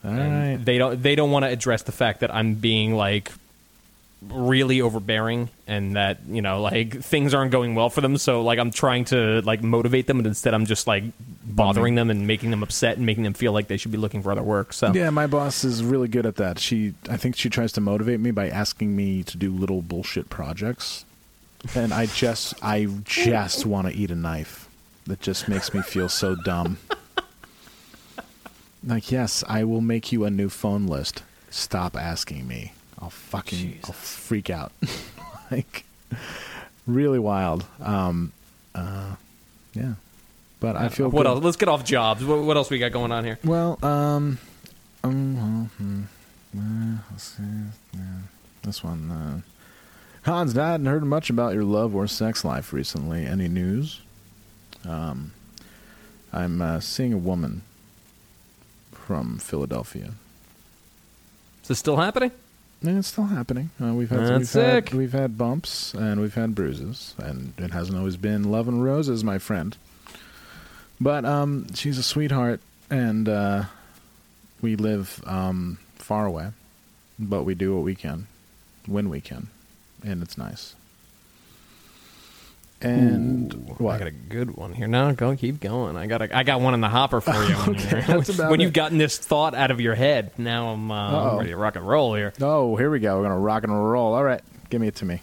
all 0.05 0.11
And? 0.13 0.65
They 0.65 0.79
don't. 0.79 1.03
They 1.03 1.15
don't 1.15 1.31
want 1.31 1.45
to 1.45 1.49
address 1.49 1.83
the 1.83 1.93
fact 1.93 2.21
that 2.21 2.35
I'm 2.35 2.55
being 2.55 2.95
like 2.95 3.33
really 4.29 4.83
overbearing 4.83 5.49
and 5.67 5.97
that 5.97 6.19
you 6.29 6.43
know 6.43 6.61
like 6.61 7.01
things 7.03 7.33
aren't 7.33 7.53
going 7.53 7.75
well 7.75 7.91
for 7.91 8.01
them. 8.01 8.17
So 8.17 8.43
like 8.43 8.59
I'm 8.59 8.71
trying 8.71 9.07
to 9.07 9.41
like 9.43 9.63
motivate 9.63 10.07
them, 10.07 10.19
and 10.19 10.27
instead 10.27 10.55
I'm 10.55 10.67
just 10.67 10.87
like 10.87 11.05
bothering 11.45 11.95
them 11.95 12.11
and 12.11 12.27
making 12.27 12.51
them 12.51 12.63
upset 12.63 12.97
and 12.97 13.07
making 13.07 13.25
them 13.25 13.35
feel 13.35 13.53
like 13.53 13.67
they 13.69 13.77
should 13.77 13.93
be 13.93 13.99
looking 13.99 14.23
for 14.23 14.33
other 14.33 14.43
work. 14.43 14.73
So 14.73 14.93
Yeah, 14.93 15.11
my 15.11 15.27
boss 15.27 15.65
is 15.65 15.83
really 15.83 16.09
good 16.09 16.27
at 16.27 16.37
that. 16.37 16.59
She, 16.59 16.95
I 17.09 17.17
think 17.17 17.37
she 17.37 17.51
tries 17.51 17.73
to 17.73 17.81
motivate 17.81 18.21
me 18.21 18.31
by 18.31 18.49
asking 18.49 18.95
me 18.95 19.23
to 19.25 19.37
do 19.37 19.53
little 19.53 19.83
bullshit 19.83 20.31
projects, 20.31 21.05
and 21.75 21.93
I 21.93 22.07
just, 22.07 22.55
I 22.63 22.87
just 23.05 23.67
want 23.67 23.89
to 23.89 23.95
eat 23.95 24.11
a 24.11 24.17
knife. 24.17 24.69
That 25.07 25.21
just 25.21 25.49
makes 25.49 25.75
me 25.75 25.83
feel 25.83 26.09
so 26.09 26.35
dumb. 26.37 26.79
Like, 28.87 29.11
yes, 29.11 29.45
I 29.49 29.65
will 29.65 29.81
make 29.81 30.13
you 30.13 30.25
a 30.25 30.31
new 30.31 30.49
phone 30.49 30.87
list. 30.87 31.23
Stop 31.51 31.97
asking 31.97 32.47
me. 32.47 32.73
I'll 32.99 33.11
fucking, 33.11 33.81
I'll 33.85 33.93
freak 33.93 34.51
out. 34.51 34.73
like, 35.51 35.85
really 36.87 37.19
wild. 37.19 37.67
Um, 37.81 38.33
uh, 38.75 39.17
yeah, 39.75 39.95
but 40.61 40.77
I 40.77 40.89
feel 40.89 41.09
what 41.09 41.23
good. 41.23 41.29
else? 41.29 41.45
Let's 41.45 41.57
get 41.57 41.69
off 41.69 41.85
jobs. 41.85 42.25
What, 42.25 42.43
what 42.43 42.57
else 42.57 42.71
we 42.71 42.79
got 42.79 42.93
going 42.93 43.13
on 43.13 43.25
here? 43.25 43.39
Well, 43.45 43.79
um, 43.85 44.39
um, 45.03 45.37
well, 45.37 45.71
hmm, 45.79 46.03
uh, 46.57 46.99
let's 47.11 47.25
see, 47.37 47.43
yeah, 47.95 48.01
this 48.63 48.85
one. 48.85 49.11
Uh, 49.11 49.41
Hans, 50.23 50.57
I 50.57 50.73
hadn't 50.73 50.87
heard 50.87 51.05
much 51.05 51.31
about 51.31 51.55
your 51.55 51.64
love 51.64 51.95
or 51.95 52.07
sex 52.07 52.45
life 52.45 52.73
recently. 52.73 53.25
Any 53.27 53.49
news? 53.49 54.01
Um, 54.87 55.33
I'm 56.33 56.61
uh, 56.61 56.81
seeing 56.81 57.12
a 57.12 57.18
woman 57.18 57.62
from 58.93 59.39
Philadelphia. 59.39 60.12
Is 61.62 61.68
this 61.68 61.79
still 61.79 61.97
happening? 61.97 62.33
And 62.83 62.99
it's 62.99 63.09
still 63.09 63.25
happening. 63.25 63.71
Uh, 63.83 63.93
we've 63.95 64.09
had 64.09 64.21
That's 64.21 64.39
we've 64.39 64.49
sick. 64.49 64.89
had 64.91 64.99
we've 64.99 65.12
had 65.12 65.37
bumps 65.37 65.93
and 65.93 66.21
we've 66.21 66.35
had 66.35 66.55
bruises, 66.55 67.14
and 67.18 67.53
it 67.59 67.73
hasn't 67.73 67.99
always 67.99 68.16
been 68.16 68.51
love 68.51 68.68
and 68.68 68.83
roses, 68.83 69.23
my 69.23 69.39
friend. 69.39 69.77
But 71.01 71.25
um, 71.25 71.66
she's 71.75 71.99
a 71.99 72.03
sweetheart, 72.03 72.61
and 72.91 73.29
uh, 73.29 73.64
we 74.62 74.77
live 74.77 75.23
um, 75.27 75.79
far 75.97 76.25
away, 76.27 76.51
but 77.18 77.45
we 77.45 77.55
do 77.55 77.75
what 77.75 77.85
we 77.85 77.95
can 77.95 78.27
when 78.87 79.11
we 79.11 79.21
can, 79.21 79.49
and 80.05 80.23
it's 80.23 80.37
nice. 80.39 80.75
And 82.83 83.53
what? 83.79 83.97
I 83.97 83.99
got 83.99 84.09
a 84.09 84.11
good 84.11 84.57
one 84.57 84.73
here. 84.73 84.87
No, 84.89 85.13
go 85.13 85.37
keep 85.37 85.61
going. 85.61 85.97
I 85.99 86.07
got 86.07 86.23
a, 86.23 86.35
I 86.37 86.45
got 86.45 86.63
one 86.63 86.73
in 86.73 86.81
the 86.81 86.89
hopper 86.89 87.21
for 87.21 87.33
you. 87.45 87.55
Okay, 87.71 88.01
when 88.49 88.61
it. 88.61 88.65
you've 88.65 88.73
gotten 88.73 88.97
this 88.97 89.19
thought 89.19 89.55
out 89.55 89.71
of 89.71 89.81
your 89.83 89.95
head, 89.95 90.31
now 90.39 90.71
I'm, 90.71 90.91
uh, 90.91 91.33
I'm 91.33 91.39
ready 91.39 91.51
to 91.51 91.57
rock 91.57 91.77
and 91.77 91.87
roll 91.87 92.15
here. 92.15 92.33
oh, 92.41 92.77
here 92.77 92.91
we 92.91 92.99
go. 93.01 93.19
We're 93.19 93.25
gonna 93.25 93.39
rock 93.39 93.65
and 93.65 93.73
roll. 93.91 94.15
All 94.15 94.25
right, 94.25 94.41
give 94.71 94.81
me 94.81 94.89
it 94.89 94.95
to 94.97 95.05
me. 95.05 95.21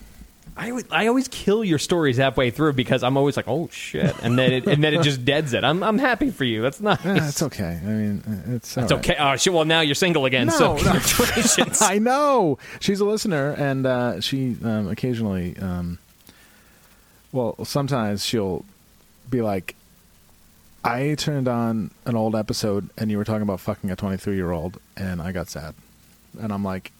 I, 0.57 0.69
always- 0.71 0.85
I 0.91 1.07
always 1.07 1.27
kill 1.27 1.63
your 1.63 1.77
stories 1.79 2.17
halfway 2.17 2.49
through 2.49 2.73
because 2.73 3.03
I'm 3.03 3.15
always 3.15 3.37
like, 3.37 3.47
oh 3.47 3.69
shit, 3.71 4.15
and 4.23 4.37
then 4.39 4.51
it, 4.53 4.65
and 4.67 4.83
then 4.83 4.93
it 4.93 5.03
just 5.03 5.23
deads 5.23 5.53
it. 5.53 5.63
I'm 5.63 5.83
I'm 5.83 5.97
happy 5.99 6.31
for 6.31 6.43
you. 6.45 6.61
That's 6.63 6.81
nice. 6.81 7.05
Eh, 7.05 7.27
it's 7.27 7.41
okay. 7.43 7.79
I 7.83 7.85
mean, 7.87 8.23
uh, 8.27 8.55
it's 8.55 8.75
It's 8.75 8.91
right. 8.91 8.99
okay. 8.99 9.15
Oh 9.19 9.35
shit. 9.37 9.53
Well, 9.53 9.65
now 9.65 9.81
you're 9.81 9.93
single 9.95 10.25
again. 10.25 10.49
so 10.49 10.75
No, 10.77 10.81
no. 10.83 10.99
congratulations. 10.99 11.81
I 11.81 11.99
know 11.99 12.57
she's 12.79 12.99
a 12.99 13.05
listener, 13.05 13.51
and 13.51 13.85
uh, 13.85 14.19
she 14.21 14.57
um, 14.63 14.87
occasionally, 14.89 15.55
um, 15.59 15.99
well, 17.31 17.55
sometimes 17.63 18.25
she'll 18.25 18.65
be 19.29 19.41
like, 19.41 19.75
"I 20.83 21.15
turned 21.15 21.47
on 21.47 21.91
an 22.05 22.15
old 22.15 22.35
episode, 22.35 22.89
and 22.97 23.11
you 23.11 23.17
were 23.17 23.25
talking 23.25 23.41
about 23.43 23.59
fucking 23.59 23.91
a 23.91 23.95
23 23.95 24.35
year 24.35 24.51
old, 24.51 24.79
and 24.95 25.21
I 25.21 25.31
got 25.31 25.49
sad," 25.49 25.75
and 26.41 26.51
I'm 26.51 26.63
like, 26.63 26.91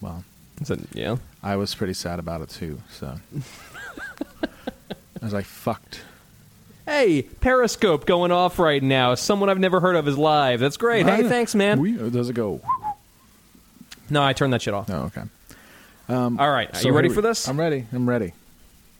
"Well, 0.00 0.24
So, 0.64 0.76
yeah. 0.92 1.16
I 1.44 1.56
was 1.56 1.74
pretty 1.74 1.92
sad 1.94 2.18
about 2.18 2.40
it 2.40 2.48
too." 2.48 2.80
So 2.90 3.14
I 4.42 4.48
was 5.22 5.32
like, 5.32 5.44
"Fucked." 5.44 6.00
Hey, 6.86 7.22
Periscope 7.22 8.04
going 8.04 8.30
off 8.30 8.58
right 8.58 8.82
now. 8.82 9.14
Someone 9.14 9.48
I've 9.48 9.58
never 9.58 9.80
heard 9.80 9.96
of 9.96 10.06
is 10.06 10.18
live. 10.18 10.60
That's 10.60 10.76
great. 10.76 11.06
Hey, 11.06 11.22
thanks, 11.22 11.54
man. 11.54 11.80
We, 11.80 11.98
uh, 11.98 12.10
does 12.10 12.28
it 12.28 12.34
go? 12.34 12.60
no, 14.10 14.22
I 14.22 14.34
turned 14.34 14.52
that 14.52 14.60
shit 14.60 14.74
off. 14.74 14.90
Oh, 14.90 15.04
okay. 15.04 15.22
Um, 16.10 16.38
All 16.38 16.50
right. 16.50 16.70
Are 16.70 16.78
So 16.78 16.88
you 16.88 16.94
ready 16.94 17.08
here 17.08 17.14
for 17.14 17.22
this? 17.22 17.48
I'm 17.48 17.58
ready. 17.58 17.86
I'm 17.90 18.06
ready. 18.08 18.34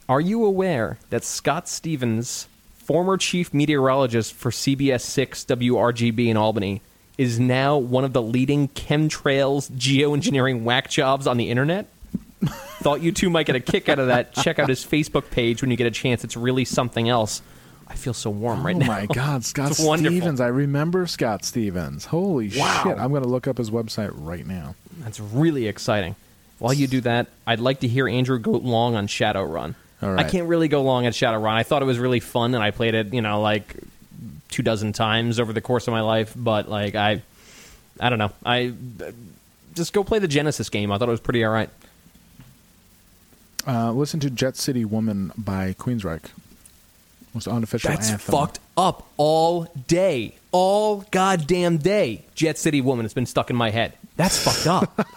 Are 0.08 0.20
you 0.20 0.44
aware 0.46 0.98
that 1.10 1.24
Scott 1.24 1.68
Stevens, 1.68 2.48
former 2.78 3.18
chief 3.18 3.52
meteorologist 3.52 4.32
for 4.32 4.50
CBS 4.50 5.02
6 5.02 5.44
WRGB 5.44 6.28
in 6.28 6.38
Albany, 6.38 6.80
is 7.18 7.38
now 7.38 7.76
one 7.76 8.04
of 8.04 8.14
the 8.14 8.22
leading 8.22 8.68
chemtrails 8.68 9.70
geoengineering 9.72 10.62
whack 10.62 10.88
jobs 10.88 11.26
on 11.26 11.36
the 11.36 11.50
internet? 11.50 11.86
Thought 12.80 13.00
you 13.02 13.12
two 13.12 13.30
might 13.30 13.46
get 13.46 13.56
a 13.56 13.60
kick 13.60 13.88
out 13.88 13.98
of 13.98 14.08
that. 14.08 14.34
Check 14.42 14.58
out 14.58 14.68
his 14.68 14.84
Facebook 14.84 15.30
page 15.30 15.62
when 15.62 15.70
you 15.70 15.76
get 15.76 15.86
a 15.86 15.90
chance. 15.90 16.24
It's 16.24 16.36
really 16.36 16.64
something 16.64 17.08
else. 17.08 17.40
I 17.86 17.94
feel 17.94 18.14
so 18.14 18.30
warm 18.30 18.64
right 18.64 18.74
oh 18.74 18.78
now. 18.78 18.86
my 18.86 19.06
God, 19.06 19.44
Scott. 19.44 19.74
Stevens! 19.74 20.40
I 20.40 20.46
remember 20.48 21.06
Scott 21.06 21.44
Stevens. 21.44 22.06
Holy 22.06 22.48
Wow. 22.56 22.80
shit! 22.82 22.98
I'm 22.98 23.10
going 23.10 23.22
to 23.22 23.28
look 23.28 23.46
up 23.46 23.58
his 23.58 23.70
website 23.70 24.10
right 24.14 24.46
now. 24.46 24.74
That's 25.00 25.20
really 25.20 25.66
exciting. 25.68 26.16
While 26.58 26.72
you 26.72 26.86
do 26.86 27.00
that, 27.02 27.26
I'd 27.46 27.60
like 27.60 27.80
to 27.80 27.88
hear 27.88 28.08
Andrew 28.08 28.38
go 28.38 28.52
long 28.52 28.94
on 28.94 29.06
Shadowrun. 29.06 29.74
All 30.02 30.12
right. 30.12 30.24
I 30.24 30.28
can't 30.28 30.48
really 30.48 30.68
go 30.68 30.82
long 30.82 31.04
at 31.06 31.12
Shadowrun. 31.12 31.52
I 31.54 31.62
thought 31.62 31.82
it 31.82 31.86
was 31.86 31.98
really 31.98 32.20
fun, 32.20 32.54
and 32.54 32.62
I 32.64 32.70
played 32.70 32.94
it, 32.94 33.12
you 33.12 33.20
know, 33.22 33.40
like 33.40 33.76
two 34.50 34.62
dozen 34.62 34.92
times 34.92 35.38
over 35.40 35.52
the 35.52 35.60
course 35.60 35.86
of 35.86 35.92
my 35.92 36.00
life. 36.00 36.32
But 36.36 36.68
like, 36.68 36.94
I, 36.94 37.22
I 38.00 38.08
don't 38.08 38.18
know. 38.18 38.32
I 38.46 38.72
just 39.74 39.92
go 39.92 40.04
play 40.04 40.20
the 40.20 40.28
Genesis 40.28 40.68
game. 40.70 40.90
I 40.90 40.98
thought 40.98 41.08
it 41.08 41.12
was 41.12 41.20
pretty 41.20 41.44
all 41.44 41.52
right. 41.52 41.68
Uh, 43.66 43.92
listen 43.92 44.20
to 44.20 44.30
"Jet 44.30 44.56
City 44.56 44.84
Woman" 44.84 45.32
by 45.36 45.72
Queensryche. 45.74 46.30
Most 47.32 47.48
unofficial 47.48 47.90
That's 47.90 48.10
anthem. 48.10 48.32
fucked 48.32 48.60
up 48.76 49.08
all 49.16 49.64
day, 49.88 50.34
all 50.52 51.04
goddamn 51.10 51.78
day. 51.78 52.22
Jet 52.34 52.58
City 52.58 52.80
Woman. 52.80 53.04
It's 53.04 53.14
been 53.14 53.26
stuck 53.26 53.50
in 53.50 53.56
my 53.56 53.70
head. 53.70 53.94
That's 54.16 54.38
fucked 54.38 54.66
up. 54.68 55.08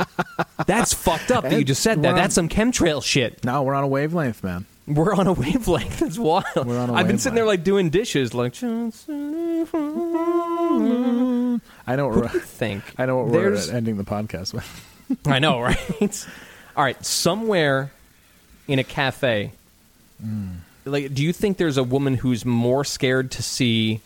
That's 0.66 0.94
fucked 0.94 1.30
up 1.30 1.44
that 1.44 1.54
you 1.54 1.64
just 1.64 1.84
said 1.84 2.02
that. 2.02 2.10
On- 2.10 2.16
That's 2.16 2.34
some 2.34 2.50
chemtrail 2.50 3.04
shit. 3.04 3.44
No, 3.46 3.62
we're 3.64 3.76
on 3.76 3.84
a 3.84 3.88
wavelength, 3.88 4.44
man. 4.44 4.66
We're 4.88 5.14
on 5.14 5.28
a 5.28 5.34
wavelength. 5.34 6.00
That's 6.02 6.18
wild. 6.18 6.46
We're 6.66 6.80
on 6.80 6.90
a 6.90 6.94
I've 6.94 7.06
been 7.08 7.20
sitting 7.20 7.36
there 7.36 7.46
like 7.46 7.64
doing 7.64 7.90
dishes, 7.92 8.34
like. 8.34 8.56
I 8.64 8.68
know 11.96 12.08
what 12.08 12.14
Who 12.16 12.22
we're, 12.22 12.28
think? 12.30 12.84
I 12.98 13.06
know 13.06 13.18
what 13.24 13.32
There's- 13.34 13.68
we're 13.70 13.76
ending 13.78 13.98
the 13.98 14.04
podcast 14.06 14.54
with. 14.54 14.66
I 15.28 15.38
know, 15.40 15.60
right? 15.62 16.26
All 16.76 16.84
right, 16.84 17.06
somewhere 17.06 17.92
in 18.68 18.80
a 18.80 18.84
cafe, 18.84 19.52
mm. 20.24 20.56
like, 20.86 21.14
do 21.14 21.24
you 21.24 21.34
think 21.34 21.58
there's 21.58 21.78
a 21.78 21.84
woman 21.84 22.16
who's 22.16 22.46
more 22.46 22.84
scared 22.84 23.32
to 23.32 23.44
see 23.44 24.02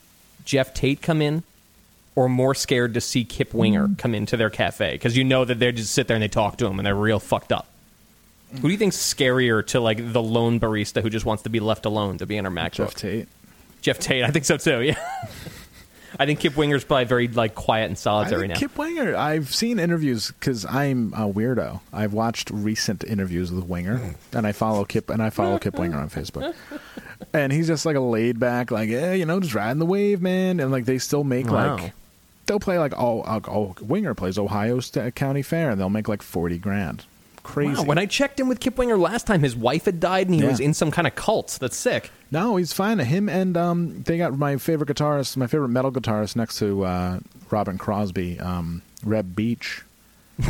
Geoff 0.46 0.74
Tate 0.74 1.02
come 1.02 1.22
in, 1.22 1.44
or 2.16 2.28
more 2.28 2.54
scared 2.54 2.94
to 2.94 3.02
see 3.02 3.24
Kip 3.24 3.54
Winger 3.54 3.88
mm. 3.88 3.98
come 3.98 4.14
into 4.14 4.38
their 4.38 4.50
cafe? 4.50 4.94
Because 4.94 5.18
you 5.18 5.24
know 5.24 5.46
that 5.46 5.60
they 5.60 5.72
just 5.72 5.94
sit 5.94 6.08
there 6.08 6.16
and 6.16 6.24
they 6.24 6.28
talk 6.28 6.58
to 6.58 6.68
him 6.68 6.80
and 6.80 6.86
they're 6.86 6.96
real 6.96 7.20
fucked 7.20 7.52
up. 7.52 7.68
Who 8.56 8.64
do 8.64 8.70
you 8.70 8.78
think's 8.78 8.98
scarier 8.98 9.66
to 9.68 9.80
like 9.80 10.12
the 10.12 10.22
lone 10.22 10.60
barista 10.60 11.02
who 11.02 11.10
just 11.10 11.26
wants 11.26 11.44
to 11.44 11.50
be 11.50 11.62
left 11.62 11.86
alone 11.86 12.18
to 12.18 12.26
be 12.26 12.36
in 12.36 12.44
her 12.44 12.52
MacBook? 12.52 12.72
Geoff 12.74 12.96
Tate. 12.96 13.28
Geoff 13.82 14.00
Tate, 14.00 14.24
I 14.24 14.30
think 14.30 14.46
so 14.46 14.58
too. 14.58 14.82
Yeah, 14.82 15.00
I 16.20 16.26
think 16.26 16.40
Kip 16.40 16.58
Winger's 16.58 16.84
probably 16.84 17.06
very 17.06 17.28
like 17.28 17.56
quiet 17.56 17.86
and 17.86 17.94
I 17.94 17.96
solitary 17.96 18.42
think 18.48 18.54
now. 18.54 18.60
Kip 18.60 18.78
Winger. 18.78 19.16
I've 19.16 19.54
seen 19.54 19.80
interviews 19.80 20.32
because 20.32 20.66
I'm 20.66 21.14
a 21.14 21.32
weirdo. 21.32 21.82
I've 21.94 22.14
watched 22.14 22.50
recent 22.52 23.04
interviews 23.04 23.52
with 23.52 23.66
Winger, 23.66 23.98
hmm. 23.98 24.38
and 24.38 24.46
I 24.46 24.52
follow 24.52 24.84
Kip 24.86 25.10
and 25.10 25.22
I 25.22 25.30
follow 25.30 25.58
Kip 25.58 25.78
Winger 25.78 25.98
on 25.98 26.10
Facebook. 26.10 26.54
And 27.34 27.54
he's 27.54 27.68
just 27.68 27.86
like 27.86 27.96
a 27.96 28.02
laid 28.02 28.40
back, 28.40 28.72
like 28.72 28.90
yeah, 28.90 29.14
you 29.14 29.26
know, 29.26 29.40
just 29.40 29.54
riding 29.54 29.78
the 29.78 29.86
wave, 29.86 30.22
man. 30.22 30.60
And 30.60 30.72
like 30.72 30.86
they 30.86 30.98
still 30.98 31.24
make 31.24 31.50
Wow. 31.50 31.78
like 31.78 31.94
they'll 32.48 32.60
play 32.60 32.80
like 32.80 32.94
oh, 32.98 33.24
oh, 33.26 33.42
oh 33.48 33.76
Winger 33.80 34.16
plays 34.16 34.40
Ohio 34.40 34.80
Sta 34.80 35.12
County 35.12 35.44
Fair, 35.44 35.70
and 35.70 35.80
they'll 35.80 35.90
make 35.90 36.08
like 36.10 36.24
forty 36.24 36.58
grand. 36.58 37.06
Crazy. 37.44 37.76
Wow, 37.82 37.84
when 37.86 37.98
I 37.98 38.06
checked 38.06 38.40
in 38.40 38.48
with 38.48 38.60
Kip 38.60 38.78
Winger 38.78 38.98
last 38.98 39.26
time, 39.28 39.42
his 39.42 39.56
wife 39.56 39.86
had 39.86 40.00
died 40.00 40.28
and 40.28 40.36
he 40.36 40.42
Yeah. 40.42 40.50
was 40.50 40.60
in 40.60 40.74
some 40.74 40.92
kind 40.92 41.08
of 41.08 41.16
cult. 41.16 41.58
That's 41.60 41.76
sick. 41.76 42.12
No, 42.30 42.56
he's 42.56 42.72
fine. 42.74 43.00
Him 43.00 43.28
and 43.30 43.58
um, 43.58 44.04
they 44.04 44.18
got 44.18 44.38
my 44.38 44.58
favorite 44.58 44.90
guitarist, 44.90 45.36
my 45.38 45.48
favorite 45.48 45.70
metal 45.70 45.92
guitarist 45.92 46.36
next 46.36 46.60
to 46.60 46.84
uh, 46.86 47.20
Robin 47.50 47.78
Crosby, 47.78 48.40
um, 48.40 48.82
Reb 49.04 49.36
Beach. 49.36 49.82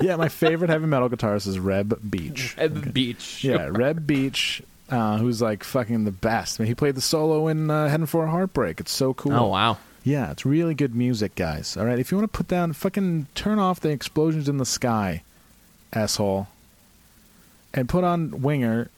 yeah, 0.00 0.16
my 0.16 0.28
favorite 0.28 0.70
heavy 0.70 0.86
metal 0.86 1.08
guitarist 1.08 1.46
is 1.46 1.58
Reb 1.58 1.98
Beach. 2.10 2.56
Reb 2.56 2.74
the 2.82 2.90
beach. 2.90 3.44
Yeah, 3.44 3.68
Reb 3.70 4.06
Beach, 4.06 4.62
uh, 4.90 5.18
who's 5.18 5.42
like 5.42 5.62
fucking 5.64 6.04
the 6.04 6.10
best. 6.12 6.58
I 6.58 6.62
mean, 6.64 6.68
he 6.68 6.74
played 6.74 6.94
the 6.94 7.00
solo 7.00 7.48
in 7.48 7.70
uh, 7.70 7.88
Heading 7.88 8.06
for 8.06 8.24
a 8.24 8.30
Heartbreak. 8.30 8.80
It's 8.80 8.92
so 8.92 9.14
cool. 9.14 9.32
Oh, 9.34 9.46
wow. 9.48 9.78
Yeah, 10.04 10.30
it's 10.30 10.46
really 10.46 10.74
good 10.74 10.94
music, 10.94 11.34
guys. 11.34 11.76
All 11.76 11.84
right, 11.84 11.98
if 11.98 12.10
you 12.10 12.18
want 12.18 12.32
to 12.32 12.36
put 12.36 12.48
down, 12.48 12.72
fucking 12.72 13.26
turn 13.34 13.58
off 13.58 13.80
the 13.80 13.90
explosions 13.90 14.48
in 14.48 14.58
the 14.58 14.64
sky, 14.64 15.22
asshole, 15.92 16.48
and 17.74 17.88
put 17.88 18.04
on 18.04 18.40
Winger, 18.42 18.90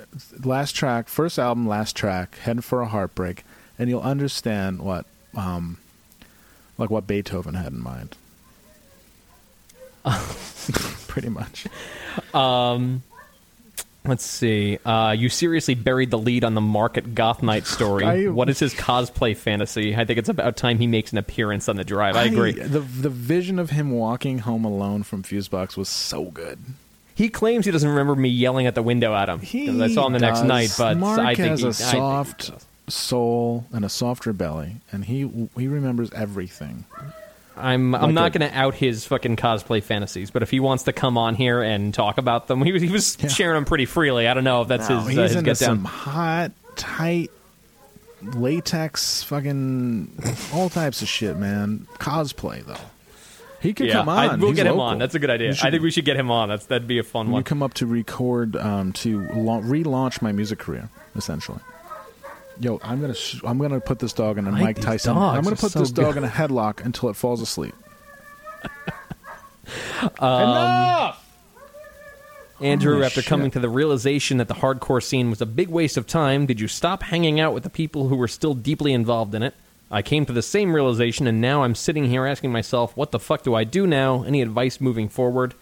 last 0.45 0.73
track, 0.73 1.09
first 1.09 1.39
album, 1.39 1.67
last 1.67 1.97
track, 1.97 2.37
heading 2.39 2.63
for 2.63 2.81
a 2.83 2.87
heartbreak, 2.87 3.45
and 3.79 3.89
you'll 3.91 4.03
understand 4.03 4.81
what, 4.81 5.07
um, 5.35 5.79
like 6.79 6.91
what 6.91 7.07
Beethoven 7.07 7.55
had 7.55 7.73
in 7.73 7.83
mind. 7.83 8.17
Pretty 11.09 11.29
much. 11.29 11.67
Um, 12.33 13.03
let's 14.05 14.25
see. 14.25 14.79
Uh, 14.85 15.15
you 15.17 15.29
seriously 15.29 15.75
buried 15.75 16.11
the 16.11 16.19
lead 16.19 16.45
on 16.45 16.55
the 16.55 16.61
Market 16.61 17.15
Goth 17.15 17.43
Knight 17.43 17.67
story. 17.67 18.05
I- 18.05 18.27
what 18.29 18.49
is 18.49 18.59
his 18.59 18.75
cosplay 18.75 19.37
fantasy? 19.37 19.95
I 19.95 20.05
think 20.05 20.19
it's 20.19 20.29
about 20.29 20.57
time 20.57 20.79
he 20.79 20.87
makes 20.87 21.13
an 21.13 21.19
appearance 21.19 21.69
on 21.69 21.77
the 21.77 21.85
drive. 21.85 22.17
I 22.17 22.25
agree. 22.25 22.53
the 22.53 22.81
the 22.81 23.11
vision 23.11 23.59
of 23.59 23.71
him 23.71 23.91
walking 23.91 24.41
home 24.41 24.65
alone 24.65 25.03
from 25.03 25.23
Fusebox 25.23 25.77
was 25.77 25.89
so 25.89 26.25
good. 26.27 26.59
He 27.15 27.29
claims 27.29 27.67
he 27.67 27.73
doesn't 27.73 27.89
remember 27.89 28.17
me 28.17 28.31
yelling 28.31 28.67
at 28.67 28.75
the 28.75 28.83
window 28.83 29.15
at 29.15 29.29
him. 29.29 29.41
He 29.41 29.69
I 29.83 29.89
saw 29.89 30.07
him 30.07 30.15
the 30.15 30.21
next 30.21 30.43
night, 30.43 30.75
but 30.79 30.97
Mark 30.97 31.19
I 31.21 31.35
think 31.35 31.61
has 31.61 31.61
he, 31.61 31.67
a 31.67 31.69
I 31.69 31.73
soft 31.93 32.51
soul 32.89 33.67
and 33.73 33.85
a 33.85 33.89
softer 33.91 34.33
belly, 34.33 34.77
and 34.91 35.05
he 35.05 35.31
he 35.57 35.69
remembers 35.69 36.11
everything. 36.13 36.87
I'm 37.61 37.95
I'm 37.95 38.03
Like 38.03 38.13
not 38.15 38.33
going 38.33 38.51
to 38.51 38.57
out 38.59 38.75
his 38.75 39.05
fucking 39.07 39.37
cosplay 39.37 39.83
fantasies, 39.83 40.31
but 40.31 40.43
if 40.43 40.51
he 40.51 40.61
wants 40.61 40.85
to 40.85 40.93
come 40.93 41.17
on 41.19 41.35
here 41.35 41.63
and 41.63 41.93
talk 41.95 42.19
about 42.19 42.47
them, 42.49 42.63
he 42.65 42.73
was 42.73 42.83
he 42.83 42.89
was 42.89 43.17
Yeah. 43.21 43.29
sharing 43.29 43.55
them 43.57 43.65
pretty 43.65 43.87
freely. 43.87 44.27
I 44.29 44.35
don't 44.35 44.45
know 44.45 44.63
if 44.63 44.69
that's 44.69 44.89
No, 44.89 45.01
his, 45.01 45.09
he's 45.09 45.19
uh, 45.19 45.23
his 45.23 45.33
into 45.37 45.45
get 45.51 45.59
down. 45.59 45.77
some 45.77 45.85
hot, 45.85 46.53
tight, 46.77 47.31
latex, 48.23 49.23
fucking 49.25 50.13
all 50.53 50.69
types 50.69 51.03
of 51.03 51.09
shit, 51.09 51.37
man. 51.37 51.87
Cosplay 51.99 52.65
though. 52.65 52.77
He 53.61 53.75
could 53.75 53.89
yeah, 53.89 53.93
come 53.95 54.09
on. 54.09 54.19
I, 54.19 54.37
we'll 54.37 54.49
He's 54.49 54.57
get 54.57 54.67
him 54.67 54.73
local. 54.73 54.85
on. 54.87 54.99
That's 54.99 55.15
a 55.15 55.19
good 55.19 55.29
idea. 55.31 55.55
Should- 55.55 55.67
I 55.67 55.71
think 55.71 55.83
we 55.83 55.91
should 55.91 56.07
get 56.07 56.17
him 56.17 56.31
on. 56.31 56.49
That's 56.49 56.67
that'd 56.67 56.89
be 56.89 56.99
a 56.99 57.03
fun 57.03 57.31
one. 57.31 57.41
you 57.41 57.45
come 57.45 57.63
up 57.63 57.75
to 57.75 57.87
record 57.87 58.57
um, 58.57 58.93
to 58.95 59.21
la- 59.35 59.61
relaunch 59.61 60.23
my 60.23 60.33
music 60.33 60.59
career, 60.61 60.89
essentially. 61.15 61.59
Yo, 62.61 62.79
I'm 62.83 63.01
gonna 63.01 63.15
sh- 63.15 63.41
I'm 63.45 63.59
gonna 63.59 63.81
put 63.81 63.99
this 63.99 64.13
dog 64.13 64.37
in 64.39 64.47
a 64.47 64.51
I 64.51 64.53
like 64.53 64.63
Mike 64.63 64.81
Tyson. 64.81 65.17
I'm 65.17 65.43
gonna 65.43 65.57
put 65.57 65.73
so 65.73 65.79
this 65.81 65.91
dog 65.91 66.15
good. 66.15 66.19
in 66.19 66.25
a 66.25 66.29
headlock 66.33 66.85
until 66.85 67.09
it 67.09 67.15
falls 67.17 67.41
asleep. 67.41 67.75
Um, 70.19 71.13
Andrew, 72.61 73.01
Oh, 73.01 73.05
after 73.05 73.23
shit. 73.23 73.29
coming 73.29 73.51
to 73.53 73.61
the 73.61 73.69
realization 73.69 74.39
that 74.39 74.49
the 74.49 74.55
hardcore 74.55 75.03
scene 75.03 75.31
was 75.31 75.41
a 75.41 75.47
big 75.47 75.69
waste 75.69 75.97
of 75.97 76.07
time, 76.07 76.47
did 76.47 76.59
you 76.61 76.67
stop 76.69 77.03
hanging 77.05 77.39
out 77.39 77.55
with 77.55 77.63
the 77.63 77.71
people 77.71 78.09
who 78.09 78.17
were 78.17 78.27
still 78.29 78.55
deeply 78.55 78.93
involved 78.93 79.35
in 79.35 79.43
it? 79.43 79.55
I 79.91 80.03
came 80.03 80.27
to 80.27 80.33
the 80.33 80.43
same 80.43 80.75
realization, 80.75 81.27
and 81.27 81.41
now 81.41 81.63
I'm 81.63 81.75
sitting 81.75 82.07
here 82.07 82.27
asking 82.27 82.51
myself, 82.53 82.97
what 82.97 83.13
the 83.13 83.19
fuck 83.21 83.43
do 83.43 83.55
I 83.55 83.65
do 83.65 83.87
now? 83.87 84.23
Any 84.25 84.43
advice 84.43 84.81
moving 84.81 85.09
forward? 85.09 85.55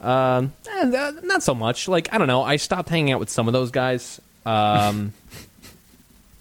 Um, 0.00 0.52
eh, 0.68 1.12
not 1.22 1.42
so 1.42 1.54
much. 1.54 1.86
Like, 1.88 2.12
I 2.12 2.18
don't 2.18 2.28
know. 2.28 2.42
I 2.42 2.56
stopped 2.56 2.88
hanging 2.88 3.12
out 3.12 3.20
with 3.20 3.30
some 3.30 3.46
of 3.46 3.52
those 3.52 3.70
guys. 3.70 4.20
Um, 4.44 5.12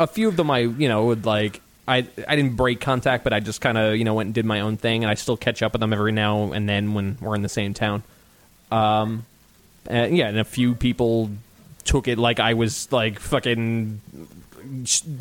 a 0.01 0.07
few 0.07 0.27
of 0.27 0.35
them 0.35 0.51
I, 0.51 0.59
you 0.59 0.89
know, 0.89 1.05
would 1.05 1.25
like. 1.25 1.61
I, 1.87 2.07
I 2.27 2.35
didn't 2.35 2.55
break 2.55 2.79
contact, 2.79 3.23
but 3.23 3.33
I 3.33 3.39
just 3.39 3.59
kind 3.59 3.77
of, 3.77 3.95
you 3.97 4.05
know, 4.05 4.13
went 4.13 4.27
and 4.27 4.33
did 4.33 4.45
my 4.45 4.61
own 4.61 4.77
thing, 4.77 5.03
and 5.03 5.11
I 5.11 5.15
still 5.15 5.35
catch 5.35 5.61
up 5.61 5.73
with 5.73 5.81
them 5.81 5.91
every 5.91 6.11
now 6.11 6.53
and 6.53 6.69
then 6.69 6.93
when 6.93 7.17
we're 7.19 7.35
in 7.35 7.41
the 7.41 7.49
same 7.49 7.73
town. 7.73 8.03
Um, 8.71 9.25
uh, 9.89 10.07
yeah, 10.09 10.27
and 10.27 10.39
a 10.39 10.43
few 10.43 10.75
people 10.75 11.31
took 11.83 12.07
it 12.07 12.17
like 12.17 12.39
I 12.39 12.53
was 12.53 12.91
like 12.91 13.19
fucking 13.19 13.99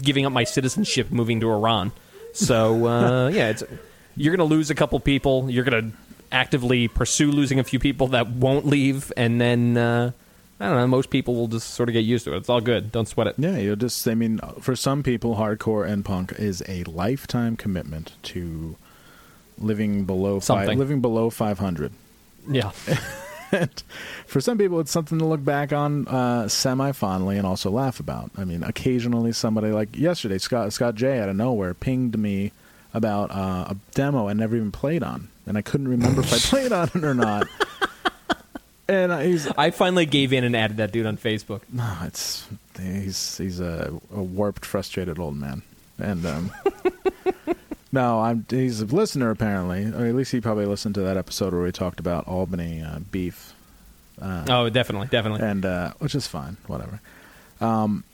giving 0.02 0.26
up 0.26 0.32
my 0.32 0.44
citizenship, 0.44 1.10
moving 1.10 1.40
to 1.40 1.50
Iran. 1.50 1.92
So 2.34 2.86
uh, 2.86 3.28
yeah, 3.32 3.48
it's 3.48 3.64
you're 4.16 4.36
gonna 4.36 4.48
lose 4.48 4.70
a 4.70 4.74
couple 4.74 5.00
people. 5.00 5.50
You're 5.50 5.64
gonna 5.64 5.92
actively 6.30 6.88
pursue 6.88 7.32
losing 7.32 7.58
a 7.58 7.64
few 7.64 7.78
people 7.78 8.08
that 8.08 8.28
won't 8.28 8.66
leave, 8.66 9.12
and 9.16 9.40
then 9.40 9.76
uh, 9.76 10.12
I 10.60 10.66
don't 10.68 10.76
know. 10.76 10.86
Most 10.86 11.08
people 11.10 11.34
will 11.34 11.48
just 11.48 11.70
sort 11.70 11.88
of 11.88 11.94
get 11.94 12.00
used 12.04 12.26
to 12.26 12.34
it. 12.34 12.36
It's 12.36 12.48
all 12.50 12.60
good. 12.60 12.92
Don't 12.92 13.08
sweat 13.08 13.26
it. 13.26 13.34
Yeah, 13.38 13.56
you'll 13.56 13.76
just 13.76 14.06
I 14.06 14.14
mean, 14.14 14.40
for 14.60 14.76
some 14.76 15.02
people, 15.02 15.36
hardcore 15.36 15.88
and 15.88 16.04
punk 16.04 16.32
is 16.38 16.62
a 16.68 16.84
lifetime 16.84 17.56
commitment 17.56 18.12
to 18.24 18.76
living 19.58 20.04
below 20.04 20.34
five, 20.40 20.44
Something. 20.44 20.78
living 20.78 21.00
below 21.00 21.30
five 21.30 21.58
hundred. 21.58 21.92
Yeah, 22.48 22.72
And 23.52 23.82
for 24.26 24.40
some 24.40 24.58
people, 24.58 24.78
it's 24.80 24.92
something 24.92 25.18
to 25.18 25.24
look 25.24 25.44
back 25.44 25.72
on 25.72 26.06
uh, 26.06 26.46
semi 26.48 26.92
fondly 26.92 27.36
and 27.36 27.46
also 27.46 27.70
laugh 27.70 27.98
about. 27.98 28.30
I 28.36 28.44
mean, 28.44 28.62
occasionally 28.62 29.32
somebody 29.32 29.72
like 29.72 29.96
yesterday, 29.96 30.38
Scott 30.38 30.72
Scott 30.72 30.94
J 30.94 31.18
out 31.20 31.28
of 31.28 31.36
nowhere 31.36 31.74
pinged 31.74 32.18
me 32.18 32.52
about 32.94 33.30
uh, 33.30 33.66
a 33.70 33.76
demo 33.94 34.28
I 34.28 34.34
never 34.34 34.56
even 34.56 34.72
played 34.72 35.02
on, 35.02 35.28
and 35.46 35.56
I 35.58 35.62
couldn't 35.62 35.88
remember 35.88 36.20
if 36.20 36.32
I 36.32 36.38
played 36.50 36.72
on 36.72 36.90
it 36.94 37.04
or 37.04 37.14
not. 37.14 37.46
And 38.90 39.22
he's 39.22 39.46
I 39.56 39.70
finally 39.70 40.04
gave 40.06 40.32
in 40.32 40.42
and 40.42 40.56
added 40.56 40.78
that 40.78 40.90
dude 40.90 41.06
on 41.06 41.16
Facebook. 41.16 41.60
no, 41.72 41.96
it's 42.02 42.46
he's 42.80 43.38
he's 43.38 43.60
a, 43.60 43.92
a 44.12 44.22
warped, 44.22 44.64
frustrated 44.66 45.18
old 45.18 45.36
man, 45.36 45.62
and 45.98 46.26
um, 46.26 46.50
no, 47.92 48.20
I'm 48.20 48.44
he's 48.50 48.80
a 48.80 48.86
listener 48.86 49.30
apparently, 49.30 49.84
or 49.86 50.06
at 50.06 50.14
least 50.14 50.32
he 50.32 50.40
probably 50.40 50.66
listened 50.66 50.94
to 50.96 51.02
that 51.02 51.16
episode 51.16 51.52
where 51.52 51.62
we 51.62 51.72
talked 51.72 52.00
about 52.00 52.26
Albany 52.26 52.82
uh, 52.82 52.98
beef. 53.12 53.54
Uh, 54.20 54.44
Oh, 54.48 54.68
definitely, 54.68 55.06
definitely. 55.08 55.46
and 55.46 55.64
uh, 55.64 55.92
which 55.98 56.14
is 56.14 56.26
fine, 56.26 56.56
whatever. 56.66 57.00
Um, 57.60 58.04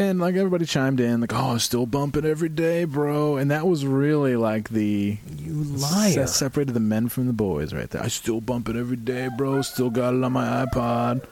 and 0.00 0.18
like 0.18 0.34
everybody 0.34 0.64
chimed 0.64 0.98
in, 0.98 1.20
like, 1.20 1.32
"Oh, 1.34 1.58
still 1.58 1.86
bumping 1.86 2.24
every 2.24 2.48
day, 2.48 2.84
bro," 2.84 3.36
and 3.36 3.50
that 3.50 3.66
was 3.66 3.86
really 3.86 4.34
like 4.34 4.70
the 4.70 5.18
You 5.36 5.64
that 5.64 6.30
separated 6.30 6.72
the 6.72 6.80
men 6.80 7.08
from 7.08 7.26
the 7.26 7.32
boys 7.32 7.74
right 7.74 7.88
there. 7.90 8.02
I 8.02 8.08
still 8.08 8.40
bump 8.40 8.68
it 8.68 8.76
every 8.76 8.96
day, 8.96 9.28
bro. 9.36 9.62
Still 9.62 9.90
got 9.90 10.14
it 10.14 10.24
on 10.24 10.32
my 10.32 10.64
iPod. 10.64 11.24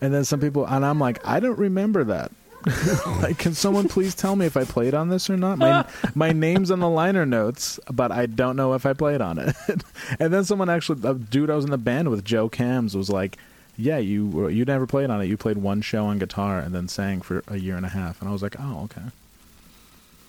And 0.00 0.12
then 0.12 0.24
some 0.24 0.40
people, 0.40 0.64
and 0.66 0.84
I'm 0.84 0.98
like, 0.98 1.24
I 1.26 1.40
don't 1.40 1.58
remember 1.58 2.04
that. 2.04 2.30
like, 3.22 3.38
can 3.38 3.54
someone 3.54 3.88
please 3.88 4.14
tell 4.14 4.34
me 4.36 4.46
if 4.46 4.56
I 4.56 4.64
played 4.64 4.94
on 4.94 5.08
this 5.08 5.30
or 5.30 5.36
not? 5.36 5.58
My 5.58 5.84
my 6.14 6.32
name's 6.32 6.70
on 6.70 6.80
the 6.80 6.88
liner 6.88 7.24
notes, 7.24 7.78
but 7.90 8.10
I 8.10 8.26
don't 8.26 8.56
know 8.56 8.74
if 8.74 8.84
I 8.84 8.92
played 8.94 9.20
on 9.20 9.38
it. 9.38 9.54
and 10.18 10.32
then 10.32 10.44
someone 10.44 10.68
actually, 10.68 11.08
a 11.08 11.14
dude 11.14 11.50
I 11.50 11.54
was 11.54 11.64
in 11.64 11.70
the 11.70 11.78
band 11.78 12.08
with, 12.10 12.24
Joe 12.24 12.48
Cams, 12.48 12.96
was 12.96 13.10
like, 13.10 13.38
"Yeah, 13.78 13.96
you 13.98 14.48
you 14.48 14.64
never 14.66 14.86
played 14.86 15.08
on 15.08 15.22
it. 15.22 15.26
You 15.26 15.36
played 15.38 15.56
one 15.58 15.80
show 15.80 16.04
on 16.06 16.18
guitar 16.18 16.58
and 16.58 16.74
then 16.74 16.88
sang 16.88 17.22
for 17.22 17.42
a 17.48 17.56
year 17.56 17.76
and 17.76 17.86
a 17.86 17.90
half." 17.90 18.20
And 18.20 18.28
I 18.28 18.32
was 18.32 18.42
like, 18.42 18.56
"Oh, 18.58 18.82
okay." 18.84 19.06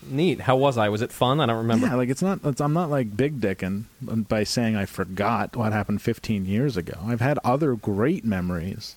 Neat. 0.08 0.42
How 0.42 0.56
was 0.56 0.78
I? 0.78 0.88
Was 0.88 1.02
it 1.02 1.12
fun? 1.12 1.42
I 1.42 1.46
don't 1.46 1.58
remember. 1.58 1.88
Yeah, 1.88 1.96
like 1.96 2.08
it's 2.10 2.22
not. 2.22 2.40
It's, 2.46 2.62
I'm 2.62 2.72
not 2.74 2.90
like 2.90 3.18
big 3.18 3.42
dicking 3.42 3.84
by 4.02 4.46
saying 4.46 4.78
I 4.78 4.86
forgot 4.86 5.58
what 5.58 5.74
happened 5.74 6.02
15 6.02 6.46
years 6.46 6.78
ago. 6.78 6.94
I've 7.06 7.20
had 7.20 7.38
other 7.44 7.76
great 7.76 8.24
memories 8.24 8.96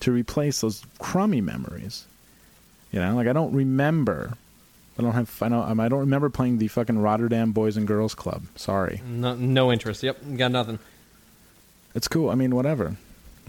to 0.00 0.10
replace 0.10 0.60
those 0.60 0.84
crummy 0.98 1.40
memories. 1.40 2.06
You 2.90 2.98
know, 3.00 3.14
like 3.14 3.28
I 3.28 3.32
don't 3.32 3.52
remember. 3.54 4.36
I 4.98 5.02
don't 5.02 5.12
have. 5.12 5.30
I 5.40 5.48
don't. 5.48 5.80
I 5.80 5.88
don't 5.88 6.00
remember 6.00 6.30
playing 6.30 6.58
the 6.58 6.66
fucking 6.68 6.98
Rotterdam 6.98 7.52
Boys 7.52 7.76
and 7.76 7.86
Girls 7.86 8.14
Club. 8.16 8.42
Sorry, 8.56 9.02
No, 9.06 9.36
no 9.36 9.70
interest. 9.72 10.02
Yep, 10.02 10.18
got 10.36 10.50
nothing. 10.50 10.80
it's 11.94 12.08
cool. 12.08 12.30
I 12.30 12.34
mean, 12.34 12.54
whatever. 12.56 12.96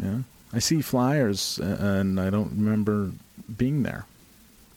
Yeah, 0.02 0.20
I 0.54 0.60
see 0.60 0.82
flyers 0.82 1.60
and 1.60 2.20
I 2.20 2.30
don't 2.30 2.52
remember 2.52 3.12
being 3.58 3.84
there, 3.84 4.06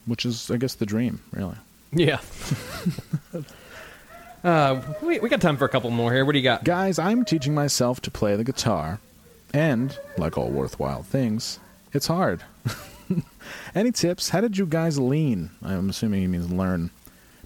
which 0.07 0.25
is, 0.25 0.51
I 0.51 0.57
guess, 0.57 0.75
the 0.75 0.87
dream. 0.87 1.21
Really. 1.33 1.57
Yeah. 1.93 2.21
uh, 4.45 4.83
we, 5.03 5.19
we 5.21 5.29
got 5.29 5.41
time 5.41 5.57
for 5.57 5.65
a 5.65 5.69
couple 5.69 5.91
more 5.91 6.13
here. 6.13 6.25
What 6.25 6.33
do 6.33 6.39
you 6.39 6.45
got? 6.45 6.65
Guys, 6.65 6.99
I'm 6.99 7.25
teaching 7.25 7.55
myself 7.55 8.01
to 8.03 8.11
play 8.11 8.37
the 8.37 8.45
guitar, 8.45 9.01
and 9.53 9.99
like 10.17 10.37
all 10.37 10.51
worthwhile 10.51 11.03
things, 11.03 11.59
it's 11.93 12.07
hard. 12.07 12.43
Any 13.75 13.93
tips? 13.93 14.31
How 14.31 14.41
did 14.41 14.59
you 14.59 14.67
guys 14.67 14.99
lean? 14.99 15.51
I'm 15.63 15.91
assuming 15.91 16.21
he 16.21 16.27
means 16.27 16.51
learn. 16.51 16.91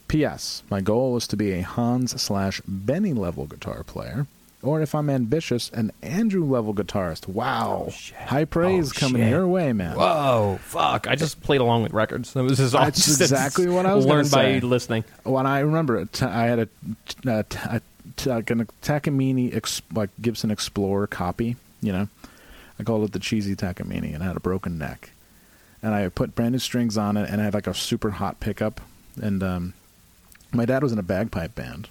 P.S. 0.08 0.62
My 0.68 0.80
goal 0.80 1.16
is 1.16 1.26
to 1.28 1.36
be 1.36 1.52
a 1.52 1.62
Hans 1.62 2.20
slash 2.20 2.60
Benny 2.66 3.14
level 3.14 3.46
guitar 3.46 3.82
player, 3.82 4.26
or 4.62 4.80
if 4.80 4.94
I'm 4.94 5.10
ambitious, 5.10 5.70
an 5.70 5.92
Andrew 6.02 6.44
level 6.44 6.72
guitarist. 6.74 7.26
Wow, 7.28 7.90
high 8.26 8.44
praise 8.44 8.90
Oh, 8.90 8.98
coming 9.00 9.22
shit. 9.22 9.30
your 9.30 9.46
way, 9.48 9.72
man. 9.72 9.96
Whoa, 9.96 10.58
fuck! 10.62 11.06
I 11.08 11.16
just 11.16 11.42
played 11.42 11.60
along 11.60 11.82
with 11.82 11.92
records. 11.92 12.32
That 12.32 12.44
was 12.44 12.58
just 12.58 12.74
all 12.74 12.84
That's 12.84 13.06
exactly 13.20 13.68
what 13.68 13.86
I 13.86 13.94
was 13.94 14.06
learned 14.06 14.30
by 14.30 14.58
listening. 14.60 15.04
When 15.24 15.46
I 15.46 15.60
remember 15.60 16.04
t- 16.06 16.24
I 16.24 16.46
had 16.46 16.58
a, 16.60 16.66
t- 16.66 17.28
a, 17.28 17.42
t- 17.42 17.58
a, 17.64 17.82
t- 18.16 18.30
like 18.30 18.50
an 18.50 18.66
Takamine 18.82 19.54
ex- 19.54 19.82
like 19.92 20.10
Gibson 20.20 20.50
Explorer 20.50 21.06
copy. 21.06 21.56
You 21.80 21.92
know, 21.92 22.08
I 22.78 22.84
called 22.84 23.04
it 23.04 23.12
the 23.12 23.18
cheesy 23.18 23.56
Takamine, 23.56 24.04
and 24.14 24.16
it 24.16 24.22
had 24.22 24.36
a 24.36 24.40
broken 24.40 24.78
neck. 24.78 25.10
And 25.82 25.92
I 25.94 26.08
put 26.10 26.36
brand 26.36 26.52
new 26.52 26.60
strings 26.60 26.96
on 26.96 27.16
it, 27.16 27.28
and 27.28 27.40
I 27.40 27.44
had 27.44 27.54
like 27.54 27.66
a 27.66 27.74
super 27.74 28.10
hot 28.10 28.38
pickup. 28.38 28.80
And 29.20 29.42
um, 29.42 29.74
my 30.52 30.64
dad 30.64 30.82
was 30.84 30.92
in 30.92 30.98
a 31.00 31.02
bagpipe 31.02 31.56
band, 31.56 31.88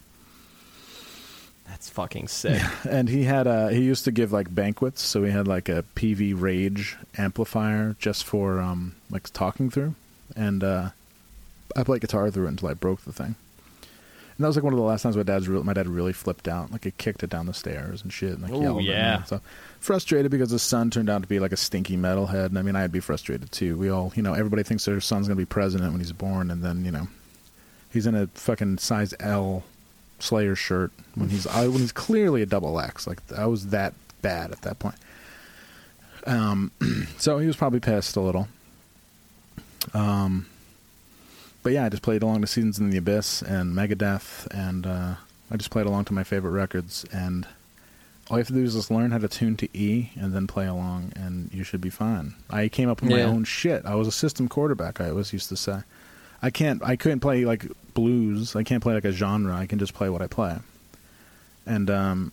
That's 1.72 1.90
fucking 1.90 2.28
sick. 2.28 2.62
and 2.90 3.08
he 3.08 3.24
had 3.24 3.48
a 3.48 3.72
he 3.72 3.82
used 3.82 4.04
to 4.04 4.12
give 4.12 4.34
like 4.34 4.54
banquets, 4.54 5.02
so 5.02 5.24
he 5.24 5.32
had 5.32 5.48
like 5.48 5.70
a 5.70 5.86
Peavey 5.96 6.34
Rage 6.40 6.98
amplifier 7.18 7.96
just 7.98 8.26
for 8.26 8.60
um 8.60 8.96
like 9.10 9.32
talking 9.32 9.70
through, 9.70 9.96
and 10.36 10.64
uh, 10.66 10.90
I 11.76 11.84
played 11.84 12.02
guitar 12.02 12.30
through 12.30 12.46
it 12.48 12.50
until 12.50 12.68
I 12.68 12.74
broke 12.74 13.02
the 13.06 13.14
thing. 13.14 13.36
And 14.38 14.44
that 14.44 14.48
was 14.48 14.58
like 14.58 14.64
one 14.66 14.74
of 14.74 14.80
the 14.80 14.86
last 14.86 15.04
times 15.04 15.16
my 15.16 15.24
dad's 15.24 15.48
re- 15.48 15.64
my 15.64 15.72
dad 15.74 15.88
really 15.88 16.12
flipped 16.14 16.48
out, 16.50 16.72
like 16.74 16.84
he 16.84 16.92
kicked 16.92 17.24
it 17.24 17.30
down 17.30 17.46
the 17.46 17.54
stairs 17.54 18.02
and 18.04 18.12
shit, 18.12 18.34
and 18.34 18.42
like 18.44 18.52
Ooh, 18.52 18.62
yelled. 18.62 18.78
at 18.80 18.84
me. 18.84 18.90
yeah. 18.90 19.24
So 19.24 19.40
frustrated 19.80 20.30
because 20.30 20.52
his 20.52 20.62
son 20.62 20.90
turned 20.90 21.10
out 21.10 21.22
to 21.22 21.28
be 21.28 21.40
like 21.40 21.54
a 21.54 21.58
stinky 21.58 21.96
metalhead, 21.96 22.48
and 22.48 22.60
I 22.60 22.64
mean 22.64 22.76
I'd 22.76 22.92
be 22.92 23.00
frustrated 23.00 23.50
too. 23.52 23.78
We 23.78 23.90
all, 23.90 24.12
you 24.16 24.22
know, 24.24 24.34
everybody 24.34 24.64
thinks 24.64 24.84
their 24.84 25.00
son's 25.00 25.28
gonna 25.30 25.38
be 25.38 25.46
president 25.46 25.94
when 25.94 26.02
he's 26.02 26.12
born, 26.12 26.52
and 26.52 26.62
then 26.62 26.84
you 26.84 26.92
know, 26.92 27.08
he's 27.92 28.06
in 28.08 28.14
a 28.14 28.28
fucking 28.28 28.80
size 28.80 29.14
L 29.22 29.64
Slayer 30.22 30.56
shirt 30.56 30.92
when 31.16 31.30
he's 31.30 31.48
I, 31.48 31.68
when 31.68 31.80
he's 31.80 31.92
clearly 31.92 32.42
a 32.42 32.46
double 32.46 32.80
X. 32.80 33.08
Like 33.08 33.20
I 33.36 33.46
was 33.46 33.68
that 33.68 33.94
bad 34.22 34.52
at 34.52 34.62
that 34.62 34.80
point. 34.80 34.96
Um, 36.26 36.72
so 37.18 37.40
he 37.40 37.48
was 37.48 37.56
probably 37.56 37.80
pissed 37.80 38.16
a 38.16 38.22
little. 38.22 38.48
Um, 39.94 40.48
but 41.64 41.74
yeah, 41.74 41.86
I 41.86 41.90
just 41.90 42.04
played 42.04 42.24
along 42.24 42.42
to 42.42 42.48
Seasons 42.48 42.80
in 42.80 42.90
the 42.90 42.98
Abyss 42.98 43.42
and 43.42 43.76
Megadeth, 43.76 44.48
and 44.52 44.86
uh, 44.86 45.16
I 45.50 45.58
just 45.58 45.70
played 45.70 45.86
along 45.86 46.06
to 46.06 46.14
my 46.14 46.24
favorite 46.24 46.52
records. 46.52 47.06
And 47.12 47.48
all 48.30 48.38
you 48.38 48.42
have 48.42 48.48
to 48.48 48.54
do 48.54 48.64
is 48.64 48.74
just 48.74 48.90
learn 48.90 49.12
how 49.12 49.18
to 49.20 49.28
tune 49.28 49.58
to 49.58 49.70
E 49.78 50.12
and 50.16 50.34
then 50.34 50.48
play 50.48 50.66
along, 50.66 51.14
and 51.16 51.52
you 51.54 51.64
should 51.64 51.82
be 51.82 51.90
fine. 51.90 52.34
I 52.50 52.68
came 52.68 52.90
up 52.90 53.02
with 53.02 53.12
my 53.12 53.24
own 53.24 53.44
shit. 53.44 53.86
I 53.86 53.96
was 53.96 54.08
a 54.08 54.12
system 54.12 54.48
quarterback. 54.48 55.02
I 55.02 55.10
always 55.10 55.34
used 55.34 55.50
to 55.50 55.58
say. 55.58 55.82
I 56.42 56.50
can't. 56.50 56.82
I 56.84 56.96
couldn't 56.96 57.20
play 57.20 57.46
like 57.46 57.66
blues. 57.94 58.56
I 58.56 58.64
can't 58.64 58.82
play 58.82 58.94
like 58.94 59.06
a 59.06 59.12
genre. 59.12 59.56
I 59.56 59.66
can 59.66 59.80
just 59.80 59.94
play 59.94 60.10
what 60.10 60.22
I 60.22 60.28
play. 60.28 60.58
And 61.66 61.90
um, 61.90 62.32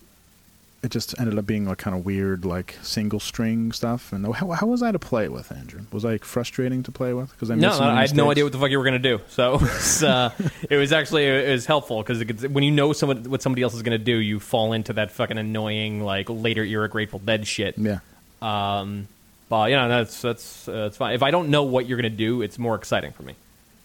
it 0.81 0.91
just 0.91 1.19
ended 1.19 1.37
up 1.37 1.45
being 1.45 1.65
like 1.65 1.77
kind 1.77 1.95
of 1.95 2.05
weird, 2.05 2.45
like 2.45 2.77
single 2.81 3.19
string 3.19 3.71
stuff. 3.71 4.13
And 4.13 4.33
how, 4.33 4.51
how 4.51 4.67
was 4.67 4.81
I 4.81 4.91
to 4.91 4.99
play 4.99 5.25
it 5.25 5.31
with, 5.31 5.51
Andrew? 5.51 5.81
Was 5.91 6.05
I 6.05 6.17
frustrating 6.19 6.83
to 6.83 6.91
play 6.91 7.13
with? 7.13 7.31
Because 7.31 7.51
I 7.51 7.55
No, 7.55 7.71
so 7.71 7.79
no, 7.79 7.85
many 7.87 7.97
I 7.97 8.01
had 8.01 8.15
no 8.15 8.31
idea 8.31 8.43
what 8.43 8.53
the 8.53 8.59
fuck 8.59 8.71
you 8.71 8.77
were 8.77 8.85
gonna 8.85 8.99
do. 8.99 9.19
So 9.29 9.55
it 9.55 9.61
was, 9.61 10.03
uh, 10.03 10.31
it 10.69 10.77
was 10.77 10.91
actually 10.91 11.25
it 11.25 11.51
was 11.51 11.65
helpful 11.65 12.01
because 12.01 12.47
when 12.47 12.63
you 12.63 12.71
know 12.71 12.93
someone 12.93 13.29
what 13.29 13.41
somebody 13.41 13.61
else 13.61 13.73
is 13.73 13.83
gonna 13.83 13.97
do, 13.97 14.17
you 14.17 14.39
fall 14.39 14.73
into 14.73 14.93
that 14.93 15.11
fucking 15.11 15.37
annoying 15.37 16.01
like 16.01 16.29
later 16.29 16.63
era 16.63 16.87
Grateful 16.87 17.19
Dead 17.19 17.45
shit. 17.45 17.77
Yeah. 17.77 17.99
Um, 18.41 19.07
but 19.49 19.71
you 19.71 19.75
know 19.75 19.89
that's 19.89 20.21
that's 20.21 20.67
uh, 20.67 20.71
that's 20.71 20.97
fine. 20.97 21.13
If 21.13 21.23
I 21.23 21.31
don't 21.31 21.49
know 21.49 21.63
what 21.63 21.87
you're 21.87 21.97
gonna 21.97 22.09
do, 22.09 22.41
it's 22.41 22.57
more 22.57 22.75
exciting 22.75 23.11
for 23.11 23.23
me. 23.23 23.35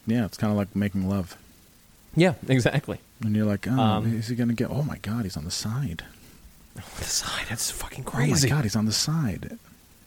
Yeah, 0.06 0.26
it's 0.26 0.36
kind 0.36 0.52
of 0.52 0.56
like 0.56 0.76
making 0.76 1.08
love. 1.08 1.36
Yeah, 2.16 2.34
exactly. 2.48 2.98
And 3.24 3.34
you're 3.34 3.46
like, 3.46 3.66
oh, 3.68 3.78
Um, 3.78 4.16
is 4.18 4.28
he 4.28 4.36
going 4.36 4.48
to 4.48 4.54
get? 4.54 4.70
Oh 4.70 4.82
my 4.82 4.98
God, 4.98 5.24
he's 5.24 5.36
on 5.36 5.44
the 5.44 5.50
side. 5.50 6.04
The 6.98 7.04
side, 7.04 7.46
that's 7.48 7.70
fucking 7.70 8.02
crazy. 8.04 8.48
Oh 8.48 8.50
my 8.50 8.56
God, 8.58 8.64
he's 8.64 8.74
on 8.76 8.86
the 8.86 8.92
side 8.92 9.58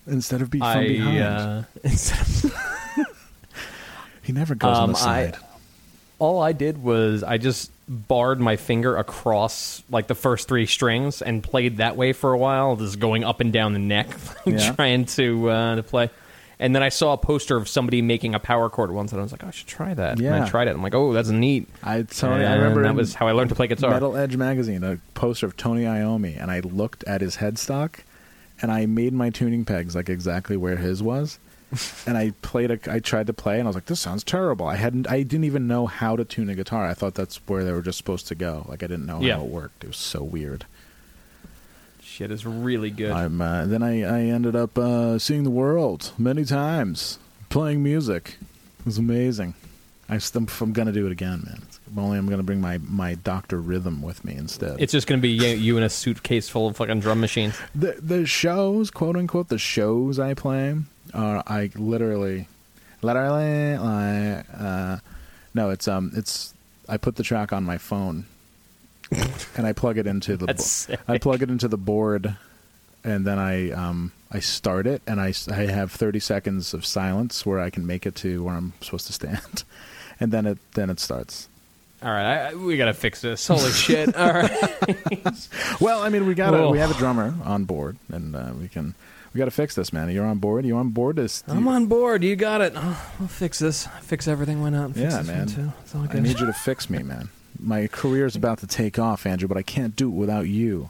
instead 0.06 0.42
of 0.42 0.50
be 0.52 0.60
from 0.60 0.68
I 0.68 0.88
behind. 0.88 1.20
uh, 1.24 1.64
instead 1.84 2.20
of 2.20 3.06
he 4.24 4.34
never 4.34 4.54
goes 4.56 4.76
on 4.78 4.84
Um, 4.86 4.92
the 4.92 4.98
side. 4.98 5.36
I, 5.36 5.40
all 6.20 6.42
I 6.42 6.52
did 6.52 6.82
was 6.84 7.24
I 7.24 7.38
just 7.38 7.72
barred 7.88 8.40
my 8.42 8.58
finger 8.58 8.98
across 8.98 9.82
like 9.90 10.08
the 10.08 10.16
first 10.16 10.48
three 10.50 10.66
strings 10.66 11.22
and 11.22 11.42
played 11.42 11.78
that 11.78 11.96
way 11.96 12.12
for 12.12 12.34
a 12.34 12.38
while, 12.38 12.76
just 12.76 13.00
going 13.00 13.24
up 13.24 13.40
and 13.40 13.54
down 13.54 13.72
the 13.74 13.80
neck, 13.80 14.08
Yeah. 14.46 14.74
trying 14.74 15.06
to 15.06 15.50
uh, 15.50 15.76
to 15.76 15.84
play. 15.84 16.10
And 16.60 16.76
then 16.76 16.82
I 16.82 16.90
saw 16.90 17.14
a 17.14 17.18
poster 17.18 17.56
of 17.56 17.70
somebody 17.70 18.02
making 18.02 18.34
a 18.34 18.40
power 18.40 18.68
chord 18.70 18.92
once, 18.92 19.12
and 19.12 19.20
I 19.20 19.24
was 19.24 19.32
like, 19.32 19.44
oh, 19.44 19.48
I 19.48 19.52
should 19.52 19.68
try 19.68 19.94
that. 19.94 20.14
And 20.14 20.22
Yeah. 20.22 20.44
I 20.44 20.50
tried 20.50 20.68
it. 20.68 20.72
I'm 20.72 20.82
like, 20.82 20.96
oh, 20.96 21.14
that's 21.14 21.30
neat. 21.30 21.68
I 21.84 22.02
Tony, 22.02 22.46
I 22.46 22.56
remember 22.56 22.82
that 22.82 22.90
in 22.90 22.96
was 22.96 23.14
how 23.14 23.28
I 23.28 23.32
learned 23.34 23.50
to 23.50 23.56
play 23.56 23.68
guitar. 23.68 23.92
Metal 23.92 24.18
Edge 24.18 24.36
magazine, 24.38 24.84
a 24.84 24.98
poster 25.14 25.46
of 25.46 25.56
Tony 25.56 25.84
Iommi, 25.84 26.36
and 26.42 26.50
I 26.50 26.62
looked 26.62 27.04
at 27.04 27.22
his 27.22 27.38
headstock, 27.38 28.00
and 28.62 28.72
I 28.72 28.88
made 28.88 29.14
my 29.14 29.30
tuning 29.30 29.66
pegs 29.66 29.96
like 29.96 30.10
exactly 30.10 30.58
where 30.58 30.78
his 30.78 31.04
was. 31.04 31.38
and 32.08 32.18
I 32.18 32.32
played 32.42 32.72
a, 32.72 32.80
I 32.92 33.00
tried 33.00 33.28
to 33.28 33.34
play, 33.34 33.60
and 33.60 33.68
I 33.68 33.70
was 33.70 33.76
like, 33.76 33.86
"This 33.88 34.00
sounds 34.00 34.24
terrible." 34.24 34.66
I 34.66 34.78
hadn't, 34.78 35.06
I 35.12 35.22
didn't 35.24 35.44
even 35.44 35.68
know 35.68 35.86
how 35.86 36.16
to 36.16 36.24
tune 36.24 36.50
a 36.50 36.56
guitar. 36.56 36.88
I 36.88 36.94
thought 36.94 37.14
that's 37.14 37.36
where 37.48 37.66
they 37.66 37.74
were 37.74 37.82
just 37.82 37.98
supposed 37.98 38.26
to 38.30 38.36
go. 38.36 38.66
Like 38.70 38.82
I 38.84 38.88
didn't 38.88 39.06
know 39.06 39.20
Yeah. 39.20 39.36
how 39.36 39.44
it 39.44 39.50
worked. 39.50 39.84
It 39.84 39.88
was 39.88 39.98
so 39.98 40.24
weird. 40.24 40.66
Shit 42.18 42.32
is 42.32 42.48
really 42.48 42.90
good. 42.90 43.12
I'm, 43.12 43.40
uh, 43.40 43.68
then 43.68 43.84
I, 43.84 44.02
I 44.02 44.22
ended 44.22 44.56
up 44.56 44.76
uh, 44.76 45.20
seeing 45.20 45.44
the 45.44 45.52
world 45.52 46.14
many 46.18 46.46
times, 46.46 47.20
playing 47.50 47.84
music. 47.84 48.38
It 48.80 48.86
was 48.88 48.98
amazing. 48.98 49.54
I 50.10 50.18
st- 50.18 50.50
I'm 50.60 50.74
gonna 50.74 50.92
do 50.92 51.06
it 51.06 51.12
again, 51.12 51.44
man. 51.46 51.58
It's- 51.58 51.80
only 51.96 52.18
I'm 52.18 52.28
gonna 52.28 52.42
bring 52.42 52.60
my 52.60 52.80
my 52.80 53.14
Doctor 53.14 53.62
Rhythm 53.62 54.02
with 54.02 54.26
me 54.26 54.34
instead. 54.36 54.82
it's 54.82 54.92
just 54.92 55.06
going 55.06 55.20
to 55.20 55.22
be 55.22 55.30
you, 55.30 55.50
you 55.50 55.78
in 55.78 55.84
a 55.84 55.90
suitcase 55.90 56.50
full 56.50 56.68
of 56.68 56.76
fucking 56.76 57.02
drum 57.02 57.20
machines. 57.20 57.56
the 57.76 57.96
the 58.02 58.26
shows, 58.26 58.90
quote 58.90 59.16
unquote, 59.16 59.50
the 59.50 59.60
shows 59.60 60.18
I 60.18 60.34
play 60.34 60.76
are 61.14 61.44
I 61.46 61.70
literally, 61.76 62.48
literally 63.04 63.78
like 63.78 64.46
uh, 64.60 64.98
no, 65.54 65.70
it's 65.70 65.88
um 65.88 66.14
it's 66.16 66.56
I 66.90 66.98
put 66.98 67.16
the 67.16 67.24
track 67.24 67.54
on 67.54 67.64
my 67.64 67.78
phone 67.78 68.26
and 69.56 69.66
I 69.66 69.74
plug 69.74 69.98
it 69.98 70.08
into 70.08 70.36
the 70.38 70.48
bo- 70.48 70.96
I 71.08 71.18
plug 71.18 71.42
it 71.42 71.50
into 71.50 71.68
the 71.68 71.78
board 71.78 72.36
and 73.04 73.26
then 73.26 73.40
I 73.40 73.72
um 73.72 74.12
I 74.32 74.40
start 74.40 74.86
it 74.88 75.02
and 75.08 75.22
I 75.22 75.34
I 75.50 75.66
have 75.72 75.92
30 75.92 76.20
seconds 76.20 76.74
of 76.74 76.86
silence 76.86 77.46
where 77.46 77.60
I 77.60 77.70
can 77.70 77.86
make 77.88 78.06
it 78.06 78.16
to 78.16 78.44
where 78.44 78.56
I'm 78.56 78.74
supposed 78.82 79.08
to 79.08 79.14
stand 79.14 79.64
and 80.20 80.32
then 80.32 80.46
it 80.46 80.58
then 80.74 80.90
it 80.90 81.00
starts. 81.00 81.48
All 82.04 82.12
right, 82.12 82.26
I, 82.26 82.50
I- 82.50 82.54
we 82.54 82.78
got 82.78 82.86
to 82.86 82.94
fix 82.94 83.22
this. 83.22 83.48
Holy 83.48 83.72
shit! 83.72 84.16
All 84.16 84.32
right. 84.32 84.98
Well, 85.82 86.02
I 86.04 86.10
mean, 86.10 86.26
we 86.28 86.36
got 86.36 86.54
Oh. 86.54 86.70
we 86.72 86.78
have 86.80 86.92
a 86.92 86.94
drummer 86.94 87.34
on 87.44 87.64
board, 87.66 87.98
and 88.12 88.36
uh, 88.36 88.52
we 88.60 88.68
can 88.68 88.94
we 89.34 89.40
got 89.40 89.46
to 89.46 89.52
fix 89.52 89.74
this, 89.76 89.92
man. 89.92 90.10
You're 90.12 90.26
on 90.26 90.38
board. 90.38 90.64
You 90.66 90.78
on 90.78 90.90
board? 90.90 91.16
This? 91.16 91.44
I'm 91.48 91.68
on 91.68 91.88
board. 91.88 92.24
You 92.24 92.36
got 92.36 92.62
it. 92.62 92.74
Oh, 92.76 93.12
we'll 93.20 93.28
fix 93.28 93.58
this. 93.60 93.88
Fix 94.02 94.28
everything. 94.28 94.62
Why 94.62 94.70
not? 94.70 94.92
Fix 94.94 95.00
Yeah, 95.12 95.18
this 95.20 95.28
man. 95.28 95.48
Too. 95.48 95.74
It's 95.82 95.96
all 95.96 96.08
I 96.10 96.20
need 96.20 96.40
you 96.40 96.46
to 96.46 96.54
fix 96.54 96.88
me, 96.90 97.02
man. 97.04 97.30
My 97.60 97.88
career's 97.88 98.36
about 98.36 98.60
to 98.60 98.68
take 98.68 99.00
off, 99.00 99.26
Andrew, 99.26 99.48
but 99.48 99.58
I 99.58 99.62
can't 99.64 99.96
do 99.96 100.08
it 100.10 100.14
without 100.14 100.48
you. 100.48 100.90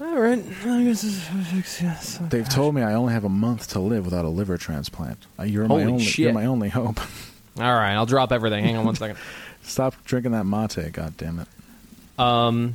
All 0.00 0.18
right. 0.18 0.38
I 0.66 0.82
guess 0.84 1.04
it's 1.04 1.80
yes. 1.80 2.18
They've 2.30 2.48
told 2.48 2.74
me 2.74 2.82
I 2.82 2.94
only 2.94 3.12
have 3.12 3.24
a 3.24 3.28
month 3.28 3.68
to 3.70 3.78
live 3.78 4.04
without 4.04 4.24
a 4.24 4.28
liver 4.28 4.58
transplant. 4.58 5.18
Uh, 5.38 5.44
You're 5.44 5.66
Holy 5.66 5.84
my 5.84 5.90
only. 5.92 6.04
shit. 6.04 6.18
You're 6.24 6.32
my 6.32 6.46
only 6.46 6.68
hope. 6.70 6.98
All 7.58 7.74
right. 7.74 7.92
I'll 7.94 8.06
drop 8.06 8.32
everything. 8.32 8.64
Hang 8.64 8.76
on 8.76 8.84
one 8.84 8.96
second. 8.96 9.16
Stop 9.62 9.94
drinking 10.04 10.32
that 10.32 10.44
mate. 10.44 10.92
God 10.92 11.16
damn 11.16 11.38
it. 11.38 11.48
Um, 12.18 12.74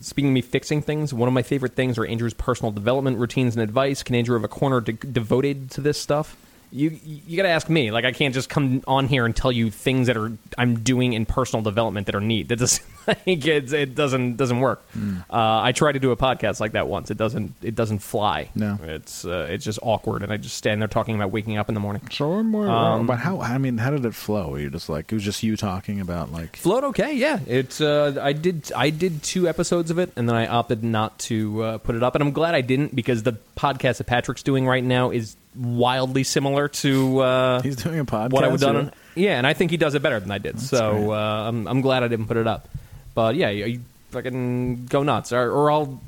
speaking 0.00 0.30
of 0.30 0.34
me 0.34 0.40
fixing 0.40 0.80
things, 0.80 1.12
one 1.12 1.28
of 1.28 1.34
my 1.34 1.42
favorite 1.42 1.74
things 1.74 1.98
are 1.98 2.06
Andrew's 2.06 2.32
personal 2.32 2.72
development 2.72 3.18
routines 3.18 3.54
and 3.54 3.62
advice. 3.62 4.02
Can 4.02 4.14
Andrew 4.14 4.34
have 4.34 4.44
a 4.44 4.48
corner 4.48 4.80
de- 4.80 4.92
devoted 4.94 5.70
to 5.72 5.82
this 5.82 6.00
stuff? 6.00 6.36
You 6.72 6.98
you 7.04 7.36
got 7.36 7.42
to 7.44 7.50
ask 7.50 7.68
me. 7.68 7.90
Like 7.90 8.04
I 8.04 8.12
can't 8.12 8.34
just 8.34 8.48
come 8.48 8.82
on 8.86 9.06
here 9.06 9.24
and 9.26 9.36
tell 9.36 9.52
you 9.52 9.70
things 9.70 10.06
that 10.06 10.16
are 10.16 10.32
I'm 10.56 10.80
doing 10.80 11.12
in 11.12 11.26
personal 11.26 11.62
development 11.62 12.06
that 12.06 12.14
are 12.14 12.20
neat. 12.20 12.48
That 12.48 12.58
doesn't 12.58 12.84
like 13.06 13.26
it's, 13.26 13.72
it 13.72 13.94
doesn't 13.94 14.36
doesn't 14.36 14.60
work. 14.60 14.82
Hmm. 14.92 15.18
Uh, 15.30 15.60
I 15.60 15.72
tried 15.72 15.92
to 15.92 15.98
do 16.00 16.10
a 16.12 16.16
podcast 16.16 16.60
like 16.60 16.72
that 16.72 16.88
once. 16.88 17.10
It 17.10 17.18
doesn't 17.18 17.54
it 17.62 17.74
doesn't 17.74 17.98
fly. 17.98 18.50
No. 18.54 18.78
it's 18.82 19.24
uh, 19.24 19.46
it's 19.50 19.64
just 19.64 19.78
awkward, 19.82 20.22
and 20.22 20.32
I 20.32 20.38
just 20.38 20.56
stand 20.56 20.80
there 20.80 20.88
talking 20.88 21.14
about 21.14 21.30
waking 21.30 21.58
up 21.58 21.68
in 21.68 21.74
the 21.74 21.80
morning. 21.80 22.02
So 22.10 22.42
more, 22.42 22.68
Um, 22.68 23.06
but 23.06 23.18
how? 23.18 23.40
I 23.40 23.58
mean, 23.58 23.78
how 23.78 23.90
did 23.90 24.04
it 24.04 24.14
flow? 24.14 24.48
Were 24.50 24.58
you 24.60 24.70
just 24.70 24.88
like 24.88 25.12
it 25.12 25.14
was 25.14 25.24
just 25.24 25.42
you 25.42 25.56
talking 25.56 26.00
about 26.00 26.32
like 26.32 26.56
Float 26.56 26.84
okay, 26.84 27.14
yeah. 27.14 27.38
It's 27.46 27.80
uh, 27.80 28.18
I 28.20 28.32
did 28.32 28.72
I 28.74 28.90
did 28.90 29.22
two 29.22 29.48
episodes 29.48 29.90
of 29.90 29.98
it, 29.98 30.10
and 30.16 30.28
then 30.28 30.36
I 30.36 30.46
opted 30.46 30.82
not 30.82 31.18
to 31.20 31.62
uh, 31.62 31.78
put 31.78 31.96
it 31.96 32.02
up, 32.02 32.14
and 32.14 32.22
I'm 32.24 32.32
glad 32.32 32.54
I 32.54 32.60
didn't 32.62 32.94
because 32.94 33.24
the 33.24 33.36
podcast 33.56 33.98
that 33.98 34.04
Patrick's 34.06 34.42
doing 34.42 34.66
right 34.66 34.82
now 34.82 35.10
is 35.10 35.36
wildly 35.56 36.24
similar 36.24 36.68
to 36.68 37.18
uh, 37.20 37.62
he's 37.62 37.76
doing 37.76 37.98
a 37.98 38.04
podcast? 38.04 38.30
what 38.32 38.44
I 38.44 38.48
would 38.48 38.62
or- 38.62 38.72
done. 38.72 38.92
Yeah, 39.14 39.36
and 39.36 39.46
I 39.46 39.52
think 39.52 39.70
he 39.70 39.76
does 39.76 39.94
it 39.94 40.02
better 40.02 40.18
than 40.20 40.30
I 40.30 40.38
did. 40.38 40.54
great. 40.54 40.62
so 40.62 41.12
uh, 41.12 41.48
I'm 41.48 41.66
I'm 41.68 41.80
glad 41.82 42.02
I 42.02 42.08
didn't 42.08 42.26
put 42.26 42.36
it 42.38 42.46
up. 42.46 42.68
But 43.14 43.34
yeah, 43.36 43.50
you, 43.50 43.64
you 43.66 43.80
fucking 44.10 44.86
go 44.86 45.02
nuts, 45.02 45.32
or, 45.32 45.50
or 45.50 45.70
I'll. 45.70 46.00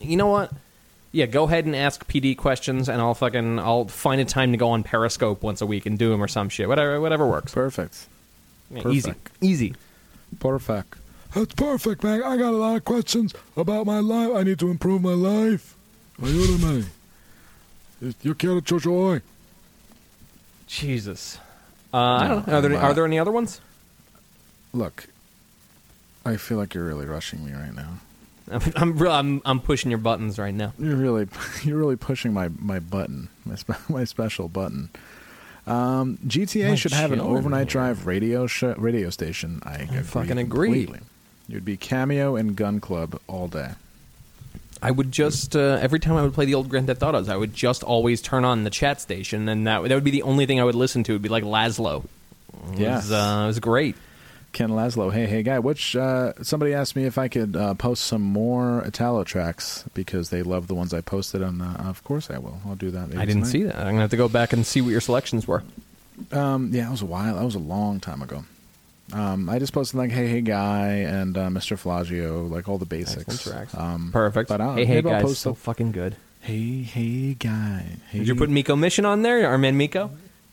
You 0.00 0.16
know 0.16 0.28
what? 0.28 0.50
Yeah, 1.12 1.26
go 1.26 1.44
ahead 1.44 1.66
and 1.66 1.74
ask 1.76 2.06
PD 2.06 2.36
questions, 2.36 2.88
and 2.88 3.00
I'll 3.00 3.14
fucking 3.14 3.58
I'll 3.58 3.86
find 3.88 4.20
a 4.20 4.24
time 4.24 4.52
to 4.52 4.56
go 4.58 4.70
on 4.70 4.82
Periscope 4.84 5.42
once 5.42 5.60
a 5.60 5.66
week 5.66 5.84
and 5.84 5.98
do 5.98 6.08
them 6.10 6.22
or 6.22 6.28
some 6.28 6.48
shit. 6.48 6.68
Whatever, 6.68 7.00
whatever 7.00 7.26
works. 7.26 7.52
Perfect. 7.52 8.06
Yeah, 8.70 8.88
easy, 8.88 9.10
perfect. 9.10 9.32
easy. 9.42 9.74
Perfect. 10.38 10.94
That's 11.34 11.54
perfect, 11.54 12.02
man. 12.04 12.22
I 12.22 12.36
got 12.36 12.54
a 12.54 12.56
lot 12.56 12.76
of 12.76 12.84
questions 12.84 13.34
about 13.56 13.86
my 13.86 13.98
life. 13.98 14.30
I 14.34 14.44
need 14.44 14.58
to 14.60 14.70
improve 14.70 15.02
my 15.02 15.12
life. 15.12 15.76
Ayúdame. 16.20 16.86
Yo 18.22 18.34
quiero 18.34 18.60
chocho 18.60 18.90
hoy. 18.90 19.20
Jesus. 20.66 21.38
Uh, 21.92 21.96
I 21.98 22.28
don't 22.28 22.46
know. 22.46 22.54
Are 22.54 22.60
there, 22.60 22.70
I'm, 22.72 22.76
uh, 22.76 22.80
are 22.88 22.94
there 22.94 23.04
any 23.04 23.18
other 23.18 23.32
ones? 23.32 23.60
Look, 24.72 25.08
I 26.24 26.36
feel 26.36 26.58
like 26.58 26.74
you're 26.74 26.84
really 26.84 27.06
rushing 27.06 27.44
me 27.44 27.52
right 27.52 27.74
now. 27.74 27.94
I'm 28.52 28.62
I'm, 28.76 28.98
real- 28.98 29.12
I'm 29.12 29.42
I'm 29.44 29.60
pushing 29.60 29.90
your 29.90 29.98
buttons 29.98 30.38
right 30.38 30.54
now. 30.54 30.72
You're 30.78 30.96
really, 30.96 31.28
you're 31.62 31.76
really 31.78 31.96
pushing 31.96 32.32
my 32.32 32.48
my 32.58 32.78
button, 32.78 33.28
my 33.44 33.56
spe- 33.56 33.88
my 33.90 34.04
special 34.04 34.48
button. 34.48 34.90
Um, 35.66 36.18
GTA 36.26 36.70
My 36.70 36.74
should 36.74 36.92
have 36.92 37.12
an 37.12 37.18
children 37.18 37.36
overnight 37.38 37.66
here. 37.66 37.72
drive 37.82 38.06
radio 38.06 38.46
sh- 38.46 38.62
radio 38.76 39.10
station. 39.10 39.60
I, 39.64 39.74
agree 39.74 40.00
fucking 40.02 40.38
agree. 40.38 40.68
completely. 40.68 41.00
You'd 41.48 41.64
be 41.64 41.76
cameo 41.76 42.36
and 42.36 42.56
gun 42.56 42.80
club 42.80 43.20
all 43.26 43.46
day. 43.48 43.72
I 44.82 44.90
would 44.90 45.12
just 45.12 45.54
uh, 45.56 45.78
every 45.80 46.00
time 46.00 46.16
I 46.16 46.22
would 46.22 46.32
play 46.32 46.46
the 46.46 46.54
old 46.54 46.68
Grand 46.68 46.86
Theft 46.86 47.02
Autos, 47.02 47.28
I 47.28 47.36
would 47.36 47.54
just 47.54 47.82
always 47.82 48.22
turn 48.22 48.44
on 48.44 48.64
the 48.64 48.70
chat 48.70 49.00
station, 49.00 49.48
and 49.48 49.66
that 49.66 49.82
that 49.82 49.94
would 49.94 50.04
be 50.04 50.10
the 50.10 50.22
only 50.22 50.46
thing 50.46 50.60
I 50.60 50.64
would 50.64 50.74
listen 50.74 51.02
to. 51.04 51.12
It 51.12 51.16
would 51.16 51.22
be 51.22 51.28
like 51.28 51.44
Laszlo. 51.44 52.04
It 52.72 52.80
was, 52.80 53.12
uh, 53.12 53.40
it 53.44 53.46
was 53.46 53.60
great. 53.60 53.96
Ken 54.52 54.70
Laszlo, 54.70 55.12
hey 55.12 55.26
hey 55.26 55.42
guy. 55.42 55.58
Which 55.58 55.94
uh, 55.94 56.32
somebody 56.42 56.74
asked 56.74 56.96
me 56.96 57.04
if 57.04 57.18
I 57.18 57.28
could 57.28 57.54
uh, 57.56 57.74
post 57.74 58.04
some 58.04 58.22
more 58.22 58.82
Italo 58.84 59.22
tracks 59.22 59.84
because 59.94 60.30
they 60.30 60.42
love 60.42 60.66
the 60.66 60.74
ones 60.74 60.92
I 60.92 61.02
posted, 61.02 61.42
and 61.42 61.62
uh, 61.62 61.66
of 61.88 62.02
course 62.02 62.30
I 62.30 62.38
will. 62.38 62.60
I'll 62.66 62.74
do 62.74 62.90
that. 62.90 63.16
I 63.16 63.24
didn't 63.26 63.44
see 63.44 63.62
that. 63.62 63.76
I'm 63.76 63.86
gonna 63.92 64.00
have 64.00 64.10
to 64.10 64.16
go 64.16 64.28
back 64.28 64.52
and 64.52 64.66
see 64.66 64.80
what 64.80 64.90
your 64.90 65.00
selections 65.00 65.46
were. 65.46 65.62
Um, 66.32 66.70
yeah, 66.72 66.88
it 66.88 66.90
was 66.90 67.02
a 67.02 67.06
while. 67.06 67.36
That 67.36 67.44
was 67.44 67.54
a 67.54 67.60
long 67.60 68.00
time 68.00 68.22
ago. 68.22 68.44
Um, 69.12 69.48
I 69.48 69.58
just 69.58 69.72
posted 69.72 69.98
like 69.98 70.10
"Hey 70.10 70.28
Hey 70.28 70.40
Guy" 70.40 70.88
and 71.06 71.36
uh, 71.36 71.48
"Mr. 71.48 71.76
Flagio," 71.76 72.48
like 72.50 72.68
all 72.68 72.78
the 72.78 72.86
basics. 72.86 73.46
Um, 73.74 74.10
Perfect. 74.12 74.48
But 74.48 74.60
I'll, 74.60 74.74
hey, 74.74 74.84
hey, 74.84 74.94
maybe 74.96 75.10
I'll 75.10 75.16
guys, 75.16 75.24
post 75.24 75.40
so 75.42 75.54
fucking 75.54 75.92
good. 75.92 76.16
Hey 76.40 76.82
Hey 76.82 77.34
Guy. 77.34 77.84
Hey. 78.10 78.18
Did 78.20 78.28
you 78.28 78.34
put 78.36 78.48
Miko 78.50 78.76
Mission 78.76 79.04
on 79.04 79.22
there, 79.22 79.46
our 79.48 79.58
man 79.58 79.76
Miko? 79.76 80.10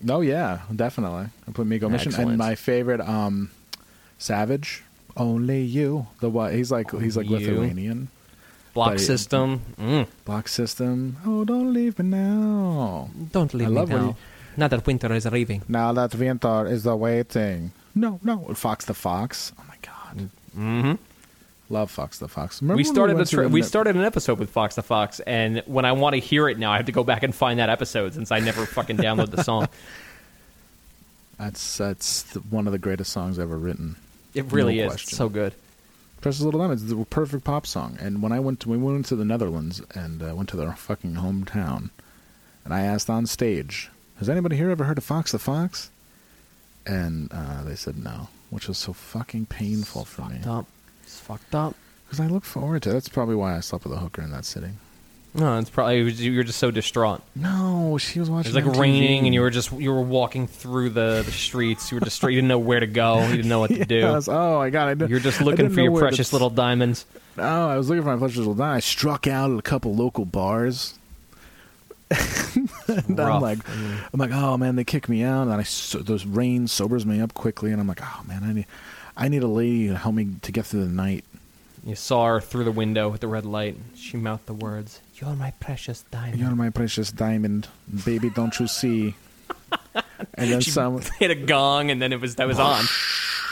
Oh 0.10 0.22
yeah, 0.22 0.62
definitely. 0.76 1.28
I 1.48 1.52
put 1.52 1.66
Miko 1.68 1.90
Mission 1.90 2.10
Excellent. 2.10 2.30
and 2.32 2.38
my 2.38 2.56
favorite, 2.56 3.02
um, 3.02 3.50
Savage. 4.18 4.84
Only 5.16 5.62
you. 5.64 6.08
The 6.20 6.30
what? 6.30 6.54
He's 6.54 6.72
like 6.72 6.92
he's 6.92 7.18
like 7.18 7.28
you. 7.30 7.38
Lithuanian. 7.38 8.10
Block 8.74 8.92
But- 8.94 9.00
system. 9.02 9.62
Mm. 9.80 10.06
Block 10.26 10.48
system. 10.48 11.18
Oh, 11.26 11.44
don't 11.44 11.74
leave 11.74 11.98
me 11.98 12.06
now. 12.06 13.10
Don't 13.32 13.52
leave 13.56 13.68
I 13.68 13.72
me 13.72 13.86
now. 13.86 14.06
you- 14.10 14.16
Not 14.58 14.70
that 14.72 14.86
winter 14.86 15.12
is 15.14 15.26
arriving. 15.26 15.64
Now 15.68 15.94
that 15.94 16.14
winter 16.14 16.68
is 16.68 16.86
awaiting. 16.86 17.72
No, 17.98 18.20
no. 18.24 18.54
Fox 18.54 18.86
the 18.86 18.94
Fox. 18.94 19.52
Oh 19.60 19.64
my 19.68 19.76
god. 19.82 20.30
Mm-hmm. 20.58 20.94
Love 21.70 21.92
Fox 21.92 22.20
the 22.20 22.28
Fox. 22.28 22.62
Remember 22.62 22.78
we 22.78 22.84
started 22.84 23.20
a 23.20 23.26
tra- 23.26 23.48
we 23.50 23.62
started 23.62 23.96
an 23.96 24.04
episode 24.04 24.40
with 24.40 24.50
Fox 24.50 24.76
the 24.76 24.84
Fox, 24.84 25.20
and 25.22 25.62
when 25.66 25.84
I 25.84 25.92
want 25.92 26.14
to 26.14 26.20
hear 26.22 26.48
it 26.48 26.58
now, 26.58 26.72
I 26.72 26.78
have 26.78 26.86
to 26.86 26.92
go 26.94 27.04
back 27.04 27.24
and 27.24 27.36
find 27.36 27.60
that 27.60 27.70
episode 27.70 28.14
since 28.14 28.32
I 28.32 28.40
never 28.40 28.66
fucking 28.66 28.98
download 28.98 29.32
the 29.32 29.44
song. 29.44 29.68
That's 31.38 31.78
that's 31.78 32.24
the, 32.24 32.40
one 32.40 32.66
of 32.66 32.74
the 32.74 32.80
greatest 32.80 33.12
songs 33.14 33.38
ever 33.38 33.58
written. 33.58 33.96
It 34.34 34.52
really 34.52 34.78
No 34.78 34.86
is 34.86 34.92
question. 34.94 35.18
so 35.18 35.30
good. 35.30 35.54
Precious 36.20 36.42
Little 36.42 36.60
Diamonds 36.60 36.82
is 36.82 36.90
the 36.90 37.06
perfect 37.06 37.44
pop 37.44 37.68
song. 37.68 37.96
And 38.02 38.24
when 38.24 38.32
I 38.32 38.40
went 38.40 38.60
to 38.62 38.70
we 38.70 38.78
went 38.78 39.06
to 39.08 39.16
the 39.16 39.24
Netherlands 39.26 39.80
and 39.94 40.24
uh, 40.24 40.34
went 40.36 40.50
to 40.50 40.58
their 40.58 40.72
fucking 40.74 41.14
hometown, 41.14 41.92
and 42.66 42.74
I 42.74 42.82
asked 42.82 43.08
on 43.10 43.28
stage, 43.28 43.92
"Has 44.18 44.30
anybody 44.30 44.56
here 44.58 44.72
ever 44.72 44.86
heard 44.86 44.98
of 44.98 45.04
Fox 45.04 45.32
the 45.32 45.38
Fox?" 45.38 45.92
And 46.88 47.30
uh, 47.34 47.64
they 47.64 47.76
said 47.76 48.02
no, 48.04 48.30
which 48.50 48.68
was 48.68 48.78
so 48.78 48.94
fucking 48.94 49.48
painful 49.48 50.06
for 50.06 50.24
me 50.24 50.36
Fucked 50.38 50.48
up. 50.48 50.66
It's 51.04 51.20
fucked 51.20 51.54
up. 51.56 51.76
because 52.06 52.20
I 52.20 52.28
look 52.28 52.46
forward 52.46 52.82
to. 52.84 52.90
it. 52.90 52.94
That's 52.94 53.10
probably 53.10 53.36
why 53.36 53.56
I 53.56 53.60
slept 53.60 53.84
with 53.86 53.94
a 53.94 53.98
hooker 54.00 54.22
in 54.22 54.32
that 54.32 54.46
city. 54.46 54.70
No, 55.34 55.60
it's 55.60 55.70
probably 55.70 56.10
you 56.12 56.36
were 56.38 56.44
just 56.44 56.58
so 56.58 56.72
distraught. 56.72 57.22
No, 57.36 57.98
she 58.00 58.20
was 58.20 58.30
watching. 58.30 58.52
It 58.52 58.56
was 58.56 58.66
like 58.66 58.76
MTV. 58.76 58.80
raining, 58.82 59.26
and 59.26 59.34
you 59.36 59.42
were 59.42 59.52
just 59.52 59.72
you 59.72 59.92
were 59.94 60.02
walking 60.02 60.48
through 60.48 60.90
the, 60.92 61.22
the 61.24 61.32
streets. 61.32 61.92
You 61.92 61.98
were 61.98 62.00
distraught. 62.06 62.32
you 62.34 62.38
didn't 62.38 62.48
know 62.48 62.58
where 62.58 62.80
to 62.80 62.88
go. 62.88 63.22
You 63.28 63.36
didn't 63.36 63.50
know 63.50 63.60
what 63.60 63.70
to 63.70 63.86
do. 63.86 64.02
Oh 64.28 64.58
my 64.58 64.70
god! 64.72 64.88
I 64.88 64.94
did, 64.96 65.10
You're 65.12 65.20
just 65.20 65.42
looking 65.42 65.70
for 65.70 65.82
your 65.82 66.00
precious 66.00 66.34
little 66.34 66.50
diamonds. 66.50 67.06
Oh, 67.38 67.68
I 67.68 67.78
was 67.78 67.88
looking 67.88 68.02
for 68.02 68.10
my 68.14 68.18
precious 68.18 68.38
little 68.38 68.56
diamonds. 68.56 68.86
I 68.86 68.88
struck 68.88 69.28
out 69.28 69.52
at 69.52 69.60
a 69.60 69.62
couple 69.62 69.94
local 69.94 70.26
bars. 70.26 70.96
And 72.88 73.20
I'm 73.20 73.28
Rough. 73.28 73.42
like, 73.42 73.60
I'm 74.14 74.20
like, 74.20 74.32
oh 74.32 74.58
man, 74.58 74.78
they 74.78 74.84
kick 74.86 75.10
me 75.10 75.24
out, 75.24 75.44
and 75.44 75.52
I 75.54 75.64
so, 75.64 76.00
those 76.00 76.26
rain 76.26 76.68
sobers 76.68 77.06
me 77.06 77.20
up 77.20 77.34
quickly, 77.34 77.72
and 77.72 77.82
I'm 77.82 77.88
like, 77.88 78.00
oh 78.02 78.24
man, 78.28 78.44
I 78.44 78.54
need, 78.54 78.66
I 79.18 79.28
need 79.28 79.44
a 79.44 79.48
lady 79.48 79.90
to 79.90 79.98
help 79.98 80.16
me 80.16 80.36
to 80.42 80.52
get 80.52 80.66
through 80.66 80.86
the 80.86 80.92
night. 80.92 81.26
You 81.86 81.96
saw 81.96 82.26
her 82.28 82.42
through 82.42 82.64
the 82.64 82.72
window 82.72 83.10
with 83.10 83.22
the 83.22 83.28
red 83.28 83.46
light. 83.46 83.78
She 83.96 84.18
mouthed 84.18 84.46
the 84.46 84.54
words, 84.54 85.02
"You're 85.16 85.36
my 85.36 85.52
precious 85.60 86.04
diamond." 86.12 86.40
You're 86.40 86.56
my 86.56 86.70
precious 86.70 87.12
diamond, 87.12 87.68
baby, 88.06 88.30
don't 88.30 88.58
you 88.60 88.68
see? 88.68 89.16
And 90.34 90.52
then 90.52 90.62
she 90.62 90.72
some, 90.72 91.00
hit 91.20 91.32
a 91.32 91.36
gong, 91.36 91.92
and 91.92 92.02
then 92.02 92.12
it 92.14 92.20
was 92.20 92.36
that 92.36 92.48
was 92.48 92.60
on. 92.60 92.84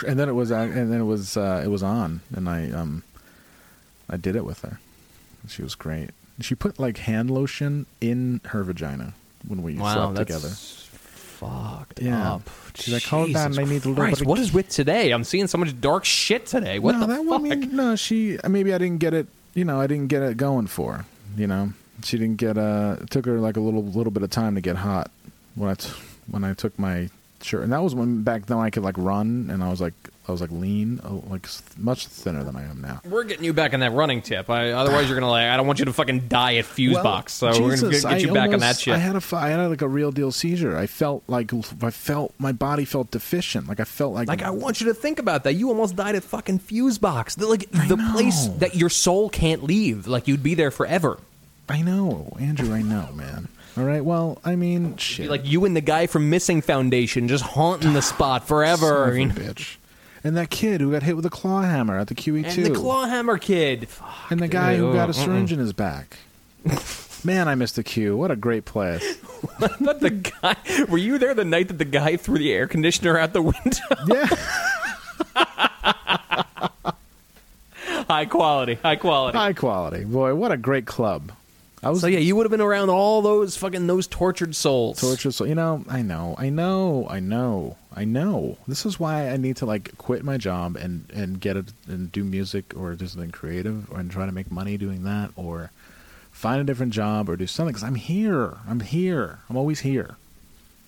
and 0.08 0.20
then 0.20 0.30
it 0.30 0.34
was, 0.34 0.52
uh, 0.52 0.56
and 0.56 0.92
then 0.92 1.00
it 1.00 1.06
was, 1.06 1.38
uh, 1.38 1.62
it 1.64 1.68
was 1.68 1.84
on, 1.84 2.22
and 2.36 2.50
I, 2.50 2.70
um, 2.72 3.04
I 4.10 4.18
did 4.18 4.36
it 4.36 4.46
with 4.46 4.62
her. 4.62 4.80
She 5.48 5.62
was 5.62 5.76
great. 5.76 6.10
She 6.42 6.54
put 6.56 6.80
like 6.80 6.98
hand 6.98 7.32
lotion 7.32 7.86
in 8.02 8.42
her 8.46 8.64
vagina 8.64 9.14
when 9.48 9.62
we 9.64 9.76
Wow, 9.76 10.14
slept 10.14 10.28
together. 10.28 10.50
fucked 10.50 12.02
Yeah. 12.02 12.34
up. 12.34 12.50
She's 12.76 12.94
like, 12.94 13.04
"Hold 13.04 13.36
on, 13.36 13.58
I 13.58 13.64
need 13.64 13.86
a 13.86 13.90
little 13.90 13.96
Christ, 13.96 14.16
bit 14.20 14.22
of 14.24 14.28
What 14.28 14.40
is 14.40 14.54
with 14.54 14.70
today? 14.70 15.12
I'm 15.12 15.24
seeing 15.24 15.48
so 15.48 15.58
much 15.58 15.80
dark 15.80 16.04
shit 16.06 16.46
today. 16.46 16.80
What 16.80 16.94
no, 16.94 17.02
the 17.02 17.08
that 17.08 17.26
fuck? 17.26 17.40
I 17.40 17.44
mean, 17.44 17.76
no, 17.76 17.96
she 17.96 18.38
maybe 18.48 18.74
I 18.74 18.78
didn't 18.78 19.00
get 19.00 19.14
it. 19.14 19.28
You 19.54 19.64
know, 19.66 19.80
I 19.80 19.88
didn't 19.88 20.08
get 20.08 20.22
it 20.24 20.36
going 20.38 20.68
for. 20.68 20.94
her, 20.94 21.06
You 21.38 21.48
know, 21.48 21.74
she 22.04 22.18
didn't 22.18 22.38
get. 22.38 22.58
Uh, 22.58 22.98
it 23.02 23.10
took 23.10 23.26
her 23.26 23.40
like 23.40 23.56
a 23.58 23.62
little 23.62 23.84
little 23.84 24.12
bit 24.12 24.24
of 24.24 24.30
time 24.30 24.56
to 24.56 24.62
get 24.62 24.76
hot 24.78 25.10
when 25.56 25.70
I 25.70 25.76
t- 25.76 25.90
when 26.30 26.44
I 26.44 26.54
took 26.54 26.78
my 26.78 27.10
shirt, 27.42 27.64
and 27.64 27.74
that 27.74 27.82
was 27.84 27.96
when 27.96 28.24
back 28.24 28.46
then 28.46 28.58
I 28.58 28.70
could 28.70 28.84
like 28.84 28.98
run, 28.98 29.50
and 29.52 29.64
I 29.64 29.70
was 29.70 29.82
like 29.82 29.94
I 30.28 30.32
was 30.32 30.42
like 30.42 30.52
lean, 30.52 31.00
uh, 31.04 31.14
like 31.30 31.48
much 31.78 32.08
thinner 32.08 32.44
than 32.44 32.56
I 32.56 32.64
am 32.64 32.82
now. 32.82 33.00
We're 33.08 33.26
getting 33.26 33.44
you 33.46 33.54
back 33.54 33.74
in 33.74 33.82
that 33.82 33.92
running 33.92 34.24
tip. 34.24 34.50
I, 34.50 34.72
otherwise, 34.72 35.08
you're 35.08 35.20
gonna 35.20 35.30
like. 35.30 35.46
I 35.46 35.58
don't 35.58 35.68
want 35.68 35.78
you 35.78 35.86
to 35.86 35.94
fucking 35.94 36.28
die 36.28 36.56
at 36.56 36.66
Fuse 36.66 36.98
Box. 36.98 37.34
So 37.34 37.50
we're 37.62 37.76
gonna 37.78 37.92
get, 37.92 38.22
you 38.22 38.32
I 38.32 38.34
back 38.34 38.52
on 38.52 38.60
that 38.60 38.80
shit. 38.80 38.96
I 38.96 38.98
had 38.98 39.16
a 39.16 39.36
I 39.36 39.50
had 39.50 39.68
like 39.68 39.84
a 39.84 39.88
real 39.88 40.12
deal 40.12 40.32
seizure. 40.32 40.76
I 40.76 40.88
felt 40.88 41.24
like 41.28 41.52
I 41.84 41.92
felt 41.92 42.34
my 42.40 42.52
body 42.52 42.86
felt 42.86 43.12
deficient. 43.12 43.68
Like 43.68 43.80
I 43.80 43.84
felt 43.84 44.14
like 44.14 44.28
Like 44.28 44.42
I 44.42 44.50
want 44.50 44.82
you 44.82 44.88
to 44.88 44.96
think 44.96 45.20
about 45.20 45.44
that. 45.44 45.54
You 45.54 45.70
almost 45.70 45.96
died 45.96 46.16
at 46.16 46.24
fucking 46.24 46.60
Fuse 46.60 46.98
Box. 46.98 47.36
The, 47.36 47.46
like 47.46 47.70
the 47.70 47.98
place 48.14 48.48
that 48.58 48.74
your 48.76 48.90
soul 48.90 49.30
can't 49.30 49.64
leave. 49.64 50.08
Like 50.08 50.28
you'd 50.28 50.44
be 50.44 50.56
there 50.56 50.72
forever. 50.72 51.20
I 51.70 51.82
know, 51.82 52.36
Andrew. 52.40 52.74
I 52.74 52.82
know, 52.82 53.10
man. 53.14 53.48
All 53.78 53.84
right. 53.84 54.04
Well, 54.04 54.40
I 54.46 54.56
mean, 54.56 54.96
shit. 54.98 55.30
like 55.30 55.46
you 55.46 55.66
and 55.66 55.76
the 55.76 55.82
guy 55.82 56.08
from 56.08 56.30
Missing 56.30 56.62
Foundation 56.62 57.28
just 57.28 57.44
haunting 57.44 57.94
the 57.94 58.02
spot 58.02 58.48
forever. 58.48 59.12
Son 59.14 59.32
of 59.32 59.38
a 59.38 59.40
bitch. 59.40 59.76
And 60.24 60.36
that 60.38 60.50
kid 60.50 60.82
who 60.82 60.92
got 60.92 61.04
hit 61.04 61.16
with 61.16 61.26
a 61.26 61.30
claw 61.30 61.62
hammer 61.62 62.00
at 62.00 62.08
the 62.08 62.16
QE2. 62.16 62.58
And 62.58 62.66
the 62.66 62.72
Clawhammer 62.72 63.38
kid. 63.38 63.88
Fuck, 63.88 64.32
And 64.32 64.40
the 64.40 64.48
guy 64.48 64.76
who 64.76 64.92
got 64.92 65.10
a 65.10 65.14
syringe 65.14 65.52
in 65.52 65.60
his 65.60 65.72
back. 65.72 66.18
Man, 67.24 67.48
I 67.48 67.56
missed 67.56 67.76
the 67.76 67.84
Q. 67.84 68.18
What 68.18 68.32
a 68.32 68.36
great 68.36 68.66
place. 68.66 69.18
But 69.60 70.00
the 70.00 70.10
guy, 70.10 70.56
were 70.90 70.98
you 70.98 71.20
there 71.20 71.36
the 71.36 71.46
night 71.46 71.68
that 71.68 71.78
the 71.78 71.86
guy 71.86 72.18
threw 72.18 72.40
the 72.40 72.52
air 72.52 72.68
conditioner 72.68 73.18
out 73.18 73.34
the 73.34 73.42
window? 73.44 73.80
Yeah. 74.08 74.26
high 78.08 78.26
quality, 78.26 78.76
high 78.76 78.96
quality. 78.96 79.38
High 79.38 79.54
quality. 79.54 80.04
Boy, 80.06 80.36
what 80.36 80.52
a 80.52 80.58
great 80.58 80.86
club. 80.86 81.32
I 81.86 81.90
was 81.90 82.02
So 82.02 82.08
yeah, 82.08 82.18
you 82.20 82.36
would 82.36 82.46
have 82.46 82.52
been 82.52 82.62
around 82.62 82.90
all 82.90 83.22
those 83.22 83.56
fucking 83.58 83.86
those 83.86 84.08
tortured 84.08 84.56
souls. 84.56 85.00
tortured. 85.00 85.32
So 85.34 85.46
you 85.46 85.54
know, 85.56 85.86
I 85.88 86.02
know, 86.02 86.34
I 86.38 86.50
know, 86.50 87.06
I 87.10 87.20
know, 87.20 87.78
I 87.96 88.04
know. 88.06 88.58
This 88.68 88.86
is 88.88 89.00
why 89.00 89.30
I 89.30 89.38
need 89.38 89.58
to 89.58 89.66
like 89.68 89.96
quit 90.00 90.24
my 90.26 90.38
job 90.38 90.76
and 90.76 91.06
and 91.14 91.40
get 91.40 91.56
it 91.58 91.66
and 91.88 92.12
do 92.12 92.24
music 92.24 92.74
or 92.76 92.96
do 92.96 93.06
something 93.08 93.30
creative 93.32 93.92
or 93.92 94.00
and 94.00 94.10
try 94.10 94.26
to 94.26 94.32
make 94.32 94.52
money 94.52 94.78
doing 94.78 95.04
that 95.04 95.30
or 95.36 95.72
find 96.32 96.60
a 96.60 96.64
different 96.64 96.92
job 96.92 97.30
or 97.30 97.36
do 97.38 97.46
something 97.48 97.72
because 97.74 97.84
I'm 97.88 97.96
here. 97.96 98.58
I'm 98.68 98.80
here. 98.80 99.40
I'm 99.50 99.56
always 99.56 99.82
here. 99.82 100.16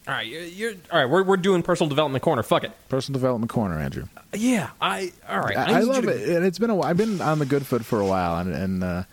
All 0.07 0.13
right, 0.13 0.25
you're, 0.25 0.41
you're 0.43 0.73
all 0.91 0.99
right. 0.99 1.05
We're 1.09 1.21
we're 1.23 1.37
doing 1.37 1.61
personal 1.63 1.89
development 1.89 2.23
corner. 2.23 2.41
Fuck 2.41 2.63
it. 2.63 2.71
Personal 2.89 3.19
development 3.19 3.51
corner, 3.51 3.77
Andrew. 3.77 4.05
Yeah, 4.33 4.69
I 4.81 5.11
all 5.29 5.39
right. 5.41 5.57
I, 5.57 5.73
I 5.75 5.79
you 5.81 5.85
love 5.85 6.03
to- 6.05 6.09
it, 6.09 6.37
and 6.37 6.45
it's 6.45 6.57
been 6.57 6.69
a 6.69 6.75
while. 6.75 6.89
I've 6.89 6.97
been 6.97 7.21
on 7.21 7.39
the 7.39 7.45
good 7.45 7.65
foot 7.67 7.85
for 7.85 7.99
a 7.99 8.05
while, 8.05 8.37
and 8.39 8.53
and 8.53 8.83
uh, 8.83 9.03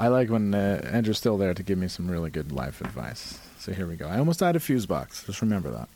I 0.00 0.08
like 0.08 0.30
when 0.30 0.54
uh, 0.54 0.80
Andrew's 0.90 1.18
still 1.18 1.36
there 1.36 1.52
to 1.52 1.62
give 1.62 1.76
me 1.76 1.86
some 1.86 2.10
really 2.10 2.30
good 2.30 2.52
life 2.52 2.80
advice. 2.80 3.38
So 3.58 3.74
here 3.74 3.86
we 3.86 3.96
go. 3.96 4.08
I 4.08 4.18
almost 4.18 4.40
died 4.40 4.56
of 4.56 4.62
fuse 4.62 4.86
box. 4.86 5.24
Just 5.24 5.42
remember 5.42 5.70
that. 5.70 5.90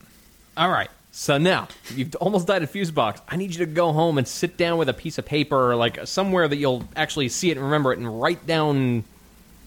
All 0.58 0.68
right. 0.68 0.90
So 1.10 1.38
now 1.38 1.68
you've 1.94 2.14
almost 2.16 2.46
died 2.46 2.62
of 2.62 2.70
fuse 2.70 2.90
box. 2.90 3.22
I 3.28 3.36
need 3.36 3.54
you 3.54 3.64
to 3.64 3.72
go 3.72 3.92
home 3.92 4.18
and 4.18 4.28
sit 4.28 4.58
down 4.58 4.76
with 4.76 4.90
a 4.90 4.92
piece 4.92 5.16
of 5.16 5.24
paper 5.24 5.72
or 5.72 5.76
like 5.76 6.06
somewhere 6.06 6.46
that 6.46 6.56
you'll 6.56 6.84
actually 6.94 7.30
see 7.30 7.50
it 7.50 7.56
and 7.56 7.64
remember 7.64 7.94
it, 7.94 7.98
and 7.98 8.20
write 8.20 8.46
down 8.46 9.04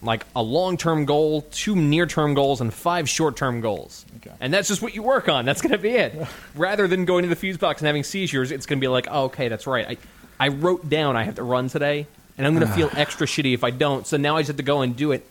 like 0.03 0.23
a 0.35 0.43
long-term 0.43 1.05
goal, 1.05 1.41
two 1.49 1.75
near-term 1.75 2.35
goals, 2.35 2.61
and 2.61 2.71
five 2.71 3.09
short-term 3.09 3.61
goals. 3.61 4.05
Okay. 4.17 4.35
And 4.39 4.53
that's 4.53 4.67
just 4.67 4.83
what 4.83 4.93
you 4.93 5.01
work 5.01 5.27
on. 5.27 5.45
That's 5.45 5.61
going 5.61 5.71
to 5.71 5.79
be 5.79 5.89
it. 5.89 6.27
Rather 6.55 6.87
than 6.87 7.05
going 7.05 7.23
to 7.23 7.29
the 7.29 7.35
fuse 7.35 7.57
box 7.57 7.81
and 7.81 7.87
having 7.87 8.03
seizures, 8.03 8.51
it's 8.51 8.67
going 8.67 8.77
to 8.77 8.81
be 8.81 8.87
like, 8.87 9.07
oh, 9.09 9.23
okay, 9.23 9.47
that's 9.47 9.65
right. 9.65 9.87
I 9.87 9.97
I 10.39 10.49
wrote 10.49 10.87
down 10.87 11.17
I 11.17 11.23
have 11.23 11.35
to 11.35 11.43
run 11.43 11.67
today, 11.69 12.05
and 12.37 12.45
I'm 12.47 12.55
going 12.55 12.67
to 12.67 12.73
feel 12.73 12.89
extra 12.95 13.25
shitty 13.27 13.53
if 13.53 13.63
I 13.63 13.69
don't. 13.71 14.05
So 14.07 14.17
now 14.17 14.35
I 14.37 14.41
just 14.41 14.47
have 14.47 14.57
to 14.57 14.63
go 14.63 14.81
and 14.81 14.95
do 14.95 15.11
it. 15.11 15.25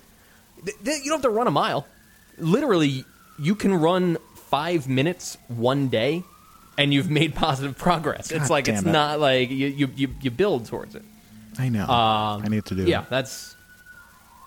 Th- 0.65 0.77
th- 0.85 0.99
You 1.05 1.11
don't 1.11 1.19
have 1.19 1.23
to 1.23 1.31
run 1.31 1.47
a 1.47 1.51
mile. 1.53 1.87
Literally, 2.39 3.05
you 3.39 3.55
can 3.55 3.73
run 3.74 4.19
five 4.51 4.89
minutes 4.89 5.37
one 5.49 5.89
day, 5.89 6.23
and 6.78 6.93
you've 6.93 7.11
made 7.11 7.35
positive 7.35 7.77
progress. 7.78 8.31
it's 8.31 8.41
God 8.49 8.51
like 8.51 8.65
damn 8.66 8.74
it's 8.77 8.85
it. 8.87 8.91
not 8.91 9.19
like 9.20 9.51
you, 9.51 9.66
you 9.69 9.89
you 9.97 10.09
you 10.20 10.31
build 10.31 10.66
towards 10.66 10.95
it. 10.95 11.03
I 11.59 11.69
know. 11.70 11.85
Um, 11.85 12.43
I 12.45 12.49
need 12.49 12.65
to 12.66 12.74
do 12.74 12.85
Yeah, 12.85 13.05
that's 13.09 13.55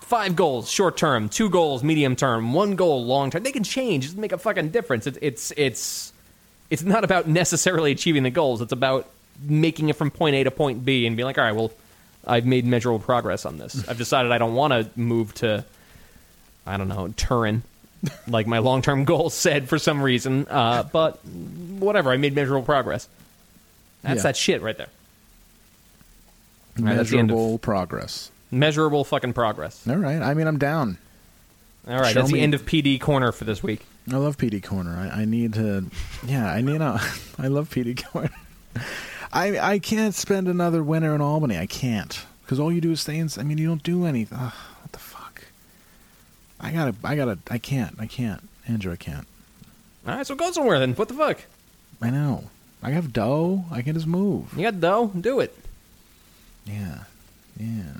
five 0.02 0.34
goals 0.36 0.70
short 0.70 0.96
term, 0.96 1.28
two 1.28 1.50
goals 1.50 1.82
medium 1.82 2.16
term, 2.16 2.52
one 2.52 2.76
goal 2.76 3.04
long 3.04 3.30
term. 3.30 3.42
They 3.42 3.52
can 3.52 3.64
change. 3.64 4.04
It 4.04 4.08
doesn't 4.08 4.20
make 4.20 4.32
a 4.32 4.38
fucking 4.38 4.70
difference. 4.70 5.06
It's 5.06 5.18
it's 5.20 5.52
it's 5.56 6.12
it's 6.70 6.82
not 6.82 7.02
about 7.04 7.26
necessarily 7.28 7.90
achieving 7.92 8.22
the 8.22 8.30
goals. 8.30 8.60
It's 8.60 8.72
about 8.72 9.08
making 9.42 9.88
it 9.88 9.96
from 9.96 10.10
point 10.10 10.36
A 10.36 10.44
to 10.44 10.50
point 10.50 10.84
B 10.84 11.06
and 11.06 11.16
being 11.16 11.26
like, 11.26 11.38
all 11.38 11.44
right, 11.44 11.54
well, 11.54 11.72
I've 12.26 12.44
made 12.46 12.64
measurable 12.66 12.98
progress 12.98 13.46
on 13.46 13.56
this. 13.58 13.88
I've 13.88 13.98
decided 13.98 14.30
I 14.32 14.38
don't 14.38 14.54
want 14.54 14.72
to 14.72 14.88
move 14.98 15.32
to, 15.36 15.64
I 16.66 16.76
don't 16.76 16.88
know, 16.88 17.08
Turin, 17.16 17.62
like 18.28 18.46
my 18.46 18.58
long 18.58 18.82
term 18.82 19.04
goal 19.06 19.30
said 19.30 19.68
for 19.68 19.78
some 19.78 20.02
reason. 20.02 20.46
Uh, 20.48 20.82
but 20.84 21.24
whatever, 21.24 22.10
I 22.10 22.16
made 22.18 22.34
measurable 22.34 22.64
progress. 22.64 23.08
That's 24.02 24.18
Yeah. 24.18 24.22
that 24.22 24.36
shit 24.36 24.62
right 24.62 24.76
there. 24.76 24.88
right, 26.78 26.96
that's 26.96 27.10
the 27.10 27.18
end 27.18 27.30
of- 27.30 27.36
Measurable 27.36 27.58
progress. 27.58 28.30
Measurable 28.50 29.04
fucking 29.04 29.32
progress. 29.32 29.86
All 29.88 29.96
right. 29.96 30.20
I 30.20 30.34
mean, 30.34 30.46
I'm 30.46 30.58
down. 30.58 30.98
All 31.88 31.98
right, 31.98 32.12
Show 32.12 32.20
that's 32.20 32.32
me- 32.32 32.38
the 32.40 32.42
end 32.42 32.54
of 32.54 32.66
PD 32.66 33.00
Corner 33.00 33.32
for 33.32 33.44
this 33.44 33.62
week. 33.62 33.80
I 34.12 34.16
love 34.16 34.36
PD 34.36 34.62
Corner. 34.62 34.96
I, 34.96 35.20
I 35.22 35.24
need 35.24 35.54
to. 35.54 35.86
Yeah, 36.26 36.50
I 36.50 36.60
need 36.60 36.80
a. 36.80 37.00
I 37.38 37.46
love 37.48 37.70
PD 37.70 38.02
Corner. 38.04 38.30
I 39.32 39.58
I 39.58 39.78
can't 39.78 40.14
spend 40.14 40.48
another 40.48 40.82
winter 40.82 41.14
in 41.14 41.20
Albany. 41.20 41.58
I 41.58 41.66
can't 41.66 42.24
because 42.42 42.58
all 42.58 42.72
you 42.72 42.80
do 42.80 42.92
is 42.92 43.00
stay 43.00 43.18
in. 43.18 43.28
I 43.38 43.42
mean, 43.42 43.58
you 43.58 43.68
don't 43.68 43.82
do 43.82 44.04
anything. 44.06 44.38
Ugh, 44.40 44.52
what 44.82 44.92
the 44.92 44.98
fuck? 44.98 45.44
I 46.60 46.72
gotta. 46.72 46.94
I 47.04 47.16
gotta. 47.16 47.38
I 47.50 47.58
can't. 47.58 47.94
I 47.98 48.06
can't. 48.06 48.48
Andrew, 48.66 48.92
I 48.92 48.96
can't. 48.96 49.26
All 50.06 50.16
right, 50.16 50.26
so 50.26 50.34
go 50.34 50.50
somewhere 50.50 50.78
then. 50.78 50.94
What 50.94 51.08
the 51.08 51.14
fuck? 51.14 51.42
I 52.02 52.10
know. 52.10 52.44
I 52.82 52.90
have 52.90 53.12
dough. 53.12 53.64
I 53.70 53.82
can 53.82 53.94
just 53.94 54.06
move. 54.06 54.52
You 54.56 54.62
got 54.62 54.80
dough? 54.80 55.08
Do 55.08 55.40
it. 55.40 55.56
Yeah. 56.64 57.04
Yeah. 57.58 57.92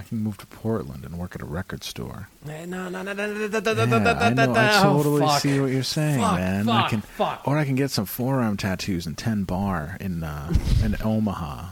I 0.00 0.02
can 0.08 0.18
move 0.18 0.38
to 0.38 0.46
Portland 0.46 1.04
and 1.04 1.18
work 1.18 1.34
at 1.34 1.42
a 1.42 1.46
record 1.46 1.84
store. 1.84 2.28
Eh, 2.48 2.64
No, 2.66 2.88
no, 2.88 3.02
no, 3.02 3.12
no, 3.12 3.26
no, 3.32 3.48
no, 3.48 3.60
no, 3.60 3.84
no, 3.84 3.98
no, 3.98 4.10
I 4.12 4.30
no, 4.30 4.46
know. 4.46 4.52
no. 4.52 4.60
I 4.60 4.78
Oh, 4.80 4.82
totally 4.82 5.20
fuck. 5.20 5.40
see 5.42 5.60
what 5.60 5.70
you're 5.70 5.82
saying, 5.82 6.20
Fuck, 6.20 6.34
man. 6.36 6.68
I 6.68 6.80
fuck, 6.82 6.90
can, 6.90 7.00
fuck. 7.02 7.42
or 7.46 7.58
I 7.58 7.64
can 7.64 7.74
get 7.74 7.90
some 7.90 8.06
forearm 8.06 8.56
tattoos 8.56 9.06
in 9.06 9.14
Ten 9.14 9.44
Bar 9.44 9.96
in 10.00 10.24
uh, 10.24 10.52
in 10.84 10.96
Omaha. 11.04 11.66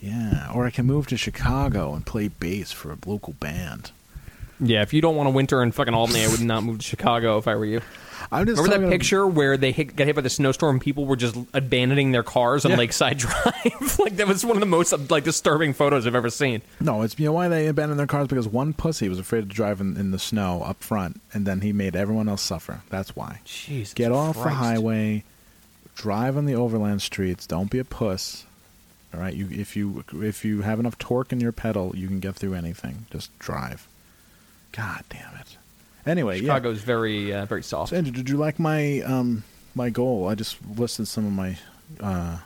Yeah, 0.00 0.50
or 0.52 0.66
I 0.66 0.70
can 0.70 0.86
move 0.86 1.06
to 1.08 1.16
Chicago 1.16 1.94
and 1.94 2.04
play 2.04 2.26
bass 2.28 2.72
for 2.72 2.90
a 2.92 2.98
local 3.06 3.34
band. 3.34 3.92
Yeah, 4.62 4.82
if 4.82 4.92
you 4.94 5.00
don't 5.00 5.16
want 5.16 5.26
to 5.26 5.30
winter 5.32 5.62
in 5.62 5.72
fucking 5.72 5.92
Albany, 5.94 6.24
I 6.24 6.28
would 6.28 6.40
not 6.40 6.62
move 6.62 6.78
to 6.78 6.84
Chicago 6.84 7.38
if 7.38 7.48
I 7.48 7.56
were 7.56 7.64
you. 7.64 7.80
I'm 8.30 8.46
just 8.46 8.58
Remember 8.62 8.68
that 8.68 8.76
talking- 8.86 8.90
picture 8.98 9.26
where 9.26 9.56
they 9.56 9.72
hit, 9.72 9.96
got 9.96 10.06
hit 10.06 10.14
by 10.14 10.22
the 10.22 10.30
snowstorm? 10.30 10.76
and 10.76 10.80
People 10.80 11.04
were 11.06 11.16
just 11.16 11.36
abandoning 11.52 12.12
their 12.12 12.22
cars 12.22 12.64
on 12.64 12.70
Yeah. 12.70 12.76
Lake 12.78 12.92
Shore 12.92 13.10
Drive. 13.16 13.98
like 13.98 14.16
that 14.16 14.28
was 14.28 14.44
one 14.44 14.56
of 14.56 14.60
the 14.60 14.66
most 14.66 14.92
like 15.10 15.24
disturbing 15.24 15.72
photos 15.74 16.06
I've 16.06 16.14
ever 16.14 16.30
seen. 16.30 16.62
No, 16.80 17.02
it's 17.02 17.18
you 17.18 17.26
know 17.26 17.32
why 17.32 17.48
they 17.48 17.66
abandoned 17.66 17.98
their 17.98 18.06
cars 18.06 18.28
because 18.28 18.46
one 18.46 18.72
pussy 18.72 19.08
was 19.08 19.18
afraid 19.18 19.40
to 19.40 19.46
drive 19.54 19.80
in, 19.80 19.96
in 19.96 20.12
the 20.12 20.18
snow 20.20 20.62
up 20.62 20.82
front, 20.82 21.20
and 21.34 21.44
then 21.44 21.60
he 21.62 21.72
made 21.72 21.96
everyone 21.96 22.28
else 22.28 22.42
suffer. 22.42 22.82
That's 22.88 23.16
why. 23.16 23.40
Jesus, 23.44 23.92
Get 23.94 24.12
off 24.12 24.36
the 24.36 24.42
Christ. 24.42 24.56
highway, 24.56 25.24
drive 25.96 26.36
on 26.36 26.46
the 26.46 26.54
overland 26.54 27.02
streets. 27.02 27.46
Don't 27.46 27.70
be 27.70 27.80
a 27.80 27.84
puss. 27.84 28.44
All 29.12 29.20
right, 29.20 29.34
you 29.34 29.48
if 29.50 29.76
you 29.76 30.04
if 30.14 30.44
you 30.44 30.62
have 30.62 30.78
enough 30.80 30.96
torque 30.96 31.32
in 31.32 31.40
your 31.40 31.52
pedal, 31.52 31.92
you 31.94 32.06
can 32.06 32.20
get 32.20 32.36
through 32.36 32.54
anything. 32.54 33.06
Just 33.10 33.36
drive. 33.40 33.86
God 34.72 35.04
damn 35.10 35.34
it. 35.40 35.56
Anyway, 36.06 36.40
Chicago's 36.40 36.80
very 36.82 37.32
uh, 37.32 37.46
very 37.46 37.62
soft. 37.62 37.90
So, 37.90 37.96
Andrew, 37.96 38.12
did 38.12 38.28
you 38.28 38.36
like 38.36 38.58
my 38.58 39.00
um 39.02 39.44
my 39.74 39.90
goal? 39.90 40.28
I 40.28 40.34
just 40.34 40.56
listed 40.76 41.06
some 41.08 41.26
of 41.26 41.32
my 41.32 41.56
uh, 42.00 42.38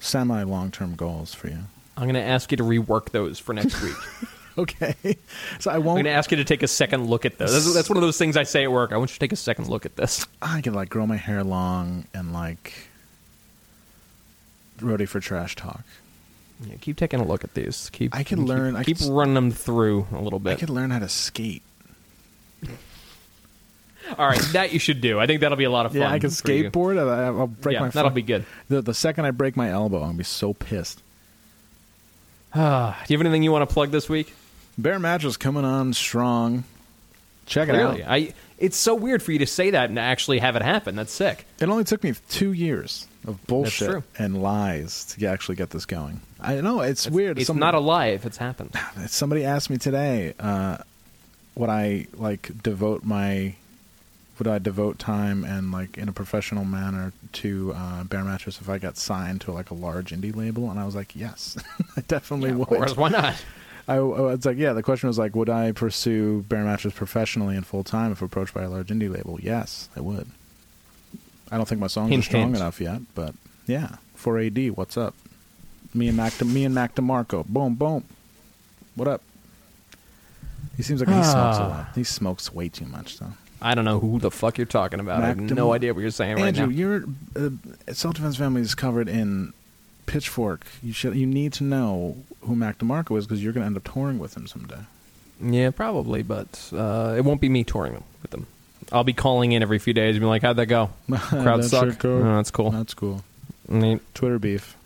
semi 0.00 0.42
long 0.44 0.70
term 0.70 0.94
goals 0.94 1.34
for 1.34 1.48
you. 1.48 1.58
I'm 1.96 2.04
going 2.04 2.14
to 2.14 2.22
ask 2.22 2.50
you 2.50 2.56
to 2.56 2.62
rework 2.64 3.10
those 3.10 3.38
for 3.38 3.52
next 3.52 3.80
week. 3.82 3.94
Okay, 4.58 4.94
so 5.60 5.70
I 5.70 5.78
won't. 5.78 6.00
I'm 6.00 6.04
going 6.04 6.12
to 6.12 6.18
ask 6.18 6.30
you 6.30 6.36
to 6.36 6.44
take 6.44 6.62
a 6.62 6.68
second 6.68 7.06
look 7.08 7.24
at 7.24 7.38
those. 7.38 7.54
That's, 7.54 7.72
that's 7.72 7.88
one 7.88 7.96
of 7.96 8.02
those 8.02 8.18
things 8.18 8.36
I 8.36 8.42
say 8.42 8.64
at 8.64 8.70
work. 8.70 8.92
I 8.92 8.98
want 8.98 9.08
you 9.08 9.14
to 9.14 9.18
take 9.18 9.32
a 9.32 9.36
second 9.36 9.68
look 9.70 9.86
at 9.86 9.96
this. 9.96 10.26
I 10.42 10.60
can 10.60 10.74
like 10.74 10.90
grow 10.90 11.06
my 11.06 11.16
hair 11.16 11.42
long 11.42 12.04
and 12.12 12.34
like 12.34 12.74
ready 14.80 15.06
for 15.06 15.20
trash 15.20 15.56
talk. 15.56 15.82
Yeah, 16.66 16.74
keep 16.82 16.96
taking 16.98 17.18
a 17.20 17.24
look 17.24 17.44
at 17.44 17.54
these. 17.54 17.88
Keep. 17.94 18.14
I 18.14 18.22
can 18.24 18.40
keep- 18.40 18.48
learn- 18.48 18.76
I 18.76 18.84
Keep 18.84 18.98
can 18.98 19.06
s- 19.06 19.10
running 19.10 19.34
them 19.34 19.50
through 19.52 20.06
a 20.12 20.20
little 20.20 20.38
bit. 20.38 20.52
I 20.52 20.60
could 20.60 20.68
learn 20.70 20.90
how 20.90 20.98
to 21.00 21.08
skate. 21.08 21.62
All 24.18 24.26
right, 24.26 24.40
that 24.52 24.72
you 24.72 24.78
should 24.78 25.00
do. 25.00 25.18
I 25.20 25.26
think 25.26 25.40
that'll 25.40 25.56
be 25.56 25.64
a 25.64 25.70
lot 25.70 25.86
of 25.86 25.92
fun. 25.92 26.00
Yeah, 26.02 26.10
I 26.10 26.18
can 26.18 26.30
for 26.30 26.50
you. 26.52 26.70
skateboard. 26.70 26.98
I- 26.98 27.26
I'll 27.26 27.46
break 27.46 27.74
Yeah, 27.74 27.80
my. 27.80 27.88
that'll 27.88 28.10
fuck- 28.10 28.14
be 28.14 28.22
good. 28.22 28.44
The, 28.68 28.82
the 28.82 28.94
second 28.94 29.24
I 29.24 29.30
break 29.30 29.56
my 29.56 29.70
elbow, 29.70 29.98
I'm 29.98 30.08
gonna 30.08 30.18
be 30.18 30.24
so 30.24 30.52
pissed. 30.54 31.00
Ah, 32.54 33.00
do 33.06 33.12
you 33.12 33.18
have 33.18 33.26
anything 33.26 33.42
you 33.42 33.52
want 33.52 33.68
to 33.68 33.72
plug 33.72 33.90
this 33.90 34.08
week? 34.08 34.34
Bear 34.78 34.98
mattress 34.98 35.36
coming 35.36 35.64
on 35.64 35.92
strong. 35.92 36.64
Check 37.46 37.68
it 37.68 37.72
Really, 37.72 38.02
out. 38.02 38.10
I. 38.10 38.34
It's 38.58 38.76
so 38.76 38.94
weird 38.94 39.22
for 39.24 39.32
you 39.32 39.40
to 39.40 39.46
say 39.46 39.70
that 39.70 39.90
and 39.90 39.98
actually 39.98 40.38
have 40.38 40.54
it 40.54 40.62
happen. 40.62 40.94
That's 40.94 41.12
sick. 41.12 41.46
It 41.60 41.68
only 41.68 41.82
took 41.82 42.04
me 42.04 42.14
two 42.28 42.52
years 42.52 43.08
of 43.26 43.44
bullshit 43.48 43.88
true. 43.90 44.04
and 44.16 44.40
lies 44.40 45.04
to 45.18 45.26
actually 45.26 45.56
get 45.56 45.70
this 45.70 45.84
going. 45.84 46.20
I 46.40 46.60
know 46.60 46.80
it's 46.80 47.10
weird. 47.10 47.38
It's 47.38 47.48
Some- 47.48 47.58
not 47.58 47.74
a 47.74 47.80
lie 47.80 48.06
if 48.08 48.24
it's 48.24 48.36
happened. 48.36 48.70
Somebody 49.08 49.44
asked 49.44 49.68
me 49.68 49.78
today, 49.78 50.34
uh, 50.38 50.78
would 51.56 51.70
I 51.70 52.06
like 52.14 52.50
devote 52.62 53.02
my, 53.02 53.56
would 54.42 54.52
I 54.52 54.58
devote 54.58 54.98
time 54.98 55.44
and 55.44 55.70
like 55.70 55.96
in 55.96 56.08
a 56.08 56.12
professional 56.12 56.64
manner 56.64 57.12
to 57.34 57.72
uh, 57.76 58.02
Bear 58.02 58.24
Mattress 58.24 58.60
if 58.60 58.68
I 58.68 58.78
got 58.78 58.96
signed 58.96 59.40
to 59.42 59.52
like 59.52 59.70
a 59.70 59.74
large 59.74 60.10
indie 60.10 60.34
label? 60.34 60.68
And 60.68 60.80
I 60.80 60.84
was 60.84 60.96
like, 60.96 61.14
yes, 61.14 61.56
I 61.96 62.00
definitely 62.00 62.48
Yeah, 62.48 62.54
of 62.54 62.58
would. 62.58 62.68
course, 62.68 62.96
why 62.96 63.10
not? 63.10 63.36
I, 63.86 63.96
I 63.96 64.00
was 64.00 64.44
like, 64.44 64.56
yeah. 64.58 64.72
The 64.72 64.82
question 64.82 65.06
was 65.06 65.16
like, 65.18 65.36
would 65.36 65.48
I 65.48 65.70
pursue 65.70 66.42
Bear 66.48 66.64
Mattress 66.64 66.92
professionally 66.92 67.54
and 67.56 67.64
full 67.64 67.84
time 67.84 68.10
if 68.10 68.20
approached 68.20 68.52
by 68.52 68.62
a 68.62 68.68
large 68.68 68.88
indie 68.88 69.08
label? 69.14 69.38
Yes, 69.40 69.88
I 69.96 70.00
would. 70.00 70.26
I 71.52 71.56
don't 71.56 71.68
think 71.68 71.80
my 71.80 71.86
songs 71.86 72.10
Hint, 72.10 72.24
are 72.24 72.26
strong 72.26 72.42
hint. 72.46 72.56
enough 72.56 72.80
yet, 72.80 73.00
but 73.14 73.34
yeah. 73.68 73.96
For 74.16 74.40
AD, 74.40 74.58
what's 74.72 74.96
up? 74.96 75.14
Me 75.94 76.08
and 76.08 76.16
Mac, 76.16 76.44
me 76.44 76.64
and 76.64 76.74
Mac 76.74 76.96
DeMarco, 76.96 77.46
boom, 77.46 77.74
boom. 77.76 78.02
What 78.96 79.06
up? 79.06 79.22
He 80.76 80.82
seems 80.82 81.00
like 81.00 81.08
he 81.10 81.14
smokes 81.22 81.58
a 81.58 81.62
Ah. 81.62 81.68
lot. 81.68 81.88
He 81.94 82.02
smokes 82.02 82.52
way 82.52 82.68
too 82.70 82.86
much, 82.86 83.18
though. 83.18 83.34
I 83.62 83.74
don't 83.76 83.84
know 83.84 84.00
who 84.00 84.18
the 84.18 84.30
fuck 84.30 84.58
you're 84.58 84.66
talking 84.66 84.98
about. 84.98 85.22
I 85.22 85.28
have 85.28 85.38
Mac 85.38 85.50
no 85.52 85.72
idea 85.72 85.94
what 85.94 86.00
you're 86.00 86.10
saying 86.10 86.36
right 86.36 86.54
now. 86.54 86.62
Andrew, 86.64 86.74
your 86.74 87.04
uh, 87.36 87.92
self 87.92 88.16
defense 88.16 88.36
family 88.36 88.60
is 88.60 88.74
covered 88.74 89.08
in 89.08 89.52
Pitchfork. 90.06 90.66
You 90.82 90.92
should. 90.92 91.14
You 91.14 91.26
need 91.26 91.52
to 91.54 91.64
know 91.64 92.16
who 92.40 92.56
Mac 92.56 92.78
DeMarco 92.78 93.16
is 93.16 93.24
because 93.24 93.42
you're 93.42 93.52
going 93.52 93.62
to 93.62 93.66
end 93.66 93.76
up 93.76 93.84
touring 93.84 94.18
with 94.18 94.36
him 94.36 94.48
someday. 94.48 94.80
Yeah, 95.40 95.70
probably, 95.70 96.22
but 96.22 96.70
uh, 96.72 97.14
it 97.16 97.24
won't 97.24 97.40
be 97.40 97.48
me 97.48 97.62
touring 97.62 97.94
them 97.94 98.04
with 98.20 98.32
them. 98.32 98.46
I'll 98.90 99.04
be 99.04 99.12
calling 99.12 99.52
in 99.52 99.62
every 99.62 99.78
few 99.78 99.94
days 99.94 100.16
and 100.16 100.20
be 100.20 100.26
like, 100.26 100.42
"How'd 100.42 100.56
that 100.56 100.66
go? 100.66 100.90
Crowd 101.10 101.64
suck. 101.64 102.04
Oh, 102.04 102.22
that's 102.34 102.50
cool." 102.50 102.70
That's 102.72 102.94
cool. 102.94 103.22
Neat. 103.68 104.00
Twitter 104.14 104.38
beef. 104.40 104.76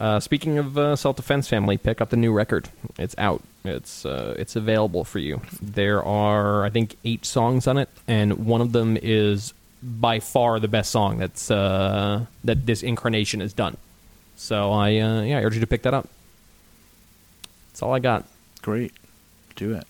Uh, 0.00 0.20
speaking 0.20 0.58
of 0.58 0.76
uh, 0.76 0.96
self 0.96 1.16
defense 1.16 1.48
family, 1.48 1.76
pick 1.76 2.00
up 2.00 2.10
the 2.10 2.16
new 2.16 2.32
record. 2.32 2.68
It's 2.98 3.14
out. 3.18 3.42
It's 3.68 4.04
uh, 4.06 4.34
it's 4.38 4.56
available 4.56 5.04
for 5.04 5.18
you. 5.18 5.40
There 5.60 6.02
are 6.02 6.64
I 6.64 6.70
think 6.70 6.96
eight 7.04 7.24
songs 7.24 7.66
on 7.66 7.78
it, 7.78 7.88
and 8.08 8.46
one 8.46 8.60
of 8.60 8.72
them 8.72 8.96
is 9.00 9.52
by 9.82 10.20
far 10.20 10.58
the 10.58 10.68
best 10.68 10.90
song 10.90 11.18
that's 11.18 11.50
uh, 11.50 12.26
that 12.44 12.66
this 12.66 12.82
incarnation 12.82 13.40
has 13.40 13.52
done. 13.52 13.76
So 14.36 14.72
I 14.72 14.98
uh, 14.98 15.22
yeah 15.22 15.38
I 15.38 15.42
urge 15.42 15.54
you 15.54 15.60
to 15.60 15.66
pick 15.66 15.82
that 15.82 15.94
up. 15.94 16.08
That's 17.68 17.82
all 17.82 17.92
I 17.94 17.98
got. 17.98 18.24
Great. 18.62 18.92
Do 19.54 19.74
it. 19.74 19.84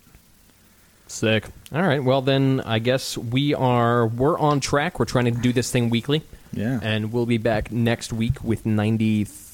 Sick. 1.09 1.47
All 1.73 1.83
right. 1.83 2.03
Well, 2.03 2.21
then 2.21 2.61
I 2.67 2.79
guess 2.81 3.17
we 3.17 3.55
are 3.55 4.07
we're 4.07 4.39
on 4.39 4.61
track. 4.61 4.99
We're 4.99 5.05
trying 5.05 5.27
to 5.27 5.31
do 5.31 5.53
this 5.53 5.71
thing 5.71 5.89
weekly, 5.89 6.23
Yeah. 6.53 6.81
and 6.83 7.13
we'll 7.13 7.27
be 7.27 7.39
back 7.39 7.71
next 7.71 8.13
week 8.13 8.43
with 8.43 8.67
ninety 8.67 9.25
three. 9.25 9.45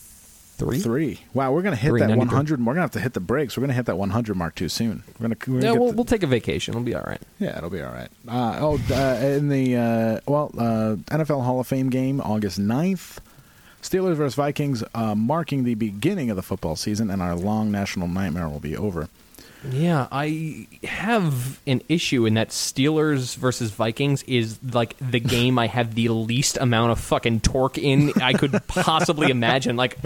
Three. 0.81 1.21
Wow, 1.35 1.53
we're 1.53 1.63
gonna 1.63 1.77
hit 1.77 1.89
Three, 1.89 2.01
that 2.01 2.09
93. 2.09 2.27
100. 2.27 2.61
We're 2.67 2.73
gonna 2.75 2.83
have 2.83 2.91
to 2.93 3.01
hit 3.01 3.13
the 3.13 3.21
brakes. 3.21 3.57
We're 3.57 3.63
gonna 3.63 3.73
hit 3.73 3.87
that 3.87 3.97
100 3.99 4.37
mark 4.37 4.55
too 4.55 4.69
soon. 4.69 5.03
We're 5.19 5.29
gonna. 5.29 5.37
We're 5.47 5.61
gonna 5.61 5.73
Yeah, 5.73 5.79
we'll, 5.79 5.91
the- 5.91 5.97
we'll 5.97 6.05
take 6.05 6.23
a 6.23 6.27
vacation. 6.27 6.73
It'll 6.73 6.85
be 6.85 6.95
all 6.95 7.03
right. 7.03 7.21
Yeah, 7.39 7.57
it'll 7.59 7.71
be 7.71 7.83
all 7.83 7.93
right. 7.93 8.09
Uh, 8.29 8.59
oh, 8.61 8.81
uh, 8.91 9.27
in 9.27 9.49
the 9.49 9.77
uh, 9.77 10.21
well, 10.27 10.51
uh, 10.57 10.97
NFL 11.17 11.45
Hall 11.45 11.61
of 11.61 11.67
Fame 11.67 11.91
game, 11.91 12.21
August 12.21 12.61
9th. 12.61 13.19
Steelers 13.83 14.15
versus 14.15 14.37
Vikings, 14.37 14.85
uh, 14.95 15.15
marking 15.17 15.65
the 15.65 15.75
beginning 15.75 16.31
of 16.31 16.37
the 16.37 16.43
football 16.43 16.77
season, 16.77 17.11
and 17.11 17.21
our 17.21 17.35
long 17.35 17.73
national 17.73 18.07
nightmare 18.07 18.49
will 18.49 18.61
be 18.61 18.77
over. 18.77 19.09
Yeah, 19.71 20.09
I 20.11 20.67
have 20.85 21.61
an 21.67 21.83
issue 21.89 22.27
in 22.27 22.35
that 22.35 22.49
Steelers 22.51 23.37
versus 23.37 23.71
Vikings 23.71 24.23
is 24.25 24.59
like 24.63 24.97
the 24.99 25.21
game 25.37 25.59
I 25.59 25.69
have 25.69 25.95
the 25.95 26.09
least 26.09 26.57
amount 26.59 26.93
of 26.93 27.01
fucking 27.01 27.41
torque 27.41 27.79
in 27.79 28.13
I 28.21 28.33
could 28.33 28.53
possibly 28.67 29.31
imagine. 29.31 29.77
Like 29.77 29.99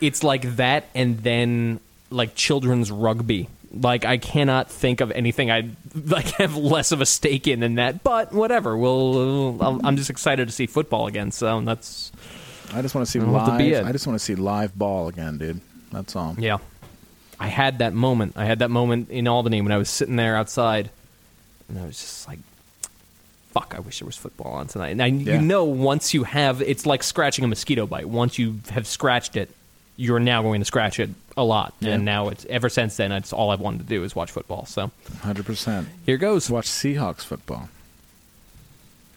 it's 0.00 0.22
like 0.24 0.56
that 0.56 0.84
and 0.94 1.18
then 1.18 1.80
like 2.10 2.34
children's 2.34 2.90
rugby. 2.90 3.48
Like 3.72 4.04
I 4.04 4.16
cannot 4.18 4.68
think 4.70 5.00
of 5.00 5.10
anything 5.12 5.50
I 5.50 5.70
like 6.06 6.26
have 6.32 6.56
less 6.56 6.90
of 6.92 7.00
a 7.00 7.06
stake 7.06 7.46
in 7.46 7.60
than 7.60 7.76
that. 7.76 8.02
But 8.02 8.32
whatever. 8.32 8.76
We'll. 8.76 9.62
I'll- 9.62 9.80
I'm 9.84 9.96
just 9.96 10.10
excited 10.10 10.48
to 10.48 10.52
see 10.52 10.66
football 10.66 11.06
again. 11.06 11.30
So 11.30 11.60
that's 11.60 12.10
I 12.74 12.82
just 12.82 12.94
want 12.94 13.06
to 13.06 13.10
see 13.10 13.18
That'll 13.20 13.34
to 13.46 13.56
live. 13.64 13.86
I 13.86 13.92
just 13.92 14.06
want 14.06 14.18
to 14.18 14.24
see 14.24 14.34
live 14.34 14.76
ball 14.78 15.08
again, 15.08 15.38
dude. 15.38 15.60
That's 15.92 16.14
all. 16.16 16.34
Yeah. 16.38 16.58
I 17.38 17.46
had 17.48 17.78
that 17.78 17.94
moment. 17.94 18.34
I 18.36 18.44
had 18.44 18.58
that 18.58 18.70
moment 18.70 19.10
in 19.10 19.26
Albany 19.26 19.60
when 19.62 19.72
I 19.72 19.78
was 19.78 19.88
sitting 19.88 20.16
there 20.16 20.36
outside, 20.36 20.90
and 21.68 21.78
I 21.78 21.86
was 21.86 21.98
just 21.98 22.28
like, 22.28 22.38
"Fuck! 23.52 23.74
I 23.76 23.80
wish 23.80 23.98
there 24.00 24.06
was 24.06 24.16
football 24.16 24.52
on 24.52 24.66
tonight." 24.66 24.90
And 24.90 25.02
I, 25.02 25.06
Yeah. 25.06 25.34
you 25.34 25.40
know, 25.40 25.64
once 25.64 26.12
you 26.14 26.24
have, 26.24 26.60
it's 26.62 26.86
like 26.86 27.02
scratching 27.02 27.44
a 27.44 27.48
mosquito 27.48 27.86
bite. 27.86 28.08
Once 28.08 28.38
you 28.38 28.60
have 28.70 28.86
scratched 28.86 29.36
it, 29.36 29.50
you're 30.00 30.18
now 30.18 30.40
going 30.40 30.62
to 30.62 30.64
scratch 30.64 30.98
it 30.98 31.10
a 31.36 31.44
lot. 31.44 31.74
Yeah. 31.80 31.92
And 31.92 32.06
now 32.06 32.28
it's 32.28 32.46
ever 32.46 32.70
since 32.70 32.96
then, 32.96 33.12
it's 33.12 33.34
all 33.34 33.50
I've 33.50 33.60
wanted 33.60 33.80
to 33.80 33.84
do 33.84 34.02
is 34.02 34.16
watch 34.16 34.30
football. 34.30 34.64
So 34.64 34.90
100%. 35.18 35.84
here 36.06 36.16
goes. 36.16 36.48
Watch 36.48 36.66
Seahawks 36.66 37.20
football. 37.20 37.68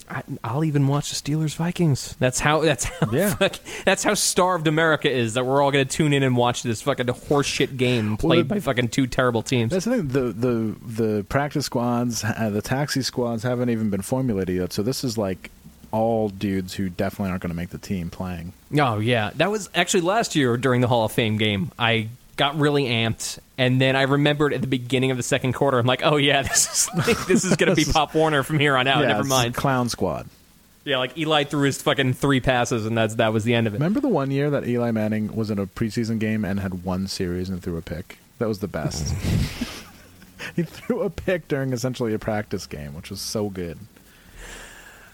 I, 0.09 0.21
I'll 0.43 0.65
even 0.65 0.87
watch 0.89 1.09
the 1.09 1.15
Steelers 1.15 1.55
Vikings. 1.55 2.17
That's 2.19 2.39
how. 2.41 2.59
That's 2.59 2.83
how. 2.83 3.09
Yeah. 3.11 3.33
fuck- 3.35 3.59
that's 3.85 4.03
how 4.03 4.13
starved 4.13 4.67
America 4.67 5.09
is. 5.09 5.35
That 5.35 5.45
we're 5.45 5.61
all 5.61 5.71
going 5.71 5.87
to 5.87 5.97
tune 5.97 6.11
in 6.11 6.23
and 6.23 6.35
watch 6.35 6.61
this 6.61 6.81
fucking 6.81 7.05
horseshit 7.05 7.77
game 7.77 8.17
played 8.17 8.49
the- 8.49 8.55
by 8.55 8.59
fucking 8.59 8.89
two 8.89 9.07
terrible 9.07 9.41
teams. 9.41 9.71
That's 9.71 9.85
the 9.85 9.91
thing. 9.91 10.07
The 10.09 10.21
the 10.33 10.75
the 10.85 11.23
practice 11.29 11.67
squads, 11.67 12.25
uh, 12.25 12.49
the 12.51 12.61
taxi 12.61 13.01
squads 13.01 13.43
haven't 13.43 13.69
even 13.69 13.89
been 13.89 14.01
formulated 14.01 14.57
yet. 14.57 14.73
So 14.73 14.83
this 14.83 15.05
is 15.05 15.17
like 15.17 15.49
all 15.93 16.27
dudes 16.27 16.73
who 16.73 16.89
definitely 16.89 17.29
aren't 17.29 17.43
going 17.43 17.51
to 17.51 17.55
make 17.55 17.69
the 17.69 17.77
team 17.77 18.09
playing. 18.09 18.51
Oh 18.77 18.99
yeah, 18.99 19.29
that 19.35 19.49
was 19.49 19.69
actually 19.73 20.01
last 20.01 20.35
year 20.35 20.57
during 20.57 20.81
the 20.81 20.87
Hall 20.87 21.05
of 21.05 21.11
Fame 21.13 21.37
game. 21.37 21.71
I 21.79 22.09
got 22.35 22.57
really 22.57 22.85
amped, 22.85 23.37
and 23.59 23.79
then 23.79 23.95
I 23.95 24.01
remembered 24.01 24.53
at 24.53 24.61
the 24.61 24.67
beginning 24.67 25.11
of 25.11 25.17
the 25.17 25.23
second 25.23 25.53
quarter, 25.53 25.77
I'm 25.77 25.85
like, 25.85 26.01
oh 26.03 26.17
yeah, 26.17 26.41
this 26.41 26.89
is 26.89 27.07
like, 27.07 27.25
this 27.27 27.45
is 27.45 27.55
gonna 27.55 27.75
be 27.75 27.85
Pop 27.91 28.13
Warner 28.15 28.43
from 28.43 28.59
here 28.59 28.75
on 28.75 28.87
out. 28.87 29.01
yeah, 29.01 29.09
Never 29.09 29.23
mind. 29.23 29.53
Clown 29.53 29.87
squad. 29.87 30.27
Yeah, 30.83 30.97
like 30.97 31.17
Eli 31.17 31.45
threw 31.45 31.61
his 31.61 31.81
fucking 31.81 32.13
three 32.13 32.41
passes, 32.41 32.85
and 32.85 32.97
that's 32.97 33.15
that 33.15 33.31
was 33.31 33.45
the 33.45 33.53
end 33.53 33.67
of 33.67 33.73
it. 33.73 33.77
Remember 33.77 34.01
the 34.01 34.09
one 34.09 34.31
year 34.31 34.49
that 34.49 34.67
Eli 34.67 34.91
Manning 34.91 35.33
was 35.33 35.49
in 35.49 35.57
a 35.59 35.65
preseason 35.67 36.19
game 36.19 36.43
and 36.43 36.59
had 36.59 36.83
one 36.83 37.07
series 37.07 37.47
and 37.49 37.61
threw 37.63 37.77
a 37.77 37.81
pick? 37.81 38.17
That 38.39 38.47
was 38.49 38.59
the 38.59 38.67
best. 38.67 39.13
he 40.55 40.63
threw 40.63 41.01
a 41.03 41.09
pick 41.09 41.47
during 41.47 41.71
essentially 41.71 42.13
a 42.13 42.19
practice 42.19 42.65
game, 42.65 42.95
which 42.95 43.09
was 43.11 43.21
so 43.21 43.49
good. 43.49 43.77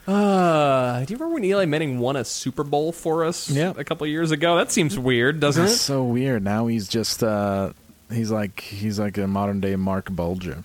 Uh, 0.10 1.06
do 1.06 1.14
you 1.14 1.18
remember 1.18 1.36
when 1.36 1.44
Eli 1.46 1.66
Manning 1.66 2.00
won 2.00 2.16
a 2.16 2.26
Super 2.26 2.64
Bowl 2.64 2.92
for 2.92 3.24
us 3.26 3.50
Yeah. 3.50 3.74
a 3.78 3.84
couple 3.84 4.06
of 4.06 4.12
years 4.12 4.32
ago? 4.32 4.58
That 4.58 4.72
seems 4.72 4.98
weird, 4.98 5.40
doesn't 5.40 5.62
That's 5.64 5.76
it? 5.76 5.80
so 5.80 6.04
weird. 6.04 6.44
Now 6.44 6.68
he's 6.68 6.88
just 6.88 7.24
uh 7.24 7.74
he's 8.12 8.32
like 8.32 8.60
he's 8.60 9.00
like 9.00 9.18
a 9.18 9.28
modern 9.28 9.60
day 9.62 9.76
Marc 9.76 10.10
Bulger. 10.10 10.64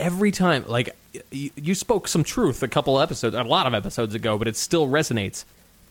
Every 0.00 0.32
time, 0.32 0.64
like 0.66 0.96
you, 1.30 1.50
you 1.54 1.74
spoke 1.76 2.08
some 2.08 2.24
truth 2.24 2.62
a 2.64 2.68
couple 2.68 3.00
episodes, 3.00 3.36
a 3.36 3.44
lot 3.44 3.66
of 3.68 3.74
episodes 3.74 4.14
ago, 4.16 4.36
but 4.36 4.48
it 4.48 4.56
still 4.56 4.88
resonates. 4.88 5.44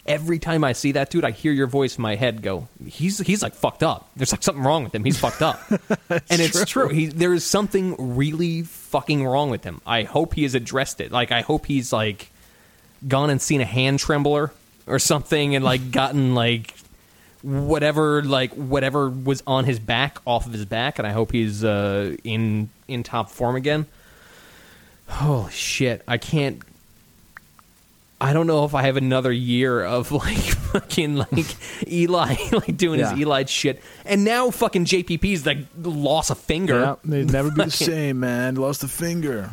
Every 0.06 0.38
time 0.38 0.65
I 0.65 0.74
see 0.74 0.91
that 0.91 1.10
dude, 1.11 1.24
I 1.24 1.32
hear 1.32 1.53
your 1.53 1.68
voice 1.68 1.95
in 1.98 2.02
my 2.02 2.15
head 2.15 2.41
go, 2.41 2.68
"He's 2.86 3.20
he's 3.20 3.41
like 3.41 3.56
fucked 3.56 3.84
up. 3.84 4.10
There's 4.18 4.34
like 4.34 4.44
something 4.44 4.61
wrong 4.65 4.84
with 4.84 4.94
him. 4.94 5.06
He's 5.06 5.18
fucked 5.18 5.41
up." 5.41 5.61
and 6.10 6.41
it's 6.41 6.65
true. 6.65 6.90
He, 6.90 7.06
there 7.06 7.34
is 7.34 7.45
something 7.45 7.95
really 8.18 8.64
fucking 8.64 9.26
wrong 9.26 9.49
with 9.49 9.64
him. 9.64 9.80
I 9.88 10.03
hope 10.03 10.34
he 10.34 10.44
has 10.44 10.56
addressed 10.56 10.99
it. 10.99 11.10
Like 11.14 11.32
I 11.32 11.40
hope 11.40 11.65
he's 11.68 11.94
like 11.94 12.32
gone 13.08 13.30
and 13.30 13.42
seen 13.42 13.62
a 13.62 13.66
hand 13.66 14.00
trembler 14.00 14.52
or 14.88 15.00
something 15.00 15.56
and 15.56 15.64
like 15.64 15.92
gotten 15.92 16.36
like 16.36 16.74
whatever 17.42 18.24
like 18.24 18.54
whatever 18.54 19.10
was 19.10 19.44
on 19.46 19.66
his 19.66 19.78
back 19.80 20.18
off 20.26 20.46
of 20.46 20.54
his 20.54 20.66
back 20.66 20.98
and 21.00 21.06
I 21.08 21.12
hope 21.12 21.32
he's 21.32 21.64
uh 21.64 22.16
in 22.24 22.70
in 22.88 23.04
top 23.04 23.30
form 23.30 23.56
again. 23.56 23.86
Holy 25.08 25.52
shit. 25.52 26.02
I 26.08 26.18
can't 26.18 26.62
I 28.22 28.32
don't 28.32 28.48
know 28.48 28.64
if 28.64 28.74
I 28.74 28.84
have 28.84 28.96
another 28.96 29.32
year 29.34 29.84
of 29.84 30.12
like 30.14 30.38
fucking 30.38 31.18
like 31.18 31.56
Eli 31.92 32.36
like 32.54 32.78
doing 32.78 33.00
Yeah. 33.02 33.12
his 33.12 33.20
Eli 33.20 33.44
shit. 33.46 33.82
And 34.06 34.24
now 34.24 34.50
fucking 34.50 34.86
JPP's 34.86 35.46
like 35.46 35.58
lost 35.78 36.30
a 36.32 36.36
finger. 36.36 36.80
Yeah, 36.80 36.96
they'd 37.04 37.32
never 37.32 37.52
be 37.52 37.66
the 37.66 37.72
same, 37.72 38.22
man. 38.22 38.56
Lost 38.56 38.84
a 38.84 38.88
finger. 38.88 39.50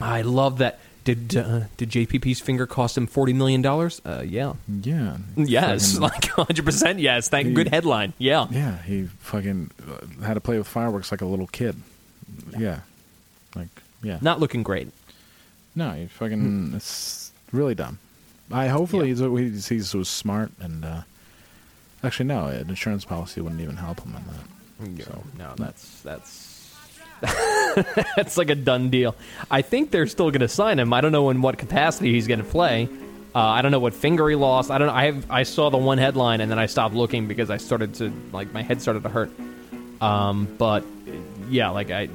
I 0.00 0.22
love 0.22 0.58
that. 0.58 0.80
Did 1.04 1.36
uh, 1.36 1.60
did 1.76 1.90
JPP's 1.90 2.38
finger 2.40 2.66
cost 2.66 2.96
him 2.96 3.06
forty 3.08 3.32
million 3.32 3.60
dollars? 3.60 4.00
Uh, 4.04 4.22
yeah. 4.24 4.54
Yeah. 4.68 5.16
Yes, 5.36 5.98
Fucking- 5.98 6.00
like 6.02 6.24
hundred 6.28 6.64
percent. 6.64 6.98
Yes, 7.00 7.28
thank. 7.28 7.48
He- 7.48 7.54
Good 7.54 7.68
headline. 7.68 8.12
Yeah. 8.18 8.46
yeah, 8.50 8.80
he 8.82 9.08
fucking 9.20 9.70
uh, 9.90 10.24
had 10.24 10.34
to 10.34 10.40
play 10.40 10.58
with 10.58 10.68
fireworks 10.68 11.10
like 11.10 11.20
a 11.20 11.26
little 11.26 11.48
kid. 11.48 11.76
Yeah. 12.56 12.80
Like, 13.56 13.68
yeah. 14.02 14.18
Not 14.20 14.38
looking 14.40 14.62
great. 14.62 14.88
No, 15.74 15.90
he 15.92 16.06
fucking 16.06 16.72
it's 16.76 17.32
really 17.50 17.74
dumb. 17.74 17.98
I 18.50 18.68
hopefully 18.68 19.08
he's, 19.08 19.18
he's 19.20 19.68
he's 19.68 19.88
so 19.88 20.02
smart 20.02 20.52
and 20.60 20.84
uh 20.84 21.00
actually 22.04 22.26
no, 22.26 22.46
an 22.46 22.68
insurance 22.68 23.04
policy 23.04 23.40
wouldn't 23.40 23.60
even 23.60 23.76
help 23.76 24.00
him 24.00 24.14
in 24.14 24.96
that. 24.96 25.04
So 25.04 25.22
no, 25.38 25.52
that's 25.56 26.00
that's 26.02 26.41
that's 28.16 28.36
like 28.36 28.50
a 28.50 28.54
done 28.54 28.90
deal. 28.90 29.14
I 29.50 29.62
think 29.62 29.90
they're 29.90 30.06
still 30.06 30.30
going 30.30 30.40
to 30.40 30.48
sign 30.48 30.78
him. 30.78 30.92
I 30.92 31.00
don't 31.00 31.12
know 31.12 31.30
in 31.30 31.42
what 31.42 31.58
capacity 31.58 32.12
he's 32.12 32.26
going 32.26 32.40
to 32.40 32.44
play. 32.44 32.88
Uh, 33.34 33.38
I 33.38 33.62
don't 33.62 33.72
know 33.72 33.78
what 33.78 33.94
finger 33.94 34.28
he 34.28 34.36
lost. 34.36 34.70
I 34.70 34.78
don't. 34.78 34.88
know. 34.88 34.94
I 34.94 35.06
have. 35.06 35.30
I 35.30 35.44
saw 35.44 35.70
the 35.70 35.78
one 35.78 35.98
headline 35.98 36.40
and 36.40 36.50
then 36.50 36.58
I 36.58 36.66
stopped 36.66 36.94
looking 36.94 37.28
because 37.28 37.48
I 37.48 37.56
started 37.56 37.94
to 37.94 38.12
like 38.32 38.52
my 38.52 38.62
head 38.62 38.82
started 38.82 39.02
to 39.04 39.08
hurt. 39.08 39.30
Um, 40.00 40.54
but 40.58 40.84
yeah, 41.48 41.70
like 41.70 41.90
I. 41.90 42.08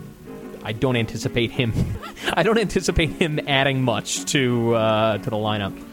I 0.64 0.74
don't 0.74 0.98
anticipate 0.98 1.52
him. 1.52 1.72
I 2.34 2.44
don't 2.44 2.58
anticipate 2.58 3.12
him 3.12 3.40
adding 3.48 3.84
much 3.84 4.26
to 4.34 4.76
uh, 4.76 5.18
to 5.18 5.30
the 5.30 5.38
lineup. 5.38 5.87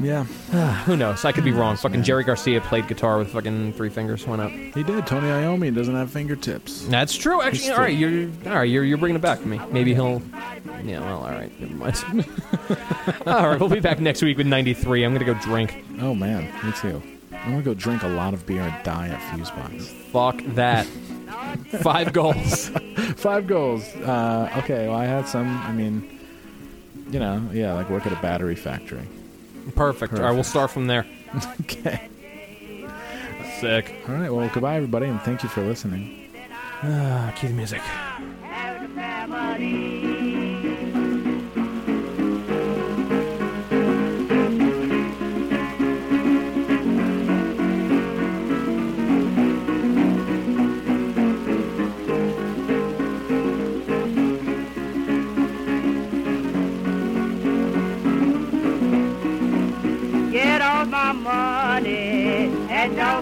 Yeah, 0.00 0.24
Who 0.86 0.96
knows? 0.96 1.24
I 1.24 1.32
could 1.32 1.44
be 1.44 1.50
wrong. 1.50 1.76
Fucking 1.76 2.04
Jerry 2.04 2.22
Garcia 2.22 2.60
played 2.60 2.86
guitar 2.86 3.18
with 3.18 3.30
fucking 3.32 3.72
three 3.72 3.88
fingers. 3.88 4.26
Why 4.26 4.36
not? 4.36 4.52
he 4.52 4.82
did. 4.82 5.06
Tony 5.06 5.28
Iommi 5.28 5.74
doesn't 5.74 5.94
have 5.94 6.10
fingertips. 6.10 6.82
That's 6.86 7.16
true. 7.16 7.42
Actually, 7.42 7.70
all 7.72 7.78
right, 7.78 7.96
you're 7.96 8.30
all 8.46 8.58
right. 8.58 8.70
You're 8.70 8.84
you're 8.84 8.98
bringing 8.98 9.16
it 9.16 9.22
back 9.22 9.40
to 9.40 9.46
me. 9.46 9.60
Maybe 9.70 9.94
he'll. 9.94 10.22
Yeah. 10.84 11.00
Well, 11.00 11.24
all 11.24 11.30
right. 11.30 11.50
Never 11.60 11.74
mind. 11.74 12.04
all 13.26 13.48
right. 13.48 13.58
We'll 13.60 13.68
be 13.68 13.80
back 13.80 13.98
next 13.98 14.22
week 14.22 14.38
with 14.38 14.46
93. 14.46 15.02
I'm 15.04 15.12
gonna 15.12 15.24
go 15.24 15.34
drink. 15.34 15.84
Oh 16.00 16.14
man, 16.14 16.44
me 16.64 16.72
too. 16.72 17.02
I'm 17.32 17.50
gonna 17.50 17.62
go 17.62 17.74
drink 17.74 18.02
a 18.02 18.08
lot 18.08 18.34
of 18.34 18.46
beer 18.46 18.62
and 18.62 18.84
die 18.84 19.08
at 19.08 19.20
Fusebox. 19.32 19.82
Fuck 19.82 20.42
that. 20.54 20.86
Five 21.82 22.12
goals. 22.12 22.68
Five 23.16 23.46
goals. 23.46 23.84
Uh, 23.96 24.52
okay, 24.58 24.86
well 24.88 24.96
I 24.96 25.06
had 25.06 25.26
some. 25.26 25.56
I 25.62 25.72
mean, 25.72 26.20
you 27.10 27.18
know, 27.18 27.48
yeah, 27.52 27.72
like 27.72 27.90
work 27.90 28.06
at 28.06 28.12
a 28.12 28.20
battery 28.22 28.54
factory. 28.54 29.08
Perfect. 29.74 30.14
All 30.14 30.20
right. 30.22 30.32
We'll 30.32 30.44
start 30.44 30.70
from 30.70 30.86
there. 30.86 31.06
Okay. 31.62 32.08
Sick. 33.60 33.94
All 34.08 34.14
right. 34.14 34.32
Well, 34.32 34.48
goodbye 34.52 34.76
everybody, 34.76 35.06
and 35.06 35.20
thank 35.22 35.42
you 35.42 35.48
for 35.48 35.62
listening. 35.62 36.30
Ah, 36.82 37.32
cue 37.36 37.48
the 37.48 37.54
music. 37.54 37.82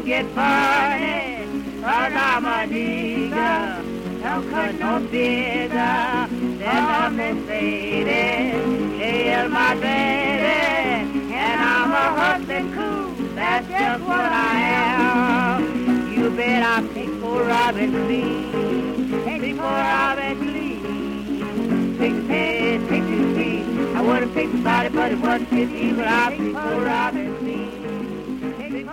Get 0.06 0.24
funny, 0.26 1.82
cause 1.82 2.12
I'm 2.14 2.44
a 2.44 2.58
nigga. 2.72 4.22
Don't 4.22 4.50
cut 4.50 4.74
no 4.76 5.00
bigger 5.10 5.68
than 5.68 6.62
a 6.62 7.10
Mercedes. 7.10 9.00
Hail 9.00 9.48
my 9.48 9.74
baby, 9.74 11.34
and 11.34 11.60
I'm 11.60 11.90
a 11.90 12.20
hustling 12.20 12.72
cool. 12.72 13.34
That's 13.34 13.66
just 13.66 14.04
what 14.04 14.30
I 14.32 14.60
am. 15.58 16.12
You 16.12 16.30
bet 16.30 16.62
I 16.62 16.86
pick 16.94 17.08
for 17.20 17.42
Robin 17.42 18.06
Lee. 18.06 18.52
Pick 19.24 19.56
for 19.56 19.62
Robin 19.62 20.52
Lee. 20.52 21.98
Pick 21.98 22.30
head, 22.30 22.88
pick 22.88 23.02
his 23.02 23.36
feet. 23.36 23.96
I 23.96 24.02
would 24.02 24.22
have 24.22 24.32
picked 24.32 24.52
somebody, 24.52 24.88
but 24.88 25.10
it 25.10 25.18
wasn't 25.18 25.48
his 25.48 25.70
evil. 25.72 26.04
I 26.06 26.28
picked 26.30 26.52
for 26.52 26.80
Robin 26.84 27.44
Lee. 27.44 27.66
Pick 28.70 28.86
for 28.86 28.92